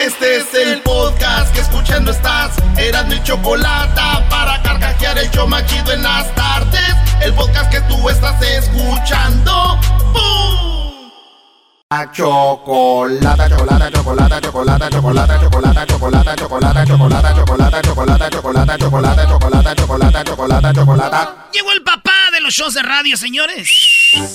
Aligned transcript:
Este 0.00 0.38
es 0.38 0.54
el 0.54 0.80
podcast 0.80 1.52
que 1.52 1.60
escuchando 1.60 2.10
estás. 2.10 2.56
Eran 2.78 3.06
mi 3.08 3.22
chocolate 3.22 4.00
para 4.30 4.62
carcajear 4.62 5.18
el 5.18 5.30
yo 5.30 5.46
machido 5.46 5.92
en 5.92 6.02
las 6.02 6.34
tardes. 6.34 6.96
El 7.20 7.34
podcast 7.34 7.70
que 7.70 7.82
tú 7.82 8.08
estás 8.08 8.40
escuchando. 8.40 9.78
¡Bum! 10.14 11.10
Chocolata, 12.12 13.46
chocolata, 13.50 13.90
chocolata, 13.90 14.40
chocolata, 14.40 14.88
chocolata, 14.88 15.38
chocolata, 15.38 15.86
chocolata, 15.86 15.86
chocolata, 15.86 16.86
chocolata, 16.86 16.86
chocolata, 16.86 17.34
chocolata, 17.34 17.80
chocolata, 17.82 18.78
chocolata, 18.78 18.78
chocolata, 18.78 19.74
chocolata, 19.74 20.24
chocolata, 20.24 20.72
chocolata. 20.72 21.48
Llegó 21.52 21.72
el 21.72 21.82
papá 21.82 22.30
de 22.32 22.40
los 22.40 22.54
shows 22.54 22.72
de 22.72 22.82
radio, 22.82 23.18
señores. 23.18 23.70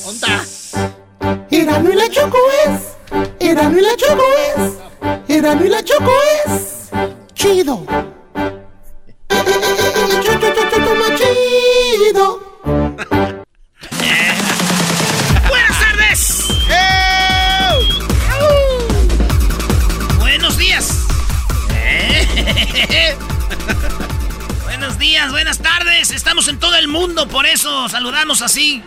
¿Onda? 0.06 0.46
Erano 1.50 1.90
y 1.90 1.96
la 1.96 2.08
Choco 2.12 2.38
es. 2.68 2.82
Erano 3.40 3.80
y 3.80 3.82
la 3.82 3.96
Choco 3.98 4.24
es. 4.58 4.85
Erano 5.28 5.66
y 5.66 5.70
la 5.70 5.84
Choco 5.84 6.12
es. 6.46 6.90
Chido. 7.34 7.86
Chido. 11.16 12.40
Buenas 15.48 15.80
tardes. 15.80 16.48
Buenos 20.20 20.58
días. 20.58 21.08
Buenos 24.64 24.98
días, 25.00 25.32
buenas 25.32 25.60
tardes. 25.60 26.12
Estamos 26.12 26.48
en 26.48 26.60
todo 26.60 26.76
el 26.76 26.88
mundo, 26.88 27.28
por 27.28 27.46
eso 27.46 27.90
saludamos 27.90 28.42
así. 28.42 28.84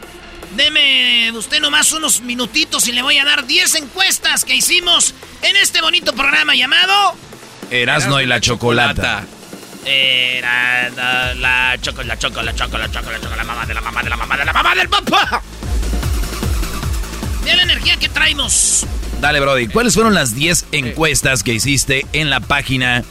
Deme 0.59 1.31
usted 1.37 1.61
nomás 1.61 1.93
unos 1.93 2.21
minutitos 2.21 2.89
y 2.89 2.93
le 2.93 3.01
voy 3.01 3.17
a 3.17 3.25
dar 3.25 3.47
10 3.47 3.77
encuestas 3.77 4.45
que 4.45 4.57
hicimos 4.57 5.15
en 5.43 5.55
este 5.55 5.81
bonito 5.81 6.13
programa 6.15 6.57
llamado 6.57 7.15
Erasno 7.71 8.21
y 8.21 8.27
la 8.27 8.41
chocolata. 8.41 9.25
Era 9.85 10.91
la, 10.91 11.35
la 11.35 11.79
choco, 11.81 12.03
la 12.03 12.19
choco, 12.19 12.43
la 12.43 12.57
choco, 12.57 12.77
la 12.77 12.91
choco, 12.91 13.09
la 13.09 13.21
choco, 13.21 13.37
la 13.37 13.45
mamá 13.45 13.67
de 13.67 13.75
la 13.75 13.81
mamá 13.81 14.03
de 14.03 14.11
la 14.11 14.17
mamá 14.17 14.37
de 14.37 14.45
la 14.45 14.53
mamá 14.53 14.75
del 14.75 14.89
papá. 14.89 15.43
Mira 17.45 17.55
la 17.55 17.63
energía 17.63 17.97
que 17.97 18.09
traemos. 18.09 18.85
Dale, 19.21 19.39
Brody. 19.39 19.69
¿Cuáles 19.69 19.95
fueron 19.95 20.13
las 20.13 20.35
10 20.35 20.67
encuestas 20.73 21.45
que 21.45 21.55
hiciste 21.55 22.05
en 22.13 22.31
la 22.31 22.41
página 22.41 23.05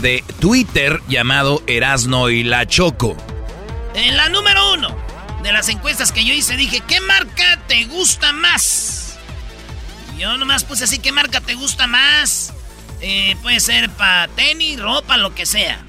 de 0.00 0.24
Twitter 0.40 1.02
llamado 1.06 1.62
Erasno 1.66 2.30
y 2.30 2.44
la 2.44 2.66
Choco? 2.66 3.14
En 3.94 4.16
la 4.16 4.30
número 4.30 4.72
uno 4.72 5.03
de 5.44 5.52
las 5.52 5.68
encuestas 5.68 6.10
que 6.10 6.24
yo 6.24 6.34
hice 6.34 6.56
dije, 6.56 6.82
¿qué 6.88 7.00
marca 7.02 7.60
te 7.68 7.84
gusta 7.84 8.32
más? 8.32 9.16
Yo 10.18 10.36
nomás 10.38 10.64
puse 10.64 10.84
así, 10.84 10.98
¿qué 10.98 11.12
marca 11.12 11.40
te 11.40 11.54
gusta 11.54 11.86
más? 11.86 12.52
Eh, 13.00 13.36
puede 13.42 13.60
ser 13.60 13.90
para 13.90 14.26
tenis, 14.28 14.80
ropa, 14.80 15.16
lo 15.18 15.34
que 15.34 15.44
sea. 15.46 15.84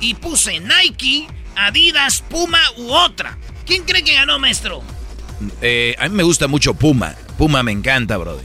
Y 0.00 0.14
puse 0.14 0.58
Nike, 0.60 1.26
Adidas, 1.56 2.22
Puma 2.28 2.58
u 2.78 2.90
otra. 2.92 3.38
¿Quién 3.66 3.84
cree 3.84 4.02
que 4.02 4.14
ganó, 4.14 4.38
maestro? 4.38 4.82
Eh, 5.60 5.94
a 5.98 6.08
mí 6.08 6.14
me 6.16 6.22
gusta 6.22 6.48
mucho 6.48 6.74
Puma. 6.74 7.14
Puma 7.36 7.62
me 7.62 7.72
encanta, 7.72 8.16
Brody. 8.16 8.44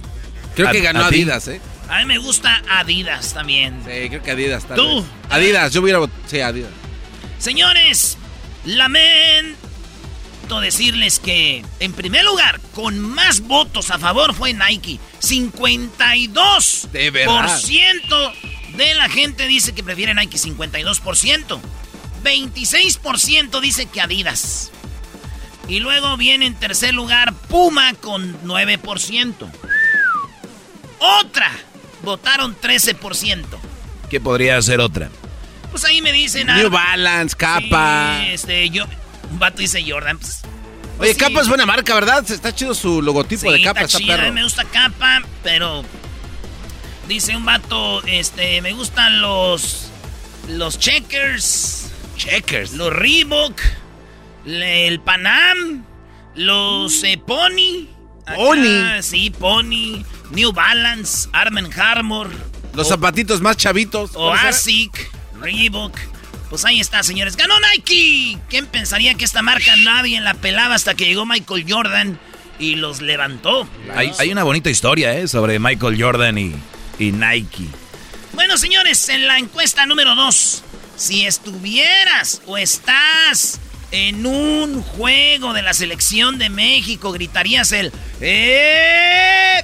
Creo 0.55 0.67
¿A- 0.67 0.71
que 0.71 0.81
ganó? 0.81 1.05
Adidas, 1.05 1.47
¿eh? 1.47 1.61
A 1.87 1.99
mí 1.99 2.05
me 2.05 2.17
gusta 2.17 2.61
Adidas 2.69 3.33
también. 3.33 3.79
Sí, 3.85 4.09
creo 4.09 4.21
que 4.21 4.31
Adidas. 4.31 4.65
tal 4.65 4.75
¿Tú? 4.77 5.01
vez. 5.01 5.09
Adidas, 5.29 5.71
yo 5.73 5.81
hubiera... 5.81 5.99
vot- 5.99 6.11
Sí, 6.27 6.41
Adidas. 6.41 6.71
Señores, 7.39 8.17
lamento 8.65 9.68
decirles 10.57 11.19
que, 11.19 11.63
en 11.79 11.93
primer 11.93 12.25
lugar, 12.25 12.59
con 12.73 12.99
más 12.99 13.41
votos 13.41 13.91
a 13.91 13.99
favor 13.99 14.33
fue 14.33 14.53
Nike. 14.53 14.99
52% 15.21 16.89
De 16.91 17.11
verdad. 17.11 17.61
de 18.75 18.95
la 18.95 19.09
gente 19.09 19.45
dice 19.47 19.73
que 19.73 19.83
prefiere 19.83 20.15
Nike, 20.15 20.37
52%. 20.37 21.59
26% 22.23 23.61
dice 23.61 23.85
que 23.85 24.01
Adidas. 24.01 24.71
Y 25.67 25.79
luego 25.79 26.17
viene 26.17 26.47
en 26.47 26.55
tercer 26.55 26.93
lugar 26.95 27.33
Puma 27.47 27.93
con 27.93 28.41
9%. 28.41 29.35
Otra, 30.99 31.51
votaron 32.01 32.57
13%. 32.59 33.45
¿Qué 34.09 34.19
podría 34.19 34.59
ser 34.61 34.79
otra? 34.79 35.09
Pues 35.69 35.85
ahí 35.85 36.01
me 36.01 36.11
dicen... 36.11 36.47
New 36.47 36.67
ah, 36.67 36.69
Balance, 36.69 37.35
Capa. 37.37 38.21
Sí, 38.21 38.31
este, 38.31 38.69
yo. 38.71 38.85
Un 39.31 39.39
vato 39.39 39.57
dice 39.57 39.83
Jordan. 39.87 40.17
Pues, 40.17 40.41
Oye, 40.99 41.13
sí. 41.13 41.19
Capa 41.19 41.41
es 41.41 41.47
buena 41.47 41.65
marca, 41.65 41.93
¿verdad? 41.93 42.29
Está 42.29 42.53
chido 42.53 42.73
su 42.73 43.01
logotipo 43.01 43.41
Sí, 43.51 43.57
de 43.57 43.61
Capa, 43.63 43.81
está 43.81 43.97
está 43.99 44.15
a 44.15 44.17
mí 44.25 44.31
me 44.31 44.43
gusta 44.43 44.65
capa, 44.65 45.21
pero. 45.43 45.83
Dice 47.07 47.35
un 47.35 47.45
vato, 47.45 48.03
este, 48.05 48.61
me 48.61 48.73
gustan 48.73 49.21
los. 49.21 49.89
Los 50.47 50.77
checkers. 50.79 51.89
Checkers. 52.17 52.73
Los 52.73 52.91
Reebok. 52.93 53.59
El 54.45 54.99
Panam. 55.01 55.85
Los 56.35 57.03
eh, 57.03 57.17
Pony. 57.25 57.87
Acá, 58.25 58.35
Pony. 58.35 59.01
Sí, 59.01 59.29
Pony. 59.31 60.03
New 60.31 60.51
Balance. 60.51 61.29
Armen 61.33 61.69
Harmor. 61.73 62.29
Los 62.73 62.87
o- 62.87 62.89
zapatitos 62.89 63.41
más 63.41 63.57
chavitos. 63.57 64.11
O 64.13 64.29
¿Puede 64.29 64.39
ser? 64.39 64.49
ASIC, 64.49 65.11
Reebok. 65.41 65.97
Pues 66.49 66.65
ahí 66.65 66.79
está, 66.79 67.03
señores. 67.03 67.35
¡Ganó 67.35 67.53
Nike! 67.59 68.37
¿Quién 68.49 68.65
pensaría 68.65 69.13
que 69.13 69.25
esta 69.25 69.41
marca 69.41 69.75
nadie 69.77 70.19
la 70.19 70.33
pelaba 70.33 70.75
hasta 70.75 70.95
que 70.95 71.05
llegó 71.05 71.25
Michael 71.25 71.65
Jordan 71.67 72.19
y 72.57 72.75
los 72.75 73.01
levantó? 73.01 73.67
Hay, 73.95 74.11
hay 74.17 74.31
una 74.31 74.43
bonita 74.43 74.69
historia, 74.69 75.13
¿eh? 75.13 75.27
Sobre 75.27 75.59
Michael 75.59 76.01
Jordan 76.01 76.37
y, 76.37 76.55
y 76.97 77.11
Nike. 77.11 77.65
Bueno, 78.33 78.57
señores, 78.57 79.09
en 79.09 79.27
la 79.27 79.37
encuesta 79.37 79.85
número 79.85 80.15
2, 80.15 80.63
si 80.95 81.25
estuvieras 81.25 82.41
o 82.47 82.57
estás 82.57 83.59
en 83.91 84.25
un 84.25 84.81
juego 84.81 85.53
de 85.53 85.61
la 85.61 85.73
selección 85.73 86.37
de 86.37 86.49
México, 86.49 87.11
gritarías 87.11 87.71
el 87.71 87.91
¡Eh! 88.21 89.63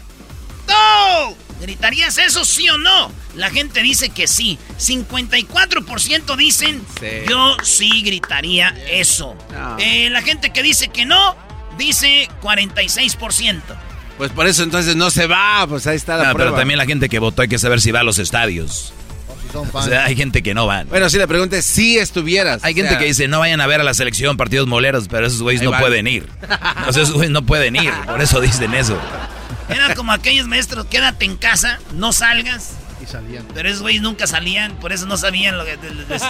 ¡No! 0.67 1.35
¿Gritarías 1.61 2.17
eso 2.17 2.43
sí 2.45 2.67
o 2.69 2.77
no? 2.77 3.11
La 3.35 3.49
gente 3.49 3.81
dice 3.81 4.09
que 4.09 4.27
sí. 4.27 4.57
54% 4.77 6.35
dicen 6.35 6.81
Sí. 6.99 7.07
yo 7.29 7.57
sí 7.63 8.01
gritaría 8.03 8.69
eso. 8.89 9.35
No. 9.51 9.77
Eh, 9.79 10.09
la 10.09 10.21
gente 10.21 10.51
que 10.51 10.61
dice 10.63 10.89
que 10.89 11.05
no, 11.05 11.35
dice 11.77 12.29
46%. 12.41 13.61
Pues 14.17 14.31
por 14.31 14.47
eso 14.47 14.63
entonces 14.63 14.95
no 14.95 15.09
se 15.09 15.27
va, 15.27 15.66
pues 15.67 15.88
ahí 15.88 15.97
está 15.97 16.16
la 16.17 16.31
prueba. 16.33 16.51
pero 16.51 16.55
también 16.55 16.77
la 16.77 16.85
gente 16.85 17.09
que 17.09 17.19
votó 17.19 17.41
hay 17.41 17.47
que 17.49 17.59
saber 17.59 17.81
si 17.81 17.91
va 17.91 17.99
a 17.99 18.03
los 18.03 18.17
estadios. 18.19 18.93
O 19.72 19.81
sea, 19.81 20.03
hay 20.05 20.16
gente 20.17 20.43
que 20.43 20.53
no 20.53 20.67
van. 20.67 20.87
Bueno, 20.89 21.09
si 21.09 21.17
la 21.17 21.27
pregunta 21.27 21.55
es 21.57 21.66
si 21.66 21.97
estuvieras. 21.97 22.61
Hay 22.66 22.73
o 22.73 22.75
gente 22.75 22.89
sea, 22.91 22.99
que 22.99 23.05
dice, 23.05 23.27
no 23.29 23.39
vayan 23.39 23.61
a 23.61 23.67
ver 23.67 23.79
a 23.79 23.83
la 23.85 23.93
selección 23.93 24.35
partidos 24.35 24.67
moleros, 24.67 25.07
pero 25.09 25.27
esos 25.27 25.41
güeyes 25.41 25.61
no 25.63 25.72
van. 25.72 25.79
pueden 25.79 26.07
ir. 26.07 26.27
O 26.87 26.91
sea, 26.93 27.03
esos 27.03 27.13
güeyes 27.16 27.31
no 27.31 27.45
pueden 27.45 27.75
ir, 27.77 27.91
por 28.05 28.22
eso 28.22 28.41
dicen 28.41 28.73
eso. 28.73 28.99
Era 29.69 29.95
como 29.95 30.11
aquellos 30.11 30.47
maestros, 30.47 30.85
quédate 30.87 31.25
en 31.25 31.37
casa, 31.37 31.79
no 31.93 32.13
salgas. 32.13 32.73
Y 33.01 33.05
salían. 33.05 33.45
Pero 33.53 33.69
esos 33.69 33.81
güeyes 33.81 34.01
nunca 34.01 34.27
salían, 34.27 34.77
por 34.77 34.93
eso 34.93 35.05
no 35.05 35.17
sabían 35.17 35.57
lo 35.57 35.65
que 35.65 35.77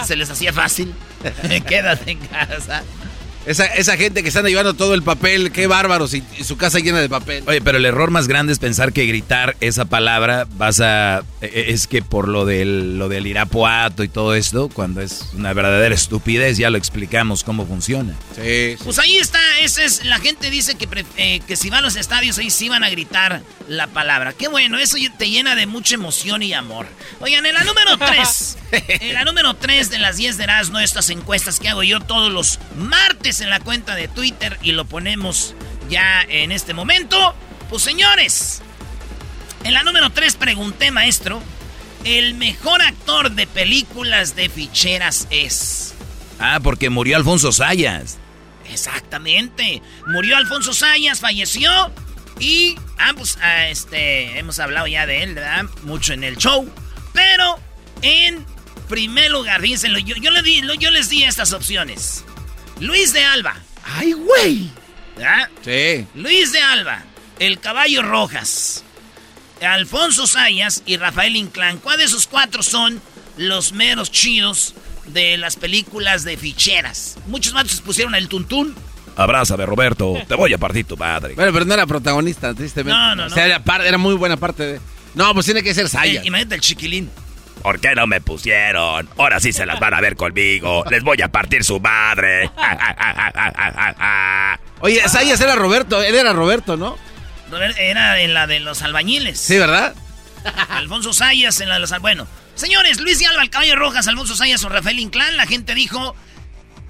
se 0.04 0.16
les 0.16 0.30
hacía 0.30 0.52
fácil. 0.52 0.94
quédate 1.66 2.12
en 2.12 2.18
casa. 2.18 2.82
Esa, 3.46 3.64
esa 3.66 3.96
gente 3.96 4.22
que 4.22 4.28
están 4.28 4.44
llevando 4.44 4.74
todo 4.74 4.94
el 4.94 5.02
papel, 5.02 5.52
qué 5.52 5.66
bárbaros, 5.68 6.14
y, 6.14 6.22
y 6.38 6.44
su 6.44 6.56
casa 6.56 6.78
llena 6.80 7.00
de 7.00 7.08
papel. 7.08 7.44
Oye, 7.46 7.60
pero 7.60 7.78
el 7.78 7.84
error 7.84 8.10
más 8.10 8.26
grande 8.26 8.52
es 8.52 8.58
pensar 8.58 8.92
que 8.92 9.06
gritar 9.06 9.56
esa 9.60 9.84
palabra 9.84 10.46
vas 10.56 10.80
a... 10.80 11.22
e- 11.40 11.66
Es 11.68 11.86
que 11.86 12.02
por 12.02 12.26
lo 12.28 12.44
del, 12.44 12.98
lo 12.98 13.08
del 13.08 13.26
irapuato 13.26 14.02
y 14.02 14.08
todo 14.08 14.34
esto, 14.34 14.68
cuando 14.68 15.00
es 15.00 15.26
una 15.34 15.52
verdadera 15.52 15.94
estupidez, 15.94 16.58
ya 16.58 16.70
lo 16.70 16.78
explicamos 16.78 17.44
cómo 17.44 17.66
funciona. 17.66 18.14
Sí, 18.34 18.74
sí. 18.76 18.84
Pues 18.84 18.98
ahí 18.98 19.16
está, 19.18 19.38
esa 19.60 19.84
es, 19.84 20.04
la 20.04 20.18
gente 20.18 20.50
dice 20.50 20.74
que, 20.74 20.88
pre- 20.88 21.04
eh, 21.16 21.40
que 21.46 21.54
si 21.56 21.70
van 21.70 21.78
a 21.80 21.82
los 21.82 21.96
estadios 21.96 22.38
ahí 22.38 22.50
sí 22.50 22.68
van 22.68 22.82
a 22.82 22.90
gritar 22.90 23.42
la 23.68 23.86
palabra. 23.86 24.32
Qué 24.32 24.48
bueno, 24.48 24.78
eso 24.78 24.96
te 25.18 25.30
llena 25.30 25.54
de 25.54 25.66
mucha 25.66 25.94
emoción 25.94 26.42
y 26.42 26.52
amor. 26.52 26.86
Oigan, 27.20 27.46
en 27.46 27.54
la 27.54 27.62
número 27.64 27.96
3, 27.98 28.58
en 28.72 29.14
la 29.14 29.24
número 29.24 29.54
3 29.54 29.88
de 29.90 29.98
las 29.98 30.16
10 30.16 30.36
de 30.36 30.44
Erasmo, 30.44 30.80
estas 30.80 31.10
encuestas 31.10 31.60
que 31.60 31.68
hago 31.68 31.82
yo 31.84 32.00
todos 32.00 32.32
los 32.32 32.58
martes 32.76 33.35
en 33.40 33.50
la 33.50 33.60
cuenta 33.60 33.94
de 33.94 34.08
Twitter 34.08 34.58
y 34.62 34.72
lo 34.72 34.84
ponemos 34.84 35.54
ya 35.88 36.22
en 36.22 36.52
este 36.52 36.74
momento. 36.74 37.34
Pues 37.70 37.82
señores, 37.82 38.62
en 39.64 39.72
la 39.74 39.82
número 39.82 40.10
3 40.10 40.36
pregunté, 40.36 40.90
maestro, 40.90 41.42
el 42.04 42.34
mejor 42.34 42.82
actor 42.82 43.32
de 43.32 43.46
películas 43.46 44.36
de 44.36 44.48
ficheras 44.48 45.26
es... 45.30 45.94
Ah, 46.38 46.60
porque 46.62 46.90
murió 46.90 47.16
Alfonso 47.16 47.50
Sayas. 47.52 48.18
Exactamente. 48.70 49.82
Murió 50.06 50.36
Alfonso 50.36 50.72
Sayas, 50.74 51.20
falleció. 51.20 51.70
Y 52.38 52.76
ambos, 52.98 53.38
ah, 53.42 53.68
este, 53.68 54.38
hemos 54.38 54.58
hablado 54.58 54.86
ya 54.86 55.06
de 55.06 55.22
él, 55.22 55.34
¿verdad? 55.34 55.64
Mucho 55.82 56.12
en 56.12 56.22
el 56.24 56.36
show. 56.36 56.70
Pero 57.14 57.58
en 58.02 58.44
primer 58.88 59.30
lugar, 59.30 59.60
fíjense, 59.62 59.88
yo, 60.04 60.14
yo, 60.16 60.30
le 60.30 60.42
di- 60.42 60.62
yo 60.78 60.90
les 60.90 61.08
di 61.08 61.24
estas 61.24 61.52
opciones. 61.54 62.24
Luis 62.80 63.12
de 63.12 63.24
Alba. 63.24 63.56
¡Ay, 63.84 64.12
güey! 64.12 64.70
¿verdad? 65.16 65.48
Sí. 65.64 66.06
Luis 66.14 66.52
de 66.52 66.60
Alba. 66.60 67.02
El 67.38 67.58
caballo 67.60 68.02
Rojas. 68.02 68.84
Alfonso 69.62 70.26
Sayas 70.26 70.82
y 70.86 70.96
Rafael 70.96 71.36
Inclán. 71.36 71.78
¿Cuál 71.78 71.98
de 71.98 72.04
esos 72.04 72.26
cuatro 72.26 72.62
son 72.62 73.00
los 73.38 73.72
meros 73.72 74.10
chidos 74.12 74.74
de 75.06 75.36
las 75.38 75.56
películas 75.56 76.24
de 76.24 76.36
ficheras? 76.36 77.16
Muchos 77.26 77.54
matos 77.54 77.80
pusieron 77.80 78.14
el 78.14 78.28
tuntún. 78.28 78.74
Abrázame, 79.16 79.64
Roberto. 79.64 80.14
Te 80.28 80.34
voy 80.34 80.52
a 80.52 80.58
partir 80.58 80.84
tu 80.84 80.96
madre. 80.98 81.34
Bueno, 81.34 81.50
pero 81.52 81.64
no 81.64 81.72
era 81.72 81.86
protagonista, 81.86 82.52
tristemente. 82.52 82.98
No, 82.98 83.16
no, 83.16 83.26
O 83.26 83.30
sea, 83.30 83.44
no. 83.44 83.48
era, 83.48 83.64
par- 83.64 83.86
era 83.86 83.96
muy 83.96 84.14
buena 84.14 84.36
parte 84.36 84.62
de... 84.74 84.80
No, 85.14 85.32
pues 85.32 85.46
tiene 85.46 85.62
que 85.62 85.72
ser 85.72 85.88
Sayas. 85.88 86.22
Eh, 86.24 86.28
imagínate 86.28 86.56
el 86.56 86.60
chiquilín. 86.60 87.10
¿Por 87.62 87.80
qué 87.80 87.94
no 87.94 88.06
me 88.06 88.20
pusieron? 88.20 89.08
Ahora 89.16 89.40
sí 89.40 89.52
se 89.52 89.66
las 89.66 89.80
van 89.80 89.94
a 89.94 90.00
ver 90.00 90.16
conmigo. 90.16 90.84
Les 90.90 91.02
voy 91.02 91.20
a 91.22 91.28
partir 91.28 91.64
su 91.64 91.80
madre. 91.80 92.50
Oye, 94.80 95.08
Sayas 95.08 95.40
era 95.40 95.56
Roberto, 95.56 96.02
él 96.02 96.14
era 96.14 96.32
Roberto, 96.32 96.76
¿no? 96.76 96.96
Era 97.78 98.20
en 98.20 98.34
la 98.34 98.46
de 98.46 98.60
los 98.60 98.82
albañiles. 98.82 99.40
Sí, 99.40 99.58
¿verdad? 99.58 99.94
Alfonso 100.68 101.12
Sayas 101.12 101.60
en 101.60 101.68
la 101.68 101.74
de 101.74 101.80
los... 101.80 101.90
Bueno, 102.00 102.26
señores, 102.54 103.00
Luis 103.00 103.18
de 103.18 103.26
Alba, 103.26 103.42
el 103.42 103.50
caballo 103.50 103.76
Rojas, 103.76 104.06
Alfonso 104.08 104.36
Sayas 104.36 104.64
o 104.64 104.68
Rafael 104.68 104.98
Inclán, 104.98 105.36
la 105.36 105.46
gente 105.46 105.74
dijo... 105.74 106.14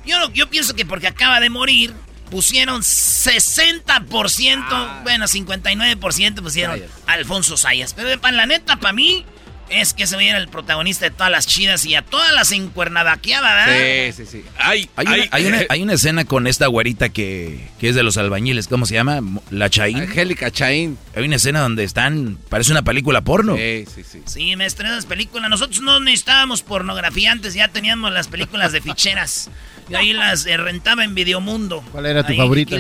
Yo, 0.05 0.31
yo 0.33 0.49
pienso 0.49 0.75
que 0.75 0.87
porque 0.87 1.09
acaba 1.09 1.41
de 1.41 1.51
morir, 1.51 1.93
pusieron 2.31 2.83
60%, 2.83 5.03
bueno, 5.03 5.25
59% 5.25 6.43
pusieron 6.43 6.79
Sayas. 6.79 6.91
Alfonso 7.07 7.57
Sayas. 7.57 7.95
Pero 7.95 8.21
para 8.21 8.37
la 8.37 8.47
neta, 8.47 8.77
para 8.77 8.93
mí, 8.93 9.27
es 9.69 9.95
que 9.95 10.07
se 10.07 10.17
era 10.17 10.39
el 10.39 10.49
protagonista 10.49 11.05
de 11.05 11.11
todas 11.11 11.31
las 11.31 11.47
chidas 11.47 11.85
y 11.85 11.95
a 11.95 12.03
todas 12.03 12.33
las 12.33 12.53
encuernadaqueadas, 12.53 13.67
¿verdad? 13.67 14.13
Sí, 14.15 14.25
sí, 14.25 14.31
sí. 14.31 14.45
Ay, 14.59 14.89
Hay 14.97 15.07
una, 15.07 15.15
ay, 15.15 15.29
hay, 15.31 15.47
una, 15.47 15.61
eh, 15.63 15.67
hay 15.69 15.83
una 15.83 15.93
escena 15.95 16.25
con 16.25 16.47
esta 16.47 16.67
güerita 16.67 17.09
que, 17.09 17.69
que 17.79 17.89
es 17.89 17.95
de 17.95 18.03
los 18.03 18.17
albañiles. 18.17 18.69
¿Cómo 18.69 18.87
se 18.87 18.95
llama? 18.95 19.21
La 19.51 19.69
Chaín. 19.71 19.99
Angélica 19.99 20.51
Chaín. 20.51 20.99
Hay 21.15 21.25
una 21.25 21.37
escena 21.37 21.61
donde 21.61 21.85
están... 21.85 22.39
Parece 22.49 22.73
una 22.73 22.83
película 22.83 23.23
porno. 23.23 23.57
Sí, 23.57 23.85
sí, 23.95 24.03
sí. 24.05 24.23
Sí, 24.25 24.57
maestro, 24.57 24.87
esas 24.87 25.07
películas. 25.07 25.51
Nosotros 25.51 25.81
no 25.81 26.01
necesitábamos 26.01 26.63
pornografía 26.63 27.33
antes, 27.33 27.55
ya 27.55 27.69
teníamos 27.69 28.13
las 28.13 28.29
películas 28.29 28.73
de 28.73 28.81
ficheras. 28.81 29.51
Y 29.89 29.95
ahí 29.95 30.13
las 30.13 30.47
eh, 30.47 30.57
rentaba 30.57 31.05
en 31.05 31.15
Videomundo. 31.15 31.81
¿Cuál 31.93 32.07
era 32.07 32.25
tu 32.25 32.33
Ahí 32.33 32.39
favorita? 32.39 32.77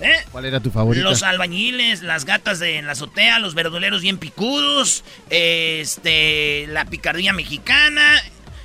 ¿Eh? 0.00 0.12
¿Cuál 0.30 0.44
era 0.44 0.60
tu 0.60 0.70
favorita? 0.70 1.02
Los 1.04 1.22
albañiles, 1.22 2.02
las 2.02 2.24
gatas 2.26 2.58
de 2.58 2.76
en 2.78 2.86
la 2.86 2.92
azotea, 2.92 3.38
los 3.38 3.54
verduleros 3.54 4.02
bien 4.02 4.18
picudos, 4.18 5.04
este, 5.30 6.66
la 6.68 6.84
picardía 6.84 7.32
mexicana, 7.32 8.20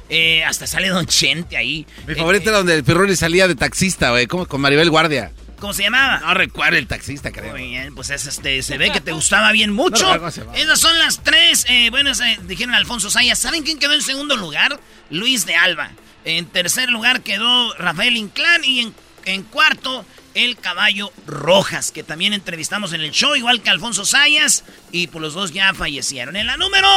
eh, 0.09 0.43
hasta 0.43 0.67
sale 0.67 0.89
Don 0.89 1.05
Chente 1.05 1.55
ahí. 1.57 1.85
Mi 2.05 2.13
Eh, 2.13 2.15
favorita 2.17 2.45
eh, 2.45 2.47
era 2.49 2.57
donde 2.57 2.75
el 2.75 2.83
Pirroni 2.83 3.15
salía 3.15 3.47
de 3.47 3.55
taxista, 3.55 4.09
güey, 4.11 4.27
como 4.27 4.45
con 4.45 4.59
Maribel 4.61 4.89
Guardia. 4.89 5.31
¿Cómo 5.59 5.73
se 5.73 5.83
llamaba? 5.83 6.19
No 6.19 6.33
recuerdo 6.33 6.77
el 6.77 6.87
taxista, 6.87 7.31
creo. 7.31 7.51
Muy 7.51 7.67
bien, 7.69 7.93
pues 7.93 8.09
es, 8.09 8.25
este, 8.25 8.63
se 8.63 8.77
ve 8.79 8.91
que 8.91 8.99
te 8.99 9.11
gustaba 9.11 9.51
bien 9.51 9.71
mucho. 9.71 10.17
No. 10.17 10.27
Esas 10.55 10.79
son 10.79 10.97
las 10.97 11.21
tres. 11.23 11.65
eh, 11.69 11.89
bueno, 11.91 12.11
dijeron 12.47 12.73
Alfonso 12.73 13.11
Sayas. 13.11 13.37
¿Saben 13.37 13.61
quién 13.61 13.77
quedó 13.77 13.93
en 13.93 14.01
segundo 14.01 14.35
lugar? 14.35 14.79
Luis 15.11 15.45
de 15.45 15.55
Alba. 15.55 15.91
En 16.25 16.47
tercer 16.47 16.89
lugar 16.89 17.21
quedó 17.21 17.75
Rafael 17.75 18.17
Inclán. 18.17 18.63
Y 18.63 18.79
en, 18.79 18.93
en 19.25 19.43
cuarto, 19.43 20.03
el 20.33 20.57
caballo 20.57 21.11
Rojas, 21.27 21.91
que 21.91 22.03
también 22.03 22.33
entrevistamos 22.33 22.93
en 22.93 23.01
el 23.01 23.11
show, 23.11 23.35
igual 23.35 23.61
que 23.61 23.69
Alfonso 23.69 24.05
Sayas. 24.05 24.63
Y 24.91 25.07
pues 25.07 25.21
los 25.21 25.33
dos 25.33 25.51
ya 25.51 25.73
fallecieron. 25.73 26.35
En 26.35 26.47
la 26.47 26.57
número 26.57 26.87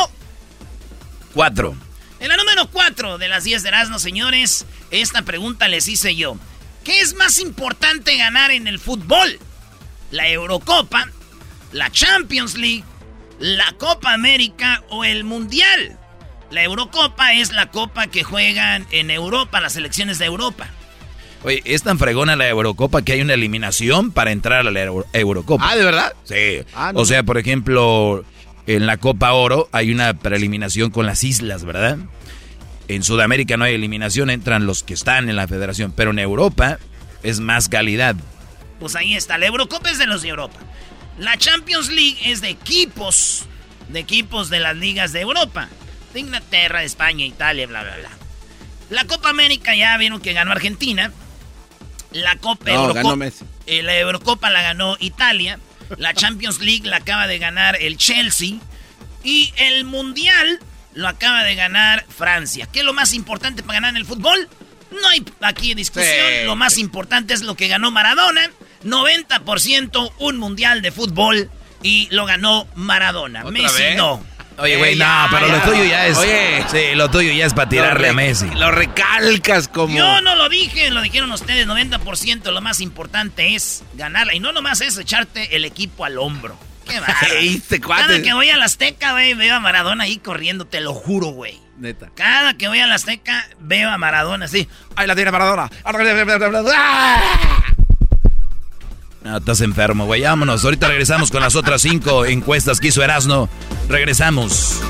Cuatro. 1.33 1.77
en 2.21 2.29
la 2.29 2.37
número 2.37 2.69
4 2.71 3.19
de 3.19 3.29
las 3.29 3.45
10 3.45 3.63
de 3.63 3.69
Erasmo, 3.69 3.99
señores, 3.99 4.67
esta 4.91 5.23
pregunta 5.23 5.69
les 5.69 5.89
hice 5.89 6.15
yo. 6.15 6.37
¿Qué 6.85 7.01
es 7.01 7.15
más 7.15 7.39
importante 7.39 8.17
ganar 8.17 8.51
en 8.51 8.69
el 8.69 8.79
fútbol? 8.79 9.39
¿La 10.11 10.29
Eurocopa, 10.29 11.09
la 11.73 11.91
Champions 11.91 12.57
League, 12.57 12.85
la 13.41 13.73
Copa 13.79 14.13
América 14.13 14.85
o 14.91 15.05
el 15.05 15.25
Mundial? 15.25 15.99
La 16.51 16.63
Eurocopa 16.63 17.33
es 17.33 17.53
la 17.53 17.71
copa 17.71 18.07
que 18.07 18.23
juegan 18.23 18.87
en 18.93 19.11
Europa, 19.11 19.61
las 19.61 19.73
selecciones 19.73 20.19
de 20.19 20.27
Europa. 20.27 20.69
Oye, 21.45 21.63
es 21.65 21.83
tan 21.83 21.99
fregona 21.99 22.37
la 22.37 22.49
Eurocopa 22.49 23.03
que 23.03 23.13
hay 23.13 23.21
una 23.21 23.35
eliminación 23.35 24.11
para 24.11 24.33
entrar 24.33 24.67
a 24.67 24.71
la 24.71 24.83
Euro- 24.83 25.07
Eurocopa. 25.13 25.69
Ah, 25.71 25.77
¿de 25.77 25.85
verdad? 25.85 26.13
Sí. 26.25 26.63
Ah, 26.75 26.93
no. 26.93 27.01
O 27.01 27.05
sea, 27.05 27.23
por 27.23 27.37
ejemplo, 27.39 28.25
en 28.67 28.87
la 28.87 28.97
Copa 28.97 29.33
Oro 29.33 29.69
hay 29.73 29.93
una 29.93 30.15
preeliminación 30.15 30.91
con 30.91 31.05
las 31.07 31.23
islas, 31.23 31.65
¿verdad? 31.65 31.99
En 32.89 33.03
Sudamérica 33.03 33.57
no 33.57 33.65
hay 33.65 33.75
eliminación, 33.75 34.31
entran 34.31 34.67
los 34.67 34.83
que 34.83 34.95
están 34.95 35.29
en 35.29 35.37
la 35.37 35.47
federación, 35.47 35.93
pero 35.95 36.11
en 36.13 36.19
Europa 36.19 36.79
es 37.23 37.41
más 37.41 37.69
calidad. 37.69 38.17
Pues 38.81 38.97
ahí 38.97 39.15
está, 39.15 39.37
la 39.39 39.47
Eurocopa 39.47 39.91
es 39.91 39.99
de 39.99 40.07
los 40.07 40.23
de 40.23 40.29
Europa. 40.29 40.59
La 41.19 41.37
Champions 41.37 41.91
League 41.91 42.17
es 42.25 42.41
de 42.41 42.49
equipos, 42.51 43.45
de 43.89 44.01
equipos 44.01 44.51
de 44.51 44.61
las 44.61 44.77
ligas 44.77 45.13
de 45.13 45.21
Europa. 45.21 45.69
De 46.13 46.21
Inglaterra, 46.21 46.81
de 46.81 46.87
España, 46.87 47.25
Italia, 47.27 47.67
bla, 47.67 47.83
bla, 47.83 47.97
bla. 47.97 48.09
La 48.91 49.05
Copa 49.05 49.31
América 49.31 49.75
ya 49.77 49.97
vieron 49.99 50.21
que 50.21 50.33
ganó 50.33 50.53
Argentina. 50.53 51.13
La 52.15 52.37
Copa 52.37 52.71
No, 52.71 52.89
Eurocopa- 52.95 53.33
eh, 53.67 53.83
la 53.83 53.99
Eurocopa 53.99 54.49
la 54.51 54.63
ganó 54.63 54.97
Italia. 55.01 55.59
La 55.99 56.15
Champions 56.15 56.61
League 56.61 56.89
la 56.89 56.97
acaba 56.99 57.27
de 57.27 57.39
ganar 57.39 57.77
el 57.81 57.99
Chelsea. 57.99 58.55
Y 59.23 59.53
el 59.57 59.85
Mundial 59.85 60.61
lo 60.95 61.09
acaba 61.09 61.43
de 61.45 61.55
ganar 61.55 62.07
Francia. 62.09 62.67
¿Qué 62.73 62.79
es 62.81 62.85
lo 62.85 62.93
más 62.95 63.13
importante 63.15 63.63
para 63.63 63.75
ganar 63.75 63.91
en 63.91 63.97
el 63.97 64.07
fútbol? 64.07 64.49
No 64.91 65.09
hay 65.09 65.25
aquí 65.43 65.75
discusión. 65.75 66.15
Sí. 66.15 66.47
Lo 66.47 66.57
más 66.57 66.79
importante 66.79 67.35
es 67.35 67.43
lo 67.43 67.55
que 67.57 67.69
ganó 67.69 67.91
Maradona. 67.91 68.49
90% 68.85 70.13
un 70.19 70.37
Mundial 70.39 70.83
de 70.83 70.93
fútbol. 70.93 71.51
Y 71.83 72.09
lo 72.11 72.25
ganó 72.25 72.67
Maradona. 72.77 73.41
¿Otra 73.41 73.51
Messi 73.51 73.83
vez? 73.83 73.97
no. 73.97 74.25
Oye, 74.59 74.75
Eh, 74.75 74.77
güey, 74.79 74.97
no, 74.97 75.05
ya, 75.05 75.29
pero 75.31 75.47
ya. 75.49 75.53
lo 75.57 75.63
tuyo 75.63 75.85
ya 75.85 76.07
es. 76.07 76.17
Oye. 76.19 76.65
Sí, 76.71 76.95
lo 76.95 77.11
tuyo 77.11 77.33
ya 77.33 77.47
es 77.47 77.55
para 77.55 77.69
tirarle 77.69 78.09
a 78.09 78.13
Messi. 78.13 78.47
Lo 78.55 78.71
recalcas 78.71 79.69
como... 79.69 79.97
Yo 79.97 80.21
no 80.21 80.37
lo 80.37 80.49
dije, 80.49 80.91
lo 80.91 81.03
dijeron 81.03 81.31
ustedes. 81.33 81.67
90% 81.67 82.51
lo 82.53 82.61
más 82.61 82.81
importante 82.81 83.55
es 83.55 83.83
ganarla. 83.95 84.35
Y 84.35 84.41
no 84.41 84.53
nomás 84.53 84.81
es 84.81 84.97
echarte 84.99 85.57
el 85.57 85.65
equipo 85.65 86.05
al 86.05 86.19
hombro. 86.19 86.59
Qué 86.87 87.01
este. 87.41 87.81
Cada 87.81 88.21
que 88.23 88.33
voy 88.35 88.51
a 88.51 88.57
la 88.57 88.67
Azteca, 88.67 89.13
güey, 89.13 89.35
veo 89.35 89.57
a 89.57 89.61
Maradona 89.61 90.05
ahí 90.05 90.19
corriendo, 90.19 90.67
te 90.67 90.81
lo 90.81 90.93
juro, 90.95 91.29
güey. 91.29 91.59
Neta. 91.79 92.11
Cada 92.15 92.55
que 92.55 92.69
voy 92.69 92.79
a 92.79 92.87
la 92.87 92.95
Azteca, 92.95 93.49
veo 93.59 93.91
a 93.91 93.99
Maradona 93.99 94.45
así. 94.45 94.69
Ahí 94.95 95.07
la 95.07 95.15
tiene 95.17 95.31
Maradona. 95.33 95.71
No, 99.25 99.39
estás 99.39 99.63
enfermo, 99.63 100.05
güey. 100.05 100.23
Vámonos. 100.23 100.65
Ahorita 100.65 100.87
regresamos 100.87 101.31
con 101.31 101.41
las 101.41 101.57
otras 101.57 101.81
cinco 101.81 102.27
encuestas 102.27 102.79
que 102.79 102.89
hizo 102.89 103.03
Erasno. 103.03 103.49
Regresamos. 103.89 104.81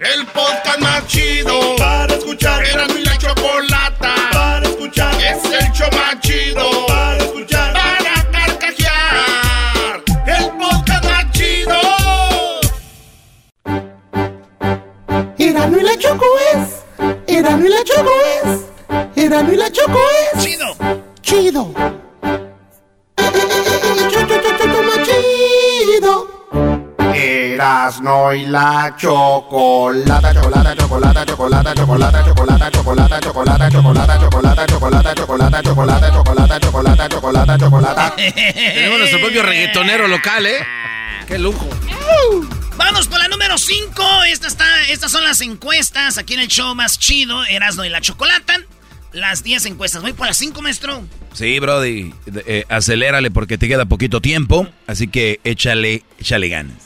El 0.00 0.26
podcast 0.28 0.78
más 0.80 1.06
chido 1.06 1.76
para 1.76 2.14
escuchar. 2.14 2.64
Era 2.64 2.86
mi 2.88 3.04
la 3.04 3.18
chocolata 3.18 4.14
para 4.32 4.66
escuchar. 4.66 5.14
Es 5.22 5.44
el 5.44 5.70
show 5.72 5.88
más 5.92 6.18
chido 6.20 6.86
para 6.86 7.18
escuchar. 7.18 7.74
Para 7.74 8.30
carcajear. 8.30 10.02
El 10.26 10.50
podcast 10.58 11.04
más 11.04 11.30
chido. 11.32 11.78
Erano 15.38 15.78
y 15.78 15.82
la 15.82 15.98
Choco 15.98 16.24
es. 16.54 17.36
Erano 17.36 17.66
y 17.66 17.68
la 17.68 17.84
Choco 17.84 18.10
es. 18.44 19.22
Erano 19.24 19.52
y 19.52 19.56
la 19.56 19.70
Choco 19.70 20.00
es. 20.34 20.42
¡Chido! 20.42 21.11
Chido. 21.22 21.72
Erasno 27.14 28.34
y 28.34 28.46
la 28.46 28.94
chocolata, 28.98 30.34
chocolata, 30.34 30.74
chocolata, 30.76 31.24
chocolata, 31.24 31.74
chocolata, 31.74 32.24
chocolata, 32.24 32.70
chocolata, 32.70 33.20
chocolata, 33.20 33.70
chocolata, 33.70 33.70
chocolata, 33.70 34.66
chocolata, 34.66 34.66
chocolata, 34.66 35.62
chocolata, 35.62 35.62
chocolata, 35.62 36.60
chocolata, 36.60 37.08
chocolata, 37.08 37.58
chocolata. 37.58 38.16
Tenemos 38.16 38.98
nuestro 38.98 39.20
propio 39.20 39.42
reggaetonero 39.42 40.08
local, 40.08 40.46
¿eh? 40.46 40.66
¡Qué 41.28 41.38
lujo! 41.38 41.68
Vamos 42.76 43.06
con 43.06 43.20
la 43.20 43.28
número 43.28 43.58
5. 43.58 44.24
Esta 44.28 44.48
está, 44.48 44.82
estas 44.88 45.12
son 45.12 45.22
las 45.22 45.40
encuestas 45.40 46.18
aquí 46.18 46.34
en 46.34 46.40
el 46.40 46.48
show 46.48 46.74
más 46.74 46.98
chido, 46.98 47.44
Erasmo 47.44 47.84
y 47.84 47.90
la 47.90 48.00
Chocolata. 48.00 48.54
Las 49.12 49.42
10 49.42 49.66
encuestas. 49.66 50.02
Voy 50.02 50.12
por 50.14 50.26
las 50.26 50.38
5, 50.38 50.62
maestro. 50.62 51.04
Sí, 51.34 51.58
Brody. 51.58 52.14
eh, 52.46 52.64
acelérale 52.68 53.30
porque 53.30 53.58
te 53.58 53.68
queda 53.68 53.84
poquito 53.84 54.20
tiempo. 54.20 54.66
Así 54.86 55.08
que 55.08 55.40
échale, 55.44 56.02
échale 56.18 56.48
ganas. 56.48 56.76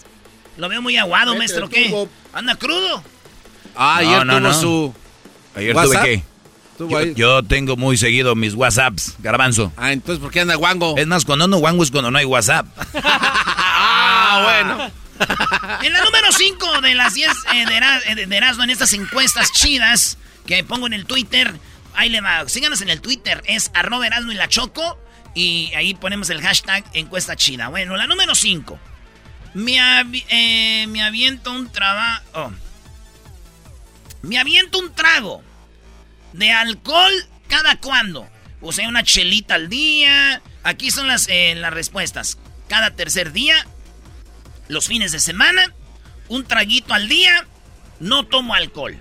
Lo 0.56 0.68
veo 0.68 0.82
muy 0.82 0.96
aguado, 0.96 1.36
maestro. 1.36 1.68
¿Qué? 1.68 1.94
¿Anda 2.32 2.56
crudo? 2.56 3.02
Ah, 3.76 4.00
No, 4.02 4.08
ayer 4.08 4.26
no, 4.26 4.32
tuvo 4.38 4.40
no. 4.48 4.54
su... 4.54 4.94
Ayer 5.54 5.74
¿WhatsApp? 5.76 5.92
tuve 6.02 6.04
que. 6.16 6.22
tuvo 6.78 7.02
Yo, 7.14 7.42
tengo 7.42 7.76
muy 7.76 7.96
seguido 7.96 8.34
mis 8.34 8.54
WhatsApps, 8.54 9.14
garbanzo. 9.20 9.72
Ah, 9.76 9.92
entonces, 9.92 10.20
¿por 10.22 10.30
qué 10.30 10.40
anda 10.40 10.54
guango? 10.54 10.96
Es 10.98 11.06
más, 11.06 11.24
cuando 11.24 11.46
no 11.48 11.58
guango 11.58 11.82
es 11.82 11.90
cuando 11.90 12.10
no 12.10 12.18
hay 12.18 12.24
WhatsApp. 12.24 12.66
Ah, 13.78 14.42
bueno. 14.44 14.90
En 15.82 15.92
la 15.92 16.04
número 16.04 16.30
5 16.30 16.80
de 16.82 16.94
las 16.94 17.14
10 17.14 17.28
eh, 17.54 17.64
eh, 18.08 18.26
de 18.26 18.36
Erasmo 18.36 18.64
en 18.64 18.70
estas 18.70 18.92
encuestas 18.92 19.52
chidas 19.52 20.18
que 20.46 20.62
pongo 20.64 20.86
en 20.86 20.92
el 20.94 21.06
Twitter. 21.06 21.54
Ahí 21.96 22.10
le 22.10 22.20
va. 22.20 22.48
Síganos 22.48 22.82
en 22.82 22.90
el 22.90 23.00
Twitter. 23.00 23.42
Es 23.46 23.70
arroba 23.74 24.06
y 24.06 24.34
la 24.34 24.48
Choco. 24.48 24.98
Y 25.34 25.72
ahí 25.74 25.94
ponemos 25.94 26.30
el 26.30 26.40
hashtag 26.40 26.84
encuesta 26.92 27.36
chida. 27.36 27.68
Bueno, 27.68 27.96
la 27.96 28.06
número 28.06 28.34
5. 28.34 28.78
Me, 29.54 29.78
eh, 30.28 30.86
me 30.88 31.02
aviento 31.02 31.50
un 31.52 31.70
trabajo. 31.72 32.22
Oh. 32.34 32.52
Me 34.22 34.38
aviento 34.38 34.78
un 34.78 34.94
trago 34.94 35.42
de 36.32 36.52
alcohol 36.52 37.12
cada 37.48 37.78
cuándo. 37.78 38.28
O 38.60 38.72
sea, 38.72 38.88
una 38.88 39.02
chelita 39.02 39.54
al 39.54 39.68
día. 39.68 40.42
Aquí 40.62 40.90
son 40.90 41.08
las, 41.08 41.28
eh, 41.28 41.54
las 41.56 41.72
respuestas. 41.72 42.38
Cada 42.68 42.90
tercer 42.90 43.32
día, 43.32 43.66
los 44.68 44.86
fines 44.86 45.12
de 45.12 45.20
semana, 45.20 45.72
un 46.28 46.44
traguito 46.44 46.92
al 46.92 47.08
día, 47.08 47.46
no 48.00 48.26
tomo 48.26 48.54
alcohol. 48.54 48.98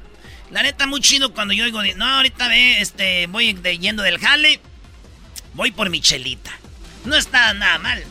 La 0.51 0.63
neta, 0.63 0.87
muy 0.87 1.01
chido 1.01 1.33
cuando 1.33 1.53
yo 1.53 1.65
digo, 1.65 1.81
no, 1.95 2.05
ahorita 2.05 2.47
ve, 2.47 2.81
este, 2.81 3.27
voy 3.27 3.53
yendo 3.79 4.03
del 4.03 4.19
jale, 4.19 4.59
voy 5.53 5.71
por 5.71 5.89
mi 5.89 6.01
chelita. 6.01 6.51
No 7.05 7.15
está 7.15 7.53
nada 7.53 7.77
mal. 7.79 8.03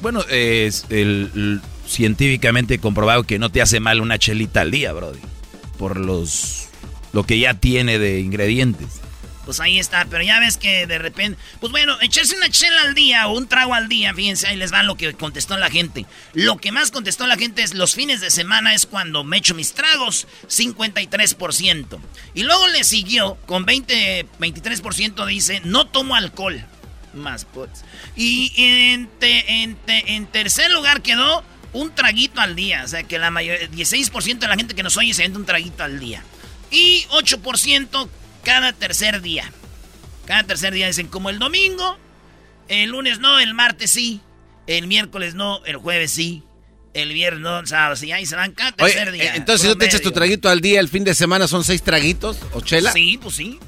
Bueno, 0.00 0.24
es 0.28 0.86
el, 0.90 1.60
científicamente 1.86 2.78
comprobado 2.78 3.24
que 3.24 3.38
no 3.38 3.50
te 3.50 3.62
hace 3.62 3.80
mal 3.80 4.00
una 4.00 4.18
chelita 4.18 4.62
al 4.62 4.70
día, 4.70 4.92
Brody. 4.92 5.20
Por 5.78 5.98
los 5.98 6.68
lo 7.12 7.24
que 7.24 7.38
ya 7.38 7.54
tiene 7.54 7.98
de 7.98 8.20
ingredientes. 8.20 9.00
Pues 9.44 9.60
ahí 9.60 9.78
está, 9.78 10.06
pero 10.06 10.22
ya 10.22 10.40
ves 10.40 10.56
que 10.56 10.86
de 10.86 10.98
repente. 10.98 11.38
Pues 11.60 11.70
bueno, 11.70 11.96
echarse 12.00 12.36
una 12.36 12.48
chela 12.48 12.82
al 12.82 12.94
día 12.94 13.26
o 13.26 13.36
un 13.36 13.46
trago 13.46 13.74
al 13.74 13.88
día, 13.88 14.14
fíjense, 14.14 14.46
ahí 14.46 14.56
les 14.56 14.72
va 14.72 14.82
lo 14.82 14.96
que 14.96 15.12
contestó 15.14 15.56
la 15.56 15.70
gente. 15.70 16.06
Lo 16.32 16.56
que 16.56 16.72
más 16.72 16.90
contestó 16.90 17.26
la 17.26 17.36
gente 17.36 17.62
es 17.62 17.74
los 17.74 17.94
fines 17.94 18.20
de 18.20 18.30
semana 18.30 18.74
es 18.74 18.86
cuando 18.86 19.24
me 19.24 19.36
echo 19.38 19.54
mis 19.54 19.74
tragos, 19.74 20.26
53%. 20.48 21.98
Y 22.34 22.42
luego 22.42 22.66
le 22.68 22.84
siguió 22.84 23.36
con 23.46 23.64
20, 23.64 24.26
23% 24.38 25.26
dice, 25.26 25.60
no 25.64 25.86
tomo 25.86 26.14
alcohol. 26.14 26.64
Más 27.12 27.44
pues. 27.44 27.70
Y 28.16 28.52
en, 28.56 29.08
en, 29.20 30.26
tercer 30.26 30.70
lugar 30.70 31.02
quedó 31.02 31.44
un 31.72 31.94
traguito 31.94 32.40
al 32.40 32.56
día. 32.56 32.82
O 32.84 32.88
sea 32.88 33.02
que 33.04 33.18
la 33.18 33.30
mayoría, 33.30 33.70
16% 33.70 34.38
de 34.38 34.48
la 34.48 34.56
gente 34.56 34.74
que 34.74 34.82
nos 34.82 34.96
oye 34.96 35.14
se 35.14 35.22
vende 35.22 35.38
un 35.38 35.46
traguito 35.46 35.84
al 35.84 36.00
día. 36.00 36.22
Y 36.70 37.04
8% 37.10 38.08
cada 38.44 38.72
tercer 38.72 39.20
día. 39.20 39.50
Cada 40.26 40.44
tercer 40.44 40.72
día 40.72 40.86
dicen 40.86 41.08
como 41.08 41.30
el 41.30 41.38
domingo, 41.38 41.98
el 42.68 42.90
lunes 42.90 43.18
no, 43.18 43.38
el 43.40 43.54
martes 43.54 43.90
sí, 43.90 44.20
el 44.66 44.86
miércoles 44.86 45.34
no, 45.34 45.64
el 45.64 45.76
jueves 45.76 46.12
sí, 46.12 46.42
el 46.94 47.12
viernes 47.12 47.40
no, 47.40 47.58
el 47.58 47.66
sábado 47.66 47.96
sí, 47.96 48.12
ahí 48.12 48.24
se 48.24 48.36
van 48.36 48.52
cada 48.52 48.72
tercer 48.72 49.12
día. 49.12 49.34
Eh, 49.34 49.36
entonces, 49.36 49.62
si 49.62 49.68
no 49.68 49.76
te 49.76 49.86
echas 49.86 50.00
tu 50.00 50.12
traguito 50.12 50.48
al 50.48 50.60
día, 50.60 50.80
el 50.80 50.88
fin 50.88 51.04
de 51.04 51.14
semana 51.14 51.46
son 51.48 51.64
seis 51.64 51.82
traguitos 51.82 52.38
o 52.52 52.60
chela. 52.60 52.92
Sí, 52.92 53.18
pues 53.20 53.34
sí. 53.36 53.58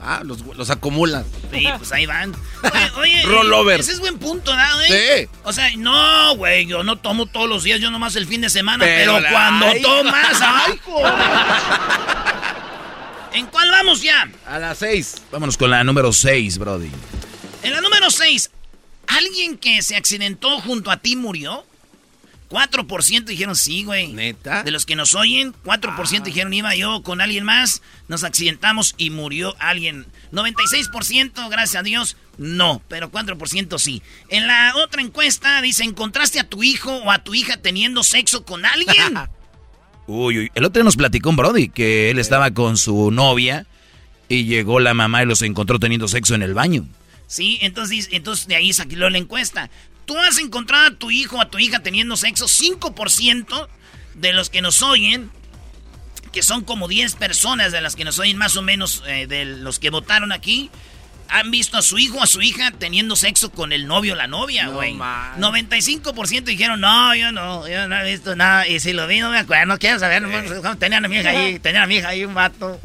Ah, 0.00 0.20
los, 0.24 0.40
los 0.40 0.70
acumulan. 0.70 1.24
Sí, 1.52 1.66
pues 1.78 1.90
ahí 1.90 2.06
van. 2.06 2.32
Oye, 2.62 2.90
oye 2.96 3.22
Rollover. 3.24 3.80
Ese 3.80 3.92
es 3.92 3.98
buen 3.98 4.18
punto, 4.18 4.54
¿no, 4.54 4.82
eh? 4.82 5.26
Sí. 5.26 5.38
O 5.42 5.52
sea, 5.52 5.68
no, 5.76 6.36
güey, 6.36 6.66
yo 6.66 6.84
no 6.84 6.96
tomo 6.96 7.26
todos 7.26 7.48
los 7.48 7.64
días, 7.64 7.80
yo 7.80 7.90
nomás 7.90 8.14
el 8.14 8.26
fin 8.26 8.40
de 8.40 8.50
semana, 8.50 8.84
pero, 8.84 9.18
cuando 9.30 9.66
tomas, 9.82 10.38
ay, 10.40 10.80
¿En 13.32 13.46
cuál 13.46 13.70
vamos 13.70 14.02
ya? 14.02 14.30
A 14.46 14.58
las 14.58 14.78
seis. 14.78 15.16
Vámonos 15.30 15.56
con 15.56 15.70
la 15.70 15.84
número 15.84 16.12
seis, 16.12 16.58
Brody. 16.58 16.90
En 17.62 17.72
la 17.72 17.80
número 17.80 18.10
seis, 18.10 18.50
¿alguien 19.06 19.58
que 19.58 19.82
se 19.82 19.96
accidentó 19.96 20.60
junto 20.60 20.90
a 20.90 20.98
ti 20.98 21.16
murió? 21.16 21.64
4% 22.48 23.24
dijeron 23.24 23.56
sí, 23.56 23.84
güey. 23.84 24.12
¿Neta? 24.12 24.62
De 24.62 24.70
los 24.70 24.86
que 24.86 24.96
nos 24.96 25.14
oyen, 25.14 25.52
4% 25.64 26.20
ah. 26.20 26.22
dijeron 26.24 26.54
iba 26.54 26.74
yo 26.74 27.02
con 27.02 27.20
alguien 27.20 27.44
más, 27.44 27.82
nos 28.08 28.24
accidentamos 28.24 28.94
y 28.96 29.10
murió 29.10 29.56
alguien. 29.58 30.06
96%, 30.32 31.50
gracias 31.50 31.80
a 31.80 31.82
Dios, 31.82 32.16
no, 32.38 32.82
pero 32.88 33.10
4% 33.10 33.78
sí. 33.78 34.02
En 34.28 34.46
la 34.46 34.74
otra 34.76 35.02
encuesta 35.02 35.60
dice, 35.60 35.84
¿encontraste 35.84 36.38
a 36.38 36.48
tu 36.48 36.62
hijo 36.62 36.94
o 36.94 37.10
a 37.10 37.18
tu 37.18 37.34
hija 37.34 37.56
teniendo 37.56 38.04
sexo 38.04 38.44
con 38.44 38.64
alguien? 38.64 39.14
Uy, 40.06 40.38
uy, 40.38 40.52
el 40.54 40.64
otro 40.64 40.80
día 40.80 40.84
nos 40.84 40.96
platicó 40.96 41.30
un 41.30 41.36
Brody 41.36 41.68
que 41.68 42.10
él 42.10 42.18
estaba 42.18 42.52
con 42.52 42.76
su 42.76 43.10
novia 43.10 43.66
y 44.28 44.44
llegó 44.44 44.80
la 44.80 44.94
mamá 44.94 45.22
y 45.22 45.26
los 45.26 45.42
encontró 45.42 45.78
teniendo 45.78 46.08
sexo 46.08 46.34
en 46.34 46.42
el 46.42 46.54
baño. 46.54 46.86
Sí, 47.26 47.58
entonces, 47.60 48.08
entonces 48.12 48.46
de 48.46 48.56
ahí 48.56 48.72
saquiló 48.72 49.10
la 49.10 49.18
encuesta. 49.18 49.70
¿Tú 50.04 50.16
has 50.18 50.38
encontrado 50.38 50.86
a 50.86 50.94
tu 50.94 51.10
hijo 51.10 51.36
o 51.36 51.40
a 51.40 51.50
tu 51.50 51.58
hija 51.58 51.80
teniendo 51.80 52.16
sexo? 52.16 52.46
5% 52.46 53.68
de 54.14 54.32
los 54.32 54.50
que 54.50 54.62
nos 54.62 54.82
oyen, 54.82 55.30
que 56.32 56.42
son 56.42 56.62
como 56.62 56.86
10 56.86 57.16
personas 57.16 57.72
de 57.72 57.80
las 57.80 57.96
que 57.96 58.04
nos 58.04 58.18
oyen 58.20 58.38
más 58.38 58.56
o 58.56 58.62
menos 58.62 59.02
eh, 59.06 59.26
de 59.26 59.44
los 59.44 59.80
que 59.80 59.90
votaron 59.90 60.30
aquí, 60.30 60.70
han 61.28 61.50
visto 61.50 61.78
a 61.78 61.82
su 61.82 61.98
hijo 61.98 62.18
o 62.18 62.22
a 62.22 62.26
su 62.26 62.42
hija 62.42 62.70
teniendo 62.70 63.16
sexo 63.16 63.50
con 63.50 63.72
el 63.72 63.86
novio 63.86 64.14
o 64.14 64.16
la 64.16 64.26
novia, 64.26 64.68
güey. 64.68 64.94
No, 64.94 65.52
95% 65.52 66.44
dijeron, 66.44 66.80
no, 66.80 67.14
yo 67.14 67.32
no, 67.32 67.66
yo 67.68 67.88
no 67.88 67.96
he 67.98 68.10
visto 68.10 68.36
nada. 68.36 68.66
Y 68.66 68.80
si 68.80 68.92
lo 68.92 69.06
vi, 69.06 69.20
no 69.20 69.30
me 69.30 69.38
acuerdo, 69.38 69.66
no 69.66 69.78
quiero 69.78 69.98
saber. 69.98 70.22
Tenían 70.78 71.04
a 71.04 71.08
mi 71.08 71.16
hija 71.16 71.30
ahí, 71.30 71.58
tenían 71.62 71.84
a 71.84 71.86
mi 71.86 71.96
hija 71.96 72.08
ahí 72.08 72.24
un 72.24 72.34
vato. 72.34 72.80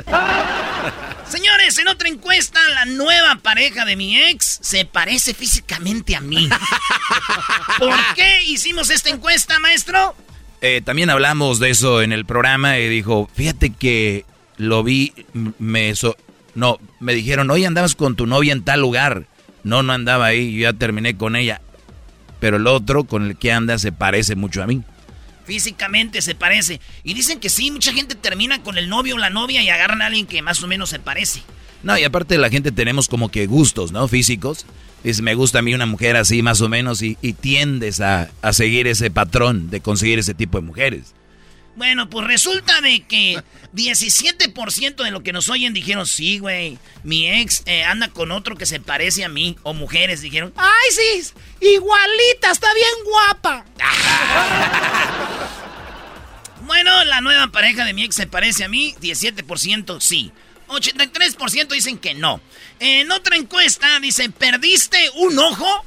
Señores, 1.27 1.77
en 1.77 1.87
otra 1.87 2.09
encuesta, 2.09 2.59
la 2.73 2.85
nueva 2.85 3.35
pareja 3.35 3.85
de 3.85 3.95
mi 3.95 4.17
ex 4.17 4.59
se 4.61 4.85
parece 4.85 5.33
físicamente 5.33 6.15
a 6.15 6.21
mí. 6.21 6.49
¿Por 7.79 7.95
qué 8.15 8.43
hicimos 8.43 8.89
esta 8.89 9.09
encuesta, 9.09 9.59
maestro? 9.59 10.15
Eh, 10.61 10.81
también 10.83 11.09
hablamos 11.09 11.59
de 11.59 11.69
eso 11.69 12.01
en 12.01 12.11
el 12.11 12.25
programa 12.25 12.77
y 12.77 12.87
dijo, 12.87 13.29
fíjate 13.33 13.71
que 13.71 14.25
lo 14.57 14.83
vi, 14.83 15.13
me, 15.33 15.93
no, 16.55 16.79
me 16.99 17.13
dijeron, 17.13 17.49
oye, 17.49 17.65
andabas 17.65 17.95
con 17.95 18.15
tu 18.15 18.25
novia 18.25 18.53
en 18.53 18.63
tal 18.63 18.81
lugar. 18.81 19.25
No, 19.63 19.83
no 19.83 19.93
andaba 19.93 20.25
ahí, 20.25 20.53
yo 20.53 20.61
ya 20.61 20.73
terminé 20.73 21.15
con 21.15 21.35
ella. 21.35 21.61
Pero 22.39 22.57
el 22.57 22.67
otro 22.67 23.03
con 23.03 23.27
el 23.27 23.37
que 23.37 23.51
anda 23.51 23.77
se 23.77 23.91
parece 23.91 24.35
mucho 24.35 24.63
a 24.63 24.67
mí. 24.67 24.81
Físicamente 25.45 26.21
se 26.21 26.35
parece. 26.35 26.79
Y 27.03 27.13
dicen 27.13 27.39
que 27.39 27.49
sí, 27.49 27.71
mucha 27.71 27.93
gente 27.93 28.15
termina 28.15 28.63
con 28.63 28.77
el 28.77 28.89
novio 28.89 29.15
o 29.15 29.17
la 29.17 29.29
novia 29.29 29.61
y 29.61 29.69
agarran 29.69 30.01
a 30.01 30.07
alguien 30.07 30.25
que 30.25 30.41
más 30.41 30.63
o 30.63 30.67
menos 30.67 30.89
se 30.89 30.99
parece. 30.99 31.41
No, 31.83 31.97
y 31.97 32.03
aparte 32.03 32.37
la 32.37 32.49
gente 32.49 32.71
tenemos 32.71 33.07
como 33.07 33.29
que 33.29 33.47
gustos, 33.47 33.91
¿no? 33.91 34.07
Físicos. 34.07 34.65
Dice, 35.03 35.21
me 35.23 35.33
gusta 35.33 35.59
a 35.59 35.61
mí 35.61 35.73
una 35.73 35.87
mujer 35.87 36.15
así 36.15 36.43
más 36.43 36.61
o 36.61 36.69
menos 36.69 37.01
y, 37.01 37.15
tiendes 37.33 38.01
a, 38.01 38.29
a 38.41 38.53
seguir 38.53 38.87
ese 38.87 39.09
patrón 39.09 39.71
de 39.71 39.81
conseguir 39.81 40.19
ese 40.19 40.35
tipo 40.35 40.59
de 40.59 40.65
mujeres. 40.65 41.15
Bueno, 41.75 42.09
pues 42.09 42.27
resulta 42.27 42.81
de 42.81 43.03
que 43.03 43.41
17% 43.73 45.03
de 45.03 45.11
lo 45.11 45.23
que 45.23 45.31
nos 45.31 45.49
oyen 45.49 45.73
dijeron, 45.73 46.05
sí, 46.05 46.39
güey, 46.39 46.77
mi 47.03 47.27
ex 47.27 47.63
eh, 47.65 47.83
anda 47.83 48.09
con 48.09 48.31
otro 48.31 48.57
que 48.57 48.65
se 48.65 48.79
parece 48.79 49.23
a 49.23 49.29
mí. 49.29 49.57
O 49.63 49.73
mujeres 49.73 50.21
dijeron, 50.21 50.53
ay, 50.57 50.91
sí, 50.91 51.31
igualita, 51.61 52.51
está 52.51 52.67
bien 52.73 53.05
guapa. 53.05 53.65
bueno, 56.65 57.05
la 57.05 57.21
nueva 57.21 57.47
pareja 57.47 57.85
de 57.85 57.93
mi 57.93 58.03
ex 58.03 58.15
se 58.15 58.27
parece 58.27 58.65
a 58.65 58.67
mí, 58.67 58.93
17% 59.01 60.01
sí. 60.01 60.31
83% 60.67 61.67
dicen 61.67 61.97
que 61.97 62.13
no. 62.13 62.39
En 62.79 63.11
otra 63.11 63.35
encuesta 63.35 63.99
dice, 63.99 64.29
¿perdiste 64.29 64.97
un 65.15 65.37
ojo? 65.37 65.85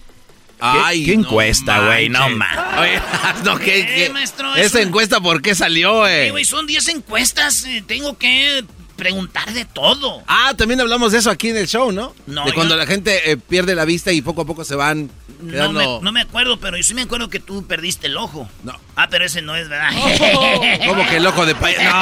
Ay, 0.60 1.04
¿Qué, 1.04 1.12
encuesta, 1.12 1.86
güey? 1.86 2.08
No, 2.08 2.28
man. 2.30 2.56
no, 3.44 3.58
¿qué, 3.58 3.86
qué? 3.86 4.12
¿Esa 4.56 4.80
encuesta 4.80 5.20
por 5.20 5.42
qué 5.42 5.54
salió, 5.54 5.98
güey? 5.98 6.30
güey, 6.30 6.44
son 6.44 6.66
10 6.66 6.88
encuestas. 6.88 7.64
Eh, 7.66 7.82
tengo 7.86 8.16
que 8.16 8.64
preguntar 8.96 9.52
de 9.52 9.64
todo. 9.64 10.22
Ah, 10.26 10.52
también 10.56 10.80
hablamos 10.80 11.12
de 11.12 11.18
eso 11.18 11.30
aquí 11.30 11.50
en 11.50 11.56
el 11.56 11.66
show, 11.66 11.92
¿no? 11.92 12.14
No. 12.26 12.44
De 12.44 12.52
cuando 12.52 12.76
la 12.76 12.86
gente 12.86 13.30
eh, 13.30 13.36
pierde 13.36 13.74
la 13.74 13.84
vista 13.84 14.12
y 14.12 14.22
poco 14.22 14.42
a 14.42 14.44
poco 14.44 14.64
se 14.64 14.74
van 14.74 15.10
no 15.44 15.72
me, 15.72 15.84
no 16.00 16.12
me, 16.12 16.20
acuerdo, 16.22 16.58
pero 16.58 16.76
yo 16.76 16.82
sí 16.82 16.94
me 16.94 17.02
acuerdo 17.02 17.28
que 17.28 17.38
tú 17.38 17.66
perdiste 17.66 18.06
el 18.06 18.16
ojo. 18.16 18.48
No. 18.62 18.72
Ah, 18.96 19.08
pero 19.10 19.24
ese 19.24 19.42
no 19.42 19.54
es, 19.54 19.68
¿verdad? 19.68 19.90
¿Cómo 20.88 21.06
que 21.06 21.16
el 21.16 21.26
ojo 21.26 21.44
de 21.44 21.54
payaso? 21.54 21.84
No. 21.84 21.98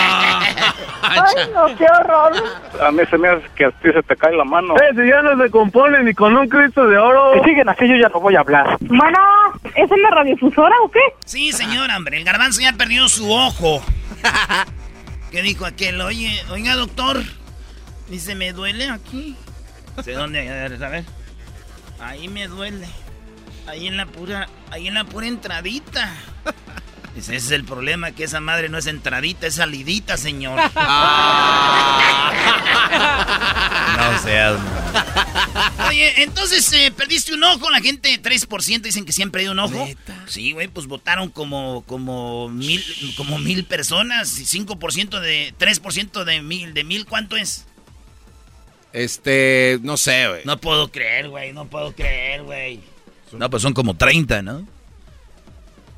Ay, 1.03 1.51
no, 1.53 1.77
qué 1.77 1.85
horror. 1.85 2.33
A 2.81 2.93
mí 2.93 3.03
se 3.11 3.19
me 3.19 3.29
hace 3.29 3.45
que 3.57 3.65
a 3.65 3.71
ti 3.71 3.91
se 3.93 4.03
te 4.03 4.17
cae 4.17 4.37
la 4.37 4.45
mano. 4.45 4.75
Eh, 4.77 4.95
si 4.95 5.09
ya 5.09 5.23
no 5.23 5.43
se 5.43 5.51
compone 5.51 6.03
ni 6.05 6.15
con 6.15 6.37
un 6.37 6.49
Cristo 6.49 6.87
de 6.87 6.97
oro. 6.99 7.35
Si 7.43 7.51
siguen 7.51 7.69
así, 7.69 7.89
yo 7.89 7.97
ya 7.97 8.09
no 8.09 8.21
voy 8.21 8.37
a 8.37 8.41
hablar. 8.41 8.77
Bueno, 8.81 9.19
¿es 9.75 9.91
en 9.91 10.03
la 10.03 10.11
radiofusora 10.11 10.75
o 10.85 10.91
qué? 10.91 11.01
Sí, 11.25 11.53
señor, 11.53 11.91
hombre. 11.91 12.19
El 12.19 12.25
garbanzo 12.25 12.61
ya 12.61 12.73
perdió 12.75 13.09
su 13.09 13.31
ojo. 13.31 13.83
¿Qué 15.33 15.41
dijo 15.41 15.65
aquel? 15.65 15.99
Oye, 16.03 16.45
oiga, 16.51 16.77
doctor. 16.77 17.25
Dice, 18.11 18.35
me 18.35 18.53
duele 18.53 18.91
aquí. 18.91 19.35
¿De 20.05 20.13
dónde? 20.13 20.47
A 20.47 20.69
ver, 20.69 20.85
a 20.85 20.89
ver. 20.91 21.05
Ahí 22.01 22.29
me 22.29 22.47
duele. 22.49 22.87
Ahí 23.67 23.87
en 23.87 23.97
la 23.97 24.05
pura, 24.05 24.51
ahí 24.71 24.89
en 24.89 24.95
la 24.95 25.05
pura 25.05 25.27
entradita. 25.27 26.13
Ese 27.17 27.37
es 27.37 27.51
el 27.51 27.65
problema, 27.65 28.13
que 28.13 28.25
esa 28.25 28.41
madre 28.41 28.69
no 28.69 28.77
es 28.77 28.87
entradita, 28.87 29.47
es 29.47 29.55
salidita, 29.55 30.19
señor. 30.19 30.59
no 34.11 34.19
seas. 34.23 34.61
Oye, 35.89 36.23
entonces 36.23 36.73
eh, 36.73 36.93
perdiste 36.97 37.35
un 37.35 37.43
ojo, 37.45 37.71
la 37.71 37.81
gente 37.81 38.21
3% 38.21 38.81
dicen 38.81 39.05
que 39.05 39.13
siempre 39.13 39.43
hay 39.43 39.49
un 39.49 39.59
ojo. 39.59 39.89
Sí, 40.27 40.53
güey, 40.53 40.69
pues 40.69 40.87
votaron 40.87 41.31
como, 41.31 41.85
como 41.87 42.49
mil, 42.49 42.83
como 43.17 43.39
mil 43.39 43.65
personas, 43.65 44.37
5% 44.37 45.21
de, 45.21 45.55
3% 45.59 46.25
de 46.25 46.43
mil, 46.43 46.75
de 46.75 46.85
mil, 46.85 47.07
¿cuánto 47.07 47.37
es? 47.37 47.67
Este, 48.93 49.79
no 49.83 49.97
sé, 49.97 50.29
güey. 50.29 50.43
No 50.45 50.59
puedo 50.59 50.91
creer, 50.91 51.29
güey, 51.29 51.53
no 51.53 51.67
puedo 51.67 51.95
creer, 51.95 52.43
güey. 52.43 52.81
No, 53.33 53.49
pues 53.49 53.63
son 53.63 53.73
como 53.73 53.97
30, 53.97 54.43
¿no? 54.43 54.67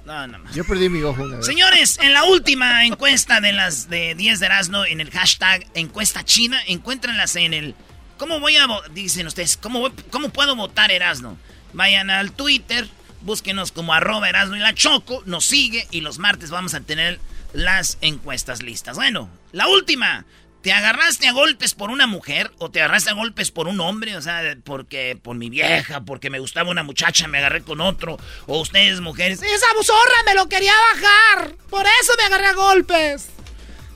No, 0.05 0.27
no 0.27 0.39
más. 0.39 0.55
Yo 0.55 0.65
perdí 0.65 0.89
mi 0.89 1.03
ojo 1.03 1.23
una 1.23 1.37
vez. 1.37 1.47
Señores, 1.47 1.99
en 2.01 2.13
la 2.13 2.25
última 2.25 2.85
encuesta 2.85 3.41
de 3.41 3.53
las 3.53 3.89
de 3.89 4.15
10 4.15 4.39
de 4.39 4.47
Erasmo, 4.47 4.85
en 4.85 5.01
el 5.01 5.11
hashtag 5.11 5.67
encuesta 5.75 6.25
china, 6.25 6.61
encuéntrenlas 6.67 7.37
en 7.37 7.55
el... 7.55 7.75
¿Cómo 8.19 8.41
voy 8.41 8.57
a... 8.57 8.67
Dicen 8.93 9.27
ustedes, 9.27 9.57
¿cómo, 9.57 9.81
voy- 9.81 9.93
cómo 10.11 10.29
puedo 10.31 10.55
votar 10.57 10.91
Erasmo? 10.91 11.37
Vayan 11.73 12.11
al 12.11 12.33
Twitter, 12.33 12.89
búsquenos 13.23 13.73
como 13.73 13.93
arroba 13.95 14.29
Erasmo 14.29 14.57
y 14.57 14.61
la 14.61 14.75
Choco, 14.75 15.23
nos 15.27 15.45
sigue 15.45 15.87
y 15.91 16.01
los 16.01 16.19
martes 16.19 16.51
vamos 16.51 16.75
a 16.75 16.81
tener 16.81 17.19
las 17.53 17.99
encuestas 18.01 18.63
listas. 18.63 18.97
Bueno, 18.97 19.29
la 19.53 19.69
última. 19.69 20.25
¿Te 20.63 20.73
agarraste 20.73 21.29
a 21.29 21.33
golpes 21.33 21.75
por 21.75 21.91
una 21.91 22.07
mujer 22.07 22.51
o 22.57 22.71
te 22.71 22.81
agarraste 22.81 23.11
a 23.11 23.13
golpes 23.13 23.51
por 23.51 23.69
un 23.69 23.81
hombre? 23.81 24.17
O 24.17 24.23
sea, 24.23 24.41
porque 24.65 25.15
por 25.23 25.37
mi 25.37 25.51
vieja, 25.51 26.01
porque 26.07 26.31
me 26.31 26.39
gustaba 26.39 26.71
una 26.71 26.83
muchacha, 26.83 27.29
me 27.29 27.37
agarré 27.37 27.61
con 27.63 27.83
otro. 27.83 28.17
O 28.47 28.61
ustedes, 28.63 29.03
mujeres, 29.03 29.43
esa 29.43 29.67
zorra 29.83 30.23
me 30.25 30.33
lo 30.35 30.49
quería 30.49 30.73
bajar. 30.95 31.55
Por 31.69 31.85
eso 31.85 32.13
me 32.17 32.25
agarré 32.25 32.47
a 32.47 32.55
golpes. 32.55 33.29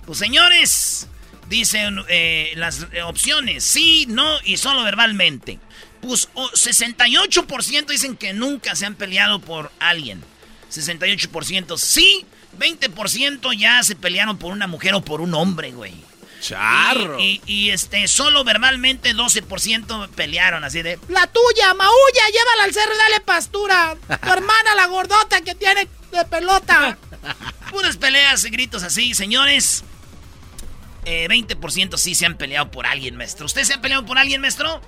Pues 0.05 0.19
señores, 0.19 1.09
dicen 1.49 1.99
eh, 2.09 2.53
las 2.57 2.87
eh, 2.93 3.03
opciones, 3.03 3.65
sí, 3.65 4.07
no 4.09 4.39
y 4.45 4.57
solo 4.57 4.83
verbalmente. 4.83 5.59
Pues 6.01 6.29
o- 6.35 6.51
68% 6.51 7.87
dicen 7.87 8.17
que 8.17 8.33
nunca 8.33 8.75
se 8.77 8.87
han 8.87 8.95
peleado 8.95 9.41
por 9.41 9.73
alguien. 9.81 10.23
68% 10.71 11.77
sí, 11.79 12.25
20% 12.59 13.53
ya 13.59 13.83
se 13.83 13.97
pelearon 13.97 14.39
por 14.39 14.53
una 14.53 14.67
mujer 14.67 14.95
o 14.95 15.01
por 15.03 15.21
un 15.21 15.35
hombre, 15.35 15.73
güey. 15.73 15.95
Charro. 16.41 17.19
Y, 17.19 17.41
y, 17.47 17.53
y, 17.67 17.71
este, 17.71 18.07
solo 18.07 18.45
verbalmente 18.45 19.13
12% 19.15 20.09
pelearon 20.11 20.63
así 20.63 20.83
de... 20.83 20.99
La 21.09 21.27
tuya, 21.27 21.75
maulla, 21.75 22.27
llévala 22.33 22.65
al 22.65 22.73
cerro 22.73 22.95
y 22.95 22.99
dale 22.99 23.21
pastura. 23.25 23.97
Tu 24.07 24.29
hermana, 24.33 24.75
la 24.77 24.87
gordota 24.87 25.41
que 25.41 25.57
tiene 25.57 25.89
de 26.13 26.25
pelota. 26.27 26.97
Puras 27.73 27.97
peleas 27.97 28.45
y 28.45 28.51
gritos 28.51 28.85
así, 28.85 29.15
señores. 29.15 29.83
Eh, 31.09 31.27
20% 31.29 31.97
sí 31.97 32.15
se 32.15 32.27
han 32.27 32.37
peleado 32.37 32.71
por 32.71 32.87
alguien, 32.87 33.17
maestro. 33.17 33.47
¿Usted 33.47 33.63
se 33.65 33.73
ha 33.75 33.81
peleado 33.81 34.05
por 34.05 34.19
alguien, 34.19 34.41
maestro? 34.43 34.81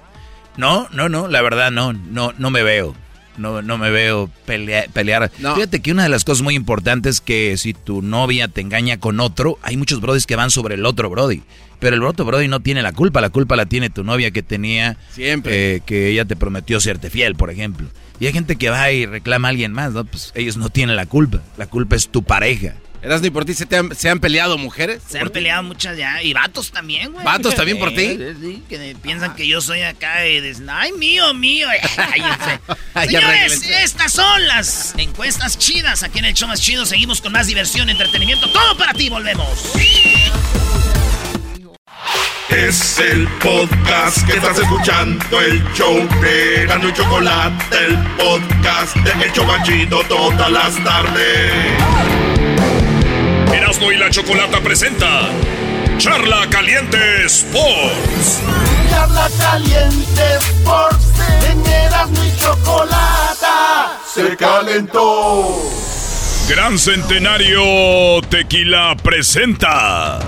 No, 0.56 0.86
no, 0.92 1.08
no, 1.08 1.28
la 1.28 1.40
verdad 1.42 1.70
no, 1.70 1.92
no, 1.94 2.34
no 2.36 2.50
me 2.50 2.62
veo. 2.62 2.94
No, 3.38 3.62
no 3.62 3.78
me 3.78 3.90
veo 3.90 4.28
pelea- 4.46 4.86
pelear. 4.92 5.30
No. 5.38 5.54
Fíjate 5.54 5.80
que 5.80 5.92
una 5.92 6.02
de 6.02 6.08
las 6.10 6.24
cosas 6.24 6.42
muy 6.42 6.54
importantes 6.56 7.16
es 7.16 7.20
que 7.22 7.56
si 7.56 7.72
tu 7.72 8.02
novia 8.02 8.48
te 8.48 8.60
engaña 8.60 8.98
con 9.00 9.18
otro, 9.20 9.58
hay 9.62 9.78
muchos 9.78 10.00
brodis 10.02 10.26
que 10.26 10.36
van 10.36 10.50
sobre 10.50 10.74
el 10.74 10.84
otro 10.84 11.08
brody. 11.08 11.42
Pero 11.78 11.96
el 11.96 12.02
otro 12.02 12.26
brody 12.26 12.48
no 12.48 12.60
tiene 12.60 12.82
la 12.82 12.92
culpa, 12.92 13.22
la 13.22 13.30
culpa 13.30 13.56
la 13.56 13.64
tiene 13.64 13.88
tu 13.88 14.04
novia 14.04 14.30
que 14.30 14.42
tenía... 14.42 14.98
Siempre. 15.14 15.76
eh, 15.76 15.80
que 15.86 16.08
ella 16.08 16.26
te 16.26 16.36
prometió 16.36 16.80
serte 16.80 17.08
fiel, 17.08 17.34
por 17.36 17.48
ejemplo. 17.50 17.88
Y 18.18 18.26
hay 18.26 18.34
gente 18.34 18.56
que 18.56 18.68
va 18.68 18.90
y 18.92 19.06
reclama 19.06 19.48
a 19.48 19.50
alguien 19.52 19.72
más, 19.72 19.92
¿no? 19.92 20.04
Pues 20.04 20.32
ellos 20.34 20.58
no 20.58 20.68
tienen 20.68 20.96
la 20.96 21.06
culpa. 21.06 21.40
La 21.56 21.66
culpa 21.66 21.96
es 21.96 22.10
tu 22.10 22.22
pareja. 22.22 22.74
Erasmo, 23.02 23.28
¿y 23.28 23.30
por 23.30 23.46
ti 23.46 23.54
se, 23.54 23.64
te 23.64 23.76
han, 23.76 23.94
se 23.94 24.10
han 24.10 24.20
peleado 24.20 24.58
mujeres? 24.58 25.00
Se 25.08 25.18
han 25.18 25.30
peleado 25.30 25.62
muchas 25.62 25.96
ya. 25.96 26.22
Y 26.22 26.34
vatos 26.34 26.70
también, 26.70 27.12
güey. 27.12 27.24
¿Vatos 27.24 27.54
también 27.54 27.78
por 27.78 27.90
ti? 27.94 28.16
Sí, 28.16 28.36
sí, 28.40 28.62
que 28.68 28.96
piensan 29.02 29.34
que 29.34 29.46
yo 29.46 29.60
soy 29.62 29.82
acá 29.82 30.26
y 30.26 30.40
dicen, 30.40 30.68
ay, 30.68 30.92
mío, 30.92 31.32
mío. 31.32 31.68
Señores, 32.94 33.62
estas 33.62 34.12
son 34.12 34.46
las 34.46 34.94
encuestas 34.98 35.58
chidas. 35.58 36.02
Aquí 36.02 36.18
en 36.18 36.26
el 36.26 36.34
show 36.34 36.48
más 36.48 36.60
chido 36.60 36.84
seguimos 36.84 37.20
con 37.22 37.32
más 37.32 37.46
diversión, 37.46 37.88
entretenimiento. 37.88 38.50
Todo 38.52 38.76
para 38.76 38.92
ti, 38.92 39.08
volvemos. 39.08 39.48
Es 42.50 42.98
el 42.98 43.28
podcast 43.38 44.26
que 44.26 44.32
estás 44.34 44.58
escuchando, 44.58 45.40
el 45.40 45.62
show 45.72 45.96
de 46.20 46.66
Gano 46.66 46.88
y 46.88 46.92
Chocolate, 46.92 47.76
el 47.86 47.96
podcast 48.16 48.96
de 48.96 49.24
El 49.24 49.32
Chobachito 49.32 50.02
todas 50.08 50.50
las 50.50 50.84
tardes. 50.84 52.19
Erasmo 53.70 53.92
y 53.92 53.96
la 53.98 54.10
Chocolata 54.10 54.60
presenta 54.60 55.28
Charla 55.96 56.48
Caliente 56.50 57.24
Sports. 57.26 58.40
Charla 58.90 59.30
caliente 59.38 60.22
Sports. 60.40 61.06
En 61.48 61.64
Erasmo 61.64 62.24
y 62.24 62.36
Chocolata. 62.36 63.96
Se 64.12 64.36
calentó. 64.36 65.56
Gran 66.48 66.80
Centenario 66.80 68.20
Tequila 68.28 68.96
presenta. 69.00 70.18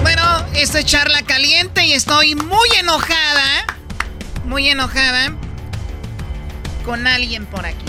Bueno, 0.00 0.46
esto 0.54 0.78
es 0.78 0.86
charla 0.86 1.20
caliente 1.26 1.84
y 1.84 1.92
estoy 1.92 2.36
muy 2.36 2.70
enojada. 2.80 3.66
Muy 4.46 4.70
enojada. 4.70 5.34
Con 6.86 7.06
alguien 7.06 7.44
por 7.44 7.66
aquí. 7.66 7.84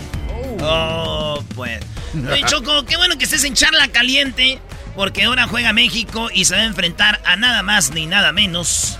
Oh, 0.61 1.41
pues. 1.55 1.94
Oye, 2.31 2.43
Choco, 2.45 2.85
qué 2.85 2.97
bueno 2.97 3.17
que 3.17 3.25
estés 3.25 3.43
en 3.43 3.53
charla 3.53 3.87
caliente. 3.89 4.59
Porque 4.95 5.23
ahora 5.23 5.45
juega 5.47 5.73
México 5.73 6.29
y 6.33 6.45
se 6.45 6.55
va 6.55 6.61
a 6.61 6.65
enfrentar 6.65 7.21
a 7.25 7.35
nada 7.35 7.63
más 7.63 7.91
ni 7.91 8.05
nada 8.05 8.31
menos 8.31 8.97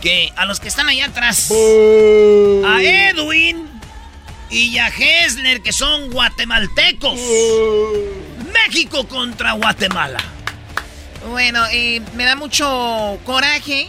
que 0.00 0.32
a 0.34 0.46
los 0.46 0.60
que 0.60 0.68
están 0.68 0.88
allá 0.88 1.06
atrás. 1.06 1.50
A 1.50 2.82
Edwin 2.82 3.68
y 4.48 4.78
a 4.78 4.88
Hessler, 4.88 5.60
que 5.60 5.72
son 5.72 6.10
guatemaltecos. 6.10 7.20
México 8.52 9.06
contra 9.06 9.52
Guatemala. 9.52 10.20
Bueno, 11.28 11.64
eh, 11.70 12.00
me 12.14 12.24
da 12.24 12.34
mucho 12.34 13.18
coraje. 13.24 13.88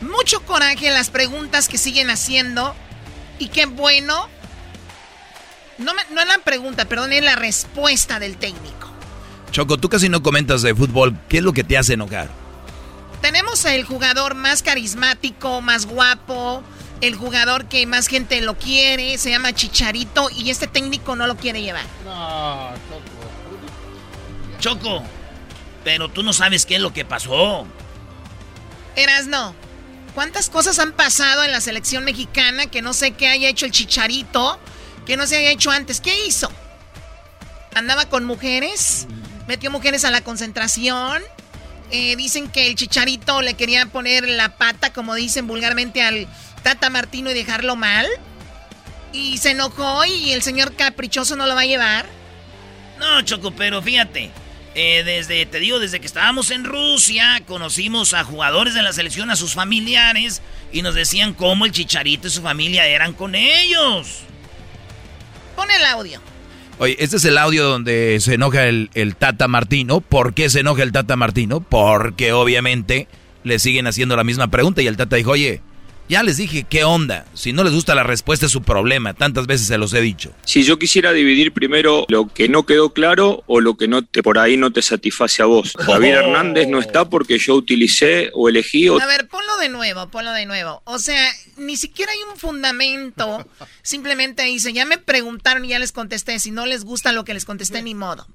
Mucho 0.00 0.40
coraje 0.46 0.90
las 0.90 1.10
preguntas 1.10 1.68
que 1.68 1.76
siguen 1.76 2.08
haciendo. 2.08 2.74
Y 3.38 3.48
qué 3.48 3.66
bueno. 3.66 4.28
No, 5.80 5.94
me- 5.94 6.04
no 6.14 6.20
es 6.20 6.26
la 6.28 6.38
pregunta, 6.38 6.84
perdón, 6.84 7.12
es 7.12 7.22
la 7.24 7.36
respuesta 7.36 8.18
del 8.18 8.36
técnico. 8.36 8.90
Choco, 9.50 9.78
tú 9.78 9.88
casi 9.88 10.08
no 10.08 10.22
comentas 10.22 10.62
de 10.62 10.74
fútbol. 10.74 11.16
¿Qué 11.28 11.38
es 11.38 11.42
lo 11.44 11.52
que 11.52 11.64
te 11.64 11.76
hace 11.76 11.94
enojar? 11.94 12.28
Tenemos 13.20 13.64
el 13.64 13.84
jugador 13.84 14.34
más 14.34 14.62
carismático, 14.62 15.60
más 15.60 15.86
guapo, 15.86 16.62
el 17.00 17.14
jugador 17.16 17.66
que 17.66 17.86
más 17.86 18.06
gente 18.06 18.40
lo 18.40 18.56
quiere, 18.58 19.18
se 19.18 19.30
llama 19.30 19.52
Chicharito 19.52 20.30
y 20.30 20.50
este 20.50 20.66
técnico 20.66 21.16
no 21.16 21.26
lo 21.26 21.36
quiere 21.36 21.60
llevar. 21.62 21.84
No, 22.04 22.70
Choco, 24.58 25.02
pero 25.84 26.08
tú 26.08 26.22
no 26.22 26.32
sabes 26.32 26.66
qué 26.66 26.76
es 26.76 26.80
lo 26.80 26.92
que 26.92 27.04
pasó. 27.04 27.66
Eras 28.96 29.26
no. 29.26 29.54
¿Cuántas 30.14 30.50
cosas 30.50 30.78
han 30.78 30.92
pasado 30.92 31.44
en 31.44 31.52
la 31.52 31.60
selección 31.60 32.04
mexicana 32.04 32.66
que 32.66 32.82
no 32.82 32.92
sé 32.92 33.12
qué 33.12 33.28
haya 33.28 33.48
hecho 33.48 33.64
el 33.66 33.72
Chicharito, 33.72 34.58
que 35.06 35.16
no 35.16 35.26
se 35.26 35.36
haya 35.36 35.50
hecho 35.50 35.70
antes? 35.70 36.00
¿Qué 36.00 36.26
hizo? 36.26 36.50
¿Andaba 37.74 38.06
con 38.08 38.24
mujeres? 38.24 39.06
¿Metió 39.46 39.70
mujeres 39.70 40.04
a 40.04 40.10
la 40.10 40.22
concentración? 40.22 41.22
Eh, 41.90 42.14
dicen 42.16 42.48
que 42.48 42.68
el 42.68 42.76
Chicharito 42.76 43.42
le 43.42 43.54
quería 43.54 43.86
poner 43.86 44.28
la 44.28 44.56
pata, 44.56 44.92
como 44.92 45.14
dicen 45.14 45.46
vulgarmente, 45.46 46.02
al 46.02 46.28
Tata 46.62 46.90
Martino 46.90 47.30
y 47.30 47.34
dejarlo 47.34 47.74
mal. 47.76 48.06
Y 49.12 49.38
se 49.38 49.50
enojó 49.50 50.04
y 50.04 50.30
el 50.32 50.42
señor 50.42 50.76
caprichoso 50.76 51.34
no 51.34 51.46
lo 51.46 51.54
va 51.54 51.62
a 51.62 51.66
llevar. 51.66 52.06
No, 52.98 53.22
Choco, 53.22 53.50
pero 53.50 53.82
fíjate. 53.82 54.30
eh, 54.76 55.02
desde, 55.04 55.46
te 55.46 55.58
digo, 55.58 55.80
desde 55.80 55.98
que 55.98 56.06
estábamos 56.06 56.50
en 56.52 56.64
Rusia, 56.64 57.42
conocimos 57.46 58.14
a 58.14 58.22
jugadores 58.22 58.74
de 58.74 58.82
la 58.82 58.92
selección, 58.92 59.30
a 59.30 59.36
sus 59.36 59.54
familiares, 59.54 60.42
y 60.72 60.82
nos 60.82 60.94
decían 60.94 61.34
cómo 61.34 61.64
el 61.64 61.72
Chicharito 61.72 62.28
y 62.28 62.30
su 62.30 62.40
familia 62.42 62.86
eran 62.86 63.12
con 63.14 63.34
ellos. 63.34 64.20
El 65.68 65.84
audio. 65.84 66.20
Oye, 66.78 66.96
este 66.98 67.18
es 67.18 67.24
el 67.26 67.36
audio 67.36 67.64
donde 67.64 68.18
se 68.20 68.34
enoja 68.34 68.66
el, 68.66 68.90
el 68.94 69.14
Tata 69.16 69.48
Martino. 69.48 70.00
¿Por 70.00 70.32
qué 70.32 70.48
se 70.48 70.60
enoja 70.60 70.82
el 70.82 70.92
Tata 70.92 71.16
Martino? 71.16 71.60
Porque 71.60 72.32
obviamente 72.32 73.06
le 73.44 73.58
siguen 73.58 73.86
haciendo 73.86 74.16
la 74.16 74.24
misma 74.24 74.48
pregunta 74.48 74.80
y 74.80 74.86
el 74.86 74.96
Tata 74.96 75.16
dijo, 75.16 75.32
oye, 75.32 75.60
ya 76.10 76.24
les 76.24 76.36
dije, 76.36 76.64
¿qué 76.68 76.82
onda? 76.82 77.24
Si 77.34 77.52
no 77.52 77.62
les 77.62 77.72
gusta 77.72 77.94
la 77.94 78.02
respuesta 78.02 78.46
es 78.46 78.52
su 78.52 78.62
problema. 78.62 79.14
Tantas 79.14 79.46
veces 79.46 79.68
se 79.68 79.78
los 79.78 79.94
he 79.94 80.00
dicho. 80.00 80.32
Si 80.44 80.64
yo 80.64 80.76
quisiera 80.76 81.12
dividir 81.12 81.52
primero 81.52 82.04
lo 82.08 82.26
que 82.26 82.48
no 82.48 82.66
quedó 82.66 82.92
claro 82.92 83.44
o 83.46 83.60
lo 83.60 83.76
que 83.76 83.86
no 83.86 84.04
te, 84.04 84.20
por 84.20 84.36
ahí 84.36 84.56
no 84.56 84.72
te 84.72 84.82
satisface 84.82 85.40
a 85.40 85.46
vos. 85.46 85.72
Javier 85.78 86.16
Hernández 86.16 86.66
no 86.66 86.80
está 86.80 87.08
porque 87.08 87.38
yo 87.38 87.54
utilicé 87.54 88.30
o 88.34 88.48
elegí 88.48 88.88
o 88.88 89.00
A 89.00 89.06
ver, 89.06 89.28
ponlo 89.28 89.56
de 89.58 89.68
nuevo, 89.68 90.08
ponlo 90.08 90.32
de 90.32 90.46
nuevo. 90.46 90.82
O 90.84 90.98
sea, 90.98 91.30
ni 91.56 91.76
siquiera 91.76 92.10
hay 92.10 92.18
un 92.28 92.36
fundamento. 92.36 93.46
Simplemente 93.82 94.42
dice, 94.42 94.72
ya 94.72 94.84
me 94.84 94.98
preguntaron 94.98 95.64
y 95.64 95.68
ya 95.68 95.78
les 95.78 95.92
contesté. 95.92 96.40
Si 96.40 96.50
no 96.50 96.66
les 96.66 96.82
gusta 96.82 97.12
lo 97.12 97.24
que 97.24 97.34
les 97.34 97.44
contesté, 97.44 97.82
ni 97.82 97.94
modo. 97.94 98.26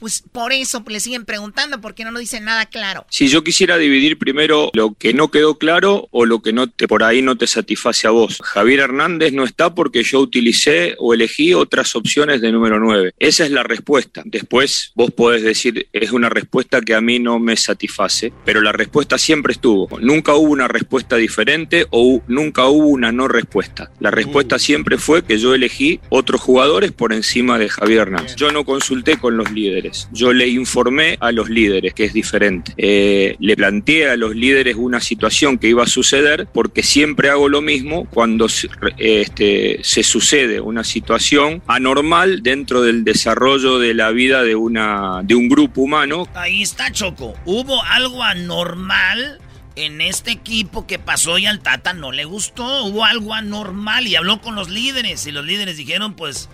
Pues 0.00 0.24
por 0.32 0.52
eso 0.52 0.82
le 0.88 0.98
siguen 0.98 1.26
preguntando, 1.26 1.80
porque 1.80 2.04
no 2.04 2.10
nos 2.10 2.20
dicen 2.20 2.44
nada 2.44 2.66
claro. 2.66 3.06
Si 3.10 3.28
yo 3.28 3.44
quisiera 3.44 3.76
dividir 3.76 4.18
primero 4.18 4.70
lo 4.72 4.94
que 4.94 5.12
no 5.12 5.30
quedó 5.30 5.58
claro 5.58 6.08
o 6.10 6.24
lo 6.24 6.40
que 6.40 6.52
no 6.52 6.68
te, 6.68 6.88
por 6.88 7.04
ahí 7.04 7.20
no 7.20 7.36
te 7.36 7.46
satisface 7.46 8.06
a 8.06 8.10
vos. 8.10 8.40
Javier 8.42 8.80
Hernández 8.80 9.32
no 9.32 9.44
está 9.44 9.74
porque 9.74 10.02
yo 10.02 10.20
utilicé 10.20 10.96
o 10.98 11.12
elegí 11.12 11.52
otras 11.52 11.94
opciones 11.94 12.40
de 12.40 12.50
número 12.50 12.80
9. 12.80 13.12
Esa 13.18 13.44
es 13.44 13.50
la 13.50 13.62
respuesta. 13.62 14.22
Después 14.24 14.92
vos 14.94 15.10
podés 15.10 15.42
decir, 15.42 15.88
es 15.92 16.12
una 16.12 16.30
respuesta 16.30 16.80
que 16.80 16.94
a 16.94 17.00
mí 17.00 17.18
no 17.18 17.38
me 17.38 17.56
satisface, 17.56 18.32
pero 18.44 18.62
la 18.62 18.72
respuesta 18.72 19.18
siempre 19.18 19.52
estuvo. 19.52 19.88
Nunca 20.00 20.34
hubo 20.34 20.50
una 20.50 20.68
respuesta 20.68 21.16
diferente 21.16 21.86
o 21.90 22.22
nunca 22.26 22.66
hubo 22.66 22.88
una 22.88 23.12
no 23.12 23.28
respuesta. 23.28 23.90
La 24.00 24.10
respuesta 24.10 24.58
siempre 24.58 24.96
fue 24.96 25.24
que 25.24 25.38
yo 25.38 25.54
elegí 25.54 26.00
otros 26.08 26.40
jugadores 26.40 26.92
por 26.92 27.12
encima 27.12 27.58
de 27.58 27.68
Javier 27.68 28.00
Hernández. 28.00 28.36
Yo 28.36 28.50
no 28.50 28.64
consulté 28.64 29.18
con 29.18 29.36
los 29.36 29.50
líderes, 29.52 29.89
yo 30.12 30.32
le 30.32 30.48
informé 30.48 31.16
a 31.20 31.32
los 31.32 31.48
líderes, 31.48 31.94
que 31.94 32.04
es 32.04 32.12
diferente. 32.12 32.72
Eh, 32.76 33.36
le 33.38 33.56
planteé 33.56 34.08
a 34.10 34.16
los 34.16 34.34
líderes 34.34 34.76
una 34.76 35.00
situación 35.00 35.58
que 35.58 35.68
iba 35.68 35.82
a 35.82 35.86
suceder 35.86 36.46
porque 36.52 36.82
siempre 36.82 37.30
hago 37.30 37.48
lo 37.48 37.60
mismo 37.62 38.06
cuando 38.10 38.48
se- 38.48 38.68
este, 38.98 39.80
se 39.82 40.02
sucede 40.02 40.60
una 40.60 40.84
situación 40.84 41.62
anormal 41.66 42.42
dentro 42.42 42.82
del 42.82 43.04
desarrollo 43.04 43.78
de 43.78 43.94
la 43.94 44.10
vida 44.10 44.42
de, 44.42 44.54
una, 44.54 45.20
de 45.24 45.34
un 45.34 45.48
grupo 45.48 45.82
humano. 45.82 46.28
Ahí 46.34 46.62
está, 46.62 46.90
Choco. 46.92 47.34
Hubo 47.44 47.82
algo 47.84 48.22
anormal 48.22 49.38
en 49.76 50.00
este 50.00 50.30
equipo 50.32 50.86
que 50.86 50.98
pasó 50.98 51.38
y 51.38 51.46
al 51.46 51.60
Tata 51.60 51.92
no 51.94 52.12
le 52.12 52.24
gustó. 52.24 52.84
Hubo 52.84 53.04
algo 53.04 53.34
anormal 53.34 54.06
y 54.06 54.16
habló 54.16 54.40
con 54.40 54.54
los 54.54 54.68
líderes. 54.68 55.26
Y 55.26 55.32
los 55.32 55.44
líderes 55.46 55.76
dijeron, 55.76 56.14
pues, 56.14 56.48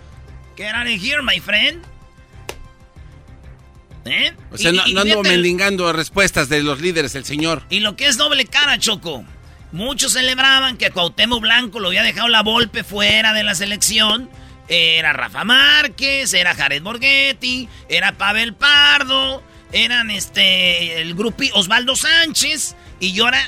get 0.56 0.72
out 0.74 0.86
here, 0.86 1.22
my 1.22 1.40
friend. 1.40 1.82
¿Eh? 4.06 4.32
O 4.50 4.56
sea, 4.58 4.70
Y- 4.70 4.76
no, 4.76 4.86
y 4.86 4.94
no 4.94 5.00
ando 5.02 5.22
mendigando 5.22 5.92
respuestas 5.92 6.48
de 6.48 6.62
los 6.62 6.80
líderes, 6.80 7.14
el 7.14 7.24
señor. 7.24 7.62
Y 7.70 7.80
lo 7.80 7.96
que 7.96 8.06
es 8.06 8.16
doble 8.16 8.44
cara, 8.46 8.78
Choco. 8.78 9.24
Muchos 9.72 10.12
celebraban 10.12 10.76
que 10.76 10.90
Cuauhtémoc 10.90 11.40
Blanco 11.42 11.80
lo 11.80 11.88
había 11.88 12.02
dejado 12.02 12.28
la 12.28 12.42
Volpe 12.42 12.84
fuera 12.84 13.32
de 13.32 13.42
la 13.42 13.54
selección. 13.54 14.30
Era 14.68 15.12
Rafa 15.12 15.44
Márquez, 15.44 16.32
era 16.34 16.54
Jared 16.54 16.82
Borghetti, 16.82 17.68
era 17.88 18.16
Pavel 18.16 18.54
Pardo, 18.54 19.42
eran 19.72 20.10
este 20.10 21.00
el 21.00 21.14
Osvaldo 21.54 21.94
Sánchez 21.96 22.74
y 22.98 23.18
ahora 23.20 23.40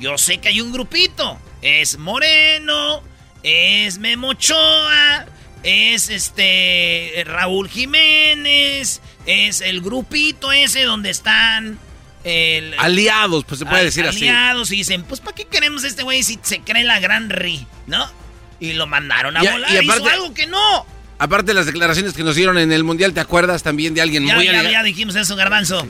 yo 0.00 0.16
sé 0.18 0.38
que 0.38 0.48
hay 0.48 0.60
un 0.60 0.72
grupito. 0.72 1.38
Es 1.62 1.98
Moreno, 1.98 3.02
es 3.42 3.98
Memo 3.98 4.28
Ochoa, 4.30 5.26
es 5.62 6.08
este 6.08 7.22
Raúl 7.26 7.68
Jiménez, 7.68 9.00
es 9.28 9.60
el 9.60 9.80
grupito 9.82 10.50
ese 10.52 10.82
donde 10.84 11.10
están 11.10 11.78
el, 12.24 12.74
Aliados, 12.78 13.44
pues 13.44 13.60
se 13.60 13.64
puede 13.66 13.80
al- 13.80 13.84
decir 13.86 14.04
así. 14.06 14.28
aliados 14.28 14.72
y 14.72 14.76
dicen, 14.76 15.04
pues 15.04 15.20
¿para 15.20 15.34
qué 15.36 15.44
queremos 15.44 15.84
a 15.84 15.86
este 15.86 16.02
güey 16.02 16.22
si 16.22 16.38
se 16.42 16.60
cree 16.60 16.82
la 16.84 16.98
gran 16.98 17.30
ri? 17.30 17.66
¿No? 17.86 18.10
Y 18.58 18.72
lo 18.72 18.86
mandaron 18.88 19.36
a 19.36 19.44
Y 19.44 19.48
volar, 19.48 19.70
y 19.70 19.76
aparte- 19.76 20.02
hizo 20.02 20.08
algo 20.12 20.34
que 20.34 20.46
no. 20.46 20.86
Aparte 21.20 21.46
de 21.48 21.54
las 21.54 21.66
declaraciones 21.66 22.12
que 22.14 22.22
nos 22.24 22.34
dieron 22.36 22.58
en 22.58 22.72
el 22.72 22.84
Mundial, 22.84 23.12
¿te 23.12 23.20
acuerdas 23.20 23.62
también 23.62 23.94
de 23.94 24.00
alguien 24.02 24.26
Ya, 24.26 24.34
muy 24.34 24.46
ya, 24.46 24.62
ya 24.70 24.82
dijimos 24.82 25.14
eso, 25.16 25.36
garbanzo. 25.36 25.86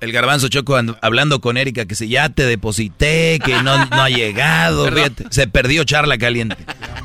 El 0.00 0.10
garbanzo 0.12 0.48
Choco 0.48 0.76
and- 0.76 0.96
hablando 1.00 1.40
con 1.40 1.56
Erika 1.56 1.84
que 1.86 1.94
se 1.94 2.08
ya 2.08 2.28
te 2.28 2.44
deposité, 2.44 3.38
que 3.44 3.62
no, 3.62 3.84
no 3.86 4.02
ha 4.02 4.08
llegado. 4.10 4.88
Fíjate, 4.92 5.26
se 5.30 5.46
perdió 5.46 5.84
charla 5.84 6.18
caliente. 6.18 6.56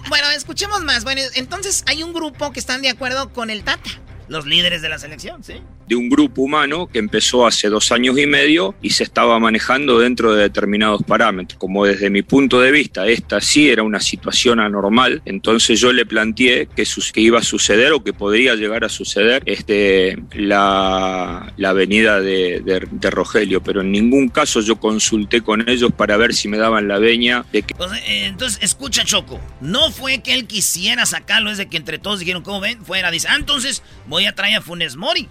Bueno, 0.10 0.30
escuchemos 0.32 0.84
más. 0.84 1.04
Bueno, 1.04 1.22
entonces 1.36 1.84
hay 1.88 2.02
un 2.04 2.12
grupo 2.13 2.52
que 2.52 2.60
están 2.60 2.82
de 2.82 2.89
acuerdo 2.89 3.32
con 3.34 3.50
el 3.50 3.63
Tata. 3.63 3.89
Los 4.27 4.45
líderes 4.45 4.81
de 4.81 4.89
la 4.89 4.99
selección, 4.99 5.43
sí. 5.43 5.61
De 5.88 5.95
un 5.95 6.10
grupo 6.10 6.41
humano 6.41 6.88
que 6.91 7.00
empezó 7.00 7.47
hace 7.47 7.69
dos 7.69 7.91
años 7.91 8.17
y 8.19 8.26
medio 8.26 8.76
y 8.82 8.89
se 8.91 9.04
estaba 9.04 9.39
manejando 9.39 10.00
dentro 10.00 10.34
de 10.34 10.43
determinados 10.43 11.02
parámetros. 11.04 11.58
Como 11.58 11.86
desde 11.86 12.10
mi 12.10 12.21
punto 12.21 12.60
de 12.62 12.71
vista 12.71 13.08
esta 13.08 13.39
sí 13.41 13.69
era 13.69 13.84
una 13.84 14.00
situación 14.00 14.60
anormal, 14.60 15.21
entonces 15.26 15.80
yo 15.80 15.93
le 15.93 16.06
planteé 16.06 16.67
que, 16.76 16.84
que 17.13 17.21
iba 17.21 17.39
a 17.39 17.43
suceder 17.43 17.93
o 17.93 18.04
que 18.04 18.13
podría 18.13 18.56
llegar 18.56 18.84
a 18.84 18.89
suceder 18.89 19.43
este, 19.45 20.17
la, 20.34 21.54
la 21.58 21.73
venida 21.73 22.19
de, 22.21 22.62
de- 22.62 23.08
Rogelio, 23.10 23.63
pero 23.63 23.82
en 23.82 23.91
ningún 23.91 24.28
caso 24.30 24.60
yo 24.62 24.76
consulté 24.76 25.41
con 25.41 25.67
ellos 25.69 25.91
para 25.95 26.17
ver 26.17 26.34
si 26.34 26.47
me 26.50 26.58
daban 26.58 26.88
la 26.88 27.00
veña 27.00 27.45
de 27.54 27.62
que 27.63 27.73
Entonces, 27.73 28.00
eh, 28.06 28.26
entonces, 28.26 28.60
escucha, 28.62 29.06
Choco. 29.06 29.39
No 29.62 29.91
fue 29.91 30.21
que 30.21 30.34
él 30.34 30.45
quisiera 30.45 31.06
sacarlo, 31.06 31.50
es 31.50 31.58
de 31.58 31.67
que 31.67 31.78
entre 31.78 32.00
todos 32.00 32.19
dijeron, 32.19 32.43
¿cómo 32.43 32.60
ven? 32.60 32.84
Fuera, 32.84 33.10
dice, 33.12 33.28
ah, 33.30 33.36
entonces 33.38 33.82
voy 34.08 34.26
a 34.26 34.36
traer 34.36 34.58
a 34.58 34.62
Funes 34.62 34.97
Mori. 34.97 35.30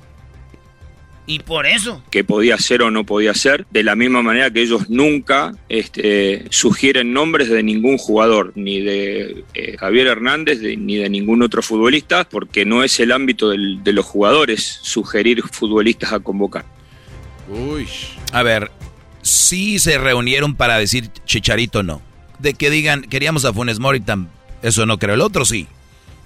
Y 1.28 1.40
por 1.40 1.66
eso. 1.66 2.02
que 2.10 2.22
podía 2.22 2.56
ser 2.56 2.82
o 2.82 2.90
no 2.92 3.04
podía 3.04 3.34
ser, 3.34 3.66
de 3.72 3.82
la 3.82 3.96
misma 3.96 4.22
manera 4.22 4.50
que 4.52 4.62
ellos 4.62 4.88
nunca 4.88 5.52
este, 5.68 6.44
sugieren 6.50 7.12
nombres 7.12 7.48
de 7.48 7.62
ningún 7.64 7.98
jugador, 7.98 8.52
ni 8.54 8.80
de 8.80 9.44
eh, 9.54 9.76
Javier 9.76 10.06
Hernández, 10.06 10.60
de- 10.60 10.76
ni 10.76 10.96
de 10.96 11.08
ningún 11.10 11.42
otro 11.42 11.62
futbolista, 11.62 12.28
porque 12.28 12.64
no 12.64 12.84
es 12.84 13.00
el 13.00 13.10
ámbito 13.10 13.48
del- 13.50 13.82
de 13.82 13.92
los 13.92 14.04
jugadores 14.06 14.78
sugerir 14.82 15.42
futbolistas 15.42 16.12
a 16.12 16.20
convocar. 16.20 16.64
Uy. 17.48 17.88
A 18.32 18.42
ver, 18.44 18.70
sí 19.22 19.78
se 19.80 19.98
reunieron 19.98 20.54
para 20.54 20.78
decir 20.78 21.10
Chicharito 21.24 21.82
no. 21.82 22.00
De 22.38 22.54
que 22.54 22.70
digan, 22.70 23.02
queríamos 23.02 23.44
a 23.44 23.52
Funes 23.52 23.78
Mori, 23.80 24.02
eso 24.62 24.86
no 24.86 24.98
creo. 24.98 25.14
El 25.14 25.20
otro 25.22 25.44
sí. 25.44 25.66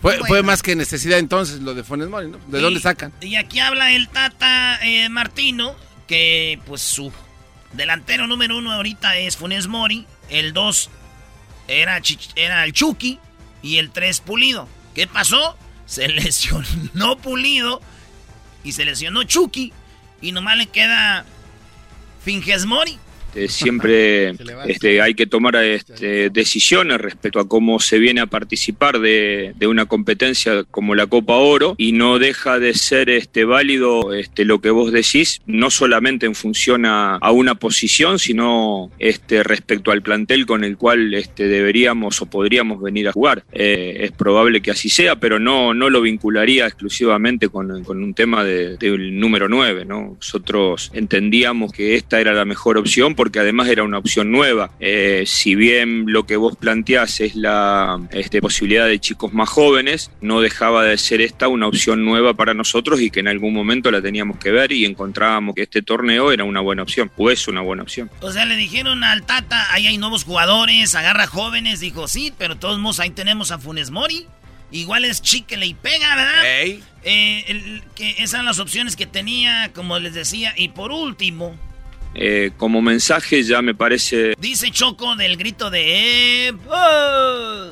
Fue, 0.01 0.19
fue 0.27 0.43
más 0.43 0.63
que 0.63 0.75
necesidad 0.77 1.19
entonces 1.19 1.61
lo 1.61 1.75
de 1.75 1.85
Funes 1.85 2.09
Mori, 2.09 2.29
¿no? 2.29 2.39
¿De 2.47 2.59
Y- 2.59 2.63
dónde 2.63 2.81
sacan? 2.81 3.13
Y 3.21 3.37
aquí 3.37 3.61
habla 3.61 3.93
el 3.93 4.09
Tata 4.09 4.79
eh, 4.83 5.09
Martino, 5.11 5.77
que 6.07 6.59
pues 6.67 6.81
su 6.81 7.13
delantero 7.73 8.27
número 8.27 8.57
uno 8.59 8.73
ahorita 8.73 9.17
es 9.19 9.37
Funes 9.37 9.67
Mori, 9.67 10.07
el 10.31 10.53
dos 10.53 10.89
era, 11.69 12.01
era 12.35 12.65
el 12.65 12.73
Chucky 12.73 13.19
y 13.63 13.77
el 13.79 13.91
tres 13.91 14.21
Pulido. 14.21 14.69
¿Qué 14.95 15.07
pasó? 15.07 15.57
Se 15.87 16.09
lesionó 16.09 17.19
Pulido 17.19 17.81
y 18.65 18.73
se 18.73 18.85
lesionó 18.85 19.23
Chucky 19.25 19.73
y 20.23 20.33
nomás 20.33 20.57
le 20.57 20.67
queda 20.67 21.25
Finges 22.25 22.65
Mori. 22.67 22.99
Este, 23.35 23.49
siempre 23.49 24.31
este, 24.67 25.01
hay 25.01 25.15
que 25.15 25.27
tomar 25.27 25.57
este, 25.57 26.31
decisiones 26.31 27.01
respecto 27.01 27.41
a 27.41 27.49
cómo 27.49 27.79
se 27.81 27.99
viene 27.99 28.21
a 28.21 28.27
participar 28.27 28.99
de, 29.01 29.53
de 29.57 29.67
una 29.67 29.87
competencia 29.87 30.65
como 30.65 30.95
la 30.95 31.07
Copa 31.07 31.35
Oro 31.35 31.75
y 31.79 31.93
no 31.93 32.19
deja 32.19 32.59
de 32.59 32.75
ser 32.75 33.09
este, 33.11 33.45
válido 33.45 34.13
este, 34.15 34.45
lo 34.45 34.61
que 34.61 34.71
vos 34.71 34.93
decís, 34.93 35.41
no 35.47 35.71
solamente 35.71 36.27
en 36.27 36.35
función 36.35 36.87
a, 36.87 37.17
a 37.17 37.31
una 37.31 37.55
posición, 37.55 38.19
sino 38.19 38.91
este, 38.99 39.43
respecto 39.43 39.91
al 39.93 40.03
plantel 40.03 40.47
con 40.47 40.65
el 40.65 40.77
cual 40.77 41.15
este, 41.15 41.47
deberíamos 41.49 42.21
o 42.23 42.27
podríamos 42.27 42.81
venir 42.83 43.09
a 43.09 43.13
jugar. 43.13 43.45
Eh, 43.53 43.99
es 44.01 44.13
probable 44.13 44.61
que 44.61 44.71
así 44.71 44.89
sea, 44.89 45.17
pero 45.17 45.39
no, 45.39 45.75
no 45.75 45.91
lo 45.91 46.01
vincularía 46.01 46.67
exclusivamente 46.67 47.49
con, 47.49 47.85
con 47.85 48.03
un 48.03 48.15
tema 48.15 48.45
de- 48.45 48.77
del 48.77 49.19
número 49.19 49.49
9. 49.49 49.85
¿no? 49.85 50.17
Nosotros 50.17 50.91
entendíamos 50.95 51.73
que 51.73 51.95
esta 51.95 52.21
era 52.21 52.33
la 52.33 52.45
mejor 52.45 52.79
opción 52.79 53.15
porque 53.21 53.39
además 53.39 53.69
era 53.69 53.83
una 53.83 53.99
opción 53.99 54.31
nueva. 54.33 54.71
Eh, 54.81 55.25
si 55.27 55.55
bien 55.55 56.05
lo 56.07 56.25
que 56.25 56.39
vos 56.39 56.57
planteás 56.57 57.21
es 57.21 57.35
la 57.35 58.01
este, 58.13 58.41
posibilidad 58.41 58.87
de 58.87 58.99
chicos 58.99 59.35
más 59.35 59.47
jóvenes, 59.47 60.11
no 60.23 60.41
dejaba 60.41 60.85
de 60.85 60.97
ser 60.97 61.21
esta 61.21 61.47
una 61.47 61.67
opción 61.67 62.03
nueva 62.03 62.33
para 62.33 62.55
nosotros 62.55 62.99
y 63.03 63.11
que 63.11 63.21
en 63.21 63.29
algún 63.29 63.53
momento 63.53 63.91
la 63.91 64.01
teníamos 64.01 64.39
que 64.39 64.51
ver 64.53 64.73
y 64.73 64.87
encontrábamos 64.87 65.55
que 65.55 65.65
este 65.65 65.83
torneo 65.83 66.33
era 66.33 66.45
una 66.45 66.61
buena 66.61 66.83
opción, 66.83 67.11
o 67.19 67.31
es 67.31 67.47
una 67.47 67.61
buena 67.61 67.83
opción. 67.83 68.11
O 68.23 68.33
sea, 68.33 68.47
le 68.47 68.57
dijeron 68.57 69.05
al 69.05 69.23
Tata, 69.27 69.71
ahí 69.71 69.87
hay 69.87 69.99
nuevos 69.99 70.25
jugadores, 70.25 70.95
agarra 70.95 71.27
jóvenes. 71.27 71.81
Dijo, 71.81 72.09
sí, 72.09 72.33
pero 72.39 72.57
todos 72.57 72.79
modos 72.79 73.01
ahí 73.01 73.11
tenemos 73.11 73.51
a 73.51 73.59
Funes 73.59 73.91
Mori. 73.91 74.25
Igual 74.73 75.05
es 75.05 75.21
chiquele 75.21 75.67
y 75.67 75.75
pega, 75.75 76.17
¿verdad? 76.17 76.65
Eh, 77.03 77.45
el- 77.49 77.83
que 77.95 78.13
esas 78.13 78.33
eran 78.35 78.47
las 78.47 78.61
opciones 78.61 78.97
que 78.97 79.05
tenía, 79.05 79.73
como 79.75 79.99
les 79.99 80.15
decía. 80.15 80.55
Y 80.57 80.69
por 80.69 80.91
último, 80.91 81.55
Eh, 82.15 82.51
como 82.57 82.83
mensaje 82.83 83.45
ya 83.45 83.63
me 83.63 83.73
parece 83.75 84.35
dice 84.39 84.71
Choco 84.73 85.15
del 85.17 85.37
grito 85.37 85.71
de... 85.71 86.49
"Eh, 86.49 86.53
oh". 86.69 87.71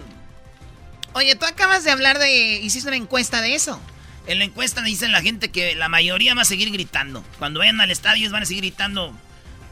Oye, 1.14 1.35
tú 1.35 1.44
acabas 1.46 1.83
de 1.85 1.90
hablar 1.90 2.18
de... 2.18 2.61
Hiciste 2.62 2.88
una 2.88 2.96
encuesta 2.96 3.40
de 3.42 3.55
eso. 3.55 3.81
En 4.29 4.38
la 4.38 4.44
encuesta 4.44 4.83
dicen 4.83 5.11
la 5.11 5.22
gente 5.22 5.48
que 5.51 5.74
la 5.74 5.88
mayoría 5.88 6.35
va 6.35 6.42
a 6.42 6.44
seguir 6.44 6.70
gritando. 6.70 7.24
Cuando 7.38 7.59
vayan 7.61 7.81
al 7.81 7.90
estadio 7.90 8.31
van 8.31 8.42
a 8.42 8.46
seguir 8.46 8.62
gritando. 8.62 9.12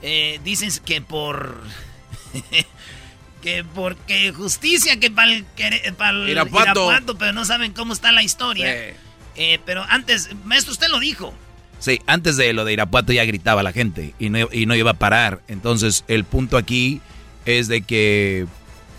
Eh, 0.02 0.40
dicen 0.42 0.70
que 0.84 1.00
por... 1.00 1.62
que 3.42 3.62
porque 3.62 4.32
justicia, 4.32 4.98
que 4.98 5.10
para 5.10 5.30
el 5.30 6.28
Irapuato. 6.28 7.16
pero 7.18 7.32
no 7.32 7.44
saben 7.44 7.72
cómo 7.72 7.92
está 7.92 8.10
la 8.10 8.22
historia. 8.24 8.66
Sí. 8.72 8.96
Eh, 9.36 9.60
pero 9.64 9.84
antes, 9.88 10.30
maestro, 10.44 10.72
usted 10.72 10.88
lo 10.88 10.98
dijo. 10.98 11.32
Sí, 11.78 12.00
antes 12.06 12.36
de 12.36 12.52
lo 12.52 12.64
de 12.64 12.72
Irapuato 12.72 13.12
ya 13.12 13.24
gritaba 13.24 13.62
la 13.62 13.72
gente 13.72 14.14
y 14.18 14.30
no, 14.30 14.48
y 14.50 14.66
no 14.66 14.74
iba 14.74 14.92
a 14.92 14.94
parar. 14.94 15.40
Entonces, 15.48 16.04
el 16.08 16.24
punto 16.24 16.56
aquí 16.56 17.00
es 17.44 17.68
de 17.68 17.82
que 17.82 18.46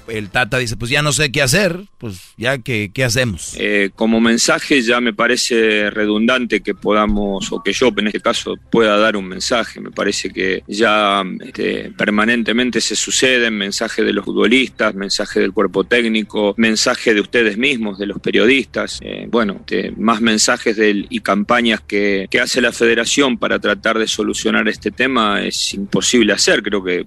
el 0.08 0.30
Tata 0.30 0.58
dice, 0.58 0.78
pues 0.78 0.91
ya 0.91 1.02
no 1.02 1.12
sé 1.12 1.32
qué 1.32 1.41
hacer, 1.41 1.82
pues 1.98 2.34
ya 2.38 2.58
que, 2.60 2.91
qué 2.93 3.04
hacemos. 3.04 3.56
Eh, 3.58 3.91
como 3.96 4.20
mensaje 4.20 4.82
ya 4.82 5.02
me 5.02 5.13
parece 5.13 5.89
redundante 5.89 6.62
que 6.62 6.74
podamos, 6.74 7.52
o 7.52 7.62
que 7.62 7.74
yo 7.74 7.91
en 7.98 8.08
este 8.08 8.22
caso 8.22 8.56
pueda 8.70 8.98
dar 8.98 9.15
un 9.15 9.28
mensaje. 9.28 9.80
Me 9.80 9.91
parece 9.91 10.30
que 10.30 10.63
ya 10.67 11.24
este, 11.41 11.91
permanentemente 11.98 12.82
se 12.82 12.96
suceden 12.96 13.58
mensajes 13.58 14.06
de 14.06 14.13
los 14.13 14.26
futbolistas, 14.26 14.96
mensajes 14.96 15.41
del 15.41 15.54
cuerpo 15.54 15.84
técnico, 15.84 16.54
mensajes 16.58 17.13
de 17.13 17.22
ustedes 17.22 17.58
mismos, 17.58 17.98
de 17.98 18.06
los 18.06 18.20
periodistas. 18.20 19.00
Eh, 19.02 19.28
bueno, 19.30 19.58
este, 19.60 19.91
más 19.98 20.22
mensajes 20.22 20.76
del, 20.76 21.08
y 21.10 21.20
campañas 21.20 21.82
que, 21.82 22.28
que 22.30 22.39
hace 22.39 22.62
la 22.62 22.72
federación 22.72 23.38
para 23.38 23.60
tratar 23.60 24.00
de 24.00 24.08
solucionar 24.08 24.67
este 24.67 24.91
tema 24.91 25.41
es 25.43 25.74
imposible 25.74 26.34
hacer. 26.34 26.63
Creo 26.63 26.84
que 26.84 27.06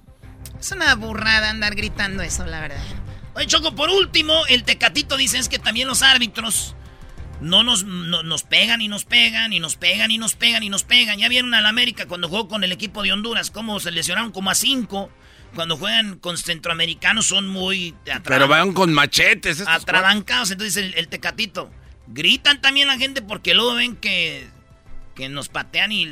es 0.61 0.71
una 0.71 0.93
burrada 0.95 1.49
andar 1.49 1.75
gritando 1.75 2.21
eso, 2.21 2.45
la 2.45 2.61
verdad. 2.61 2.81
Oye, 3.33 3.47
Choco, 3.47 3.73
por 3.73 3.89
último, 3.89 4.45
el 4.47 4.63
Tecatito 4.63 5.17
dice 5.17 5.39
es 5.39 5.49
que 5.49 5.57
también 5.57 5.87
los 5.87 6.03
árbitros 6.03 6.75
no 7.39 7.63
nos, 7.63 7.83
nos 7.83 8.43
pegan 8.43 8.79
y 8.81 8.87
nos 8.87 9.03
pegan 9.03 9.53
y 9.53 9.59
nos 9.59 9.75
pegan 9.75 10.11
y 10.11 10.19
nos 10.19 10.35
pegan 10.35 10.61
y 10.61 10.69
nos 10.69 10.83
pegan. 10.83 11.17
Ya 11.17 11.29
vieron 11.29 11.53
al 11.55 11.65
América 11.65 12.05
cuando 12.05 12.29
jugó 12.29 12.47
con 12.47 12.63
el 12.63 12.71
equipo 12.71 13.01
de 13.01 13.11
Honduras, 13.11 13.49
cómo 13.49 13.79
se 13.79 13.91
lesionaron 13.91 14.31
como 14.31 14.51
a 14.51 14.55
cinco. 14.55 15.09
Cuando 15.55 15.75
juegan 15.75 16.19
con 16.19 16.37
centroamericanos 16.37 17.25
son 17.25 17.49
muy... 17.49 17.93
Pero 18.23 18.47
van 18.47 18.71
con 18.71 18.93
machetes. 18.93 19.63
Atrabancados. 19.67 20.51
Entonces 20.51 20.77
el, 20.77 20.93
el 20.93 21.07
Tecatito. 21.09 21.69
Gritan 22.07 22.61
también 22.61 22.87
la 22.87 22.97
gente 22.97 23.21
porque 23.21 23.53
luego 23.53 23.73
ven 23.73 23.97
que 23.97 24.47
que 25.15 25.29
nos 25.29 25.49
patean 25.49 25.91
y 25.91 26.07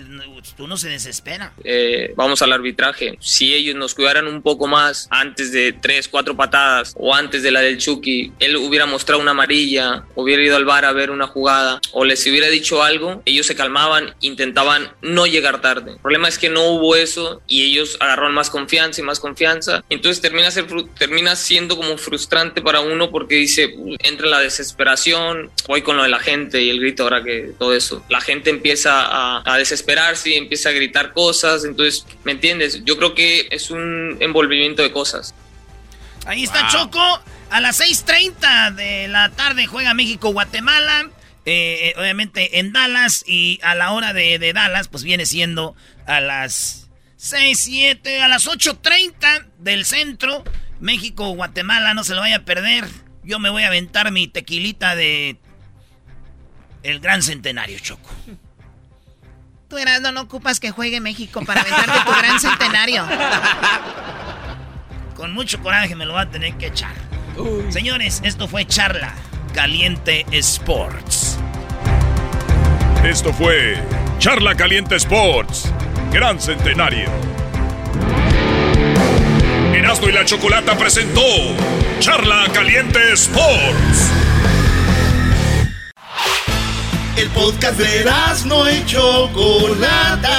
uno 0.58 0.78
se 0.78 0.90
desespera. 0.90 1.54
Eh, 1.64 2.14
vamos 2.16 2.42
al 2.42 2.52
arbitraje. 2.52 3.18
Si 3.20 3.54
ellos 3.54 3.76
nos 3.76 3.96
cuidaran 3.96 4.28
un 4.28 4.42
poco 4.42 4.68
más 4.68 5.08
antes 5.10 5.52
de 5.52 5.74
tres, 5.74 6.08
cuatro 6.08 6.36
patadas 6.36 6.94
o 6.98 7.14
antes 7.14 7.44
de 7.44 7.52
la 7.52 7.62
del 7.62 7.78
Chucky, 7.78 8.34
él 8.40 8.58
hubiera 8.58 8.86
mostrado 8.86 9.22
una 9.22 9.32
amarilla, 9.32 10.06
hubiera 10.16 10.44
ido 10.44 10.56
al 10.56 10.66
bar 10.66 10.86
a 10.86 10.92
ver 10.92 11.12
una 11.12 11.28
jugada 11.28 11.80
o 11.92 12.06
les 12.06 12.26
hubiera 12.28 12.48
dicho 12.48 12.84
algo, 12.84 13.22
ellos 13.26 13.46
se 13.46 13.56
calmaban, 13.56 14.14
intentaban 14.22 14.92
no 15.02 15.26
llegar 15.26 15.62
tarde. 15.62 15.94
El 15.94 16.00
problema 16.00 16.28
es 16.28 16.38
que 16.38 16.50
no 16.50 16.66
hubo 16.74 16.96
eso 16.96 17.42
y 17.48 17.64
ellos 17.64 17.98
agarraron 18.00 18.34
más 18.34 18.50
confianza 18.50 19.02
y 19.02 19.04
más 19.04 19.20
confianza. 19.20 19.84
Entonces 19.90 20.22
termina, 20.22 20.52
ser, 20.52 20.68
termina 20.98 21.36
siendo 21.36 21.78
como 21.78 21.98
frustrante 21.98 22.62
para 22.62 22.82
uno 22.82 23.12
porque 23.12 23.36
dice, 23.36 23.76
entra 24.00 24.28
la 24.28 24.40
desesperación, 24.40 25.52
voy 25.68 25.82
con 25.82 25.98
lo 25.98 26.04
de 26.04 26.10
la 26.10 26.20
gente 26.20 26.62
y 26.62 26.70
el 26.70 26.80
grito 26.80 27.04
ahora 27.04 27.24
que 27.24 27.52
todo 27.58 27.74
eso. 27.74 28.04
La 28.10 28.22
gente 28.22 28.50
empieza 28.50 28.99
a, 29.00 29.58
desesperarse 29.58 30.32
y 30.32 30.34
empieza 30.36 30.70
a 30.70 30.72
gritar 30.72 31.14
cosas. 31.14 31.66
Entonces, 31.66 32.06
¿me 32.24 32.32
entiendes? 32.32 32.84
Yo 32.86 32.98
creo 32.98 33.14
que 33.16 33.48
es 33.52 33.72
un 33.72 34.18
envolvimiento 34.20 34.82
de 34.82 34.92
cosas. 34.92 35.34
Ahí 36.26 36.44
está 36.44 36.68
Choco. 36.68 37.02
A 37.50 37.62
las 37.62 37.82
6.30 37.82 38.76
de 38.76 39.08
la 39.08 39.30
tarde 39.30 39.66
juega 39.66 39.94
México-Guatemala. 39.94 41.10
Eh, 41.46 41.90
eh, 41.90 41.94
obviamente 41.98 42.60
en 42.60 42.74
Dallas. 42.74 43.24
Y 43.26 43.60
a 43.64 43.76
la 43.76 43.92
hora 43.92 44.14
de, 44.14 44.40
de 44.40 44.54
Dallas, 44.54 44.88
pues 44.88 45.04
viene 45.04 45.26
siendo 45.26 45.76
a 46.06 46.22
las 46.22 46.90
6, 47.18 47.60
7, 47.60 48.22
a 48.22 48.28
las 48.28 48.48
8.30 48.48 49.48
del 49.58 49.86
centro. 49.86 50.44
México-Guatemala, 50.80 51.94
no 51.94 52.04
se 52.04 52.16
lo 52.16 52.22
vaya 52.22 52.38
a 52.38 52.46
perder. 52.46 52.86
Yo 53.24 53.40
me 53.40 53.50
voy 53.50 53.64
a 53.64 53.68
aventar 53.68 54.12
mi 54.12 54.28
tequilita 54.28 54.96
de 54.96 55.38
el 56.84 57.00
gran 57.00 57.22
centenario, 57.22 57.80
Choco. 57.80 58.10
Tú, 59.70 59.78
Erasmo, 59.78 60.12
no 60.12 60.22
ocupas 60.22 60.60
que 60.60 60.72
juegue 60.72 61.00
México 61.00 61.42
para 61.46 61.62
aventarte 61.62 62.00
tu 62.04 62.18
gran 62.18 62.40
centenario. 62.40 63.06
Con 65.16 65.32
mucho 65.32 65.62
coraje 65.62 65.96
me 65.96 66.08
lo 66.08 66.14
va 66.14 66.22
a 66.22 66.30
tener 66.32 66.56
que 66.56 66.68
echar. 66.68 66.96
Señores, 67.70 68.20
esto 68.24 68.48
fue 68.48 68.66
Charla 68.66 69.14
Caliente 69.54 70.26
Sports. 70.32 71.38
Esto 73.04 73.32
fue 73.32 73.78
Charla 74.18 74.56
Caliente 74.56 74.96
Sports. 74.96 75.72
Gran 76.12 76.42
Centenario. 76.42 77.08
Erasmo 79.76 80.10
y 80.10 80.12
la 80.14 80.26
Chocolata 80.26 80.76
presentó 80.76 81.22
Charla 82.00 82.48
Caliente 82.52 83.14
Sports. 83.14 84.29
El 87.16 87.28
podcast 87.30 87.78
de 87.78 88.06
no 88.46 88.70
y 88.70 88.86
Chocolata. 88.86 90.38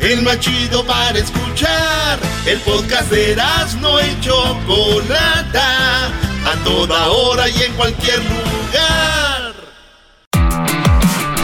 El 0.00 0.22
más 0.22 0.40
chido 0.40 0.84
para 0.84 1.18
escuchar. 1.18 2.18
El 2.46 2.58
podcast 2.60 3.10
de 3.10 3.36
no 3.80 4.00
y 4.00 4.20
Chocolata. 4.20 6.06
A 6.06 6.54
toda 6.64 7.08
hora 7.08 7.48
y 7.48 7.62
en 7.62 7.72
cualquier 7.74 8.18
lugar. 8.18 9.54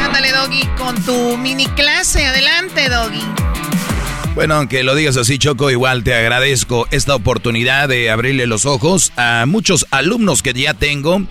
Ándale, 0.04 0.32
Doggy, 0.32 0.66
con 0.78 1.02
tu 1.04 1.36
mini 1.36 1.66
clase. 1.66 2.26
Adelante, 2.26 2.88
Doggy. 2.88 3.22
Bueno, 4.34 4.56
aunque 4.56 4.82
lo 4.84 4.94
digas 4.94 5.16
así, 5.16 5.38
Choco, 5.38 5.70
igual 5.70 6.04
te 6.04 6.14
agradezco 6.14 6.86
esta 6.90 7.14
oportunidad 7.14 7.88
de 7.88 8.10
abrirle 8.10 8.46
los 8.46 8.66
ojos 8.66 9.12
a 9.16 9.46
muchos 9.46 9.86
alumnos 9.90 10.42
que 10.42 10.52
ya 10.52 10.74
tengo 10.74 11.22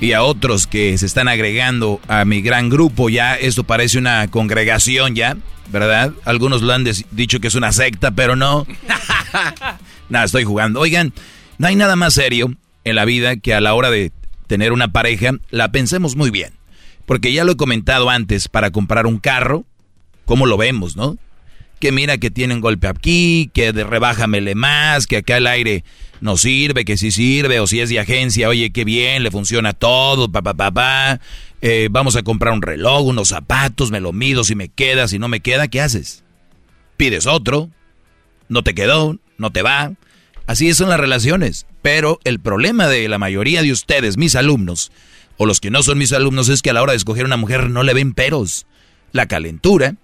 y 0.00 0.12
a 0.12 0.22
otros 0.22 0.66
que 0.66 0.96
se 0.96 1.06
están 1.06 1.28
agregando 1.28 2.00
a 2.08 2.24
mi 2.24 2.40
gran 2.40 2.68
grupo. 2.70 3.08
Ya 3.08 3.34
esto 3.34 3.64
parece 3.64 3.98
una 3.98 4.28
congregación 4.28 5.14
ya, 5.14 5.36
¿verdad? 5.70 6.12
Algunos 6.24 6.62
lo 6.62 6.72
han 6.72 6.84
dicho 7.10 7.40
que 7.40 7.48
es 7.48 7.54
una 7.54 7.72
secta, 7.72 8.10
pero 8.10 8.34
no. 8.34 8.66
nada, 10.08 10.24
estoy 10.24 10.44
jugando. 10.44 10.80
Oigan, 10.80 11.12
no 11.58 11.68
hay 11.68 11.76
nada 11.76 11.96
más 11.96 12.14
serio 12.14 12.54
en 12.84 12.96
la 12.96 13.04
vida 13.04 13.36
que 13.36 13.54
a 13.54 13.60
la 13.60 13.74
hora 13.74 13.90
de 13.90 14.12
tener 14.46 14.72
una 14.72 14.88
pareja 14.88 15.32
la 15.50 15.70
pensemos 15.70 16.16
muy 16.16 16.30
bien. 16.30 16.54
Porque 17.06 17.32
ya 17.32 17.44
lo 17.44 17.52
he 17.52 17.56
comentado 17.56 18.08
antes, 18.08 18.48
para 18.48 18.70
comprar 18.70 19.06
un 19.06 19.18
carro, 19.18 19.64
¿cómo 20.24 20.46
lo 20.46 20.56
vemos, 20.56 20.96
no? 20.96 21.18
Que 21.80 21.90
mira 21.92 22.18
que 22.18 22.30
tienen 22.30 22.60
golpe 22.60 22.86
aquí, 22.86 23.50
que 23.52 23.72
de 23.72 23.84
rebájamele 23.84 24.54
más, 24.54 25.06
que 25.06 25.16
acá 25.16 25.38
el 25.38 25.46
aire 25.46 25.82
no 26.20 26.36
sirve, 26.36 26.84
que 26.84 26.96
sí 26.96 27.10
sirve, 27.10 27.58
o 27.58 27.66
si 27.66 27.80
es 27.80 27.88
de 27.88 27.98
agencia, 27.98 28.48
oye, 28.48 28.70
qué 28.70 28.84
bien, 28.84 29.22
le 29.22 29.30
funciona 29.30 29.72
todo, 29.72 30.30
papá, 30.30 30.54
papá, 30.54 31.20
eh, 31.62 31.88
vamos 31.90 32.16
a 32.16 32.22
comprar 32.22 32.52
un 32.52 32.62
reloj, 32.62 33.06
unos 33.06 33.28
zapatos, 33.28 33.90
me 33.90 34.00
lo 34.00 34.12
mido, 34.12 34.44
si 34.44 34.54
me 34.54 34.68
queda, 34.68 35.08
si 35.08 35.18
no 35.18 35.28
me 35.28 35.40
queda, 35.40 35.68
¿qué 35.68 35.80
haces? 35.80 36.22
Pides 36.96 37.26
otro, 37.26 37.70
no 38.48 38.62
te 38.62 38.74
quedó, 38.74 39.18
no 39.38 39.50
te 39.50 39.62
va. 39.62 39.92
Así 40.46 40.74
son 40.74 40.90
las 40.90 41.00
relaciones. 41.00 41.66
Pero 41.80 42.18
el 42.24 42.40
problema 42.40 42.88
de 42.88 43.08
la 43.08 43.18
mayoría 43.18 43.62
de 43.62 43.72
ustedes, 43.72 44.16
mis 44.18 44.34
alumnos, 44.34 44.92
o 45.38 45.46
los 45.46 45.60
que 45.60 45.70
no 45.70 45.82
son 45.82 45.96
mis 45.96 46.12
alumnos, 46.12 46.48
es 46.48 46.60
que 46.60 46.70
a 46.70 46.72
la 46.74 46.82
hora 46.82 46.92
de 46.92 46.98
escoger 46.98 47.24
una 47.24 47.38
mujer 47.38 47.70
no 47.70 47.82
le 47.82 47.94
ven 47.94 48.12
peros. 48.12 48.66
La 49.12 49.26
calentura, 49.26 49.94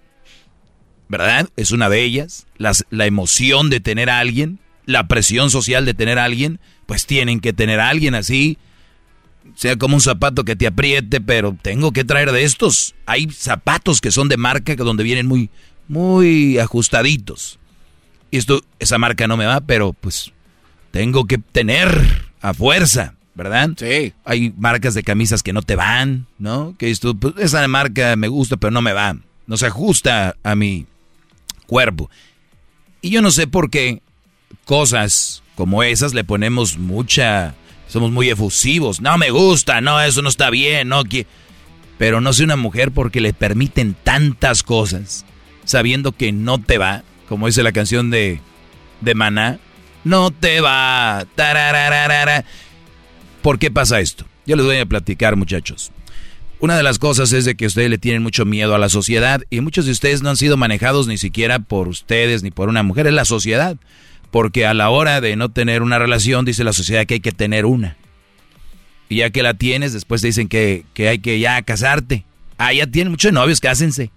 ¿verdad? 1.09 1.49
Es 1.55 1.71
una 1.71 1.89
de 1.89 2.03
ellas. 2.03 2.47
la 2.57 3.05
emoción 3.05 3.69
de 3.69 3.79
tener 3.79 4.09
a 4.09 4.19
alguien 4.19 4.59
la 4.87 5.07
presión 5.07 5.51
social 5.51 5.85
de 5.85 5.93
tener 5.93 6.17
a 6.17 6.23
alguien, 6.23 6.59
pues 6.87 7.05
tienen 7.05 7.41
que 7.41 7.53
tener 7.53 7.79
a 7.79 7.89
alguien 7.89 8.15
así, 8.15 8.57
sea 9.53 9.75
como 9.75 9.95
un 9.95 10.01
zapato 10.01 10.45
que 10.45 10.55
te 10.55 10.65
apriete, 10.65 11.21
pero 11.21 11.55
tengo 11.61 11.91
que 11.91 12.05
traer 12.05 12.31
de 12.31 12.43
estos. 12.43 12.95
Hay 13.05 13.29
zapatos 13.29 14.01
que 14.01 14.11
son 14.11 14.29
de 14.29 14.37
marca 14.37 14.75
que 14.75 14.83
donde 14.83 15.03
vienen 15.03 15.27
muy, 15.27 15.49
muy 15.89 16.57
ajustaditos. 16.57 17.59
Y 18.31 18.37
esto, 18.37 18.61
esa 18.79 18.97
marca 18.97 19.27
no 19.27 19.37
me 19.37 19.45
va, 19.45 19.59
pero 19.59 19.93
pues 19.93 20.31
tengo 20.91 21.25
que 21.25 21.37
tener 21.37 22.29
a 22.39 22.53
fuerza, 22.53 23.15
¿verdad? 23.35 23.71
Sí. 23.77 24.13
Hay 24.23 24.53
marcas 24.57 24.93
de 24.93 25.03
camisas 25.03 25.43
que 25.43 25.53
no 25.53 25.63
te 25.63 25.75
van, 25.75 26.27
¿no? 26.39 26.75
Que 26.77 26.89
esto, 26.91 27.13
pues, 27.13 27.33
esa 27.39 27.67
marca 27.67 28.15
me 28.15 28.29
gusta, 28.29 28.55
pero 28.55 28.71
no 28.71 28.81
me 28.81 28.93
va. 28.93 29.17
No 29.47 29.57
se 29.57 29.67
ajusta 29.67 30.37
a 30.43 30.55
mi 30.55 30.85
cuerpo. 31.67 32.09
Y 33.01 33.11
yo 33.11 33.21
no 33.21 33.29
sé 33.29 33.45
por 33.45 33.69
qué 33.69 34.01
cosas 34.65 35.43
como 35.55 35.83
esas 35.83 36.13
le 36.13 36.23
ponemos 36.23 36.77
mucha... 36.77 37.55
Somos 37.87 38.11
muy 38.11 38.29
efusivos. 38.29 38.99
No 38.99 39.17
me 39.17 39.29
gusta, 39.29 39.79
no, 39.79 40.01
eso 40.01 40.21
no 40.21 40.27
está 40.27 40.49
bien, 40.49 40.89
no 40.89 41.03
Pero 41.97 42.19
no 42.19 42.33
soy 42.33 42.45
una 42.45 42.57
mujer 42.57 42.91
porque 42.91 43.21
le 43.21 43.33
permiten 43.33 43.95
tantas 44.03 44.61
cosas, 44.61 45.25
sabiendo 45.63 46.11
que 46.11 46.33
no 46.33 46.57
te 46.61 46.77
va, 46.77 47.03
como 47.29 47.47
dice 47.47 47.63
la 47.63 47.71
canción 47.71 48.09
de, 48.09 48.41
de 48.99 49.15
Maná, 49.15 49.59
no 50.03 50.31
te 50.31 50.59
va. 50.59 51.25
¿Por 53.41 53.57
qué 53.57 53.71
pasa 53.71 54.01
esto? 54.01 54.25
Yo 54.45 54.55
les 54.55 54.65
voy 54.65 54.77
a 54.77 54.85
platicar, 54.85 55.35
muchachos. 55.35 55.91
Una 56.59 56.75
de 56.75 56.81
las 56.81 56.97
cosas 56.97 57.33
es 57.33 57.45
de 57.45 57.55
que 57.55 57.67
ustedes 57.67 57.89
le 57.89 57.99
tienen 57.99 58.23
mucho 58.23 58.43
miedo 58.43 58.73
a 58.73 58.79
la 58.79 58.89
sociedad 58.89 59.43
y 59.51 59.61
muchos 59.61 59.85
de 59.85 59.91
ustedes 59.91 60.23
no 60.23 60.31
han 60.31 60.37
sido 60.37 60.57
manejados 60.57 61.05
ni 61.05 61.19
siquiera 61.19 61.59
por 61.59 61.87
ustedes 61.87 62.41
ni 62.41 62.49
por 62.49 62.67
una 62.67 62.81
mujer, 62.81 63.05
es 63.05 63.13
la 63.13 63.25
sociedad. 63.25 63.77
Porque 64.31 64.65
a 64.65 64.73
la 64.73 64.89
hora 64.89 65.21
de 65.21 65.35
no 65.35 65.49
tener 65.49 65.83
una 65.83 65.99
relación, 65.99 66.45
dice 66.45 66.63
la 66.63 66.73
sociedad 66.73 67.05
que 67.05 67.15
hay 67.15 67.19
que 67.19 67.31
tener 67.31 67.65
una. 67.65 67.95
Y 69.07 69.17
ya 69.17 69.29
que 69.29 69.43
la 69.43 69.53
tienes, 69.53 69.93
después 69.93 70.21
te 70.21 70.27
dicen 70.27 70.49
que, 70.49 70.83
hay 70.97 71.19
que 71.19 71.39
ya 71.39 71.61
casarte. 71.61 72.25
Ah, 72.57 72.73
ya 72.73 72.87
tienen 72.87 73.11
muchos 73.11 73.31
novios, 73.31 73.61
cásense. 73.61 74.09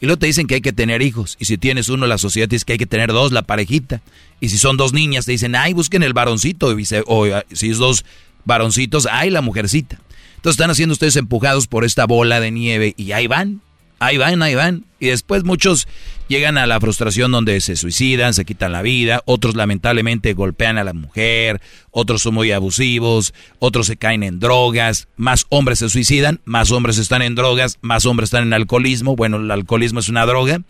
Y 0.00 0.06
luego 0.06 0.20
te 0.20 0.26
dicen 0.26 0.46
que 0.46 0.54
hay 0.54 0.60
que 0.60 0.72
tener 0.72 1.02
hijos. 1.02 1.36
Y 1.40 1.46
si 1.46 1.58
tienes 1.58 1.88
uno, 1.88 2.06
la 2.06 2.16
sociedad 2.16 2.48
dice 2.48 2.64
que 2.64 2.74
hay 2.74 2.78
que 2.78 2.86
tener 2.86 3.12
dos, 3.12 3.32
la 3.32 3.42
parejita. 3.42 4.00
Y 4.40 4.48
si 4.48 4.56
son 4.56 4.76
dos 4.76 4.92
niñas, 4.92 5.26
te 5.26 5.32
dicen, 5.32 5.56
ay, 5.56 5.74
busquen 5.74 6.04
el 6.04 6.12
varoncito. 6.12 6.74
O 7.06 7.26
si 7.52 7.70
es 7.70 7.78
dos 7.78 8.04
varoncitos, 8.44 9.06
ay, 9.10 9.30
la 9.30 9.42
mujercita. 9.42 9.98
Entonces 10.38 10.54
están 10.54 10.70
haciendo 10.70 10.92
ustedes 10.92 11.16
empujados 11.16 11.66
por 11.66 11.84
esta 11.84 12.06
bola 12.06 12.38
de 12.38 12.52
nieve 12.52 12.94
y 12.96 13.10
ahí 13.10 13.26
van, 13.26 13.60
ahí 13.98 14.18
van, 14.18 14.40
ahí 14.40 14.54
van. 14.54 14.84
Y 15.00 15.08
después 15.08 15.42
muchos 15.42 15.88
llegan 16.28 16.58
a 16.58 16.66
la 16.68 16.78
frustración 16.78 17.32
donde 17.32 17.60
se 17.60 17.74
suicidan, 17.74 18.34
se 18.34 18.44
quitan 18.44 18.70
la 18.70 18.82
vida, 18.82 19.20
otros 19.24 19.56
lamentablemente 19.56 20.34
golpean 20.34 20.78
a 20.78 20.84
la 20.84 20.92
mujer, 20.92 21.60
otros 21.90 22.22
son 22.22 22.34
muy 22.34 22.52
abusivos, 22.52 23.34
otros 23.58 23.88
se 23.88 23.96
caen 23.96 24.22
en 24.22 24.38
drogas, 24.38 25.08
más 25.16 25.44
hombres 25.48 25.80
se 25.80 25.88
suicidan, 25.88 26.40
más 26.44 26.70
hombres 26.70 26.98
están 26.98 27.22
en 27.22 27.34
drogas, 27.34 27.78
más 27.80 28.06
hombres 28.06 28.28
están 28.28 28.44
en 28.44 28.52
alcoholismo. 28.52 29.16
Bueno, 29.16 29.38
el 29.38 29.50
alcoholismo 29.50 29.98
es 29.98 30.08
una 30.08 30.24
droga, 30.24 30.60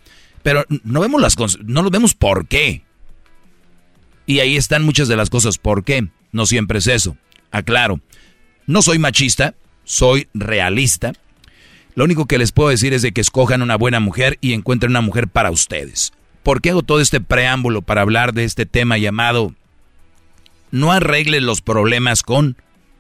pero 0.43 0.65
no 0.83 1.01
vemos 1.01 1.21
las 1.21 1.37
no 1.63 1.83
lo 1.83 1.91
vemos 1.91 2.15
por 2.15 2.49
qué. 2.49 2.85
Y 4.25 4.41
ahí 4.41 4.57
están 4.57 4.83
muchas 4.83 5.09
de 5.09 5.17
las 5.17 5.29
cosas 5.29 5.59
por 5.59 5.85
qué. 5.85 6.09
No 6.33 6.47
siempre 6.47 6.79
es 6.79 6.87
eso. 6.87 7.19
Aclaro. 7.51 8.01
No 8.69 8.83
soy 8.83 8.99
machista, 8.99 9.55
soy 9.85 10.29
realista. 10.35 11.15
Lo 11.95 12.05
único 12.05 12.27
que 12.27 12.37
les 12.37 12.53
puedo 12.53 12.69
decir 12.69 12.93
es 12.93 13.01
de 13.01 13.13
que 13.13 13.23
escojan 13.23 13.63
una 13.63 13.77
buena 13.77 13.99
mujer 13.99 14.37
y 14.43 14.53
encuentren 14.53 14.91
una 14.91 15.01
mujer 15.01 15.27
para 15.27 15.51
ustedes. 15.51 16.13
¿Por 16.43 16.61
qué 16.61 16.69
hago 16.69 16.83
todo 16.83 17.01
este 17.01 17.23
preámbulo 17.23 17.81
para 17.81 18.03
hablar 18.03 18.35
de 18.35 18.45
este 18.45 18.67
tema 18.67 18.99
llamado 18.99 19.55
No 20.71 20.93
arreglen 20.93 21.47
los 21.47 21.63
problemas 21.63 22.23
con 22.23 22.59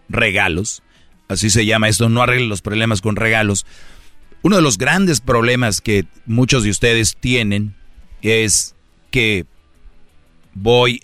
regalos? 0.08 0.82
Así 1.28 1.50
se 1.50 1.66
llama 1.66 1.90
esto, 1.90 2.08
no 2.08 2.22
arreglen 2.22 2.48
los 2.48 2.62
problemas 2.62 3.02
con 3.02 3.16
regalos. 3.16 3.66
Uno 4.40 4.56
de 4.56 4.62
los 4.62 4.78
grandes 4.78 5.20
problemas 5.20 5.82
que 5.82 6.06
muchos 6.24 6.62
de 6.62 6.70
ustedes 6.70 7.14
tienen 7.20 7.74
es 8.22 8.74
que 9.10 9.44
voy 10.54 11.02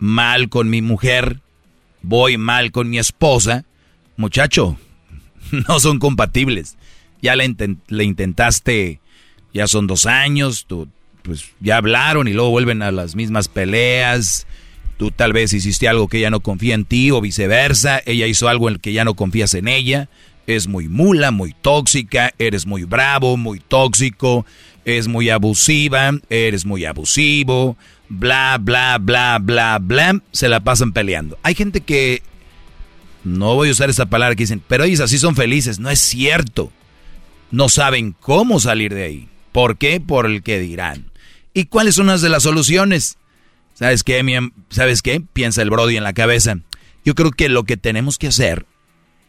mal 0.00 0.48
con 0.48 0.68
mi 0.68 0.82
mujer, 0.82 1.38
voy 2.02 2.38
mal 2.38 2.72
con 2.72 2.90
mi 2.90 2.98
esposa 2.98 3.66
muchacho, 4.18 4.76
no 5.68 5.80
son 5.80 5.98
compatibles. 5.98 6.76
Ya 7.22 7.34
le, 7.34 7.44
intentaste, 8.04 9.00
ya 9.54 9.66
son 9.66 9.86
dos 9.86 10.06
años, 10.06 10.66
tú, 10.68 10.88
pues 11.22 11.46
ya 11.60 11.78
hablaron 11.78 12.28
y 12.28 12.32
luego 12.32 12.50
vuelven 12.50 12.82
a 12.82 12.92
las 12.92 13.16
mismas 13.16 13.48
peleas. 13.48 14.46
Tú 14.98 15.10
tal 15.10 15.32
vez 15.32 15.52
hiciste 15.52 15.88
algo 15.88 16.08
que 16.08 16.18
ella 16.18 16.30
no 16.30 16.40
confía 16.40 16.74
en 16.74 16.84
ti 16.84 17.10
o 17.10 17.20
viceversa. 17.20 18.00
Ella 18.04 18.26
hizo 18.26 18.48
algo 18.48 18.68
en 18.68 18.74
el 18.74 18.80
que 18.80 18.92
ya 18.92 19.04
no 19.04 19.14
confías 19.14 19.54
en 19.54 19.68
ella. 19.68 20.08
Es 20.46 20.66
muy 20.66 20.88
mula, 20.88 21.30
muy 21.30 21.54
tóxica, 21.60 22.32
eres 22.38 22.66
muy 22.66 22.84
bravo, 22.84 23.36
muy 23.36 23.60
tóxico, 23.60 24.46
es 24.84 25.06
muy 25.06 25.28
abusiva, 25.28 26.12
eres 26.30 26.64
muy 26.64 26.84
abusivo, 26.84 27.76
bla, 28.08 28.58
bla, 28.60 28.98
bla, 28.98 29.38
bla, 29.40 29.78
bla. 29.78 30.20
Se 30.32 30.48
la 30.48 30.60
pasan 30.60 30.92
peleando. 30.92 31.38
Hay 31.42 31.54
gente 31.54 31.80
que 31.80 32.22
no 33.24 33.54
voy 33.54 33.68
a 33.68 33.72
usar 33.72 33.90
esa 33.90 34.06
palabra 34.06 34.36
que 34.36 34.44
dicen, 34.44 34.62
pero 34.66 34.84
ellos 34.84 35.00
así 35.00 35.18
son 35.18 35.36
felices. 35.36 35.78
No 35.78 35.90
es 35.90 36.00
cierto. 36.00 36.72
No 37.50 37.68
saben 37.68 38.14
cómo 38.18 38.60
salir 38.60 38.94
de 38.94 39.04
ahí. 39.04 39.28
¿Por 39.52 39.76
qué? 39.78 40.00
Por 40.00 40.26
el 40.26 40.42
que 40.42 40.58
dirán. 40.58 41.10
¿Y 41.54 41.64
cuáles 41.64 41.94
son 41.94 42.06
las 42.06 42.20
de 42.20 42.28
las 42.28 42.44
soluciones? 42.44 43.18
¿Sabes 43.74 44.02
qué? 44.04 44.22
¿Sabes 44.70 45.02
qué? 45.02 45.22
Piensa 45.32 45.62
el 45.62 45.70
Brody 45.70 45.96
en 45.96 46.04
la 46.04 46.12
cabeza. 46.12 46.58
Yo 47.04 47.14
creo 47.14 47.30
que 47.30 47.48
lo 47.48 47.64
que 47.64 47.76
tenemos 47.76 48.18
que 48.18 48.28
hacer 48.28 48.66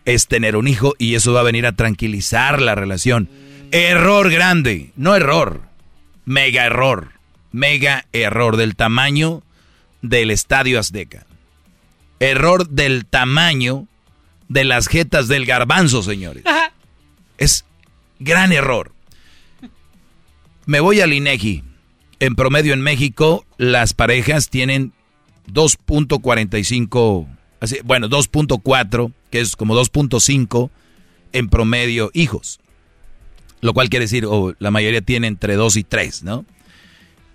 es 0.06 0.28
tener 0.28 0.56
un 0.56 0.68
hijo 0.68 0.96
y 0.98 1.16
eso 1.16 1.34
va 1.34 1.42
a 1.42 1.44
venir 1.44 1.66
a 1.66 1.76
tranquilizar 1.76 2.62
la 2.62 2.76
relación. 2.76 3.30
Error 3.72 4.32
grande, 4.32 4.92
no 4.96 5.16
error, 5.16 5.62
mega 6.26 6.66
error, 6.66 7.14
mega 7.52 8.06
error 8.12 8.58
del 8.58 8.76
tamaño 8.76 9.44
del 10.02 10.32
Estadio 10.32 10.80
Azteca. 10.80 11.26
Error 12.20 12.70
del 12.70 13.06
tamaño 13.06 13.88
de 14.48 14.64
las 14.66 14.88
jetas 14.88 15.28
del 15.28 15.46
garbanzo, 15.46 16.04
señores. 16.04 16.44
Es 17.38 17.66
gran 18.20 18.52
error. 18.52 18.92
Me 20.66 20.80
voy 20.82 21.02
al 21.02 21.14
INEGI. 21.14 21.64
En 22.20 22.36
promedio 22.36 22.74
en 22.74 22.82
México, 22.82 23.46
las 23.58 23.94
parejas 23.94 24.50
tienen 24.50 24.92
2.45, 25.52 27.28
bueno, 27.86 28.10
2.4, 28.10 29.14
que 29.32 29.40
es 29.40 29.56
como 29.56 29.74
2.5 29.74 30.70
en 31.32 31.50
promedio 31.50 32.12
hijos. 32.14 32.60
Lo 33.62 33.74
cual 33.74 33.90
quiere 33.90 34.06
decir, 34.06 34.26
o 34.26 34.54
la 34.60 34.72
mayoría 34.72 35.02
tiene 35.02 35.28
entre 35.28 35.56
2 35.56 35.78
y 35.78 35.84
3, 35.84 36.24
¿no? 36.24 36.46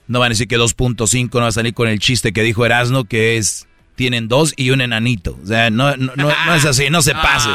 No 0.07 0.19
van 0.19 0.27
a 0.27 0.31
decir 0.31 0.49
que 0.49 0.59
2.5 0.59 1.31
no 1.33 1.41
va 1.41 1.47
a 1.49 1.53
salir 1.53 1.73
con 1.73 1.89
el 1.89 1.99
chiste 1.99 2.33
que 2.33 2.43
dijo 2.43 2.67
Erasno, 2.67 3.05
que 3.05 3.39
es 3.39 3.67
tienen 3.95 4.29
dos 4.29 4.53
y 4.57 4.71
un 4.71 4.81
enanito. 4.81 5.39
O 5.43 5.47
sea, 5.47 5.71
no, 5.71 5.91
es 5.91 6.65
así, 6.65 6.91
no 6.91 7.03
se 7.03 7.13
pase. 7.15 7.49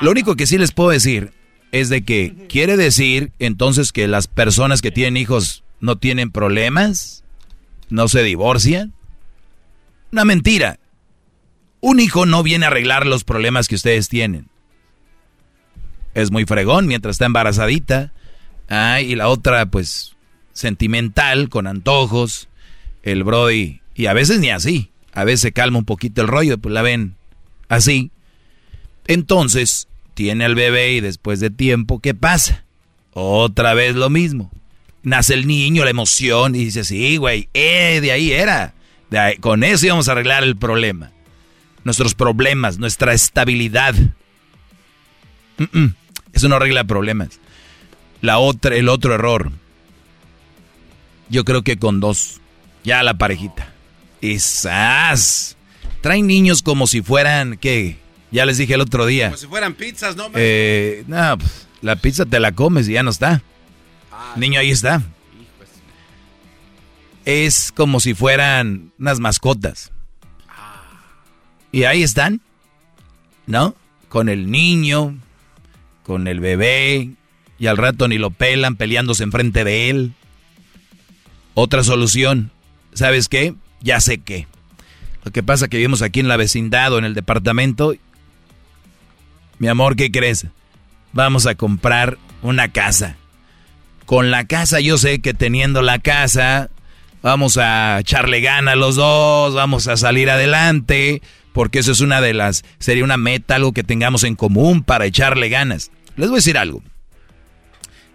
Lo 0.00 0.10
único 0.10 0.36
que 0.36 0.46
sí 0.46 0.58
les 0.58 0.72
puedo 0.72 0.90
decir 0.90 1.32
es 1.72 1.88
de 1.88 2.04
que 2.04 2.34
quiere 2.48 2.76
decir 2.76 3.32
entonces 3.38 3.92
que 3.92 4.06
las 4.08 4.26
personas 4.26 4.82
que 4.82 4.90
tienen 4.90 5.16
hijos 5.16 5.64
no 5.80 5.96
tienen 5.96 6.30
problemas, 6.30 7.24
no 7.88 8.08
se 8.08 8.22
divorcian. 8.22 8.92
Una 10.12 10.24
mentira. 10.24 10.78
Un 11.80 11.98
hijo 11.98 12.26
no 12.26 12.42
viene 12.42 12.66
a 12.66 12.68
arreglar 12.68 13.06
los 13.06 13.24
problemas 13.24 13.66
que 13.66 13.74
ustedes 13.74 14.08
tienen. 14.08 14.48
Es 16.14 16.30
muy 16.30 16.44
fregón 16.44 16.86
mientras 16.86 17.14
está 17.14 17.24
embarazadita. 17.26 18.12
y 19.00 19.14
la 19.16 19.28
otra, 19.28 19.66
pues, 19.66 20.14
sentimental, 20.52 21.48
con 21.48 21.66
antojos. 21.66 22.48
El 23.02 23.24
Brody. 23.24 23.80
Y 23.94 24.06
a 24.06 24.12
veces 24.12 24.38
ni 24.38 24.50
así 24.50 24.91
a 25.12 25.24
veces 25.24 25.40
se 25.40 25.52
calma 25.52 25.78
un 25.78 25.84
poquito 25.84 26.22
el 26.22 26.28
rollo, 26.28 26.58
pues 26.58 26.72
la 26.72 26.82
ven 26.82 27.14
así. 27.68 28.10
Entonces, 29.06 29.88
tiene 30.14 30.44
al 30.44 30.54
bebé 30.54 30.92
y 30.92 31.00
después 31.00 31.40
de 31.40 31.50
tiempo, 31.50 32.00
¿qué 32.00 32.14
pasa? 32.14 32.64
Otra 33.12 33.74
vez 33.74 33.94
lo 33.94 34.10
mismo. 34.10 34.50
Nace 35.02 35.34
el 35.34 35.46
niño, 35.46 35.84
la 35.84 35.90
emoción, 35.90 36.54
y 36.54 36.64
dice, 36.64 36.84
sí, 36.84 37.16
güey, 37.16 37.48
eh, 37.54 38.00
de 38.00 38.12
ahí 38.12 38.32
era. 38.32 38.74
Con 39.40 39.64
eso 39.64 39.86
íbamos 39.86 40.08
a 40.08 40.12
arreglar 40.12 40.42
el 40.44 40.56
problema. 40.56 41.10
Nuestros 41.84 42.14
problemas, 42.14 42.78
nuestra 42.78 43.12
estabilidad. 43.12 43.94
eso 46.32 46.48
no 46.48 46.56
arregla 46.56 46.84
problemas. 46.84 47.40
La 48.20 48.38
otra, 48.38 48.76
el 48.76 48.88
otro 48.88 49.14
error. 49.14 49.50
Yo 51.28 51.44
creo 51.44 51.62
que 51.62 51.78
con 51.78 52.00
dos, 52.00 52.40
ya 52.84 53.02
la 53.02 53.18
parejita. 53.18 53.72
Esas. 54.22 55.56
Traen 56.00 56.26
niños 56.26 56.62
como 56.62 56.86
si 56.86 57.02
fueran, 57.02 57.58
¿qué? 57.58 57.98
Ya 58.30 58.46
les 58.46 58.56
dije 58.56 58.74
el 58.74 58.80
otro 58.80 59.04
día. 59.04 59.26
Como 59.26 59.36
si 59.36 59.46
fueran 59.46 59.74
pizzas, 59.74 60.16
¿no? 60.16 60.30
Eh, 60.34 61.04
no, 61.06 61.36
pues, 61.36 61.68
la 61.82 61.96
pizza 61.96 62.24
te 62.24 62.40
la 62.40 62.52
comes 62.52 62.88
y 62.88 62.94
ya 62.94 63.02
no 63.02 63.10
está. 63.10 63.42
Ah, 64.10 64.34
Niño 64.36 64.58
ahí 64.58 64.70
está. 64.70 65.02
Es 67.24 67.72
como 67.72 68.00
si 68.00 68.14
fueran 68.14 68.92
unas 68.98 69.20
mascotas. 69.20 69.92
Y 71.70 71.84
ahí 71.84 72.02
están, 72.02 72.40
¿no? 73.46 73.74
Con 74.08 74.28
el 74.28 74.50
niño, 74.50 75.16
con 76.02 76.28
el 76.28 76.40
bebé, 76.40 77.10
y 77.58 77.66
al 77.66 77.76
rato 77.76 78.08
ni 78.08 78.18
lo 78.18 78.30
pelan 78.30 78.76
peleándose 78.76 79.22
enfrente 79.22 79.64
de 79.64 79.88
él. 79.88 80.12
Otra 81.54 81.82
solución, 81.82 82.50
¿sabes 82.92 83.28
qué? 83.28 83.54
Ya 83.82 84.00
sé 84.00 84.18
qué. 84.18 84.46
Lo 85.24 85.30
que 85.30 85.42
pasa 85.42 85.68
que 85.68 85.76
vivimos 85.76 86.02
aquí 86.02 86.20
en 86.20 86.28
la 86.28 86.36
vecindad 86.36 86.92
o 86.92 86.98
en 86.98 87.04
el 87.04 87.14
departamento. 87.14 87.94
Mi 89.58 89.68
amor, 89.68 89.96
¿qué 89.96 90.10
crees? 90.10 90.46
Vamos 91.12 91.46
a 91.46 91.54
comprar 91.54 92.18
una 92.42 92.72
casa. 92.72 93.16
Con 94.06 94.30
la 94.30 94.46
casa 94.46 94.80
yo 94.80 94.98
sé 94.98 95.20
que 95.20 95.34
teniendo 95.34 95.82
la 95.82 95.98
casa 96.00 96.70
vamos 97.22 97.56
a 97.56 98.00
echarle 98.00 98.40
gana 98.40 98.72
a 98.72 98.76
los 98.76 98.96
dos, 98.96 99.54
vamos 99.54 99.86
a 99.86 99.96
salir 99.96 100.28
adelante, 100.28 101.22
porque 101.52 101.78
eso 101.78 101.92
es 101.92 102.00
una 102.00 102.20
de 102.20 102.34
las, 102.34 102.64
sería 102.78 103.04
una 103.04 103.16
meta, 103.16 103.54
algo 103.54 103.72
que 103.72 103.84
tengamos 103.84 104.24
en 104.24 104.34
común 104.34 104.82
para 104.82 105.06
echarle 105.06 105.48
ganas. 105.48 105.92
Les 106.16 106.28
voy 106.28 106.36
a 106.36 106.38
decir 106.38 106.58
algo. 106.58 106.82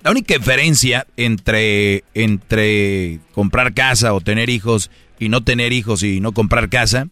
La 0.03 0.11
única 0.11 0.37
diferencia 0.37 1.07
entre, 1.17 2.03
entre 2.13 3.19
comprar 3.33 3.73
casa 3.73 4.13
o 4.13 4.21
tener 4.21 4.49
hijos 4.49 4.91
y 5.19 5.29
no 5.29 5.43
tener 5.43 5.73
hijos 5.73 6.03
y 6.03 6.19
no 6.19 6.31
comprar 6.31 6.69
casa, 6.69 7.07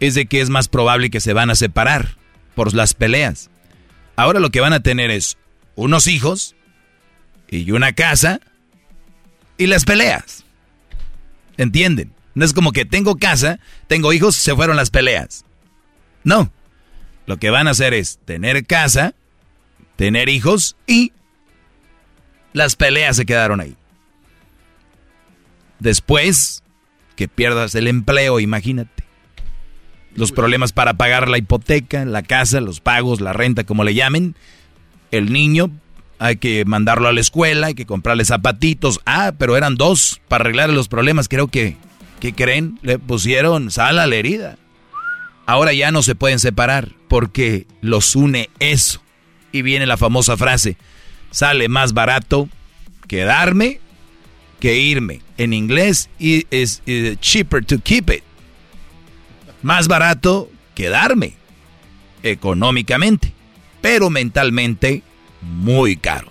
es 0.00 0.14
de 0.14 0.26
que 0.26 0.40
es 0.40 0.50
más 0.50 0.68
probable 0.68 1.10
que 1.10 1.20
se 1.20 1.32
van 1.32 1.50
a 1.50 1.54
separar 1.54 2.16
por 2.54 2.74
las 2.74 2.94
peleas. 2.94 3.50
Ahora 4.16 4.40
lo 4.40 4.50
que 4.50 4.60
van 4.60 4.72
a 4.72 4.80
tener 4.80 5.10
es 5.10 5.36
unos 5.74 6.06
hijos 6.06 6.54
y 7.48 7.70
una 7.70 7.92
casa 7.92 8.40
y 9.58 9.66
las 9.66 9.84
peleas. 9.84 10.44
¿Entienden? 11.56 12.12
No 12.34 12.44
es 12.44 12.52
como 12.52 12.72
que 12.72 12.84
tengo 12.84 13.16
casa, 13.16 13.60
tengo 13.86 14.12
hijos, 14.12 14.34
se 14.34 14.54
fueron 14.54 14.76
las 14.76 14.90
peleas. 14.90 15.44
No. 16.24 16.50
Lo 17.26 17.36
que 17.38 17.50
van 17.50 17.68
a 17.68 17.70
hacer 17.70 17.94
es 17.94 18.18
tener 18.24 18.66
casa, 18.66 19.14
tener 19.96 20.28
hijos 20.28 20.76
y 20.86 21.12
Las 22.52 22.76
peleas 22.76 23.16
se 23.16 23.26
quedaron 23.26 23.60
ahí. 23.60 23.76
Después 25.80 26.63
que 27.16 27.28
pierdas 27.28 27.74
el 27.74 27.86
empleo, 27.86 28.40
imagínate. 28.40 29.04
Los 30.14 30.32
problemas 30.32 30.72
para 30.72 30.94
pagar 30.94 31.28
la 31.28 31.38
hipoteca, 31.38 32.04
la 32.04 32.22
casa, 32.22 32.60
los 32.60 32.80
pagos, 32.80 33.20
la 33.20 33.32
renta, 33.32 33.64
como 33.64 33.82
le 33.84 33.94
llamen. 33.94 34.36
El 35.10 35.32
niño, 35.32 35.70
hay 36.18 36.36
que 36.36 36.64
mandarlo 36.64 37.08
a 37.08 37.12
la 37.12 37.20
escuela, 37.20 37.68
hay 37.68 37.74
que 37.74 37.86
comprarle 37.86 38.24
zapatitos. 38.24 39.00
Ah, 39.06 39.32
pero 39.36 39.56
eran 39.56 39.74
dos 39.74 40.20
para 40.28 40.42
arreglar 40.42 40.70
los 40.70 40.88
problemas. 40.88 41.28
Creo 41.28 41.48
que, 41.48 41.76
¿qué 42.20 42.32
creen? 42.32 42.78
Le 42.82 42.98
pusieron 42.98 43.70
sal 43.70 43.98
a 43.98 44.06
la 44.06 44.14
herida. 44.14 44.56
Ahora 45.46 45.72
ya 45.72 45.90
no 45.90 46.02
se 46.02 46.14
pueden 46.14 46.38
separar 46.38 46.92
porque 47.08 47.66
los 47.80 48.14
une 48.16 48.50
eso. 48.60 49.02
Y 49.52 49.62
viene 49.62 49.86
la 49.86 49.96
famosa 49.96 50.36
frase, 50.36 50.76
sale 51.30 51.68
más 51.68 51.92
barato 51.92 52.48
quedarme 53.06 53.80
que 54.64 54.78
irme. 54.78 55.20
En 55.36 55.52
inglés 55.52 56.08
es 56.18 56.80
cheaper 57.20 57.62
to 57.66 57.78
keep 57.80 58.08
it. 58.08 58.22
Más 59.60 59.88
barato 59.88 60.50
quedarme 60.74 61.34
económicamente, 62.22 63.34
pero 63.82 64.08
mentalmente 64.08 65.02
muy 65.42 65.98
caro. 65.98 66.28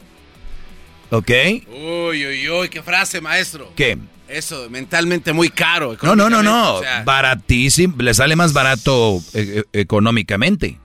¿Ok? 1.11 1.29
Uy, 1.69 2.25
uy, 2.25 2.49
uy, 2.49 2.69
qué 2.69 2.81
frase, 2.81 3.21
maestro. 3.21 3.71
¿Qué? 3.75 3.99
Eso, 4.27 4.67
mentalmente 4.71 5.31
muy 5.31 5.49
caro. 5.49 5.95
No, 6.01 6.15
no, 6.15 6.27
no, 6.27 6.41
no. 6.41 6.81
Baratísimo. 7.05 7.97
Le 7.99 8.15
sale 8.15 8.35
más 8.35 8.51
barato 8.51 9.21
eh, 9.35 9.61
eh, 9.73 9.79
económicamente. 9.79 10.79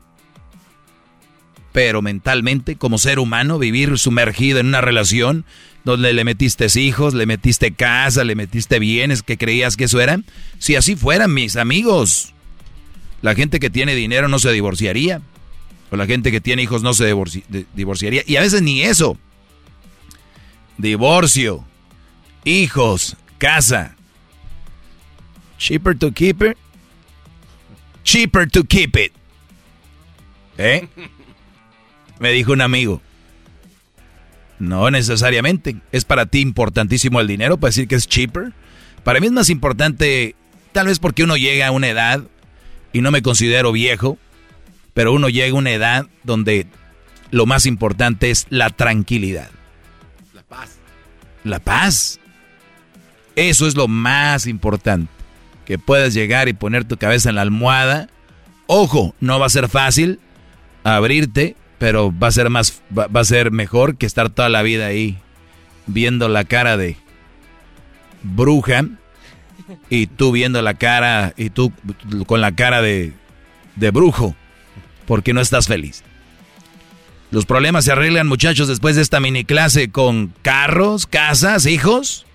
Pero 1.73 2.03
mentalmente, 2.03 2.77
como 2.77 2.99
ser 2.99 3.19
humano, 3.19 3.59
vivir 3.59 3.99
sumergido 3.99 4.59
en 4.59 4.67
una 4.67 4.83
relación 4.83 5.47
donde 5.85 6.13
le 6.13 6.25
metiste 6.25 6.67
hijos, 6.79 7.15
le 7.15 7.27
metiste 7.27 7.73
casa, 7.73 8.25
le 8.25 8.35
metiste 8.35 8.79
bienes, 8.79 9.23
que 9.23 9.39
creías 9.39 9.77
que 9.77 9.85
eso 9.85 10.01
era. 10.01 10.21
Si 10.59 10.77
así 10.77 10.97
fueran 10.97 11.33
mis 11.33 11.57
amigos, 11.57 12.35
la 13.23 13.35
gente 13.35 13.61
que 13.61 13.71
tiene 13.71 13.95
dinero 13.95 14.29
no 14.29 14.39
se 14.39 14.53
divorciaría. 14.53 15.23
O 15.91 15.97
la 15.97 16.07
gente 16.07 16.31
que 16.31 16.41
tiene 16.41 16.63
hijos 16.63 16.83
no 16.83 16.93
se 16.93 17.15
divorciaría. 17.75 18.23
Y 18.27 18.37
a 18.37 18.43
veces 18.43 18.61
ni 18.63 18.83
eso. 18.83 19.17
Divorcio, 20.77 21.65
hijos, 22.45 23.17
casa. 23.39 23.97
Cheaper 25.59 25.99
to 25.99 26.13
keep 26.13 26.43
it. 26.43 26.57
Cheaper 28.05 28.49
to 28.51 28.65
keep 28.65 28.97
it. 28.97 29.13
¿Eh? 30.57 30.89
Me 32.19 32.33
dijo 32.33 32.53
un 32.53 32.61
amigo. 32.61 33.01
No 34.59 34.91
necesariamente. 34.91 35.77
Es 35.93 36.05
para 36.05 36.27
ti 36.27 36.41
importantísimo 36.41 37.21
el 37.21 37.27
dinero 37.27 37.59
para 37.59 37.69
decir 37.69 37.89
que 37.89 37.95
es 37.95 38.07
cheaper. 38.07 38.53
Para 39.05 39.21
mí 39.21 39.27
es 39.27 39.33
más 39.33 39.51
importante, 39.51 40.35
tal 40.73 40.89
vez 40.89 40.99
porque 40.99 41.25
uno 41.25 41.37
llega 41.37 41.69
a 41.69 41.71
una 41.71 41.89
edad, 41.89 42.23
y 42.93 43.01
no 43.01 43.11
me 43.11 43.23
considero 43.23 43.73
viejo, 43.73 44.19
pero 44.95 45.13
uno 45.13 45.29
llega 45.29 45.55
a 45.55 45.59
una 45.59 45.71
edad 45.71 46.07
donde 46.25 46.67
lo 47.31 47.47
más 47.47 47.67
importante 47.67 48.31
es 48.31 48.47
la 48.51 48.71
tranquilidad. 48.71 49.51
La 50.35 50.43
paz. 50.43 50.79
La 51.45 51.59
paz. 51.61 52.19
Eso 53.37 53.67
es 53.67 53.77
lo 53.77 53.89
más 53.89 54.47
importante. 54.47 55.13
Que 55.65 55.79
puedas 55.79 56.15
llegar 56.15 56.49
y 56.49 56.55
poner 56.55 56.85
tu 56.85 56.97
cabeza 56.97 57.29
en 57.29 57.37
la 57.37 57.43
almohada. 57.43 58.09
Ojo, 58.67 59.15
no 59.21 59.39
va 59.39 59.47
a 59.47 59.51
ser 59.51 59.69
fácil 59.69 60.19
abrirte 60.83 61.57
pero 61.79 62.13
va 62.17 62.29
a 62.29 62.33
ser 62.33 62.51
más, 62.51 62.83
va, 62.97 63.09
a 63.13 63.25
ser 63.25 63.51
mejor 63.51 63.97
que 63.97 64.07
estar 64.07 64.31
toda 64.31 64.49
la 64.49 64.63
vida 64.63 64.87
ahí 64.87 65.19
viendo 65.87 66.29
la 66.29 66.45
cara 66.45 66.77
de 66.77 66.97
bruja 68.23 68.85
y 69.89 70.07
tú 70.07 70.33
viendo 70.33 70.61
la 70.61 70.75
cara 70.75 71.35
y 71.37 71.51
tú 71.51 71.73
con 72.27 72.41
la 72.41 72.55
cara 72.55 72.83
de, 72.83 73.13
de 73.77 73.91
brujo 73.91 74.35
porque 75.07 75.33
no 75.33 75.41
estás 75.41 75.67
feliz. 75.67 76.03
Los 77.31 77.45
problemas 77.45 77.85
se 77.85 77.93
arreglan, 77.93 78.27
muchachos, 78.27 78.69
después 78.69 78.97
de 78.97 79.03
esta 79.03 79.21
mini 79.21 79.45
clase 79.45 79.91
con 79.91 80.35
carros, 80.43 81.07
casas, 81.07 81.67
hijos. 81.67 82.27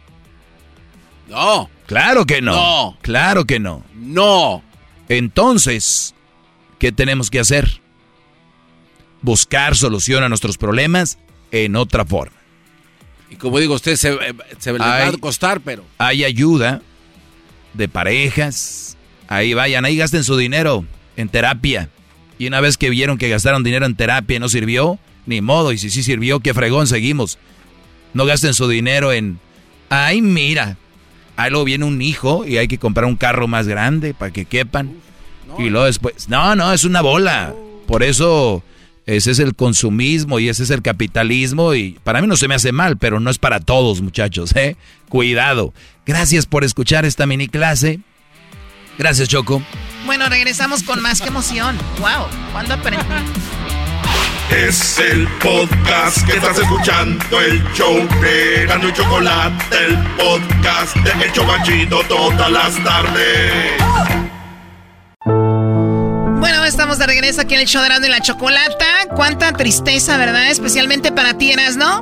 No. 1.30 1.70
Claro 1.88 2.26
que 2.26 2.42
no. 2.42 2.54
No. 2.54 2.98
Claro 3.02 3.46
que 3.46 3.60
no. 3.60 3.84
No. 3.96 4.64
Entonces, 5.10 6.14
¿qué 6.80 6.92
tenemos 6.92 7.30
que 7.30 7.40
hacer? 7.40 7.83
Buscar 9.24 9.76
solución 9.76 10.24
a 10.24 10.30
nuestros 10.30 10.60
problemas 10.60 11.18
en 11.52 11.76
otra 11.76 12.06
forma. 12.06 12.36
Y 13.32 13.36
como 13.38 13.58
digo, 13.58 13.74
usted 13.74 13.96
se, 13.96 14.12
eh, 14.12 14.36
se 14.60 14.74
le 14.74 14.78
va 14.78 15.08
a 15.08 15.12
costar, 15.14 15.62
pero... 15.62 15.84
Hay 15.98 16.24
ayuda 16.24 16.84
de 17.74 17.88
parejas. 17.88 18.96
Ahí 19.28 19.56
vayan, 19.56 19.86
ahí 19.86 19.98
gasten 19.98 20.24
su 20.24 20.38
dinero 20.38 20.86
en 21.16 21.30
terapia. 21.30 21.90
Y 22.38 22.46
una 22.46 22.62
vez 22.62 22.78
que 22.78 22.92
vieron 22.92 23.18
que 23.18 23.30
gastaron 23.30 23.64
dinero 23.64 23.88
en 23.88 23.96
terapia 23.96 24.38
y 24.38 24.40
no 24.40 24.50
sirvió, 24.50 25.00
ni 25.26 25.42
modo. 25.42 25.72
Y 25.72 25.80
si 25.80 25.90
sí 25.90 26.04
sirvió, 26.04 26.42
qué 26.42 26.54
fregón, 26.54 26.86
seguimos. 26.86 27.40
No 28.14 28.26
gasten 28.26 28.54
su 28.54 28.68
dinero 28.68 29.12
en... 29.12 29.40
Ay, 29.90 30.22
mira. 30.22 30.78
Ahí 31.36 31.50
luego 31.50 31.66
viene 31.66 31.86
un 31.86 32.02
hijo 32.02 32.46
y 32.46 32.58
hay 32.58 32.68
que 32.68 32.78
comprar 32.78 33.06
un 33.06 33.16
carro 33.16 33.48
más 33.48 33.68
grande 33.68 34.14
para 34.14 34.32
que 34.32 34.46
quepan. 34.46 34.94
y 35.58 35.70
luego 35.70 35.86
después... 35.86 36.30
No, 36.30 36.56
no, 36.56 36.72
es 36.74 36.84
una 36.84 37.02
bola. 37.02 37.56
Por 37.88 38.04
eso 38.04 38.64
ese 39.06 39.32
es 39.32 39.40
el 39.40 39.56
consumismo 39.56 40.40
y 40.40 40.50
ese 40.50 40.64
es 40.64 40.70
el 40.70 40.82
capitalismo 40.82 41.74
y 41.74 42.00
para 42.04 42.22
mí 42.22 42.28
no 42.28 42.38
se 42.38 42.48
me 42.48 42.56
hace 42.56 42.72
mal, 42.72 42.98
pero 42.98 43.20
no 43.20 43.30
es 43.30 43.38
para 43.38 43.60
todos 43.60 44.02
muchachos, 44.02 44.56
¿eh? 44.56 44.78
Cuidado. 45.10 45.74
Gracias 46.06 46.46
por 46.46 46.64
escuchar 46.64 47.06
esta 47.06 47.26
mini 47.26 47.48
clase. 47.48 48.00
Gracias 48.98 49.30
Choco. 49.30 49.62
Bueno, 50.06 50.30
regresamos 50.30 50.84
con 50.84 51.02
más 51.02 51.22
que 51.22 51.28
emoción. 51.28 51.78
Wow, 52.00 52.28
¿cuándo 52.52 52.76
aprendí? 52.76 53.04
Es 54.52 55.00
el 55.00 55.28
podcast 55.40 56.26
que 56.28 56.34
estás 56.34 56.60
escuchando, 56.60 57.42
el 57.42 57.64
show 57.74 58.08
de 58.22 58.66
Gano 58.68 58.90
y 58.90 58.94
Chocolate, 58.94 59.86
el 59.86 59.98
podcast 60.16 60.96
de 60.98 61.26
El 61.26 61.32
Chocachito 61.32 62.04
todas 62.08 62.52
las 62.52 62.84
tardes. 62.84 64.33
De 67.04 67.08
regreso 67.08 67.42
aquí 67.42 67.56
en 67.56 67.60
el 67.60 67.68
show 67.68 67.84
de 67.84 68.08
y 68.08 68.10
la 68.10 68.22
Chocolata. 68.22 69.10
Cuánta 69.14 69.52
tristeza, 69.52 70.16
¿verdad? 70.16 70.50
Especialmente 70.50 71.12
para 71.12 71.38
ti, 71.38 71.54
¿no? 71.76 72.00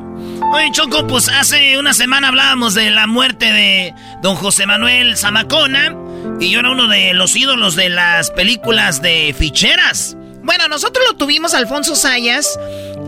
Oye, 0.54 0.70
Choco, 0.74 1.08
pues 1.08 1.28
hace 1.28 1.80
una 1.80 1.96
semana 1.96 2.28
hablábamos 2.28 2.76
de 2.76 2.92
la 2.92 3.08
muerte 3.08 3.52
de 3.52 3.96
don 4.22 4.36
José 4.36 4.68
Manuel 4.68 5.18
Zamacona. 5.18 5.96
Y 6.40 6.52
yo 6.52 6.60
era 6.60 6.70
uno 6.70 6.88
de 6.88 7.16
los 7.16 7.36
ídolos 7.36 7.76
de 7.76 7.90
las 7.90 8.30
películas 8.30 9.02
de 9.02 9.34
ficheras. 9.36 10.16
Bueno, 10.44 10.68
nosotros 10.68 11.04
lo 11.10 11.18
tuvimos, 11.18 11.56
Alfonso 11.56 11.96
Sayas. 11.96 12.48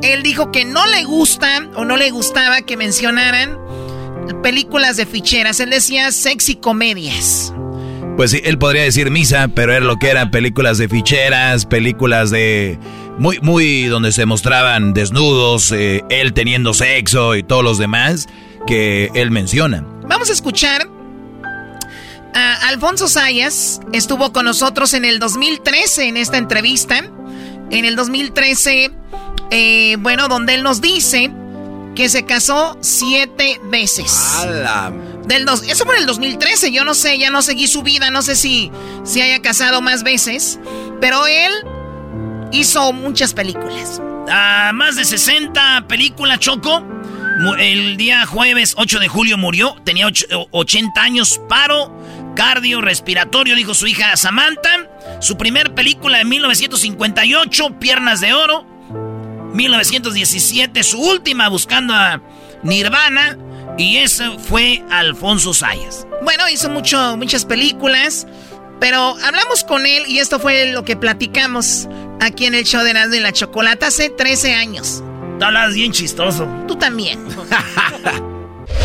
Él 0.02 0.24
dijo 0.24 0.52
que 0.52 0.66
no 0.66 0.88
le 0.88 1.04
gusta 1.04 1.70
o 1.76 1.86
no 1.86 1.96
le 1.96 2.10
gustaba 2.10 2.64
que 2.64 2.76
mencionaran 2.76 3.60
películas 4.42 4.98
de 4.98 5.06
ficheras. 5.06 5.60
Él 5.60 5.70
decía 5.70 6.12
sexy 6.12 6.56
comedias. 6.56 7.54
Pues 8.16 8.32
sí, 8.32 8.42
él 8.44 8.60
podría 8.60 8.84
decir 8.84 9.10
misa, 9.10 9.48
pero 9.48 9.74
era 9.74 9.86
lo 9.86 9.98
que 9.98 10.10
eran 10.10 10.30
películas 10.30 10.78
de 10.78 10.88
ficheras, 10.88 11.66
películas 11.66 12.30
de 12.30 12.78
muy, 13.18 13.40
muy 13.42 13.86
donde 13.86 14.12
se 14.12 14.26
mostraban 14.26 14.94
desnudos, 14.94 15.72
eh, 15.72 16.04
él 16.10 16.34
teniendo 16.34 16.74
sexo 16.74 17.36
y 17.36 17.44
todos 17.44 17.64
los 17.64 17.78
demás 17.80 18.28
que 18.68 19.10
él 19.16 19.32
menciona. 19.32 19.86
Vamos 20.08 20.30
a 20.30 20.34
escuchar 20.34 20.88
a 22.36 22.68
Alfonso 22.68 23.08
Sayas, 23.08 23.80
estuvo 23.94 24.32
con 24.32 24.46
nosotros 24.46 24.94
en 24.94 25.06
el 25.06 25.20
2013 25.20 26.08
en 26.08 26.18
esta 26.18 26.38
entrevista. 26.38 27.04
En 27.72 27.86
el 27.86 27.96
2013, 27.96 28.92
eh, 29.50 29.96
bueno, 30.00 30.28
donde 30.28 30.54
él 30.54 30.64
nos 30.64 30.82
dice 30.82 31.32
que 31.96 32.10
se 32.10 32.26
casó 32.26 32.78
siete 32.82 33.60
veces. 33.72 34.12
Del 35.26 35.46
dos, 35.46 35.64
eso 35.64 35.86
fue 35.86 35.96
en 35.96 36.02
el 36.02 36.08
2013, 36.08 36.72
yo 36.72 36.84
no 36.84 36.94
sé, 36.94 37.18
ya 37.18 37.30
no 37.30 37.42
seguí 37.42 37.68
su 37.68 37.82
vida, 37.82 38.12
no 38.12 38.22
sé 38.22 38.36
si, 38.36 38.72
si 39.04 39.22
haya 39.22 39.42
casado 39.42 39.82
más 39.82 40.04
veces, 40.04 40.60
pero 41.00 41.28
él 41.28 41.52
hizo 42.52 42.92
muchas 42.94 43.34
películas. 43.34 44.02
Más 44.74 44.96
de 44.96 45.06
60 45.06 45.86
películas, 45.88 46.40
Choco. 46.40 46.84
El 47.58 47.98
día 47.98 48.26
jueves 48.26 48.76
8 48.78 49.00
de 49.00 49.08
julio 49.08 49.38
murió, 49.38 49.76
tenía 49.84 50.08
80 50.52 51.02
años, 51.02 51.42
paro 51.50 51.92
cardiorrespiratorio, 52.36 53.56
dijo 53.56 53.74
su 53.74 53.88
hija 53.88 54.16
Samantha. 54.18 54.90
Su 55.20 55.38
primer 55.38 55.74
película 55.74 56.20
de 56.20 56.26
1958, 56.26 57.80
Piernas 57.80 58.22
de 58.22 58.34
Oro. 58.34 58.66
1917, 59.54 60.84
su 60.84 61.00
última 61.00 61.50
buscando 61.50 61.94
a 61.94 62.22
Nirvana. 62.64 63.38
Y 63.78 63.98
eso 63.98 64.38
fue 64.38 64.84
Alfonso 64.92 65.54
Sayas. 65.54 66.06
Bueno, 66.24 66.48
hizo 66.50 66.70
mucho, 66.70 67.18
muchas 67.18 67.46
películas, 67.46 68.28
pero 68.80 69.16
hablamos 69.24 69.64
con 69.64 69.86
él 69.86 70.04
y 70.08 70.20
esto 70.20 70.40
fue 70.40 70.72
lo 70.72 70.84
que 70.84 70.96
platicamos 70.96 71.88
aquí 72.22 72.46
en 72.46 72.54
el 72.54 72.66
show 72.66 72.84
de 72.84 72.94
Nando 72.94 73.16
y 73.16 73.20
la 73.20 73.32
Chocolata 73.32 73.88
hace 73.88 74.10
13 74.10 74.54
años. 74.54 75.04
Hablas 75.42 75.74
bien 75.74 75.92
chistoso. 75.92 76.48
Tú 76.68 76.76
también. 76.76 77.20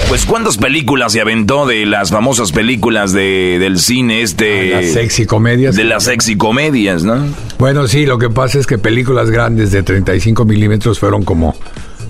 Pues 0.09 0.25
cuántas 0.25 0.57
películas 0.57 1.13
se 1.13 1.21
aventó 1.21 1.67
de 1.67 1.85
las 1.85 2.11
famosas 2.11 2.51
películas 2.51 3.13
de, 3.13 3.59
del 3.61 3.79
cine 3.79 4.23
este... 4.23 4.71
Las 4.71 4.93
sexy 4.93 5.27
comedias. 5.27 5.77
De 5.77 5.85
las 5.85 6.05
sexy 6.05 6.37
comedias, 6.37 7.05
¿no? 7.05 7.27
Bueno, 7.59 7.87
sí, 7.87 8.07
lo 8.07 8.19
que 8.19 8.31
pasa 8.31 8.59
es 8.59 8.67
que 8.67 8.79
películas 8.79 9.31
grandes 9.31 9.71
de 9.71 9.83
35 9.83 10.47
milímetros 10.47 10.99
fueron 10.99 11.25
como 11.25 11.55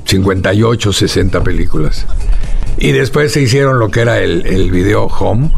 58, 0.05 0.93
60 0.93 1.43
películas. 1.43 2.07
Y 2.79 2.93
después 2.93 3.33
se 3.33 3.41
hicieron 3.43 3.79
lo 3.79 3.91
que 3.91 4.01
era 4.01 4.21
el, 4.21 4.47
el 4.47 4.71
video 4.71 5.05
home, 5.07 5.51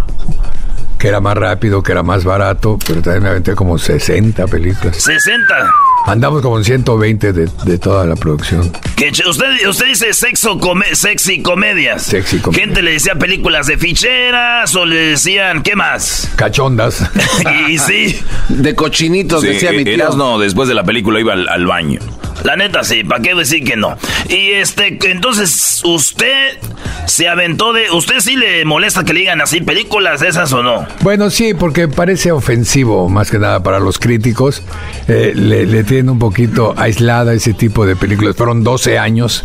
que 0.98 1.08
era 1.08 1.20
más 1.20 1.36
rápido, 1.36 1.82
que 1.82 1.92
era 1.92 2.02
más 2.02 2.24
barato, 2.24 2.78
pero 2.86 3.02
también 3.02 3.22
me 3.24 3.28
aventé 3.30 3.54
como 3.54 3.78
60 3.78 4.46
películas. 4.46 5.06
¡60! 5.06 5.70
Andamos 6.06 6.40
como 6.40 6.56
en 6.56 6.64
120 6.64 7.32
de, 7.34 7.48
de 7.64 7.78
toda 7.78 8.06
la 8.06 8.16
producción. 8.16 8.72
Que 8.96 9.10
usted, 9.28 9.68
usted 9.68 9.86
dice 9.86 10.14
sexo 10.14 10.58
come- 10.58 10.94
sexy 10.94 11.42
comedias. 11.42 12.02
Sexy 12.04 12.38
comedias. 12.38 12.66
Gente 12.68 12.82
le 12.82 12.92
decía 12.92 13.14
películas 13.16 13.66
de 13.66 13.76
ficheras 13.76 14.74
o 14.76 14.86
le 14.86 14.96
decían, 14.96 15.62
¿qué 15.62 15.76
más? 15.76 16.30
Cachondas. 16.36 17.04
y 17.68 17.76
sí. 17.78 18.18
De 18.48 18.74
cochinitos, 18.74 19.42
Sí, 19.42 19.48
decía 19.48 19.72
mi 19.72 19.78
eh, 19.82 19.84
tío. 19.84 19.94
Erasmo, 19.94 20.38
después 20.38 20.68
de 20.70 20.74
la 20.74 20.84
película 20.84 21.20
iba 21.20 21.34
al, 21.34 21.46
al 21.48 21.66
baño. 21.66 22.00
La 22.44 22.56
neta 22.56 22.82
sí, 22.84 23.04
¿para 23.04 23.20
qué 23.22 23.34
decir 23.34 23.64
que 23.64 23.76
no? 23.76 23.96
Y 24.28 24.52
este, 24.52 24.98
entonces, 25.10 25.82
usted 25.84 26.58
se 27.06 27.28
aventó 27.28 27.72
de... 27.72 27.90
¿Usted 27.90 28.20
sí 28.20 28.36
le 28.36 28.64
molesta 28.64 29.04
que 29.04 29.12
le 29.12 29.20
digan 29.20 29.40
así 29.40 29.60
películas 29.60 30.22
esas 30.22 30.52
o 30.52 30.62
no? 30.62 30.86
Bueno, 31.00 31.28
sí, 31.30 31.54
porque 31.54 31.88
parece 31.88 32.32
ofensivo 32.32 33.08
más 33.08 33.30
que 33.30 33.38
nada 33.38 33.62
para 33.62 33.78
los 33.80 33.98
críticos. 33.98 34.62
Eh, 35.08 35.32
le, 35.34 35.66
le 35.66 35.84
tienen 35.84 36.10
un 36.10 36.18
poquito 36.18 36.74
aislada 36.76 37.34
ese 37.34 37.52
tipo 37.52 37.84
de 37.84 37.96
películas. 37.96 38.36
Fueron 38.36 38.62
12 38.64 38.98
años 38.98 39.44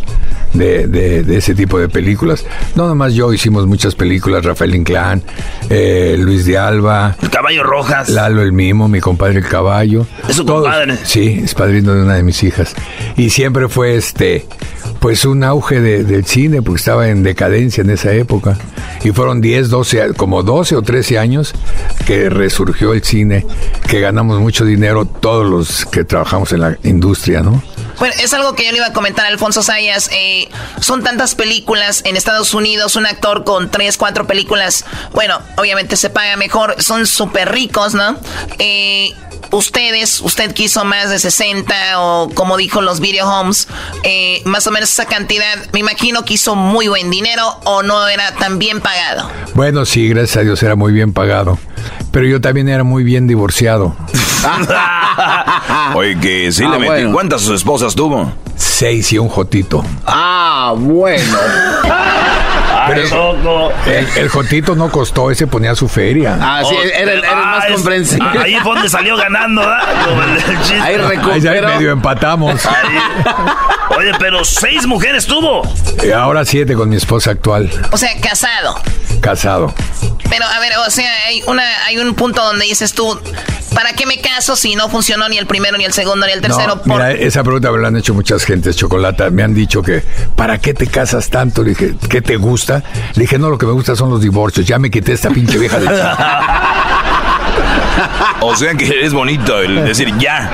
de, 0.53 0.87
de- 0.87 1.23
de 1.23 1.37
ese 1.37 1.53
tipo 1.55 1.79
de 1.79 1.89
películas. 1.89 2.45
No 2.75 2.87
nomás 2.87 3.13
yo, 3.13 3.33
hicimos 3.33 3.65
muchas 3.67 3.95
películas. 3.95 4.45
Rafael 4.45 4.73
Inclán, 4.75 5.21
eh, 5.69 6.15
Luis 6.19 6.45
de 6.45 6.57
Alba, 6.57 7.15
El 7.21 7.29
caballo 7.29 7.63
rojas. 7.63 8.09
Lalo 8.09 8.41
el 8.41 8.53
Mimo, 8.53 8.87
mi 8.87 8.99
compadre 9.01 9.39
el 9.39 9.45
Caballo. 9.47 10.05
¿Es 10.29 10.35
su 10.37 10.45
compadre? 10.45 10.97
Sí, 11.03 11.41
es 11.43 11.53
padrino 11.53 11.93
de 11.93 12.03
una 12.03 12.15
de 12.15 12.23
mis 12.23 12.41
hijas. 12.43 12.75
Y 13.17 13.29
siempre 13.29 13.69
fue 13.69 13.95
este, 13.95 14.45
pues 14.99 15.25
un 15.25 15.43
auge 15.43 15.79
de- 15.81 16.03
del 16.03 16.25
cine, 16.25 16.61
porque 16.61 16.79
estaba 16.79 17.07
en 17.09 17.23
decadencia 17.23 17.81
en 17.81 17.89
esa 17.89 18.11
época. 18.13 18.57
Y 19.03 19.11
fueron 19.11 19.41
10, 19.41 19.69
12, 19.69 20.01
a- 20.01 20.13
como 20.13 20.43
12 20.43 20.75
o 20.75 20.81
13 20.81 21.19
años 21.19 21.53
que 22.05 22.29
resurgió 22.29 22.93
el 22.93 23.03
cine, 23.03 23.45
que 23.87 23.99
ganamos 23.99 24.39
mucho 24.39 24.65
dinero 24.65 25.05
todos 25.05 25.45
los 25.49 25.85
que 25.85 26.03
trabajamos 26.03 26.51
en 26.53 26.61
la 26.61 26.77
industria, 26.83 27.41
¿no? 27.41 27.61
Bueno, 27.99 28.13
es 28.21 28.33
algo 28.33 28.55
que 28.55 28.65
yo 28.65 28.71
le 28.71 28.77
iba 28.79 28.87
a 28.87 28.93
comentar 28.93 29.23
a 29.25 29.29
Alfonso 29.29 29.63
Sayas. 29.63 30.09
Eh, 30.11 30.49
son 30.81 31.01
tantas 31.01 31.33
películas 31.33 32.01
en 32.05 32.17
Estados 32.17 32.53
Unidos, 32.53 32.97
un 32.97 33.05
actor 33.05 33.45
con 33.45 33.71
tres, 33.71 33.95
cuatro 33.97 34.27
películas, 34.27 34.83
bueno, 35.13 35.39
obviamente 35.57 35.95
se 35.95 36.09
paga 36.09 36.35
mejor, 36.35 36.75
son 36.79 37.07
súper 37.07 37.53
ricos, 37.53 37.93
¿no? 37.93 38.17
Eh, 38.59 39.11
ustedes, 39.51 40.19
usted 40.21 40.53
quiso 40.53 40.83
más 40.85 41.09
de 41.09 41.19
60 41.19 41.73
o 41.99 42.29
como 42.33 42.57
dijo 42.57 42.81
los 42.81 42.99
video 42.99 43.27
homes, 43.27 43.67
eh, 44.03 44.41
más 44.45 44.65
o 44.67 44.71
menos 44.71 44.89
esa 44.91 45.05
cantidad, 45.05 45.55
me 45.73 45.79
imagino 45.79 46.23
que 46.25 46.33
hizo 46.35 46.55
muy 46.55 46.87
buen 46.87 47.09
dinero 47.09 47.59
o 47.65 47.83
no 47.83 48.07
era 48.07 48.33
tan 48.35 48.59
bien 48.59 48.81
pagado. 48.81 49.29
Bueno, 49.53 49.85
sí, 49.85 50.07
gracias 50.09 50.37
a 50.37 50.41
Dios 50.41 50.61
era 50.63 50.75
muy 50.75 50.91
bien 50.93 51.13
pagado. 51.13 51.57
Pero 52.11 52.27
yo 52.27 52.39
también 52.41 52.69
era 52.69 52.83
muy 52.85 53.03
bien 53.03 53.27
divorciado. 53.27 53.95
Oye, 55.95 56.17
que 56.19 56.51
sí 56.51 56.63
Ah, 56.63 56.69
le 56.71 56.79
metí. 56.79 56.87
bueno. 56.87 57.11
¿Cuántas 57.13 57.45
esposas 57.47 57.93
tuvo? 57.95 58.31
Seis 58.55 59.11
y 59.13 59.17
un 59.17 59.27
jotito. 59.27 59.83
Ah, 60.05 60.73
bueno. 60.77 61.37
Pero 62.87 63.71
el, 63.85 64.07
el 64.17 64.29
jotito 64.29 64.75
no 64.75 64.89
costó, 64.91 65.31
ese 65.31 65.47
ponía 65.47 65.75
su 65.75 65.87
feria. 65.87 66.37
Ah, 66.41 66.61
sí, 66.67 66.75
era, 66.75 66.99
el- 67.13 67.19
era 67.19 67.31
el 67.31 67.35
más 67.35 67.63
Ah, 67.63 67.67
es- 67.67 67.73
comprensible. 67.75 68.29
ah, 68.37 68.41
Ahí 68.43 68.55
fue 68.61 68.73
donde 68.75 68.89
salió 68.89 69.17
ganando, 69.17 69.61
¿verdad? 69.61 69.79
El. 70.69 70.81
Ahí 70.81 70.95
Ahí 71.31 71.41
ya 71.41 71.51
medio 71.61 71.91
empatamos. 71.91 72.61
Oye, 73.97 74.11
pero 74.19 74.43
seis 74.43 74.85
mujeres 74.85 75.25
tuvo. 75.25 75.61
Y 76.03 76.11
ahora 76.11 76.43
siete 76.45 76.73
con 76.75 76.89
mi 76.89 76.95
esposa 76.95 77.31
actual, 77.31 77.69
O 77.91 77.97
sea, 77.97 78.09
casado. 78.21 78.75
casado. 79.21 79.73
Pero 80.29 80.45
a 80.45 80.59
ver, 80.59 80.73
o 80.85 80.89
sea, 80.89 81.09
hay 81.27 81.41
una 81.47 81.63
hay 81.85 81.97
un 81.97 82.13
punto 82.15 82.43
donde 82.43 82.65
dices 82.65 82.93
tú, 82.93 83.17
¿para 83.73 83.93
qué 83.93 84.05
me 84.05 84.19
caso 84.19 84.55
si 84.55 84.75
no 84.75 84.89
funcionó 84.89 85.29
ni 85.29 85.37
el 85.37 85.45
primero, 85.45 85.77
ni 85.77 85.85
el 85.85 85.93
segundo, 85.93 86.25
ni 86.25 86.33
el 86.33 86.41
tercero? 86.41 86.75
No, 86.75 86.81
Por- 86.81 86.93
mira, 86.93 87.11
esa 87.11 87.43
pregunta 87.43 87.71
me 87.71 87.77
la 87.79 87.87
han 87.89 87.95
hecho 87.97 88.13
muchas 88.13 88.43
gentes, 88.43 88.75
Chocolata. 88.75 89.29
Me 89.29 89.43
han 89.43 89.53
dicho 89.53 89.81
que, 89.83 90.03
¿para 90.35 90.57
qué 90.57 90.73
te 90.73 90.87
casas 90.87 91.29
tanto? 91.29 91.63
Le 91.63 91.69
dije, 91.69 91.95
¿qué 92.09 92.21
te 92.21 92.37
gusta? 92.37 92.74
Le 93.15 93.21
dije, 93.21 93.37
no, 93.39 93.49
lo 93.49 93.57
que 93.57 93.65
me 93.65 93.71
gusta 93.73 93.95
son 93.95 94.09
los 94.09 94.21
divorcios. 94.21 94.65
Ya 94.65 94.79
me 94.79 94.89
quité 94.91 95.13
esta 95.13 95.29
pinche 95.29 95.57
vieja 95.57 95.79
de... 95.79 95.87
O 98.41 98.55
sea 98.55 98.75
que 98.75 99.05
es 99.05 99.13
bonito 99.13 99.59
el 99.59 99.83
decir 99.85 100.13
ya. 100.17 100.51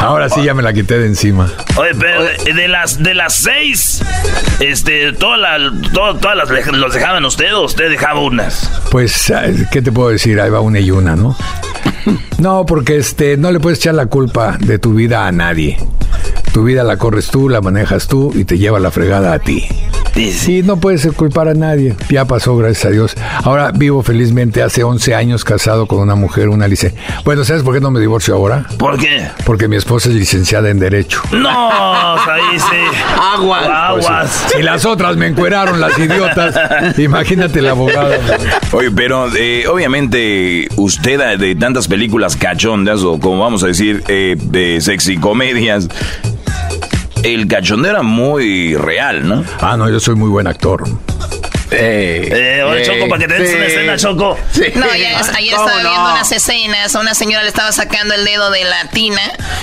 Ahora 0.00 0.28
sí 0.28 0.42
ya 0.44 0.54
me 0.54 0.62
la 0.62 0.72
quité 0.72 0.98
de 0.98 1.06
encima. 1.06 1.50
Oye, 1.76 1.90
pero 1.98 2.22
de, 2.22 2.54
de 2.54 2.68
las 2.68 3.02
de 3.02 3.14
las 3.14 3.34
seis, 3.34 4.02
este, 4.60 5.12
todas 5.12 5.38
la- 5.40 5.58
todo- 5.92 6.14
todas 6.16 6.36
las 6.36 6.48
los 6.72 6.94
dejaban 6.94 7.24
usted 7.24 7.54
o 7.54 7.64
usted 7.64 7.90
dejaba 7.90 8.20
unas. 8.20 8.70
Pues, 8.90 9.32
¿qué 9.72 9.82
te 9.82 9.90
puedo 9.92 10.10
decir? 10.10 10.40
Ahí 10.40 10.50
va 10.50 10.60
una 10.60 10.78
y 10.78 10.90
una, 10.90 11.16
¿no? 11.16 11.36
No, 12.38 12.64
porque 12.64 12.96
este, 12.96 13.36
no 13.36 13.50
le 13.50 13.58
puedes 13.58 13.80
echar 13.80 13.94
la 13.94 14.06
culpa 14.06 14.56
de 14.60 14.78
tu 14.78 14.94
vida 14.94 15.26
a 15.26 15.32
nadie. 15.32 15.76
Tu 16.52 16.64
vida 16.64 16.84
la 16.84 16.96
corres 16.96 17.28
tú, 17.28 17.48
la 17.48 17.60
manejas 17.60 18.08
tú 18.08 18.32
y 18.34 18.44
te 18.44 18.58
lleva 18.58 18.80
la 18.80 18.90
fregada 18.90 19.32
a 19.32 19.38
ti. 19.38 19.66
Sí, 20.14 20.62
no 20.64 20.78
puedes 20.78 21.06
culpar 21.12 21.46
a 21.46 21.54
nadie. 21.54 21.94
Ya 22.10 22.24
pasó, 22.24 22.56
gracias 22.56 22.86
a 22.86 22.90
Dios. 22.90 23.14
Ahora 23.44 23.70
vivo 23.70 24.02
felizmente 24.02 24.62
hace 24.62 24.82
11 24.82 25.14
años 25.14 25.44
casado 25.44 25.86
con 25.86 26.00
una 26.00 26.16
mujer, 26.16 26.48
una 26.48 26.66
lice. 26.66 26.92
Bueno, 27.24 27.44
¿sabes 27.44 27.62
por 27.62 27.72
qué 27.72 27.80
no 27.80 27.92
me 27.92 28.00
divorcio 28.00 28.34
ahora? 28.34 28.66
¿Por 28.78 28.98
qué? 28.98 29.28
Porque 29.44 29.68
mi 29.68 29.76
esposa 29.76 30.08
es 30.08 30.16
licenciada 30.16 30.70
en 30.70 30.80
Derecho. 30.80 31.22
No, 31.30 31.48
ahí 32.16 32.58
sí. 32.58 32.98
Aguas. 33.16 33.68
Aguas. 33.68 34.46
Si 34.56 34.62
las 34.62 34.84
otras 34.84 35.16
me 35.16 35.28
encueraron, 35.28 35.80
las 35.80 35.96
idiotas, 35.96 36.98
imagínate 36.98 37.62
la 37.62 37.70
abogada. 37.70 38.18
Oye, 38.72 38.90
pero 38.90 39.28
eh, 39.36 39.66
obviamente 39.68 40.66
usted 40.76 41.20
eh, 41.20 41.36
de 41.36 41.54
tantas 41.54 41.86
películas 41.86 42.36
cachondas 42.36 43.02
o 43.02 43.20
como 43.20 43.38
vamos 43.38 43.62
a 43.62 43.68
decir, 43.68 44.02
eh, 44.08 44.36
de 44.36 44.80
sexy 44.80 45.16
comedias, 45.16 45.88
el 47.22 47.46
cachondeo 47.48 47.90
era 47.90 48.02
muy 48.02 48.74
real, 48.74 49.26
¿no? 49.28 49.44
Ah, 49.60 49.76
no, 49.76 49.88
yo 49.90 50.00
soy 50.00 50.14
muy 50.14 50.28
buen 50.28 50.46
actor. 50.46 50.84
Eh, 51.70 52.62
oye, 52.66 52.82
Choco, 52.82 53.08
para 53.08 53.20
que 53.20 53.28
te 53.28 53.42
des 53.42 53.54
una 53.54 53.66
escena, 53.66 53.96
Choco. 53.96 54.38
No, 54.74 54.86
ayer 54.90 55.12
¿Cómo 55.12 55.68
estaba 55.68 55.82
no? 55.82 55.90
viendo 55.90 56.10
unas 56.12 56.32
escenas, 56.32 56.94
a 56.94 57.00
una 57.00 57.14
señora 57.14 57.42
le 57.42 57.48
estaba 57.48 57.72
sacando 57.72 58.14
el 58.14 58.24
dedo 58.24 58.50
de 58.50 58.64
la 58.64 58.88
tina 58.88 59.20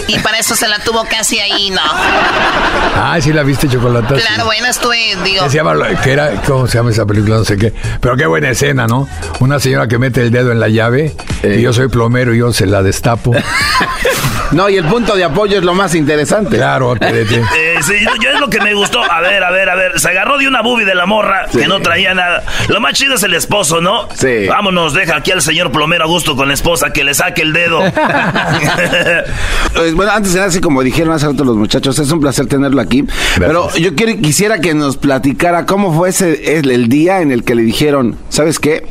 y 0.08 0.20
para 0.20 0.38
eso 0.38 0.56
se 0.56 0.68
la 0.68 0.80
tuvo 0.80 1.06
casi 1.10 1.40
ahí, 1.40 1.72
no. 1.72 1.82
Ah, 1.82 3.18
sí 3.20 3.34
la 3.34 3.42
viste, 3.44 3.68
Chocolata. 3.68 4.16
Claro, 4.16 4.46
bueno, 4.46 4.68
estuve, 4.68 5.16
digo, 5.24 5.46
Que 5.46 5.50
se 5.50 5.58
llama, 5.58 5.74
que 6.04 6.12
era, 6.12 6.42
¿cómo 6.44 6.68
se 6.68 6.78
llama 6.78 6.92
esa 6.92 7.06
película? 7.06 7.38
No 7.38 7.46
sé 7.46 7.58
qué. 7.58 7.74
Pero 8.00 8.16
qué 8.16 8.28
buena 8.28 8.50
escena, 8.52 8.86
¿no? 8.88 9.08
Una 9.40 9.60
señora 9.60 9.88
que 9.88 9.98
mete 9.98 10.22
el 10.22 10.32
dedo 10.32 10.52
en 10.52 10.60
la 10.60 10.70
llave 10.70 11.16
y 11.44 11.62
yo 11.62 11.74
soy 11.74 11.88
plomero 11.88 12.36
y 12.36 12.40
yo 12.40 12.54
se 12.54 12.68
la 12.68 12.84
destapo. 12.84 13.34
No, 14.52 14.70
y 14.70 14.78
el 14.78 14.86
punto 14.86 15.16
de 15.16 15.24
apoyo 15.24 15.58
es 15.58 15.64
lo 15.64 15.74
más 15.74 15.96
interesante. 15.96 16.58
Claro, 16.58 16.94
espérate. 17.00 17.36
Eh, 17.58 17.76
sí, 17.82 17.94
yo 18.22 18.30
es 18.30 18.40
lo 18.40 18.50
que 18.50 18.62
me 18.62 18.74
gustó. 18.74 19.04
A 19.04 19.22
ver, 19.22 19.44
a 19.44 19.52
ver, 19.52 19.70
a 19.70 19.76
ver. 19.76 20.00
Se 20.00 20.10
agarró 20.10 20.38
de 20.38 20.48
una 20.48 20.62
boobie 20.62 20.86
de 20.86 20.96
la 20.96 21.06
morra 21.06 21.48
que 21.52 21.68
no 21.68 21.80
traía 21.82 22.14
nada. 22.14 22.44
Lo 22.68 22.80
más 22.80 22.94
chido 22.94 23.16
es 23.16 23.24
el 23.24 23.34
esposo, 23.34 23.82
¿no? 23.82 24.08
Sí. 24.14 24.48
Vámonos, 24.48 24.94
deja 24.94 25.18
aquí 25.18 25.32
al 25.32 25.42
señor 25.42 25.72
plomero 25.72 26.04
a 26.04 26.08
gusto 26.08 26.36
con 26.36 26.48
la 26.48 26.54
esposa 26.54 26.92
que 26.92 27.04
le 27.04 27.14
saque 27.14 27.42
el 27.42 27.54
dedo. 27.54 27.82
Pues, 29.74 29.94
bueno, 29.96 30.12
antes 30.12 30.34
de 30.34 30.40
nada, 30.40 30.50
así 30.50 30.62
como 30.62 30.84
dijeron 30.84 31.14
hace 31.14 31.28
rato 31.28 31.44
los 31.44 31.56
muchachos, 31.56 31.98
es 32.00 32.12
un 32.12 32.20
placer 32.20 32.48
tenerlo 32.48 32.82
aquí. 32.82 33.06
Pero 33.38 33.74
yo 33.76 33.96
quiero, 33.96 34.20
quisiera 34.22 34.60
que 34.60 34.74
nos 34.74 34.98
platicara 34.98 35.66
cómo 35.66 35.94
fue 35.94 36.10
ese 36.10 36.58
el, 36.58 36.72
el 36.72 36.88
día 36.90 37.22
en 37.22 37.32
el 37.32 37.44
que 37.44 37.56
le 37.56 37.64
dijeron, 37.64 38.18
¿sabes 38.30 38.60
qué? 38.60 38.86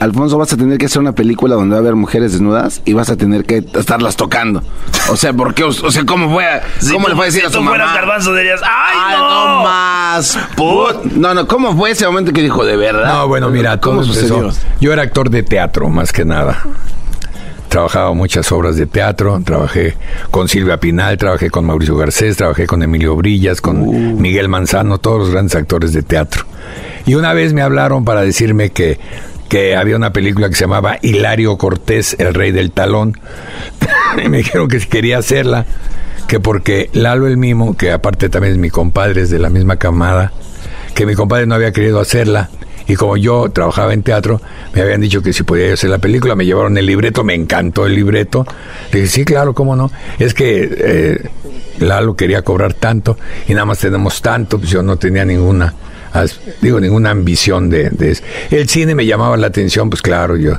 Alfonso, 0.00 0.38
vas 0.38 0.52
a 0.52 0.56
tener 0.56 0.78
que 0.78 0.86
hacer 0.86 1.00
una 1.00 1.12
película 1.12 1.54
donde 1.56 1.70
va 1.72 1.76
a 1.78 1.80
haber 1.80 1.94
mujeres 1.96 2.32
desnudas 2.32 2.82
y 2.84 2.92
vas 2.92 3.10
a 3.10 3.16
tener 3.16 3.44
que 3.44 3.64
estarlas 3.74 4.16
tocando. 4.16 4.62
O 5.10 5.16
sea, 5.16 5.32
¿por 5.32 5.54
qué? 5.54 5.64
O 5.64 5.72
sea, 5.72 6.04
¿cómo 6.06 6.30
fue? 6.32 6.44
Si 6.78 6.92
¿Cómo 6.92 7.06
tú- 7.06 7.10
le 7.10 7.16
fue 7.16 7.24
a 7.24 7.26
decir 7.26 7.40
si 7.40 7.46
a 7.46 7.50
su 7.50 7.58
tú 7.58 7.64
fueras 7.64 7.88
mamá? 7.88 8.00
garbanzo 8.00 8.34
dirías, 8.34 8.60
¡ay, 8.62 8.96
Ay, 8.96 9.16
no! 9.18 9.28
no 9.58 9.62
más. 9.64 10.38
Put. 10.56 11.04
No, 11.12 11.34
no, 11.34 11.46
¿cómo 11.48 11.76
fue 11.76 11.90
ese 11.90 12.06
momento 12.06 12.32
que 12.32 12.42
dijo 12.42 12.64
de 12.64 12.76
verdad? 12.76 13.12
No, 13.12 13.28
bueno, 13.28 13.48
mira, 13.50 13.80
todo 13.80 13.92
¿Cómo 13.96 14.04
sucedió? 14.04 14.50
Yo 14.80 14.92
era 14.92 15.02
actor 15.02 15.30
de 15.30 15.42
teatro, 15.42 15.88
más 15.88 16.12
que 16.12 16.24
nada. 16.24 16.62
Trabajaba 17.68 18.14
muchas 18.14 18.50
obras 18.50 18.76
de 18.76 18.86
teatro, 18.86 19.42
trabajé 19.44 19.94
con 20.30 20.48
Silvia 20.48 20.78
Pinal, 20.80 21.18
trabajé 21.18 21.50
con 21.50 21.66
Mauricio 21.66 21.96
Garcés, 21.96 22.36
trabajé 22.38 22.66
con 22.66 22.82
Emilio 22.82 23.14
Brillas, 23.14 23.60
con 23.60 23.80
Uh. 23.82 23.92
Miguel 24.18 24.48
Manzano, 24.48 24.96
todos 24.98 25.18
los 25.18 25.30
grandes 25.30 25.54
actores 25.54 25.92
de 25.92 26.02
teatro. 26.02 26.44
Y 27.04 27.14
una 27.14 27.34
vez 27.34 27.52
me 27.52 27.60
hablaron 27.60 28.06
para 28.06 28.22
decirme 28.22 28.70
que, 28.70 28.98
que 29.48 29.76
había 29.76 29.96
una 29.96 30.12
película 30.12 30.48
que 30.48 30.54
se 30.54 30.64
llamaba 30.64 30.98
Hilario 31.00 31.56
Cortés, 31.56 32.16
el 32.18 32.34
rey 32.34 32.52
del 32.52 32.70
talón. 32.70 33.18
y 34.24 34.28
me 34.28 34.38
dijeron 34.38 34.68
que 34.68 34.78
quería 34.80 35.18
hacerla, 35.18 35.66
que 36.26 36.40
porque 36.40 36.90
Lalo 36.92 37.26
el 37.26 37.36
Mimo, 37.36 37.76
que 37.76 37.90
aparte 37.90 38.28
también 38.28 38.54
es 38.54 38.58
mi 38.58 38.70
compadre, 38.70 39.22
es 39.22 39.30
de 39.30 39.38
la 39.38 39.50
misma 39.50 39.76
camada, 39.76 40.32
que 40.94 41.06
mi 41.06 41.14
compadre 41.14 41.46
no 41.46 41.54
había 41.54 41.72
querido 41.72 42.00
hacerla. 42.00 42.50
Y 42.86 42.96
como 42.96 43.18
yo 43.18 43.50
trabajaba 43.50 43.92
en 43.92 44.02
teatro, 44.02 44.40
me 44.74 44.80
habían 44.80 45.02
dicho 45.02 45.20
que 45.20 45.34
si 45.34 45.42
podía 45.42 45.74
hacer 45.74 45.90
la 45.90 45.98
película, 45.98 46.34
me 46.34 46.46
llevaron 46.46 46.78
el 46.78 46.86
libreto, 46.86 47.22
me 47.22 47.34
encantó 47.34 47.84
el 47.84 47.94
libreto. 47.94 48.46
Le 48.92 49.00
dije, 49.00 49.12
sí, 49.12 49.24
claro, 49.26 49.52
cómo 49.52 49.76
no. 49.76 49.90
Es 50.18 50.32
que 50.32 50.68
eh, 50.70 51.28
Lalo 51.80 52.16
quería 52.16 52.42
cobrar 52.42 52.72
tanto 52.72 53.18
y 53.46 53.52
nada 53.52 53.66
más 53.66 53.78
tenemos 53.78 54.22
tanto, 54.22 54.58
pues 54.58 54.70
yo 54.70 54.82
no 54.82 54.96
tenía 54.96 55.24
ninguna, 55.26 55.74
digo, 56.60 56.80
ninguna 56.80 57.10
ambición 57.10 57.70
de, 57.70 57.90
eso. 58.00 58.22
El 58.50 58.68
cine 58.68 58.94
me 58.94 59.06
llamaba 59.06 59.36
la 59.36 59.46
atención, 59.48 59.90
pues 59.90 60.02
claro, 60.02 60.36
yo 60.36 60.58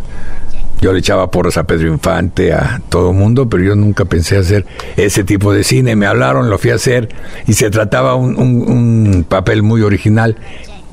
yo 0.82 0.94
le 0.94 1.00
echaba 1.00 1.30
porras 1.30 1.58
a 1.58 1.66
Pedro 1.66 1.90
Infante, 1.90 2.54
a 2.54 2.82
todo 2.88 3.12
mundo, 3.12 3.50
pero 3.50 3.62
yo 3.64 3.76
nunca 3.76 4.06
pensé 4.06 4.38
hacer 4.38 4.66
ese 4.96 5.26
tipo 5.26 5.52
de 5.52 5.66
cine. 5.66 5.98
Me 5.98 6.06
hablaron, 6.06 6.50
lo 6.50 6.58
fui 6.58 6.72
a 6.72 6.76
hacer 6.76 7.10
y 7.48 7.54
se 7.54 7.70
trataba 7.70 8.16
un, 8.16 8.38
un- 8.40 8.72
un 8.72 9.26
papel 9.28 9.62
muy 9.62 9.82
original. 9.82 10.38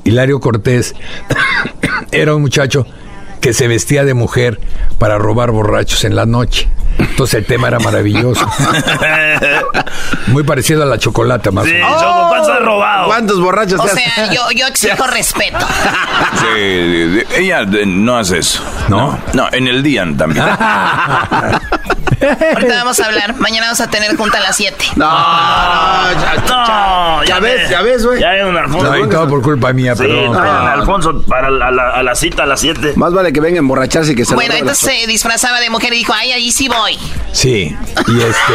Hilario 0.03 0.41
Cortés 0.41 0.93
era 2.11 2.35
un 2.35 2.41
muchacho 2.41 2.85
que 3.39 3.53
se 3.53 3.67
vestía 3.69 4.03
de 4.03 4.13
mujer 4.13 4.59
para 4.99 5.17
robar 5.17 5.51
borrachos 5.51 6.03
en 6.03 6.15
la 6.17 6.25
noche. 6.25 6.67
Entonces 6.97 7.35
el 7.35 7.45
tema 7.45 7.67
era 7.67 7.79
maravilloso. 7.79 8.45
Muy 10.27 10.43
parecido 10.43 10.83
a 10.83 10.85
la 10.85 10.97
chocolata, 10.97 11.51
más 11.51 11.65
o 11.65 11.67
menos. 11.67 12.03
¿cuántos 12.27 12.49
has 12.49 12.61
robado? 12.61 13.07
¿Cuántos 13.07 13.39
borrachos 13.39 13.79
O 13.79 13.83
te 13.83 13.89
has- 13.89 13.95
sea, 13.95 14.31
yo, 14.33 14.41
yo 14.55 14.67
exijo 14.71 15.05
respeto. 15.07 15.57
Sí, 16.41 17.23
ella 17.35 17.63
de- 17.65 17.85
no 17.85 18.17
hace 18.17 18.39
eso. 18.39 18.63
¿No? 18.89 19.17
No, 19.33 19.47
en 19.51 19.67
el 19.67 19.81
día 19.83 20.05
también. 20.17 20.43
Ahorita 22.19 22.75
vamos 22.77 22.99
a 22.99 23.05
hablar. 23.05 23.35
Mañana 23.35 23.67
vamos 23.67 23.81
a 23.81 23.89
tener 23.89 24.15
junta 24.17 24.37
a 24.39 24.41
las 24.41 24.55
7. 24.55 24.75
No, 24.95 25.05
no, 25.05 26.11
ya, 26.13 26.43
No, 26.49 27.23
ya, 27.23 27.39
ves, 27.39 27.69
ya 27.69 27.81
ves, 27.81 28.05
güey. 28.05 28.19
Ya 28.21 28.29
hay 28.31 28.41
un 28.41 28.57
Alfonso. 28.57 28.91
No, 28.95 29.07
todo 29.09 29.27
por 29.29 29.41
culpa 29.41 29.71
mía, 29.73 29.95
Sí, 29.95 30.03
perdón. 30.03 30.35
a 30.35 30.41
perdón. 30.41 30.67
Alfonso 30.67 31.21
para 31.27 31.49
la, 31.51 31.67
a 31.67 31.71
la, 31.71 31.89
a 31.91 32.03
la 32.03 32.15
cita 32.15 32.43
a 32.43 32.45
las 32.45 32.59
7. 32.61 32.93
Más 32.95 33.13
vale 33.13 33.31
que 33.31 33.39
venga 33.39 33.57
a 33.57 33.59
emborracharse 33.59 34.13
y 34.13 34.15
que 34.15 34.25
se 34.25 34.33
Bueno, 34.35 34.55
entonces 34.55 34.79
se 34.99 35.07
disfrazaba 35.07 35.59
de 35.59 35.69
mujer 35.69 35.93
y 35.93 35.97
dijo, 35.97 36.13
ay, 36.15 36.31
ahí 36.31 36.51
sí 36.51 36.67
voy. 36.67 36.86
Sí, 37.31 37.75
y 38.07 38.21
este. 38.21 38.53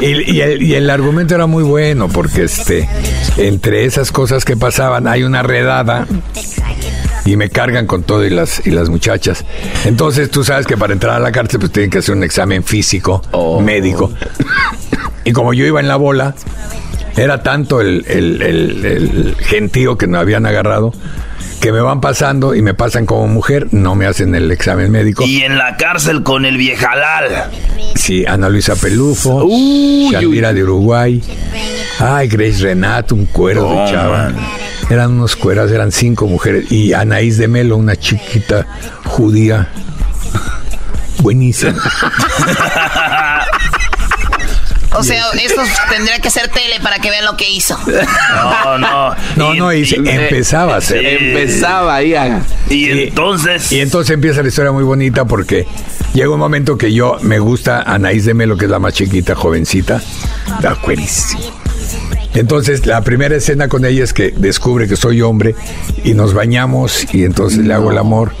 Y, 0.00 0.32
y 0.36 0.40
el, 0.40 0.62
y 0.62 0.74
el 0.74 0.88
argumento 0.88 1.34
era 1.34 1.46
muy 1.46 1.62
bueno 1.62 2.08
porque 2.08 2.44
este 2.44 2.88
entre 3.36 3.84
esas 3.84 4.12
cosas 4.12 4.46
que 4.46 4.56
pasaban 4.56 5.06
hay 5.06 5.24
una 5.24 5.42
redada 5.42 6.06
y 7.26 7.36
me 7.36 7.50
cargan 7.50 7.86
con 7.86 8.02
todo 8.02 8.24
y 8.24 8.30
las 8.30 8.66
y 8.66 8.70
las 8.70 8.88
muchachas. 8.88 9.44
Entonces 9.84 10.30
tú 10.30 10.42
sabes 10.42 10.66
que 10.66 10.78
para 10.78 10.94
entrar 10.94 11.16
a 11.16 11.20
la 11.20 11.32
cárcel 11.32 11.60
pues 11.60 11.72
tienen 11.72 11.90
que 11.90 11.98
hacer 11.98 12.14
un 12.14 12.24
examen 12.24 12.64
físico 12.64 13.22
médico. 13.62 14.10
Y 15.24 15.32
como 15.32 15.52
yo 15.52 15.66
iba 15.66 15.80
en 15.80 15.88
la 15.88 15.96
bola, 15.96 16.34
era 17.16 17.42
tanto 17.42 17.80
el, 17.80 18.04
el- 18.08 18.42
el- 18.42 18.84
el 18.84 19.36
gentío 19.40 19.96
que 19.98 20.06
me 20.06 20.18
habían 20.18 20.46
agarrado 20.46 20.92
que 21.60 21.72
me 21.72 21.80
van 21.82 22.00
pasando 22.00 22.54
y 22.54 22.62
me 22.62 22.72
pasan 22.72 23.04
como 23.04 23.26
mujer, 23.26 23.68
no 23.72 23.94
me 23.94 24.06
hacen 24.06 24.34
el 24.34 24.50
examen 24.50 24.90
médico. 24.90 25.24
Y 25.26 25.42
en 25.42 25.58
la 25.58 25.76
cárcel 25.76 26.22
con 26.22 26.46
el 26.46 26.56
viejalal. 26.56 27.50
Sí, 27.96 28.24
Ana 28.26 28.48
Luisa 28.48 28.76
Pelufo, 28.76 29.46
Shakira 30.10 30.54
de 30.54 30.62
Uruguay. 30.62 31.22
Ay, 31.98 32.28
Grace 32.28 32.62
Renato, 32.62 33.14
un 33.14 33.26
cuero 33.26 33.68
de 33.68 33.90
chava. 33.92 34.30
man. 34.30 34.36
Eran 34.88 35.10
unos 35.12 35.36
cueras, 35.36 35.70
eran 35.70 35.92
cinco 35.92 36.26
mujeres. 36.26 36.72
Y 36.72 36.94
Anaís 36.94 37.36
de 37.36 37.46
Melo, 37.46 37.76
una 37.76 37.94
chiquita 37.94 38.66
judía. 39.04 39.68
Buenísima. 41.18 41.74
O 44.98 45.04
sea, 45.04 45.24
esto 45.40 45.62
tendría 45.88 46.18
que 46.18 46.30
ser 46.30 46.48
tele 46.48 46.80
para 46.82 46.98
que 46.98 47.10
vean 47.10 47.24
lo 47.24 47.36
que 47.36 47.48
hizo. 47.48 47.78
No, 47.86 48.78
no. 48.78 49.14
No, 49.36 49.54
no, 49.54 49.72
y 49.72 49.88
empezaba 50.04 50.76
a 50.76 50.80
ser. 50.80 51.04
Empezaba 51.04 51.94
ahí 51.94 52.14
a... 52.14 52.42
Y 52.68 52.90
entonces. 52.90 53.70
Y 53.70 53.80
entonces 53.80 54.14
empieza 54.14 54.42
la 54.42 54.48
historia 54.48 54.72
muy 54.72 54.82
bonita 54.84 55.24
porque 55.26 55.66
llega 56.12 56.30
un 56.30 56.40
momento 56.40 56.76
que 56.76 56.92
yo 56.92 57.18
me 57.22 57.38
gusta 57.38 57.82
Anaís 57.82 58.24
de 58.24 58.34
Melo, 58.34 58.56
que 58.56 58.64
es 58.64 58.70
la 58.70 58.78
más 58.80 58.94
chiquita, 58.94 59.34
jovencita. 59.34 60.02
Da 60.60 60.74
cuerísima. 60.74 61.40
Entonces, 62.34 62.86
la 62.86 63.02
primera 63.02 63.34
escena 63.36 63.68
con 63.68 63.84
ella 63.84 64.04
es 64.04 64.12
que 64.12 64.32
descubre 64.36 64.86
que 64.86 64.96
soy 64.96 65.20
hombre 65.20 65.54
y 66.04 66.14
nos 66.14 66.32
bañamos 66.32 67.12
y 67.12 67.24
entonces 67.24 67.64
le 67.64 67.74
hago 67.74 67.90
el 67.90 67.98
amor. 67.98 68.32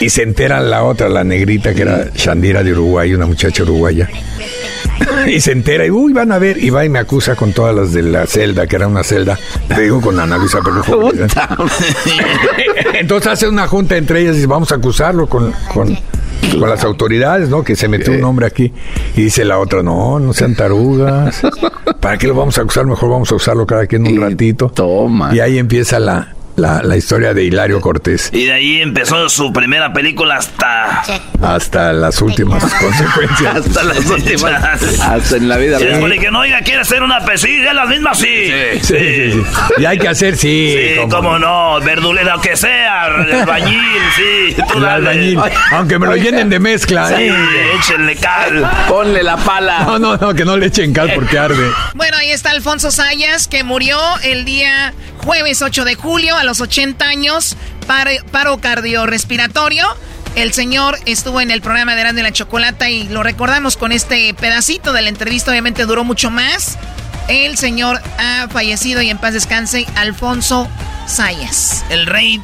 Y 0.00 0.10
se 0.10 0.22
entera 0.22 0.60
la 0.60 0.84
otra, 0.84 1.08
la 1.08 1.24
negrita, 1.24 1.74
que 1.74 1.82
era 1.82 2.10
Shandira 2.14 2.62
de 2.62 2.72
Uruguay, 2.72 3.14
una 3.14 3.26
muchacha 3.26 3.64
uruguaya. 3.64 4.08
Y 5.26 5.40
se 5.40 5.52
entera 5.52 5.84
y, 5.86 5.90
uy, 5.90 6.12
van 6.12 6.32
a 6.32 6.38
ver, 6.38 6.62
y 6.62 6.70
va 6.70 6.84
y 6.84 6.88
me 6.88 6.98
acusa 6.98 7.34
con 7.36 7.52
todas 7.52 7.74
las 7.74 7.92
de 7.92 8.02
la 8.02 8.26
celda, 8.26 8.66
que 8.66 8.76
era 8.76 8.86
una 8.86 9.02
celda, 9.02 9.38
te 9.68 9.82
digo 9.82 10.00
con 10.00 10.18
Ana 10.18 10.38
Luisa 10.38 10.60
Pelufo. 10.60 11.10
Entonces 12.94 13.32
hace 13.32 13.48
una 13.48 13.66
junta 13.66 13.96
entre 13.96 14.20
ellas 14.20 14.32
y 14.34 14.36
dice, 14.36 14.46
vamos 14.46 14.72
a 14.72 14.76
acusarlo 14.76 15.26
con, 15.28 15.52
con, 15.72 15.96
con 16.58 16.70
las 16.70 16.84
autoridades, 16.84 17.48
¿no? 17.48 17.62
Que 17.62 17.76
se 17.76 17.88
metió 17.88 18.12
un 18.12 18.24
hombre 18.24 18.46
aquí. 18.46 18.72
Y 19.16 19.22
dice 19.22 19.44
la 19.44 19.58
otra, 19.58 19.82
no, 19.82 20.18
no 20.18 20.32
sean 20.32 20.54
tarugas. 20.54 21.42
¿Para 22.00 22.16
qué 22.18 22.26
lo 22.26 22.34
vamos 22.34 22.58
a 22.58 22.62
acusar? 22.62 22.86
Mejor 22.86 23.10
vamos 23.10 23.30
a 23.32 23.34
usarlo 23.34 23.66
cada 23.66 23.86
quien 23.86 24.06
un 24.06 24.20
ratito. 24.20 24.70
Toma. 24.74 25.34
Y 25.34 25.40
ahí 25.40 25.58
empieza 25.58 25.98
la, 25.98 26.34
la, 26.56 26.82
la 26.82 26.96
historia 26.96 27.34
de 27.34 27.44
Hilario 27.44 27.80
Cortés. 27.80 28.30
Y 28.32 28.46
de 28.46 28.52
ahí 28.52 28.80
empezó 28.80 29.28
su 29.28 29.52
primera 29.52 29.92
película 29.92 30.36
hasta. 30.36 31.02
Hasta 31.42 31.92
las 31.92 32.20
últimas 32.20 32.64
consecuencias. 32.80 33.56
Hasta 33.56 33.82
las 33.84 34.06
últimas. 34.06 35.00
Hasta 35.00 35.36
en 35.36 35.48
la 35.48 35.56
vida 35.56 35.78
real. 35.78 36.18
que 36.18 36.30
no, 36.30 36.40
oiga, 36.40 36.60
quiere 36.62 36.80
hacer 36.80 37.02
una 37.02 37.20
pesilla, 37.24 37.72
las 37.72 37.88
mismas 37.88 38.18
sí. 38.18 38.50
Sí, 38.80 38.80
sí, 38.82 39.32
sí. 39.32 39.42
Y 39.78 39.84
hay 39.84 39.98
que 39.98 40.08
hacer, 40.08 40.36
sí. 40.36 40.74
Sí, 40.76 40.96
cómo 40.96 41.18
cómo 41.18 41.38
no, 41.38 41.80
verdulera, 41.80 42.36
que 42.42 42.56
sea, 42.56 43.06
el 43.08 43.44
bañil, 43.44 43.80
sí. 44.16 44.54
tú 44.72 44.78
El 44.78 44.82
dale. 44.82 45.08
albañil. 45.10 45.40
Aunque 45.72 45.98
me 45.98 46.06
lo 46.06 46.16
llenen 46.16 46.48
de 46.48 46.58
mezcla. 46.58 47.08
Sí, 47.08 47.14
¿eh? 47.24 47.72
échenle 47.78 48.16
cal. 48.16 48.70
Ponle 48.88 49.22
la 49.22 49.36
pala. 49.36 49.80
No, 49.84 49.98
no, 49.98 50.16
no, 50.16 50.34
que 50.34 50.44
no 50.44 50.56
le 50.56 50.66
echen 50.66 50.92
cal 50.92 51.12
porque 51.14 51.38
arde. 51.38 51.70
Bueno, 51.94 52.16
ahí 52.16 52.30
está 52.30 52.50
Alfonso 52.50 52.90
Sayas, 52.90 53.48
que 53.48 53.64
murió 53.64 53.98
el 54.22 54.44
día 54.44 54.92
jueves 55.24 55.60
8 55.62 55.84
de 55.84 55.94
julio 55.94 56.36
a 56.36 56.44
los 56.44 56.60
80 56.60 57.04
años, 57.04 57.56
paro, 57.86 58.10
paro 58.30 58.58
cardiorrespiratorio. 58.58 59.84
El 60.38 60.52
señor 60.52 60.96
estuvo 61.04 61.40
en 61.40 61.50
el 61.50 61.60
programa 61.60 61.96
de 61.96 62.02
Erasmo 62.02 62.20
y 62.20 62.22
la 62.22 62.30
Chocolata 62.30 62.88
y 62.88 63.08
lo 63.08 63.24
recordamos 63.24 63.76
con 63.76 63.90
este 63.90 64.32
pedacito 64.34 64.92
de 64.92 65.02
la 65.02 65.08
entrevista, 65.08 65.50
obviamente 65.50 65.84
duró 65.84 66.04
mucho 66.04 66.30
más. 66.30 66.78
El 67.26 67.58
señor 67.58 68.00
ha 68.18 68.46
fallecido 68.48 69.02
y 69.02 69.10
en 69.10 69.18
paz 69.18 69.34
descanse, 69.34 69.84
Alfonso 69.96 70.68
Sayas. 71.08 71.84
El 71.90 72.06
rey 72.06 72.40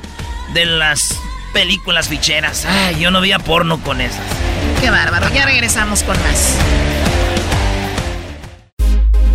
de 0.55 0.65
las 0.65 1.17
películas 1.53 2.09
ficheras. 2.09 2.67
Ay, 2.67 2.99
yo 2.99 3.13
no 3.13 3.21
veía 3.21 3.39
porno 3.39 3.81
con 3.81 4.01
esas. 4.01 4.27
Qué 4.81 4.91
bárbaro, 4.91 5.33
ya 5.33 5.47
regresamos 5.47 6.03
con 6.03 6.21
más. 6.21 6.57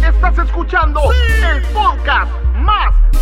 Estás 0.03 0.37
escuchando 0.45 0.99
el 1.13 1.61
podcast 1.71 2.29
más 2.55 2.98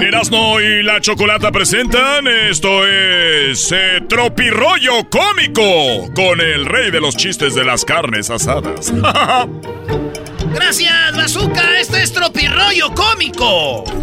Erasmo 0.00 0.60
y 0.60 0.82
la 0.82 1.00
Chocolata 1.00 1.50
presentan 1.52 2.26
esto 2.26 2.86
es 2.86 3.72
eh, 3.72 4.00
Tropirollo 4.08 5.08
Cómico 5.08 6.12
con 6.14 6.40
el 6.40 6.66
rey 6.66 6.90
de 6.90 7.00
los 7.00 7.16
chistes 7.16 7.54
de 7.54 7.64
las 7.64 7.84
carnes 7.84 8.30
asadas. 8.30 8.92
Gracias, 10.54 11.16
Bazooka. 11.16 11.80
Este 11.80 12.02
es 12.02 12.12
tropirroyo 12.12 12.94
cómico. 12.94 13.84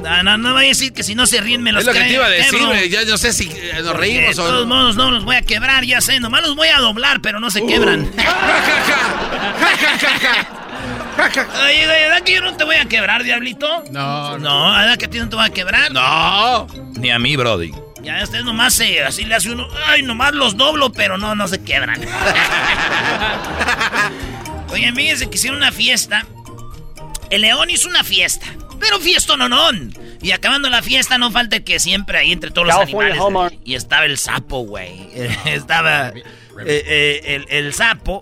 No, 0.00 0.22
no, 0.22 0.38
no 0.38 0.54
voy 0.54 0.64
a 0.64 0.68
decir 0.68 0.94
que 0.94 1.02
si 1.02 1.14
no 1.14 1.26
se 1.26 1.42
ríen 1.42 1.62
me 1.62 1.72
los 1.72 1.82
Es 1.82 1.86
lo 1.86 1.92
que 1.92 2.00
te 2.00 2.14
iba 2.14 2.24
a 2.24 2.30
decir. 2.30 2.58
Ya 2.88 3.04
no 3.04 3.18
sé 3.18 3.34
si 3.34 3.50
eh, 3.52 3.82
nos 3.84 3.94
reímos 3.94 4.34
De 4.34 4.42
o 4.42 4.46
todos 4.46 4.66
no. 4.66 4.74
modos 4.74 4.96
no 4.96 5.10
los 5.10 5.26
voy 5.26 5.36
a 5.36 5.42
quebrar, 5.42 5.84
ya 5.84 6.00
sé. 6.00 6.18
Nomás 6.20 6.40
los 6.40 6.56
voy 6.56 6.68
a 6.68 6.78
doblar, 6.78 7.20
pero 7.20 7.38
no 7.38 7.50
se 7.50 7.66
quebran. 7.66 8.10
Oye, 11.64 11.86
¿verdad 11.86 12.22
que 12.22 12.34
yo 12.34 12.40
no 12.40 12.56
te 12.56 12.64
voy 12.64 12.76
a 12.76 12.86
quebrar, 12.86 13.22
diablito? 13.22 13.84
No. 13.90 14.38
No, 14.38 14.72
¿verdad 14.72 14.96
que 14.96 15.06
a 15.06 15.10
ti 15.10 15.18
no 15.18 15.28
te 15.28 15.36
voy 15.36 15.44
a 15.44 15.50
quebrar? 15.50 15.92
No. 15.92 16.66
Ni 16.98 17.10
a 17.10 17.18
mí, 17.18 17.36
Brody. 17.36 17.72
Ya 18.02 18.22
ustedes 18.22 18.44
nomás 18.44 18.74
se, 18.74 19.02
así 19.02 19.24
le 19.24 19.34
hace 19.34 19.50
uno, 19.50 19.68
ay, 19.86 20.02
nomás 20.02 20.32
los 20.32 20.56
doblo, 20.56 20.90
pero 20.90 21.18
no, 21.18 21.34
no 21.34 21.48
se 21.48 21.62
quebran. 21.62 22.00
Oye, 24.70 24.90
fíjense 24.92 25.28
que 25.28 25.36
hicieron 25.36 25.58
una 25.58 25.72
fiesta. 25.72 26.24
El 27.28 27.42
león 27.42 27.68
hizo 27.68 27.88
una 27.88 28.02
fiesta, 28.02 28.46
pero 28.78 28.98
fiesta 29.00 29.36
no, 29.36 29.48
no. 29.48 29.70
Y 30.22 30.32
acabando 30.32 30.68
la 30.70 30.82
fiesta, 30.82 31.18
no 31.18 31.30
falta 31.30 31.60
que 31.60 31.78
siempre 31.78 32.18
ahí 32.18 32.32
entre 32.32 32.50
todos 32.50 32.68
los 32.68 32.76
animales. 32.76 33.18
Y 33.64 33.74
estaba 33.74 34.06
el 34.06 34.18
sapo, 34.18 34.60
güey. 34.60 35.08
estaba 35.44 36.08
eh, 36.08 36.22
eh, 36.66 37.20
el, 37.24 37.46
el 37.48 37.74
sapo. 37.74 38.20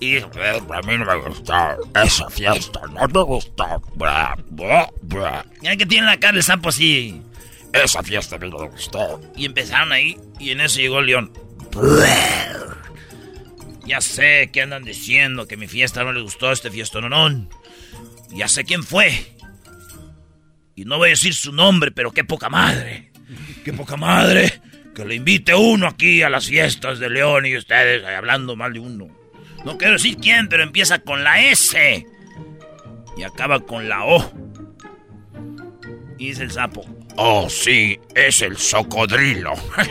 Y 0.00 0.14
dijo, 0.16 0.30
"Eh, 0.36 0.60
a 0.70 0.80
mí 0.82 0.98
no 0.98 1.04
me 1.04 1.16
gusta 1.28 1.76
esa 2.02 2.28
fiesta, 2.30 2.80
no 2.92 3.06
me 3.08 3.22
gusta. 3.22 3.78
Bra, 3.94 4.36
bra, 4.50 4.90
bra". 5.02 5.44
Ya 5.62 5.76
que 5.76 5.86
tiene 5.86 6.06
la 6.06 6.18
cara 6.18 6.36
el 6.36 6.42
sapo 6.42 6.68
así. 6.70 7.22
Esa 7.72 8.02
fiesta 8.02 8.36
a 8.36 8.38
mí 8.38 8.50
no 8.50 8.58
me 8.58 8.68
gustó. 8.68 9.20
Y 9.36 9.46
empezaron 9.46 9.92
ahí, 9.92 10.18
y 10.38 10.50
en 10.50 10.60
eso 10.60 10.78
llegó 10.78 11.00
el 11.00 11.06
león. 11.06 11.32
Ya 13.86 14.00
sé 14.00 14.50
que 14.52 14.62
andan 14.62 14.84
diciendo 14.84 15.46
que 15.46 15.56
mi 15.56 15.66
fiesta 15.68 16.04
no 16.04 16.12
le 16.12 16.22
gustó 16.22 16.48
a 16.48 16.52
este 16.52 16.70
fiestononón. 16.70 17.50
Ya 18.30 18.48
sé 18.48 18.64
quién 18.64 18.82
fue. 18.82 19.26
Y 20.74 20.84
no 20.84 20.98
voy 20.98 21.08
a 21.08 21.10
decir 21.10 21.34
su 21.34 21.52
nombre, 21.52 21.90
pero 21.92 22.12
qué 22.12 22.24
poca 22.24 22.48
madre. 22.48 23.12
Qué 23.64 23.72
poca 23.72 23.96
madre. 23.96 24.60
Que 24.94 25.04
le 25.04 25.16
invite 25.16 25.54
uno 25.54 25.86
aquí 25.86 26.22
a 26.22 26.28
las 26.30 26.46
fiestas 26.46 26.98
de 26.98 27.10
León 27.10 27.46
y 27.46 27.56
ustedes 27.56 28.04
hablando 28.04 28.56
mal 28.56 28.72
de 28.72 28.78
uno. 28.80 29.08
No 29.64 29.78
quiero 29.78 29.94
decir 29.94 30.18
quién, 30.18 30.48
pero 30.48 30.62
empieza 30.62 30.98
con 30.98 31.24
la 31.24 31.40
S. 31.40 32.06
Y 33.16 33.22
acaba 33.22 33.60
con 33.60 33.88
la 33.88 34.04
O. 34.04 34.30
Y 36.18 36.28
dice 36.28 36.42
el 36.42 36.50
sapo. 36.50 36.84
Oh, 37.16 37.48
sí, 37.48 37.98
es 38.14 38.42
el 38.42 38.58
socodrilo. 38.58 39.52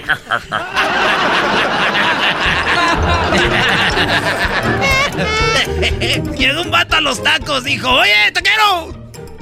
Llegó 6.38 6.62
un 6.62 6.72
vato 6.72 6.98
a 6.98 7.02
los 7.02 7.22
tacos, 7.24 7.64
dijo, 7.64 7.90
oye, 7.90 8.32
taquero, 8.34 8.94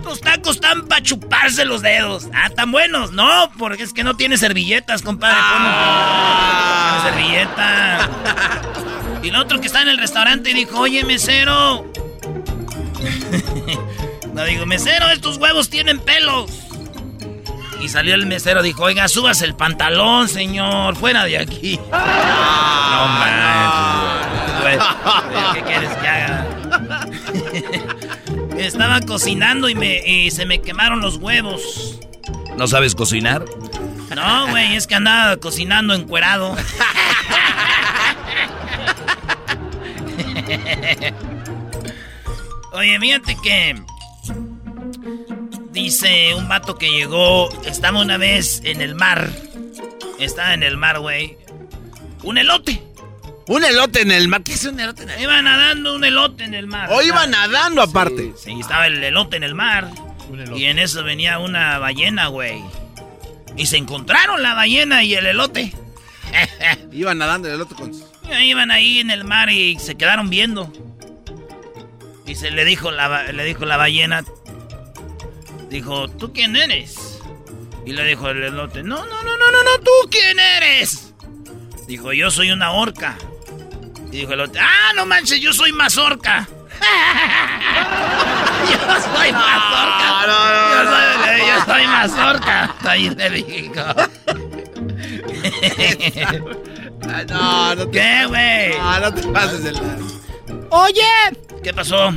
los 0.03 0.21
tacos 0.21 0.55
están 0.55 0.88
para 0.88 1.01
chuparse 1.01 1.65
los 1.65 1.82
dedos. 1.82 2.27
Ah, 2.34 2.49
tan 2.49 2.71
buenos. 2.71 3.11
No, 3.11 3.51
porque 3.57 3.84
es 3.84 3.93
que 3.93 4.03
no 4.03 4.15
tiene 4.15 4.38
servilletas, 4.38 5.01
compadre. 5.01 5.38
Pon- 5.38 6.93
pon 6.93 7.03
servilleta. 7.13 8.09
Y 9.24 9.30
el 9.30 9.36
otro 9.36 9.61
que 9.61 9.67
está 9.67 9.82
en 9.82 9.89
el 9.89 9.97
restaurante 9.97 10.53
dijo, 10.53 10.80
oye, 10.80 11.03
mesero. 11.03 11.86
no, 14.34 14.45
digo, 14.45 14.65
mesero, 14.65 15.09
estos 15.09 15.38
huevos 15.38 15.69
tienen 15.69 15.99
pelos. 15.99 16.51
Y 17.80 17.89
salió 17.89 18.15
el 18.15 18.26
mesero, 18.26 18.61
dijo, 18.61 18.84
oiga, 18.84 19.07
subas 19.07 19.41
el 19.41 19.55
pantalón, 19.55 20.28
señor, 20.28 20.95
fuera 20.95 21.24
de 21.26 21.38
aquí. 21.38 21.80
no 21.91 23.07
manches, 23.19 24.61
güey. 24.61 24.78
¿Qué 25.53 25.61
quieres 25.63 25.89
que 25.97 26.07
haga? 26.07 26.47
Estaba 28.57 29.01
cocinando 29.01 29.69
y, 29.69 29.76
me, 29.76 30.07
y 30.07 30.32
se 30.32 30.45
me 30.45 30.61
quemaron 30.61 31.01
los 31.01 31.17
huevos. 31.17 31.99
¿No 32.57 32.67
sabes 32.67 32.95
cocinar? 32.95 33.45
No, 34.15 34.47
güey, 34.49 34.76
es 34.76 34.88
que 34.88 34.95
andaba 34.95 35.38
cocinando 35.38 35.93
encuerado. 35.93 36.55
Oye, 42.74 42.99
fíjate 42.99 43.38
que... 43.43 43.82
Dice 45.72 46.34
un 46.36 46.49
vato 46.49 46.78
que 46.78 46.89
llegó, 46.89 47.49
estaba 47.66 48.02
una 48.02 48.18
vez 48.18 48.62
en 48.66 48.82
el 48.82 48.95
mar. 48.95 49.30
Estaba 50.20 50.54
en 50.54 50.64
el 50.64 50.76
mar, 50.76 50.99
güey. 50.99 51.38
Un 52.24 52.38
elote. 52.38 52.84
Un 53.47 53.64
elote 53.64 54.02
en 54.02 54.12
el 54.12 54.28
mar. 54.28 54.43
¿Qué 54.43 54.54
es 54.54 54.66
un 54.66 54.80
elote 54.80 55.04
en 55.04 55.10
el 55.10 55.16
mar? 55.16 55.24
Iba 55.24 55.41
nadando 55.41 55.95
un 55.95 56.04
elote 56.04 56.43
en 56.43 56.54
el 56.54 56.68
mar. 56.68 56.89
O 56.91 57.02
iba 57.02 57.26
nadando 57.26 57.82
aparte. 57.82 58.34
Sí, 58.38 58.52
estaba 58.60 58.88
el 58.88 59.04
elote 59.04 59.38
en 59.38 59.43
el 59.43 59.56
mar. 59.56 59.89
Y 60.56 60.66
en 60.66 60.80
eso 60.80 61.04
venía 61.04 61.39
una 61.39 61.78
ballena, 61.80 62.28
güey. 62.28 62.62
Y 63.58 63.66
se 63.66 63.78
encontraron 63.78 64.43
la 64.43 64.54
ballena 64.54 65.04
y 65.04 65.16
el 65.16 65.26
elote. 65.26 65.74
Iba 66.91 67.14
nadando 67.14 67.47
el 67.47 67.56
elote 67.56 67.76
con... 67.76 67.91
Iban 68.39 68.71
ahí 68.71 68.99
en 68.99 69.11
el 69.11 69.23
mar 69.23 69.49
y 69.49 69.77
se 69.79 69.95
quedaron 69.95 70.29
viendo. 70.29 70.71
Y 72.25 72.36
se 72.36 72.51
le 72.51 72.63
dijo 72.65 72.91
la, 72.91 73.32
le 73.32 73.43
dijo 73.43 73.65
la 73.65 73.77
ballena. 73.77 74.23
Dijo, 75.69 76.09
¿tú 76.09 76.32
quién 76.34 76.55
eres? 76.55 77.19
Y 77.86 77.93
le 77.93 78.03
dijo 78.05 78.29
el 78.29 78.43
elote, 78.43 78.84
no, 78.84 79.05
no, 79.05 79.23
no, 79.23 79.38
no, 79.38 79.51
no, 79.51 79.63
no, 79.63 79.79
¿tú 79.84 79.91
quién 80.09 80.39
eres? 80.39 81.13
Dijo, 81.88 82.13
yo 82.13 82.29
soy 82.29 82.51
una 82.51 82.71
orca. 82.71 83.17
Y 84.11 84.17
dijo 84.17 84.34
el 84.34 84.41
elote, 84.41 84.59
ah, 84.59 84.91
no 84.95 85.05
manches, 85.05 85.39
yo 85.41 85.51
soy 85.53 85.71
mazorca. 85.71 86.47
yo 88.69 88.77
soy 89.01 89.32
mazorca. 89.32 90.01
Yo 90.27 90.84
soy, 90.89 91.41
yo 91.47 91.65
soy. 91.65 91.82
Ahí 92.91 93.09
le 93.09 93.45
No, 97.30 97.76
no 97.76 97.86
te... 97.88 97.91
¿Qué, 97.91 98.26
güey? 98.28 98.78
No, 98.78 98.99
no 98.99 99.14
te 99.14 99.22
pases 99.30 99.66
el... 99.66 99.76
Oye, 100.70 101.02
¿qué 101.64 101.74
pasó? 101.74 102.12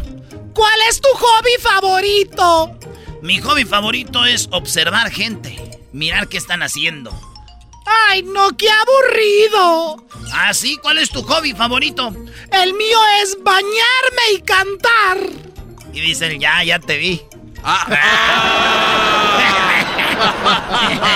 ¿Cuál 0.54 0.80
es 0.88 1.00
tu 1.00 1.08
hobby 1.08 1.50
favorito? 1.60 2.76
Mi 3.22 3.40
hobby 3.40 3.64
favorito 3.64 4.24
es 4.24 4.48
observar 4.52 5.10
gente, 5.10 5.80
mirar 5.92 6.28
qué 6.28 6.36
están 6.36 6.62
haciendo. 6.62 7.10
Ay, 8.08 8.22
no, 8.22 8.56
qué 8.56 8.68
aburrido. 8.70 10.04
¿Ah, 10.32 10.54
sí? 10.54 10.78
¿Cuál 10.80 10.98
es 10.98 11.10
tu 11.10 11.22
hobby 11.22 11.52
favorito? 11.52 12.14
El 12.52 12.72
mío 12.74 12.98
es 13.22 13.36
bañarme 13.42 14.32
y 14.34 14.40
cantar. 14.40 15.18
Y 15.92 16.00
dicen, 16.00 16.38
ya, 16.40 16.62
ya 16.64 16.78
te 16.78 16.96
vi. 16.98 17.22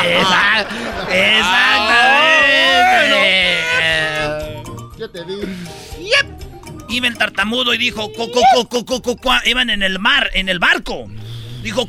Esa- 0.04 0.66
Exactamente 1.10 2.67
siempre 5.12 5.24
te. 5.24 6.02
Yep. 6.02 6.90
Iba 6.90 7.08
el 7.08 7.18
tartamudo 7.18 7.74
y 7.74 7.78
dijo, 7.78 8.10
iban 9.44 9.70
en 9.70 9.82
el 9.82 9.98
mar, 9.98 10.30
en 10.34 10.48
el 10.48 10.58
barco. 10.58 11.08
Dijo, 11.62 11.86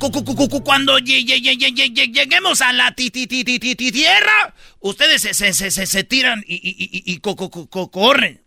cuando 0.64 0.98
lleguemos 1.00 2.62
a 2.62 2.74
la 2.74 2.92
tierra, 2.94 4.54
ustedes 4.80 5.22
se, 5.22 6.04
tiran 6.04 6.44
y, 6.46 7.20
corren. 7.20 8.42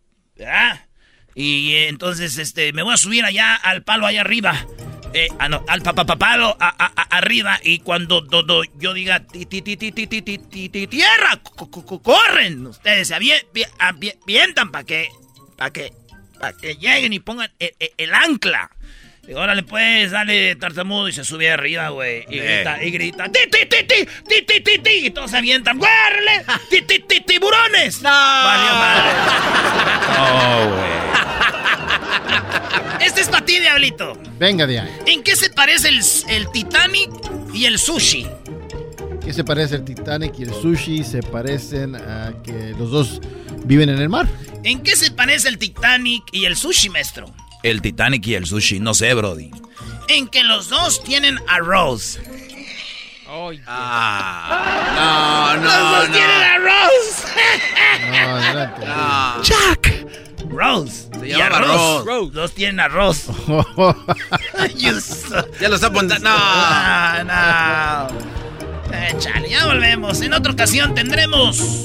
Y 1.35 1.73
eh, 1.73 1.89
entonces 1.89 2.37
este, 2.37 2.73
me 2.75 2.83
voy 2.83 2.93
a 2.93 2.99
subir 2.99 3.25
allá 3.25 3.55
al 3.55 3.83
palo 3.83 4.07
allá 4.07 4.20
arriba. 4.20 4.66
Eh, 5.14 5.28
ah, 5.38 5.48
no, 5.48 5.62
al 5.68 5.82
papapapalo 5.82 6.56
a- 6.58 6.74
a- 6.78 6.92
a- 6.96 7.16
arriba. 7.18 7.58
Y 7.62 7.80
cuando 7.80 8.20
do- 8.22 8.42
do- 8.42 8.62
yo 8.78 8.94
diga 8.94 9.20
ti, 9.26 9.44
ti, 9.46 9.60
ti, 9.62 9.76
ti, 9.76 9.92
ti, 9.92 10.06
ti, 10.06 10.22
ti, 10.22 10.38
ti, 10.38 10.68
ti, 10.68 10.86
tierra, 10.86 11.38
co- 11.42 11.70
co- 11.70 11.84
co- 11.84 12.02
corren. 12.02 12.66
Ustedes 12.66 13.08
se 13.08 13.14
avie- 13.14 13.46
vi- 13.52 13.64
avie- 13.78 14.16
avientan 14.22 14.70
para 14.70 14.84
que, 14.84 15.08
para 15.56 15.70
que, 15.70 15.92
para 16.40 16.56
que 16.56 16.74
lleguen 16.76 17.12
y 17.12 17.20
pongan 17.20 17.50
el, 17.58 17.74
el- 17.78 17.92
el 17.98 18.14
ancla. 18.14 18.70
Y 19.28 19.34
órale 19.34 19.62
pues, 19.62 20.10
dale 20.10 20.56
tartamudo 20.56 21.06
y 21.08 21.12
se 21.12 21.22
sube 21.24 21.48
arriba, 21.52 21.90
güey. 21.90 22.24
Y 22.28 22.38
Eh. 22.40 22.42
grita, 22.56 22.82
y 22.82 22.90
grita, 22.90 23.24
ti, 23.30 23.38
ti, 23.50 23.66
ti, 23.66 23.84
ti, 23.84 24.06
ti, 24.28 24.42
ti, 24.42 24.60
ti, 24.62 24.78
ti. 24.80 25.06
Y 25.06 25.10
todos 25.10 25.30
se 25.30 25.36
avientan, 25.36 25.78
¡guárale! 25.78 26.44
¡Ti, 26.68 26.82
ti, 26.82 26.98
ti, 27.00 27.20
tiburones! 27.20 28.02
¡No! 28.02 28.10
Valió 28.10 28.74
madre. 28.74 29.10
Oh, 30.18 30.68
güey. 30.70 31.61
Este 33.01 33.20
es 33.22 33.28
para 33.28 33.45
ti, 33.45 33.59
diablito. 33.59 34.16
Venga 34.38 34.66
de 34.66 34.80
ahí. 34.80 34.90
¿En 35.07 35.22
qué 35.22 35.34
se 35.36 35.51
parece 35.51 35.88
el, 35.88 36.01
el 36.28 36.51
Titanic 36.53 37.11
y 37.53 37.64
el 37.64 37.78
sushi? 37.78 38.26
¿Qué 39.24 39.32
se 39.32 39.45
parece 39.45 39.76
el 39.76 39.84
Titanic 39.84 40.38
y 40.38 40.43
el 40.45 40.55
sushi? 40.55 41.05
Se 41.05 41.22
parecen 41.22 41.97
a 41.97 42.32
que 42.45 42.74
los 42.78 42.90
dos 42.90 43.20
viven 43.64 43.88
en 43.88 43.99
el 43.99 44.09
mar. 44.09 44.28
¿En 44.64 44.82
qué 44.82 44.95
se 44.97 45.11
parece 45.11 45.49
el 45.49 45.59
Titanic 45.59 46.24
y 46.32 46.45
el 46.45 46.57
sushi, 46.57 46.88
maestro? 46.88 47.26
El 47.62 47.82
Titanic 47.82 48.26
y 48.26 48.34
el 48.34 48.47
sushi, 48.47 48.80
no 48.80 48.95
sé, 48.95 49.12
Brody. 49.14 49.51
En 50.09 50.28
que 50.28 50.43
los 50.45 50.68
dos 50.68 51.03
tienen 51.03 51.38
arroz. 51.49 52.18
Ah. 53.66 55.55
No, 55.57 55.62
¡Los 55.62 55.72
no, 55.72 55.90
dos 55.97 56.12
tienen 56.12 56.43
arroz! 56.43 57.24
No, 58.12 58.36
adelante. 58.36 58.86
¡Jack! 59.43 60.22
Rose. 60.53 61.09
Se 61.18 61.26
y 61.28 61.30
llamaba 61.30 61.57
arroz. 61.59 62.05
Rose. 62.07 62.30
Dos 62.32 62.53
tienen 62.53 62.80
arroz. 62.80 63.26
Ya 65.61 65.68
lo 65.68 65.74
está 65.74 65.86
apuntando. 65.88 66.28
No. 66.28 67.24
No. 67.24 68.09
Échale, 69.11 69.50
ya 69.50 69.66
volvemos. 69.66 70.20
En 70.20 70.32
otra 70.34 70.53
ocasión 70.53 70.94
tendremos 70.94 71.82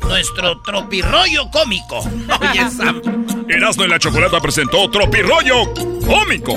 nuestro 0.00 0.60
tropirroyo 0.62 1.50
cómico. 1.50 1.98
Oye, 2.00 2.70
Sam. 2.70 3.02
Erasmo 3.48 3.84
y 3.84 3.88
la 3.88 3.98
Chocolata 3.98 4.40
presentó 4.40 4.88
Tropirollo 4.90 5.72
Cómico. 6.04 6.54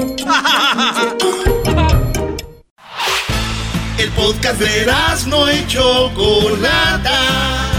El 3.97 4.09
podcast 4.11 4.59
de 4.59 4.81
Erasmo 4.83 5.45
y 5.49 5.67
Chocolata. 5.67 7.78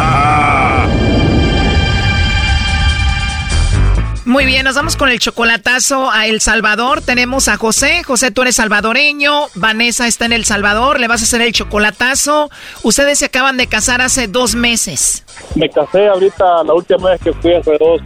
Muy 4.31 4.45
bien, 4.45 4.63
nos 4.63 4.75
vamos 4.75 4.95
con 4.95 5.09
el 5.09 5.19
chocolatazo 5.19 6.09
a 6.09 6.25
El 6.25 6.39
Salvador. 6.39 7.01
Tenemos 7.01 7.49
a 7.49 7.57
José. 7.57 8.01
José, 8.03 8.31
tú 8.31 8.43
eres 8.43 8.55
salvadoreño. 8.55 9.47
Vanessa 9.55 10.07
está 10.07 10.25
en 10.25 10.31
El 10.31 10.45
Salvador. 10.45 11.01
Le 11.01 11.09
vas 11.09 11.19
a 11.19 11.25
hacer 11.25 11.41
el 11.41 11.51
chocolatazo. 11.51 12.49
Ustedes 12.81 13.19
se 13.19 13.25
acaban 13.25 13.57
de 13.57 13.67
casar 13.67 13.99
hace 13.99 14.29
dos 14.29 14.55
meses. 14.55 15.25
Me 15.55 15.69
casé 15.69 16.07
ahorita 16.07 16.63
la 16.63 16.73
última 16.73 17.09
vez 17.09 17.19
que 17.19 17.33
fui 17.33 17.53
hace 17.53 17.77
dos, 17.77 18.01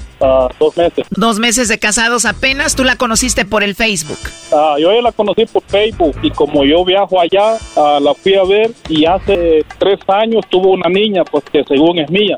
dos 0.59 0.75
meses. 0.75 1.05
Dos 1.11 1.37
meses 1.37 1.67
de 1.67 1.77
casados 1.77 2.25
apenas. 2.25 2.75
Tú 2.75 2.83
la 2.83 2.95
conociste 2.95 3.45
por 3.45 3.61
el 3.61 3.75
Facebook. 3.75 4.17
Ah, 4.51 4.77
yo 4.79 4.91
ya 4.91 5.03
la 5.03 5.11
conocí 5.11 5.45
por 5.45 5.61
Facebook 5.65 6.15
y 6.23 6.31
como 6.31 6.65
yo 6.65 6.83
viajo 6.83 7.21
allá, 7.21 7.55
ah, 7.77 7.99
la 8.01 8.15
fui 8.15 8.33
a 8.33 8.43
ver 8.45 8.71
y 8.89 9.05
hace 9.05 9.63
tres 9.77 9.99
años 10.07 10.43
tuvo 10.49 10.71
una 10.71 10.89
niña, 10.89 11.23
pues 11.23 11.43
que 11.51 11.63
según 11.65 11.99
es 11.99 12.09
mía. 12.09 12.35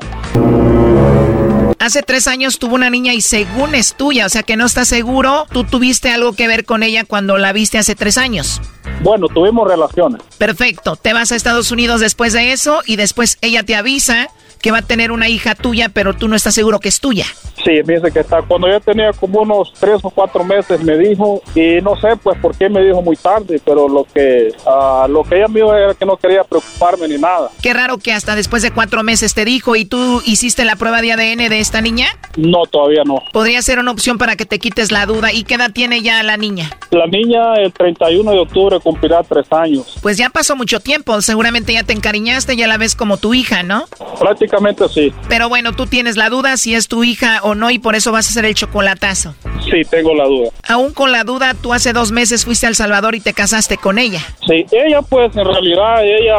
Hace 1.80 2.02
tres 2.02 2.26
años 2.26 2.58
tuvo 2.58 2.74
una 2.74 2.90
niña 2.90 3.14
y 3.14 3.20
según 3.20 3.76
es 3.76 3.94
tuya, 3.94 4.26
o 4.26 4.28
sea 4.28 4.42
que 4.42 4.56
no 4.56 4.66
estás 4.66 4.88
seguro, 4.88 5.46
tú 5.52 5.62
tuviste 5.62 6.10
algo 6.10 6.32
que 6.32 6.48
ver 6.48 6.64
con 6.64 6.82
ella 6.82 7.04
cuando 7.04 7.38
la 7.38 7.52
viste 7.52 7.78
hace 7.78 7.94
tres 7.94 8.18
años. 8.18 8.60
Bueno, 9.02 9.28
tuvimos 9.28 9.68
relaciones. 9.68 10.20
Perfecto, 10.38 10.96
te 10.96 11.12
vas 11.12 11.30
a 11.30 11.36
Estados 11.36 11.70
Unidos 11.70 12.00
después 12.00 12.32
de 12.32 12.52
eso 12.52 12.82
y 12.84 12.96
después 12.96 13.38
ella 13.42 13.62
te 13.62 13.76
avisa 13.76 14.28
que 14.60 14.70
va 14.70 14.78
a 14.78 14.82
tener 14.82 15.12
una 15.12 15.28
hija 15.28 15.54
tuya, 15.54 15.88
pero 15.88 16.14
tú 16.14 16.28
no 16.28 16.36
estás 16.36 16.54
seguro 16.54 16.80
que 16.80 16.88
es 16.88 17.00
tuya. 17.00 17.24
Sí, 17.64 17.80
me 17.84 17.94
dice 17.94 18.10
que 18.12 18.20
está. 18.20 18.42
Cuando 18.42 18.68
yo 18.68 18.80
tenía 18.80 19.12
como 19.12 19.40
unos 19.40 19.72
tres 19.78 20.00
o 20.02 20.10
cuatro 20.10 20.44
meses 20.44 20.82
me 20.82 20.96
dijo, 20.96 21.42
y 21.54 21.80
no 21.82 21.96
sé 21.96 22.16
pues 22.22 22.38
por 22.38 22.56
qué 22.56 22.68
me 22.68 22.82
dijo 22.82 23.02
muy 23.02 23.16
tarde, 23.16 23.60
pero 23.64 23.88
lo 23.88 24.04
que, 24.04 24.52
ah, 24.66 25.06
lo 25.08 25.22
que 25.24 25.36
ella 25.36 25.48
me 25.48 25.60
dijo 25.60 25.74
era 25.74 25.94
que 25.94 26.06
no 26.06 26.16
quería 26.16 26.44
preocuparme 26.44 27.08
ni 27.08 27.18
nada. 27.18 27.50
Qué 27.62 27.72
raro 27.74 27.98
que 27.98 28.12
hasta 28.12 28.34
después 28.36 28.62
de 28.62 28.70
cuatro 28.70 29.02
meses 29.02 29.34
te 29.34 29.44
dijo 29.44 29.76
y 29.76 29.84
tú 29.84 30.22
hiciste 30.24 30.64
la 30.64 30.76
prueba 30.76 31.02
de 31.02 31.12
ADN 31.12 31.48
de 31.48 31.60
esta 31.60 31.80
niña. 31.80 32.08
No, 32.36 32.66
todavía 32.66 33.02
no. 33.04 33.22
Podría 33.32 33.60
ser 33.62 33.78
una 33.78 33.90
opción 33.90 34.18
para 34.18 34.36
que 34.36 34.46
te 34.46 34.58
quites 34.58 34.92
la 34.92 35.06
duda. 35.06 35.32
¿Y 35.32 35.44
qué 35.44 35.54
edad 35.54 35.72
tiene 35.72 36.02
ya 36.02 36.22
la 36.22 36.36
niña? 36.36 36.70
La 36.90 37.06
niña 37.06 37.54
el 37.56 37.72
31 37.72 38.30
de 38.30 38.38
octubre 38.38 38.78
cumplirá 38.80 39.22
tres 39.22 39.50
años. 39.52 39.98
Pues 40.02 40.16
ya 40.16 40.30
pasó 40.30 40.56
mucho 40.56 40.80
tiempo, 40.80 41.20
seguramente 41.20 41.72
ya 41.72 41.82
te 41.82 41.92
encariñaste, 41.92 42.56
ya 42.56 42.66
la 42.66 42.78
ves 42.78 42.94
como 42.94 43.18
tu 43.18 43.34
hija, 43.34 43.62
¿no? 43.62 43.84
Prácticamente 44.18 44.47
sí. 44.88 45.12
Pero 45.28 45.48
bueno, 45.48 45.72
tú 45.74 45.86
tienes 45.86 46.16
la 46.16 46.28
duda 46.30 46.56
si 46.56 46.74
es 46.74 46.88
tu 46.88 47.04
hija 47.04 47.40
o 47.42 47.54
no 47.54 47.70
y 47.70 47.78
por 47.78 47.94
eso 47.94 48.12
vas 48.12 48.26
a 48.26 48.30
hacer 48.30 48.44
el 48.44 48.54
chocolatazo. 48.54 49.34
Sí, 49.70 49.82
tengo 49.90 50.14
la 50.14 50.24
duda. 50.24 50.50
Aún 50.68 50.92
con 50.92 51.12
la 51.12 51.24
duda, 51.24 51.54
tú 51.54 51.72
hace 51.72 51.92
dos 51.92 52.10
meses 52.12 52.44
fuiste 52.44 52.66
a 52.66 52.68
El 52.70 52.74
Salvador 52.74 53.14
y 53.14 53.20
te 53.20 53.32
casaste 53.34 53.76
con 53.76 53.98
ella. 53.98 54.20
Sí, 54.46 54.64
ella 54.72 55.02
pues 55.02 55.34
en 55.36 55.44
realidad, 55.44 56.04
ella 56.04 56.36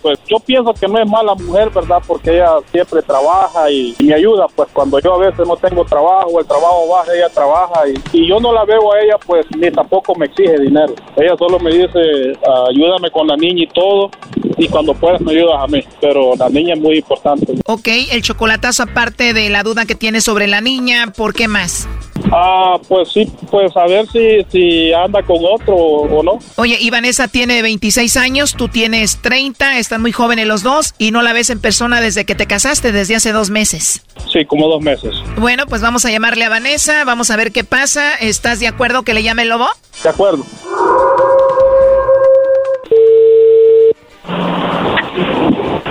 pues 0.00 0.18
yo 0.28 0.38
pienso 0.40 0.72
que 0.74 0.88
no 0.88 0.98
es 1.00 1.08
mala 1.08 1.34
mujer, 1.34 1.70
¿verdad? 1.70 1.98
Porque 2.06 2.34
ella 2.34 2.50
siempre 2.70 3.02
trabaja 3.02 3.70
y, 3.70 3.94
y 3.98 4.04
me 4.04 4.14
ayuda, 4.14 4.46
pues 4.54 4.68
cuando 4.72 4.98
yo 5.00 5.14
a 5.14 5.18
veces 5.18 5.46
no 5.46 5.56
tengo 5.56 5.84
trabajo, 5.84 6.40
el 6.40 6.46
trabajo 6.46 6.88
baja, 6.88 7.12
ella 7.14 7.28
trabaja 7.28 7.80
y, 7.88 8.18
y 8.18 8.28
yo 8.28 8.40
no 8.40 8.52
la 8.52 8.64
veo 8.64 8.92
a 8.92 9.00
ella 9.00 9.16
pues 9.24 9.46
ni 9.56 9.70
tampoco 9.70 10.14
me 10.16 10.26
exige 10.26 10.58
dinero. 10.58 10.94
Ella 11.16 11.34
solo 11.38 11.58
me 11.60 11.70
dice, 11.72 12.32
"Ah, 12.46 12.66
ayúdame 12.70 13.10
con 13.10 13.26
la 13.28 13.36
niña 13.36 13.62
y 13.64 13.68
todo 13.68 14.10
y 14.56 14.68
cuando 14.68 14.94
puedas 14.94 15.20
me 15.20 15.32
ayudas 15.32 15.56
a 15.62 15.66
mí, 15.66 15.82
pero 16.00 16.34
la 16.36 16.48
niña 16.48 16.74
es 16.74 16.80
muy 16.80 16.98
importante. 16.98 17.51
Ok, 17.66 17.88
el 18.10 18.22
chocolatazo 18.22 18.84
aparte 18.84 19.32
de 19.32 19.48
la 19.50 19.62
duda 19.62 19.84
que 19.84 19.94
tienes 19.94 20.24
sobre 20.24 20.46
la 20.46 20.60
niña, 20.60 21.12
¿por 21.16 21.34
qué 21.34 21.48
más? 21.48 21.88
Ah, 22.30 22.78
pues 22.88 23.10
sí, 23.12 23.30
pues 23.50 23.76
a 23.76 23.86
ver 23.86 24.06
si, 24.08 24.44
si 24.50 24.92
anda 24.92 25.22
con 25.22 25.38
otro 25.44 25.74
o 25.74 26.22
no. 26.22 26.38
Oye, 26.56 26.78
y 26.80 26.90
Vanessa 26.90 27.28
tiene 27.28 27.62
26 27.62 28.16
años, 28.16 28.54
tú 28.54 28.68
tienes 28.68 29.20
30, 29.20 29.78
están 29.78 30.00
muy 30.00 30.12
jóvenes 30.12 30.46
los 30.46 30.62
dos 30.62 30.94
y 30.98 31.10
no 31.10 31.22
la 31.22 31.32
ves 31.32 31.50
en 31.50 31.60
persona 31.60 32.00
desde 32.00 32.24
que 32.24 32.34
te 32.34 32.46
casaste, 32.46 32.92
desde 32.92 33.16
hace 33.16 33.32
dos 33.32 33.50
meses. 33.50 34.02
Sí, 34.32 34.44
como 34.46 34.68
dos 34.68 34.80
meses. 34.80 35.14
Bueno, 35.36 35.66
pues 35.66 35.82
vamos 35.82 36.04
a 36.04 36.10
llamarle 36.10 36.44
a 36.44 36.48
Vanessa, 36.48 37.04
vamos 37.04 37.30
a 37.30 37.36
ver 37.36 37.52
qué 37.52 37.64
pasa. 37.64 38.14
¿Estás 38.14 38.60
de 38.60 38.68
acuerdo 38.68 39.02
que 39.02 39.14
le 39.14 39.22
llame 39.22 39.42
el 39.42 39.48
lobo? 39.48 39.68
De 40.02 40.08
acuerdo. 40.08 40.46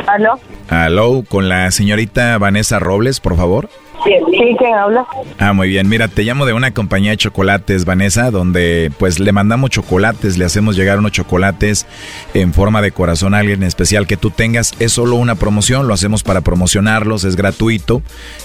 ¿Aló? 0.08 0.40
Aló, 0.72 1.26
con 1.28 1.50
la 1.50 1.70
señorita 1.70 2.38
Vanessa 2.38 2.80
Robles, 2.80 3.20
por 3.20 3.36
favor. 3.36 3.70
Sí, 4.06 4.14
¿quién 4.58 4.74
habla? 4.74 5.06
Ah, 5.38 5.52
muy 5.52 5.68
bien. 5.68 5.90
Mira, 5.90 6.08
te 6.08 6.24
llamo 6.24 6.46
de 6.46 6.54
una 6.54 6.72
compañía 6.72 7.12
de 7.12 7.18
chocolates, 7.18 7.84
Vanessa, 7.84 8.32
donde 8.32 8.90
pues 8.98 9.20
le 9.20 9.34
mandamos 9.34 9.70
chocolates, 9.70 10.38
le 10.38 10.46
hacemos 10.46 10.78
llegar 10.78 10.98
unos 10.98 11.12
chocolates 11.12 11.86
en 12.34 12.54
forma 12.54 12.82
de 12.82 12.94
corazón 12.94 13.36
a 13.36 13.40
alguien 13.40 13.64
especial 13.64 14.08
que 14.08 14.16
tú 14.16 14.32
tengas. 14.32 14.74
Es 14.80 14.94
solo 14.94 15.18
una 15.18 15.36
promoción, 15.36 15.90
lo 15.90 15.94
hacemos 15.94 16.24
para 16.24 16.40
promocionarlos, 16.40 17.26
es 17.26 17.36
gratuito. 17.36 18.02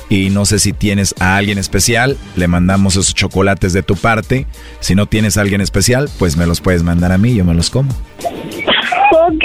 Y 0.09 0.31
no 0.31 0.47
sé 0.47 0.59
si 0.59 0.72
tienes 0.72 1.14
a 1.20 1.37
alguien 1.37 1.59
especial, 1.59 2.16
le 2.35 2.49
mandamos 2.49 2.97
esos 2.97 3.14
chocolates 3.14 3.72
de 3.72 3.85
tu 3.85 3.95
parte. 3.95 4.47
Si 4.81 4.97
no 4.97 5.07
tienes 5.07 5.39
a 5.39 5.43
alguien 5.43 5.61
especial, 5.61 6.11
pues 6.18 6.37
me 6.37 6.47
los 6.47 6.61
puedes 6.61 6.83
mandar 6.83 7.12
a 7.12 7.18
mí, 7.18 7.37
yo 7.37 7.45
me 7.45 7.55
los 7.55 7.70
como. 7.70 7.93
Ok. 9.12 9.45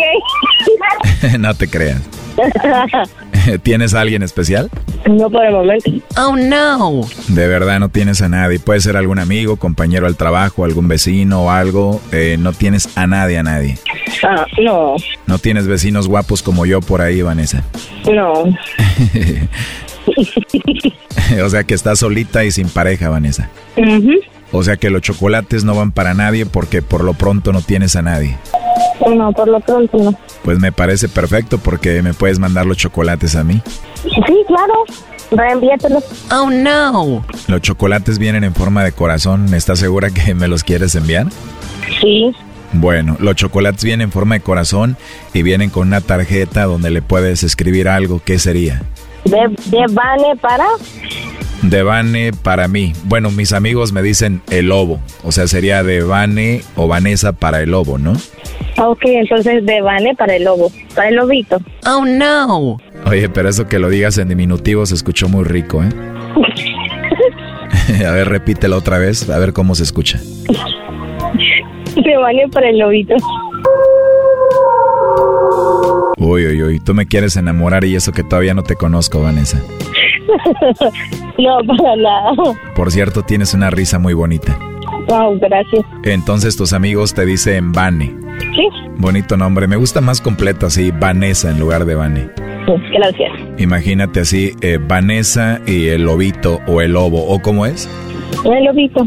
no 1.40 1.54
te 1.54 1.68
creas. 1.70 2.02
¿Tienes 3.64 3.94
a 3.94 4.02
alguien 4.02 4.24
especial? 4.24 4.70
no 5.10 5.30
por 5.30 5.46
el 5.46 5.54
momento. 5.54 5.92
Oh, 6.18 6.36
no. 6.36 7.02
De 7.28 7.48
verdad 7.48 7.80
no 7.80 7.90
tienes 7.90 8.22
a 8.22 8.30
nadie. 8.30 8.60
Puede 8.60 8.82
ser 8.82 8.98
algún 8.98 9.20
amigo, 9.20 9.58
compañero 9.58 10.08
al 10.08 10.16
trabajo, 10.16 10.64
algún 10.64 10.88
vecino 10.88 11.46
o 11.46 11.50
algo. 11.50 12.02
Eh, 12.12 12.38
no 12.40 12.54
tienes 12.54 12.96
a 12.98 13.08
nadie, 13.08 13.38
a 13.40 13.44
nadie. 13.44 13.78
Ah, 14.24 14.46
no, 14.62 14.96
No 15.26 15.40
tienes 15.40 15.68
vecinos 15.68 16.08
guapos 16.08 16.44
como 16.44 16.66
yo 16.66 16.82
por 16.82 17.02
ahí, 17.02 17.22
Vanessa. 17.22 17.64
no. 18.12 18.34
o 21.44 21.50
sea 21.50 21.64
que 21.64 21.74
estás 21.74 22.00
solita 22.00 22.44
y 22.44 22.52
sin 22.52 22.70
pareja, 22.70 23.10
Vanessa. 23.10 23.50
O 24.52 24.64
sea 24.64 24.78
que 24.78 24.90
los 24.90 25.02
chocolates 25.02 25.64
no 25.64 25.76
van 25.76 25.92
para 25.92 26.14
nadie 26.14 26.46
porque 26.46 26.82
por 26.82 27.04
lo 27.04 27.14
pronto 27.14 27.54
no 27.54 27.62
tienes 27.62 27.96
a 27.96 28.02
nadie. 28.02 28.38
No, 29.16 29.32
por 29.32 29.48
lo 29.48 29.60
pronto 29.60 29.98
no. 29.98 30.14
Pues 30.44 30.60
me 30.60 30.72
parece 30.72 31.10
perfecto 31.10 31.58
porque 31.58 32.02
me 32.02 32.14
puedes 32.14 32.40
mandar 32.40 32.66
los 32.66 32.78
chocolates 32.78 33.36
a 33.36 33.44
mí. 33.44 33.62
Sí, 34.04 34.44
claro. 34.48 34.74
Reenvíatelos. 35.32 36.04
Oh, 36.32 36.50
no. 36.50 37.24
Los 37.48 37.62
chocolates 37.62 38.20
vienen 38.20 38.44
en 38.44 38.54
forma 38.54 38.84
de 38.84 38.92
corazón. 38.92 39.54
¿Estás 39.54 39.80
segura 39.80 40.10
que 40.10 40.34
me 40.34 40.48
los 40.48 40.64
quieres 40.64 40.96
enviar? 40.96 41.28
Sí. 42.02 42.36
Bueno, 42.74 43.18
los 43.20 43.36
chocolates 43.36 43.84
vienen 43.84 44.06
en 44.06 44.12
forma 44.12 44.36
de 44.36 44.42
corazón 44.42 44.98
y 45.34 45.44
vienen 45.44 45.70
con 45.70 45.88
una 45.88 46.02
tarjeta 46.02 46.64
donde 46.64 46.90
le 46.90 47.02
puedes 47.02 47.44
escribir 47.44 47.90
algo. 47.90 48.22
¿Qué 48.24 48.40
sería? 48.40 48.82
De, 49.26 49.38
de 49.66 49.86
Vane 49.92 50.36
para. 50.40 50.66
De 51.62 51.84
Vane 51.84 52.32
para 52.44 52.68
mí. 52.68 52.94
Bueno, 53.04 53.30
mis 53.32 53.54
amigos 53.54 53.94
me 53.94 54.02
dicen 54.02 54.42
el 54.50 54.70
lobo. 54.70 55.00
O 55.24 55.32
sea, 55.32 55.48
sería 55.48 55.84
de 55.84 56.04
Vane 56.04 56.62
o 56.76 56.88
Vanessa 56.88 57.34
para 57.34 57.62
el 57.62 57.72
lobo, 57.72 57.98
¿no? 57.98 58.14
Ok, 58.78 59.02
entonces 59.06 59.66
de 59.66 59.82
Vane 59.82 60.16
para 60.16 60.36
el 60.36 60.46
lobo. 60.46 60.72
Para 60.96 61.10
el 61.10 61.16
lobito. 61.16 61.60
Oh, 61.86 62.06
no. 62.06 62.78
Oye, 63.06 63.30
pero 63.30 63.50
eso 63.50 63.68
que 63.68 63.80
lo 63.80 63.90
digas 63.90 64.18
en 64.18 64.30
diminutivo 64.30 64.86
se 64.86 64.96
escuchó 64.96 65.28
muy 65.28 65.44
rico, 65.44 65.84
¿eh? 65.84 65.90
a 68.08 68.12
ver, 68.12 68.30
repítelo 68.30 68.78
otra 68.78 68.98
vez, 68.98 69.30
a 69.30 69.38
ver 69.38 69.54
cómo 69.54 69.76
se 69.76 69.84
escucha. 69.84 70.20
De 71.96 72.18
Vane 72.18 72.48
para 72.52 72.70
el 72.70 72.80
lobito. 72.80 73.16
Uy, 76.18 76.46
uy, 76.46 76.64
uy, 76.64 76.80
tú 76.80 76.94
me 76.94 77.06
quieres 77.06 77.36
enamorar 77.38 77.84
y 77.84 77.96
eso 77.96 78.12
que 78.12 78.24
todavía 78.24 78.54
no 78.54 78.64
te 78.64 78.76
conozco, 78.76 79.22
Vanessa. 79.22 79.60
no, 81.38 81.58
para 81.78 81.96
nada. 81.96 82.32
Por 82.76 82.92
cierto, 82.92 83.24
tienes 83.24 83.54
una 83.54 83.70
risa 83.70 84.00
muy 84.00 84.14
bonita. 84.14 84.58
Wow, 85.08 85.40
gracias. 85.40 85.86
Entonces 86.04 86.56
tus 86.56 86.74
amigos 86.74 87.14
te 87.14 87.26
dicen 87.26 87.72
Vane. 87.72 88.16
Sí. 88.56 88.68
Bonito 88.98 89.38
nombre. 89.38 89.68
Me 89.68 89.76
gusta 89.76 90.02
más 90.02 90.22
completo 90.22 90.68
así, 90.68 90.92
Vanessa 90.92 91.50
en 91.50 91.60
lugar 91.60 91.86
de 91.86 91.96
Vane. 91.96 92.30
Gracias. 92.94 93.32
Imagínate 93.58 94.22
así, 94.22 94.54
eh, 94.62 94.78
Vanessa 94.80 95.60
y 95.66 95.88
el 95.88 96.04
lobito 96.04 96.60
o 96.68 96.82
el 96.82 96.94
lobo, 96.94 97.28
¿o 97.28 97.42
cómo 97.42 97.66
es? 97.66 97.90
El 98.46 98.66
lobito. 98.66 99.06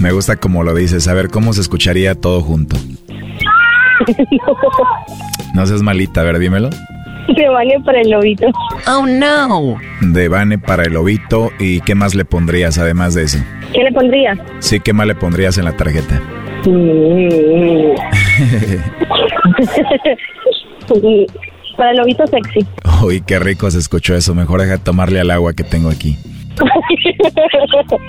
Me 0.00 0.12
gusta 0.12 0.36
como 0.36 0.62
lo 0.64 0.74
dices. 0.74 1.08
A 1.08 1.14
ver, 1.14 1.28
¿cómo 1.28 1.52
se 1.52 1.60
escucharía 1.60 2.14
todo 2.14 2.40
junto? 2.42 2.76
No 5.56 5.64
seas 5.64 5.80
malita, 5.80 6.20
a 6.20 6.24
ver, 6.24 6.38
dímelo. 6.38 6.68
De 6.68 7.48
Vane 7.48 7.80
para 7.82 8.02
el 8.02 8.10
lobito. 8.10 8.46
Oh, 8.86 9.06
no. 9.06 9.78
De 10.02 10.28
Vane 10.28 10.58
para 10.58 10.82
el 10.82 10.92
lobito. 10.92 11.50
¿Y 11.58 11.80
qué 11.80 11.94
más 11.94 12.14
le 12.14 12.26
pondrías 12.26 12.76
además 12.76 13.14
de 13.14 13.22
eso? 13.22 13.38
¿Qué 13.72 13.82
le 13.82 13.90
pondría? 13.90 14.38
Sí, 14.58 14.80
¿qué 14.80 14.92
más 14.92 15.06
le 15.06 15.14
pondrías 15.14 15.56
en 15.56 15.64
la 15.64 15.74
tarjeta? 15.74 16.20
para 21.78 21.90
el 21.90 21.96
lobito 21.96 22.26
sexy. 22.26 22.66
Uy, 23.02 23.22
qué 23.22 23.38
rico 23.38 23.70
se 23.70 23.78
escuchó 23.78 24.14
eso. 24.14 24.34
Mejor 24.34 24.60
deja 24.60 24.72
de 24.72 24.80
tomarle 24.80 25.20
al 25.20 25.30
agua 25.30 25.54
que 25.54 25.64
tengo 25.64 25.88
aquí. 25.88 26.18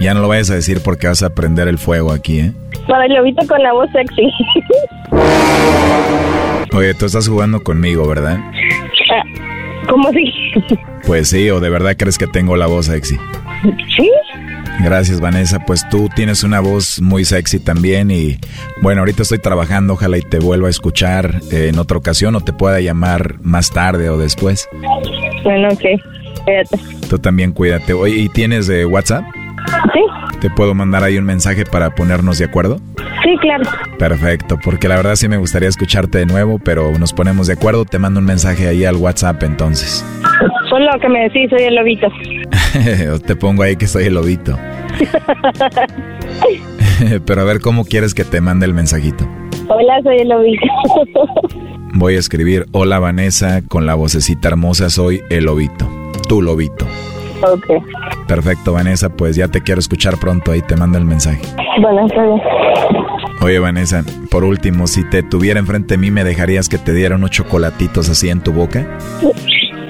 Ya 0.00 0.12
no 0.12 0.20
lo 0.20 0.28
vayas 0.28 0.50
a 0.50 0.54
decir 0.54 0.80
porque 0.84 1.06
vas 1.06 1.22
a 1.22 1.34
prender 1.34 1.68
el 1.68 1.78
fuego 1.78 2.12
aquí, 2.12 2.40
¿eh? 2.40 2.52
Para 2.88 3.06
el 3.06 3.14
lobito 3.14 3.46
con 3.46 3.62
la 3.62 3.72
voz 3.72 3.88
sexy. 3.92 4.22
Oye, 6.76 6.94
tú 6.94 7.06
estás 7.06 7.28
jugando 7.28 7.62
conmigo, 7.62 8.06
¿verdad? 8.06 8.38
Ah, 9.12 9.22
¿Cómo 9.88 10.08
así? 10.08 10.24
Pues 11.06 11.28
sí, 11.28 11.48
o 11.50 11.60
de 11.60 11.70
verdad 11.70 11.94
crees 11.96 12.18
que 12.18 12.26
tengo 12.26 12.56
la 12.56 12.66
voz 12.66 12.86
sexy. 12.86 13.16
¿Sí? 13.96 14.10
Gracias, 14.80 15.20
Vanessa. 15.20 15.60
Pues 15.60 15.88
tú 15.88 16.08
tienes 16.14 16.42
una 16.42 16.60
voz 16.60 17.00
muy 17.00 17.24
sexy 17.24 17.60
también 17.60 18.10
y 18.10 18.38
bueno, 18.82 19.02
ahorita 19.02 19.22
estoy 19.22 19.38
trabajando, 19.38 19.94
ojalá 19.94 20.18
y 20.18 20.22
te 20.22 20.40
vuelva 20.40 20.66
a 20.66 20.70
escuchar 20.70 21.40
eh, 21.52 21.68
en 21.68 21.78
otra 21.78 21.96
ocasión 21.96 22.34
o 22.34 22.40
te 22.40 22.52
pueda 22.52 22.80
llamar 22.80 23.36
más 23.42 23.70
tarde 23.70 24.10
o 24.10 24.18
después. 24.18 24.68
Bueno, 25.44 25.68
ok. 25.68 25.84
Cuídate. 26.44 26.78
Tú 27.08 27.18
también 27.18 27.52
cuídate. 27.52 27.92
Oye, 27.92 28.16
¿y 28.16 28.28
tienes 28.28 28.66
de 28.66 28.86
WhatsApp? 28.86 29.24
Sí. 29.92 30.00
¿Te 30.40 30.50
puedo 30.50 30.74
mandar 30.74 31.04
ahí 31.04 31.16
un 31.16 31.24
mensaje 31.24 31.64
para 31.64 31.90
ponernos 31.90 32.38
de 32.38 32.44
acuerdo? 32.44 32.78
Sí, 33.22 33.36
claro. 33.40 33.64
Perfecto, 33.98 34.58
porque 34.62 34.88
la 34.88 34.96
verdad 34.96 35.16
sí 35.16 35.28
me 35.28 35.38
gustaría 35.38 35.68
escucharte 35.68 36.18
de 36.18 36.26
nuevo, 36.26 36.58
pero 36.58 36.96
nos 36.98 37.12
ponemos 37.12 37.46
de 37.46 37.54
acuerdo. 37.54 37.84
Te 37.84 37.98
mando 37.98 38.20
un 38.20 38.26
mensaje 38.26 38.68
ahí 38.68 38.84
al 38.84 38.96
WhatsApp 38.96 39.42
entonces. 39.42 40.04
Solo 40.68 40.90
que 41.00 41.08
me 41.08 41.20
decís, 41.20 41.48
soy 41.50 41.62
el 41.62 41.74
lobito. 41.74 42.08
Te 43.26 43.36
pongo 43.36 43.62
ahí 43.62 43.76
que 43.76 43.86
soy 43.86 44.04
el 44.04 44.14
lobito. 44.14 44.58
pero 47.26 47.40
a 47.40 47.44
ver, 47.44 47.60
¿cómo 47.60 47.84
quieres 47.84 48.14
que 48.14 48.24
te 48.24 48.40
mande 48.40 48.66
el 48.66 48.74
mensajito? 48.74 49.26
Hola, 49.68 50.00
soy 50.02 50.18
el 50.18 50.28
lobito. 50.28 50.66
Voy 51.94 52.16
a 52.16 52.18
escribir, 52.18 52.66
hola 52.72 52.98
Vanessa, 52.98 53.62
con 53.66 53.86
la 53.86 53.94
vocecita 53.94 54.48
hermosa, 54.48 54.90
soy 54.90 55.22
el 55.30 55.44
lobito. 55.44 55.88
Tu 56.28 56.40
lobito. 56.42 56.86
ok. 57.42 58.26
Perfecto, 58.26 58.72
Vanessa, 58.72 59.10
pues 59.10 59.36
ya 59.36 59.48
te 59.48 59.62
quiero 59.62 59.78
escuchar 59.78 60.18
pronto, 60.18 60.52
ahí 60.52 60.62
te 60.62 60.76
mando 60.76 60.96
el 60.98 61.04
mensaje. 61.04 61.42
Bueno, 61.80 62.06
está 62.06 62.22
bien. 62.22 62.40
Oye, 63.42 63.58
Vanessa, 63.58 64.04
por 64.30 64.44
último, 64.44 64.86
si 64.86 65.08
te 65.10 65.22
tuviera 65.22 65.60
enfrente 65.60 65.94
de 65.94 65.98
mí, 65.98 66.10
¿me 66.10 66.24
dejarías 66.24 66.68
que 66.68 66.78
te 66.78 66.94
diera 66.94 67.16
unos 67.16 67.30
chocolatitos 67.30 68.08
así 68.08 68.30
en 68.30 68.40
tu 68.40 68.52
boca? 68.52 68.86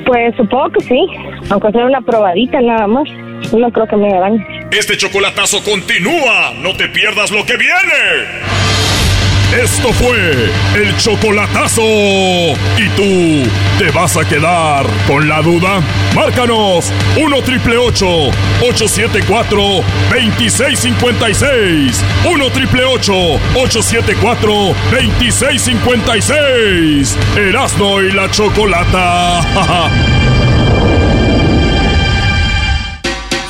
Pues 0.07 0.35
supongo 0.37 0.71
que 0.71 0.85
sí. 0.85 1.07
Aunque 1.51 1.71
sea 1.71 1.85
una 1.87 2.01
probadita 2.01 2.61
nada 2.61 2.87
más. 2.89 3.09
No 3.57 3.71
creo 3.71 3.87
que 3.87 3.97
me 3.97 4.13
hagan. 4.13 4.45
Este 4.73 4.97
chocolatazo 4.97 5.63
continúa. 5.63 6.53
No 6.63 6.75
te 6.77 6.89
pierdas 6.89 7.31
lo 7.31 7.45
que 7.47 7.57
viene. 7.57 8.74
Esto 9.63 9.93
fue 9.93 10.51
el 10.75 10.97
chocolatazo. 10.97 11.83
¿Y 11.83 12.89
tú 12.97 13.49
te 13.79 13.93
vas 13.93 14.17
a 14.17 14.25
quedar 14.25 14.85
con 15.07 15.29
la 15.29 15.41
duda? 15.43 15.81
Márcanos 16.13 16.91
1 17.17 17.43
triple 17.43 17.77
874 17.77 19.57
2656. 20.11 22.05
1 22.25 22.51
triple 22.51 22.85
874 22.85 24.75
2656. 24.91 27.17
Erasno 27.37 28.03
y 28.03 28.11
la 28.11 28.29
chocolata. 28.33 29.41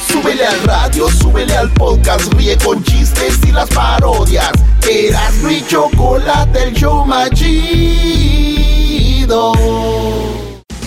Súbele 0.06 0.46
al 0.46 0.62
radio, 0.64 1.08
súbele 1.08 1.56
al 1.56 1.70
podcast, 1.70 2.30
ríe 2.34 2.58
con 2.58 2.84
chistes 2.84 3.38
y 3.46 3.52
las 3.52 3.70
parodias. 3.70 4.52
Eras 4.90 5.42
mi 5.42 5.62
chocolate, 5.66 6.64
el 6.64 6.74
show 6.74 7.06
más. 7.06 7.30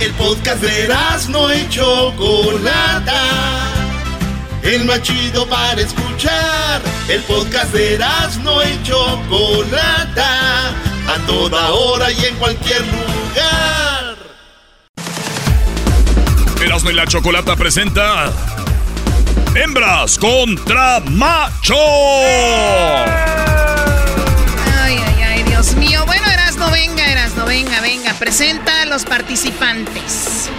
El 0.00 0.12
podcast 0.12 0.62
de 0.62 0.88
no 1.28 1.52
y 1.52 1.68
Chocolata. 1.68 3.22
El 4.62 4.84
más 4.84 5.02
chido 5.02 5.44
para 5.48 5.80
escuchar. 5.80 6.80
El 7.08 7.20
podcast 7.22 7.72
de 7.72 7.98
no 8.42 8.62
y 8.62 8.80
Chocolata. 8.84 10.68
A 10.68 11.26
toda 11.26 11.70
hora 11.70 12.12
y 12.12 12.24
en 12.26 12.36
cualquier 12.36 12.80
lugar. 12.82 14.16
Erasmo 16.62 16.90
y 16.90 16.94
la 16.94 17.06
Chocolata 17.06 17.56
presenta 17.56 18.32
Hembras 19.54 20.16
contra 20.18 21.00
Macho. 21.00 21.74
Ay, 21.74 23.57
Presenta 28.18 28.82
a 28.82 28.86
los 28.86 29.04
participantes. 29.04 30.50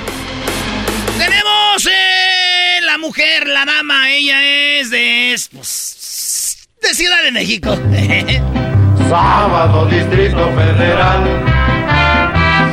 Tenemos 1.17 1.85
eh, 1.85 2.79
la 2.83 2.97
mujer, 2.97 3.47
la 3.47 3.65
dama. 3.65 4.09
Ella 4.11 4.41
es 4.79 4.89
de, 4.89 5.35
pues, 5.53 6.67
de 6.81 6.93
Ciudad 6.93 7.21
de 7.23 7.31
México. 7.31 7.75
Sábado, 9.09 9.85
Distrito 9.87 10.51
Federal. 10.55 11.45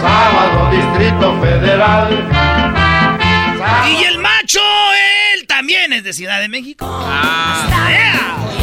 Sábado, 0.01 0.71
Distrito 0.71 1.41
Federal. 1.41 2.29
y 3.91 4.05
el 4.05 4.19
macho, 4.19 4.61
él 5.35 5.47
también 5.49 5.93
es 5.95 6.05
de 6.05 6.13
Ciudad 6.13 6.41
de 6.41 6.49
México. 6.49 6.87
Ah, 6.89 7.67
Chilango. 7.67 8.56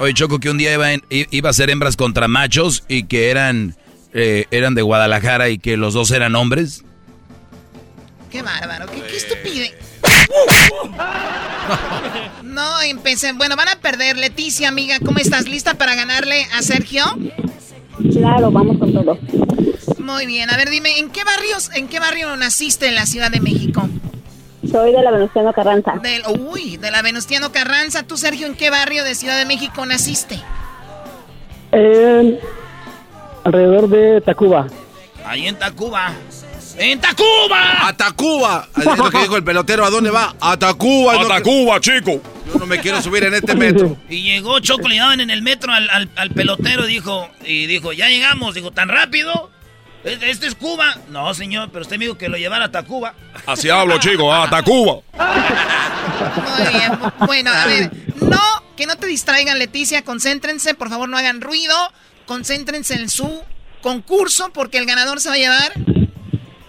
Oye, 0.00 0.14
Choco, 0.14 0.38
que 0.38 0.48
un 0.50 0.58
día 0.58 0.74
iba, 0.74 0.92
en- 0.92 1.02
iba 1.10 1.50
a 1.50 1.52
ser 1.52 1.70
hembras 1.70 1.96
contra 1.96 2.28
machos 2.28 2.84
y 2.88 3.04
que 3.04 3.30
eran, 3.30 3.74
eh, 4.12 4.46
eran 4.50 4.74
de 4.74 4.82
Guadalajara 4.82 5.48
y 5.48 5.58
que 5.58 5.76
los 5.76 5.94
dos 5.94 6.10
eran 6.12 6.36
hombres. 6.36 6.84
Qué 8.30 8.42
bárbaro, 8.42 8.86
qué, 8.86 9.02
qué 9.02 9.16
estupidez. 9.16 9.74
No, 12.44 12.80
empecé. 12.82 13.32
Bueno, 13.32 13.56
van 13.56 13.68
a 13.68 13.76
perder. 13.80 14.16
Leticia, 14.18 14.68
amiga, 14.68 14.98
¿cómo 15.04 15.18
estás? 15.18 15.48
¿Lista 15.48 15.74
para 15.74 15.94
ganarle 15.94 16.46
a 16.56 16.62
Sergio? 16.62 17.04
Claro, 18.12 18.50
vamos 18.52 18.78
con 18.78 18.92
todo. 18.92 19.18
Muy 19.98 20.26
bien. 20.26 20.48
A 20.50 20.56
ver, 20.56 20.70
dime, 20.70 20.98
¿en 20.98 21.10
qué 21.10 21.24
barrios, 21.24 21.70
en 21.74 21.88
qué 21.88 21.98
barrio 21.98 22.36
naciste 22.36 22.86
en 22.88 22.94
la 22.94 23.06
Ciudad 23.06 23.30
de 23.30 23.40
México? 23.40 23.88
Soy 24.70 24.92
de 24.92 25.02
la 25.02 25.10
Venustiano 25.10 25.52
Carranza. 25.52 25.94
Del, 26.02 26.22
uy, 26.38 26.76
de 26.76 26.90
la 26.90 27.02
Venustiano 27.02 27.52
Carranza. 27.52 28.02
¿Tú, 28.02 28.16
Sergio, 28.16 28.46
en 28.46 28.54
qué 28.54 28.70
barrio 28.70 29.04
de 29.04 29.14
Ciudad 29.14 29.38
de 29.38 29.44
México 29.44 29.84
naciste? 29.86 30.40
En, 31.72 32.38
alrededor 33.44 33.88
de 33.88 34.20
Tacuba. 34.20 34.66
Ahí 35.24 35.46
en 35.46 35.56
Tacuba. 35.56 36.12
¡En 36.78 37.00
Tacuba! 37.00 37.88
¡A 37.88 37.92
Tacuba! 37.92 38.68
Es 38.76 38.84
lo 38.84 39.10
que 39.10 39.18
dijo 39.18 39.36
el 39.36 39.42
pelotero. 39.42 39.84
¿A 39.84 39.90
dónde 39.90 40.10
va? 40.10 40.34
¡A 40.40 40.56
Tacuba! 40.56 41.20
¡A 41.20 41.26
Tacuba, 41.26 41.80
chico! 41.80 42.20
Yo 42.52 42.58
no 42.60 42.66
me 42.66 42.78
quiero 42.78 43.02
subir 43.02 43.24
en 43.24 43.34
este 43.34 43.54
metro. 43.56 43.96
Y 44.08 44.22
llegó 44.22 44.60
Choco, 44.60 44.86
le 44.86 44.96
daban 44.96 45.20
en 45.20 45.30
el 45.30 45.42
metro 45.42 45.72
al, 45.72 45.90
al, 45.90 46.08
al 46.14 46.30
pelotero 46.30 46.86
dijo, 46.86 47.28
y 47.44 47.66
dijo, 47.66 47.92
ya 47.92 48.08
llegamos. 48.08 48.54
Dijo, 48.54 48.70
¿tan 48.70 48.88
rápido? 48.88 49.50
¿Este 50.04 50.46
es 50.46 50.54
Cuba? 50.54 50.96
No, 51.08 51.34
señor, 51.34 51.70
pero 51.70 51.82
usted 51.82 51.98
me 51.98 52.04
dijo 52.04 52.16
que 52.16 52.28
lo 52.28 52.36
llevara 52.36 52.66
a 52.66 52.70
Tacuba. 52.70 53.14
Así 53.46 53.68
hablo, 53.68 53.98
chico, 53.98 54.32
a 54.32 54.48
Tacuba. 54.48 55.00
Muy 56.36 56.72
bien. 56.72 56.92
Bueno, 57.26 57.50
a 57.52 57.66
ver, 57.66 57.90
no, 58.20 58.40
que 58.76 58.86
no 58.86 58.96
te 58.96 59.06
distraigan, 59.06 59.58
Leticia, 59.58 60.02
concéntrense, 60.02 60.74
por 60.74 60.88
favor, 60.88 61.08
no 61.08 61.18
hagan 61.18 61.40
ruido, 61.40 61.74
concéntrense 62.26 62.94
en 62.94 63.08
su 63.10 63.42
concurso, 63.82 64.50
porque 64.52 64.78
el 64.78 64.86
ganador 64.86 65.20
se 65.20 65.28
va 65.28 65.34
a 65.34 65.38
llevar 65.38 65.72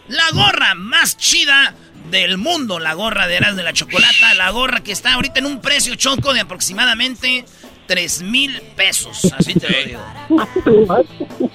La 0.08 0.30
gorra 0.32 0.74
más 0.76 1.18
chida 1.18 1.76
del 2.10 2.38
mundo, 2.38 2.80
la 2.80 2.94
gorra 2.94 3.28
de 3.28 3.38
Eras 3.38 3.56
de 3.56 3.64
la 3.64 3.74
Chocolata, 3.74 4.34
la 4.34 4.50
gorra 4.50 4.82
que 4.82 4.92
está 4.92 5.14
ahorita 5.14 5.40
en 5.40 5.46
un 5.46 5.62
precio 5.62 5.94
choco 5.96 6.34
de 6.34 6.40
aproximadamente 6.40 7.46
3 7.90 8.22
mil 8.22 8.62
pesos, 8.76 9.34
así 9.36 9.56
te 9.56 9.68
lo 9.68 9.78
digo. 9.84 10.00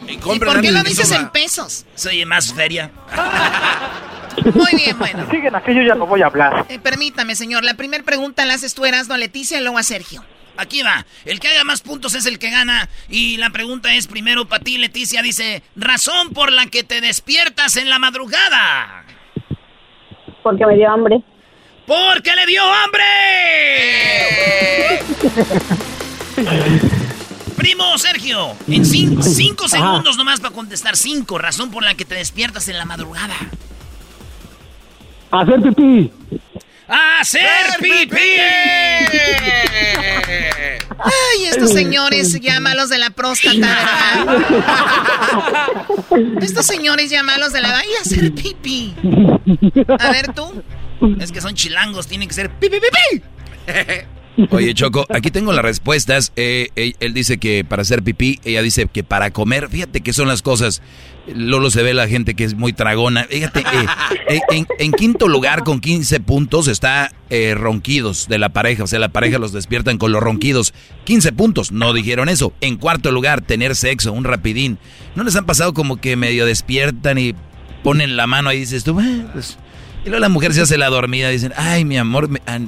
Y 0.08 0.14
¿Y 0.14 0.18
por 0.18 0.60
qué 0.60 0.72
lo 0.72 0.82
dices 0.82 1.12
en 1.12 1.30
pesos? 1.30 1.86
Se 1.94 2.08
oye 2.08 2.26
más 2.26 2.52
feria. 2.52 2.90
Muy 4.52 4.72
bien, 4.74 4.98
bueno. 4.98 5.26
Siguen 5.30 5.54
aquello, 5.54 5.82
ya 5.82 5.94
no 5.94 6.06
voy 6.06 6.22
a 6.22 6.26
hablar. 6.26 6.66
Eh, 6.68 6.80
permítame, 6.80 7.36
señor, 7.36 7.62
la 7.62 7.74
primera 7.74 8.02
pregunta 8.02 8.44
la 8.44 8.54
haces 8.54 8.74
tú, 8.74 8.84
Erasmo, 8.84 9.14
a 9.14 9.18
Leticia, 9.18 9.58
y 9.58 9.62
luego 9.62 9.78
a 9.78 9.84
Sergio. 9.84 10.24
Aquí 10.56 10.82
va. 10.82 11.06
El 11.24 11.38
que 11.38 11.46
haga 11.48 11.62
más 11.62 11.82
puntos 11.82 12.14
es 12.14 12.26
el 12.26 12.40
que 12.40 12.50
gana. 12.50 12.88
Y 13.08 13.36
la 13.36 13.50
pregunta 13.50 13.94
es 13.94 14.08
primero 14.08 14.46
para 14.46 14.64
ti, 14.64 14.76
Leticia. 14.76 15.22
Dice, 15.22 15.62
razón 15.76 16.30
por 16.30 16.50
la 16.50 16.66
que 16.66 16.82
te 16.82 17.00
despiertas 17.00 17.76
en 17.76 17.88
la 17.88 18.00
madrugada. 18.00 19.04
Porque 20.42 20.66
me 20.66 20.74
dio 20.74 20.90
hambre. 20.90 21.22
¡Porque 21.86 22.34
le 22.34 22.46
dio 22.46 22.62
hambre! 22.64 23.04
Primo 27.56 27.96
Sergio, 27.98 28.54
en 28.68 28.84
cin- 28.84 29.22
cinco 29.22 29.64
Ajá. 29.66 29.76
segundos 29.76 30.16
nomás 30.16 30.40
para 30.40 30.54
contestar. 30.54 30.96
Cinco, 30.96 31.38
razón 31.38 31.70
por 31.70 31.82
la 31.84 31.94
que 31.94 32.04
te 32.04 32.14
despiertas 32.16 32.68
en 32.68 32.76
la 32.78 32.84
madrugada. 32.84 33.34
Hacer 35.30 35.60
pipí. 35.62 36.12
¡Hacer 36.86 37.76
pipí! 37.80 38.16
Ay, 40.98 41.44
estos 41.46 41.72
señores 41.72 42.38
ya 42.40 42.60
malos 42.60 42.88
de 42.90 42.98
la 42.98 43.10
próstata, 43.10 43.56
¿verdad? 44.26 45.68
Estos 46.42 46.66
señores 46.66 47.10
ya 47.10 47.22
malos 47.22 47.52
de 47.52 47.62
la... 47.62 47.78
¡Ay, 47.78 47.88
hacer 48.00 48.32
pipí! 48.34 48.94
A 49.98 50.10
ver, 50.10 50.32
tú. 50.34 50.62
Es 51.20 51.32
que 51.32 51.40
son 51.40 51.54
chilangos, 51.54 52.06
tienen 52.06 52.28
que 52.28 52.34
ser 52.34 52.50
pipi 52.50 52.78
pipi. 52.80 53.24
Oye, 54.50 54.74
Choco, 54.74 55.06
aquí 55.10 55.30
tengo 55.30 55.52
las 55.52 55.64
respuestas. 55.64 56.32
Eh, 56.36 56.68
él, 56.76 56.96
él 57.00 57.14
dice 57.14 57.38
que 57.38 57.64
para 57.64 57.82
hacer 57.82 58.02
pipí, 58.02 58.40
ella 58.44 58.62
dice 58.62 58.86
que 58.92 59.04
para 59.04 59.30
comer. 59.30 59.68
Fíjate 59.68 60.00
que 60.00 60.12
son 60.12 60.26
las 60.28 60.42
cosas. 60.42 60.82
Lolo 61.32 61.70
se 61.70 61.82
ve 61.82 61.94
la 61.94 62.08
gente 62.08 62.34
que 62.34 62.44
es 62.44 62.54
muy 62.54 62.72
tragona. 62.72 63.24
Fíjate, 63.30 63.60
eh, 64.28 64.40
eh, 64.50 64.64
en, 64.78 64.92
quinto 64.92 65.28
lugar 65.28 65.62
con 65.64 65.80
15 65.80 66.20
puntos 66.20 66.68
está 66.68 67.12
eh, 67.30 67.54
ronquidos 67.56 68.28
de 68.28 68.38
la 68.38 68.48
pareja. 68.50 68.84
O 68.84 68.86
sea, 68.86 68.98
la 68.98 69.08
pareja 69.08 69.38
los 69.38 69.52
despiertan 69.52 69.98
con 69.98 70.12
los 70.12 70.22
ronquidos. 70.22 70.74
15 71.04 71.32
puntos, 71.32 71.72
no 71.72 71.92
dijeron 71.92 72.28
eso. 72.28 72.52
En 72.60 72.76
cuarto 72.76 73.12
lugar, 73.12 73.40
tener 73.40 73.76
sexo, 73.76 74.12
un 74.12 74.24
rapidín. 74.24 74.78
¿No 75.14 75.22
les 75.24 75.36
han 75.36 75.46
pasado 75.46 75.72
como 75.74 75.96
que 75.98 76.16
medio 76.16 76.44
despiertan 76.44 77.18
y 77.18 77.34
ponen 77.82 78.16
la 78.16 78.26
mano 78.26 78.50
ahí 78.50 78.58
y 78.58 78.60
dices 78.60 78.82
tú, 78.84 78.98
"Ah, 78.98 79.30
pues", 79.32 79.56
Y 80.04 80.08
luego 80.08 80.20
la 80.20 80.28
mujer 80.28 80.52
se 80.52 80.60
hace 80.60 80.76
la 80.76 80.90
dormida 80.90 81.30
dicen, 81.30 81.52
ay, 81.56 81.84
mi 81.86 81.96
amor, 81.96 82.28
me- 82.28 82.42
ah, 82.46 82.58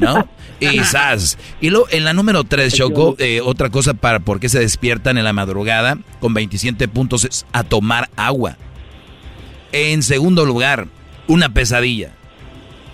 ¿no? 0.00 0.28
Y 0.60 0.78
zas. 0.80 1.38
Y 1.60 1.70
luego 1.70 1.86
en 1.90 2.04
la 2.04 2.12
número 2.12 2.44
3, 2.44 2.74
Choco, 2.74 3.16
eh, 3.18 3.40
otra 3.42 3.70
cosa 3.70 3.94
para 3.94 4.20
por 4.20 4.40
qué 4.40 4.48
se 4.48 4.58
despiertan 4.60 5.16
en 5.16 5.24
la 5.24 5.32
madrugada 5.32 5.98
con 6.20 6.34
27 6.34 6.88
puntos 6.88 7.24
es 7.24 7.46
a 7.52 7.62
tomar 7.62 8.10
agua. 8.16 8.56
En 9.72 10.02
segundo 10.02 10.44
lugar, 10.44 10.88
una 11.28 11.48
pesadilla. 11.48 12.10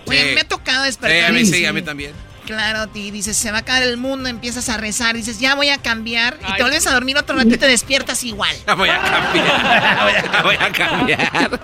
Oye, 0.05 0.35
me 0.35 0.41
ha 0.41 0.47
tocado 0.47 0.83
despertar. 0.83 1.19
Sí, 1.19 1.25
a 1.25 1.31
mí 1.31 1.45
sí, 1.45 1.65
a 1.65 1.73
mí 1.73 1.81
también. 1.81 2.11
Claro, 2.45 2.87
ti 2.87 3.11
dices, 3.11 3.35
se 3.35 3.51
va 3.51 3.57
a 3.57 3.61
caer 3.65 3.83
el 3.83 3.97
mundo, 3.97 4.29
empiezas 4.29 4.69
a 4.69 4.77
rezar, 4.77 5.17
dices, 5.17 5.37
ya 5.37 5.53
voy 5.55 5.67
a 5.67 5.79
cambiar, 5.79 6.39
y 6.47 6.55
te 6.55 6.61
vuelves 6.61 6.87
a 6.87 6.93
dormir 6.93 7.17
otro 7.17 7.35
rato 7.35 7.49
y 7.49 7.57
te 7.57 7.67
despiertas 7.67 8.23
igual. 8.23 8.55
Ya 8.65 8.73
voy 8.73 8.87
a 8.87 9.01
cambiar. 9.01 10.03
Voy 10.03 10.13
a, 10.13 10.43
voy 10.43 10.55
a 10.55 10.71
cambiar. 10.71 11.59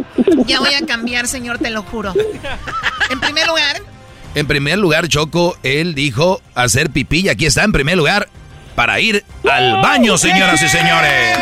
Ya 0.46 0.60
voy 0.60 0.74
a 0.74 0.86
cambiar, 0.86 1.30
señor, 1.30 1.58
te 1.60 1.70
lo 1.70 1.84
juro. 1.84 2.14
En 3.10 3.20
primer 3.22 3.48
lugar, 3.48 3.82
En 4.36 4.48
primer 4.48 4.80
lugar, 4.80 5.08
Choco, 5.08 5.58
él 5.64 5.94
dijo 5.94 6.42
hacer 6.56 6.90
pipí 6.90 7.22
y 7.22 7.30
aquí 7.30 7.46
está 7.46 7.64
en 7.64 7.72
primer 7.72 7.98
lugar 7.98 8.30
para 8.76 9.00
ir 9.00 9.24
al 9.50 9.82
baño, 9.82 10.18
señoras 10.18 10.62
y 10.62 10.70
señores. 10.70 11.38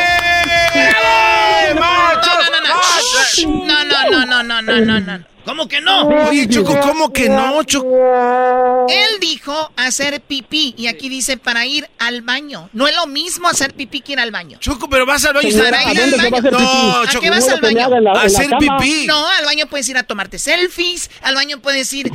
no, 3.48 3.84
no, 3.86 4.10
no, 4.10 4.26
no, 4.26 4.44
no, 4.44 4.62
no, 4.62 4.82
no, 4.82 5.00
no. 5.00 5.31
¿Cómo 5.46 5.68
que 5.68 5.82
no? 5.82 6.08
Oye, 6.30 6.48
Choco, 6.48 6.80
¿cómo 6.80 7.12
que 7.12 7.28
no, 7.30 7.64
Choco? 7.64 8.88
Él 8.90 9.20
dijo 9.20 9.72
hacer 9.76 10.22
pipí 10.22 10.74
y 10.78 10.88
aquí 10.88 11.10
dice 11.10 11.38
para 11.38 11.66
ir 11.66 11.90
al 12.00 12.22
baño. 12.22 12.70
No 12.74 12.88
es 12.88 12.96
lo 12.96 13.08
mismo 13.08 13.48
hacer 13.48 13.74
pipí 13.74 14.02
que 14.02 14.14
ir 14.14 14.20
al 14.20 14.32
baño. 14.32 14.58
Choco, 14.60 14.90
pero 14.90 15.06
vas 15.06 15.26
al 15.26 15.34
baño 15.34 15.50
y 15.50 15.54
Para 15.54 15.92
ir 15.92 16.02
al 16.02 16.12
baño. 16.32 16.52
No, 16.52 16.98
¿A 17.02 17.08
Choco, 17.08 17.22
qué 17.22 17.30
vas 17.30 17.48
no, 17.48 17.54
al 17.54 17.62
baño? 17.62 17.90
A 18.16 18.22
hacer 18.24 18.50
pipí. 18.60 19.06
No, 19.08 19.28
al 19.28 19.46
baño 19.46 19.66
puedes 19.68 19.88
ir 19.90 19.98
a 19.98 20.04
tomarte 20.04 20.38
selfies, 20.40 21.10
al 21.22 21.36
baño 21.36 21.60
puedes 21.60 21.92
ir 21.94 22.12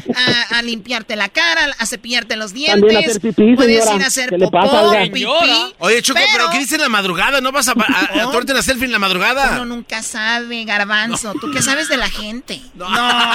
a, 0.50 0.58
a 0.58 0.62
limpiarte 0.62 1.16
la 1.16 1.28
cara, 1.28 1.74
a 1.78 1.86
cepillarte 1.86 2.36
los 2.36 2.52
dientes, 2.52 2.80
También 2.80 3.10
hacer 3.10 3.20
pipí, 3.20 3.56
puedes 3.56 3.78
señora. 3.84 3.96
ir 3.96 4.02
a 4.04 4.06
hacer 4.06 4.30
¿Qué 4.30 4.38
le 4.38 4.48
pasa, 4.48 4.70
popó, 4.82 4.92
pipí. 5.02 5.24
Oye, 5.78 6.02
Choco, 6.02 6.20
pero, 6.32 6.50
¿qué 6.50 6.58
dice 6.58 6.76
en 6.76 6.82
la 6.82 6.88
madrugada? 6.88 7.40
¿No 7.40 7.52
vas 7.52 7.68
a, 7.68 7.72
a, 7.72 8.22
a 8.22 8.22
tomarte 8.30 8.52
una 8.52 8.62
selfie 8.62 8.84
en 8.86 8.92
la 8.92 8.98
madrugada? 8.98 9.52
Uno 9.54 9.64
nunca 9.64 10.02
sabe, 10.02 10.64
garbanzo. 10.64 11.32
¿Tú 11.40 11.50
qué 11.50 11.60
sabes 11.62 11.88
de 11.88 11.96
la 11.96 12.08
gente? 12.08 12.60
No, 12.74 12.86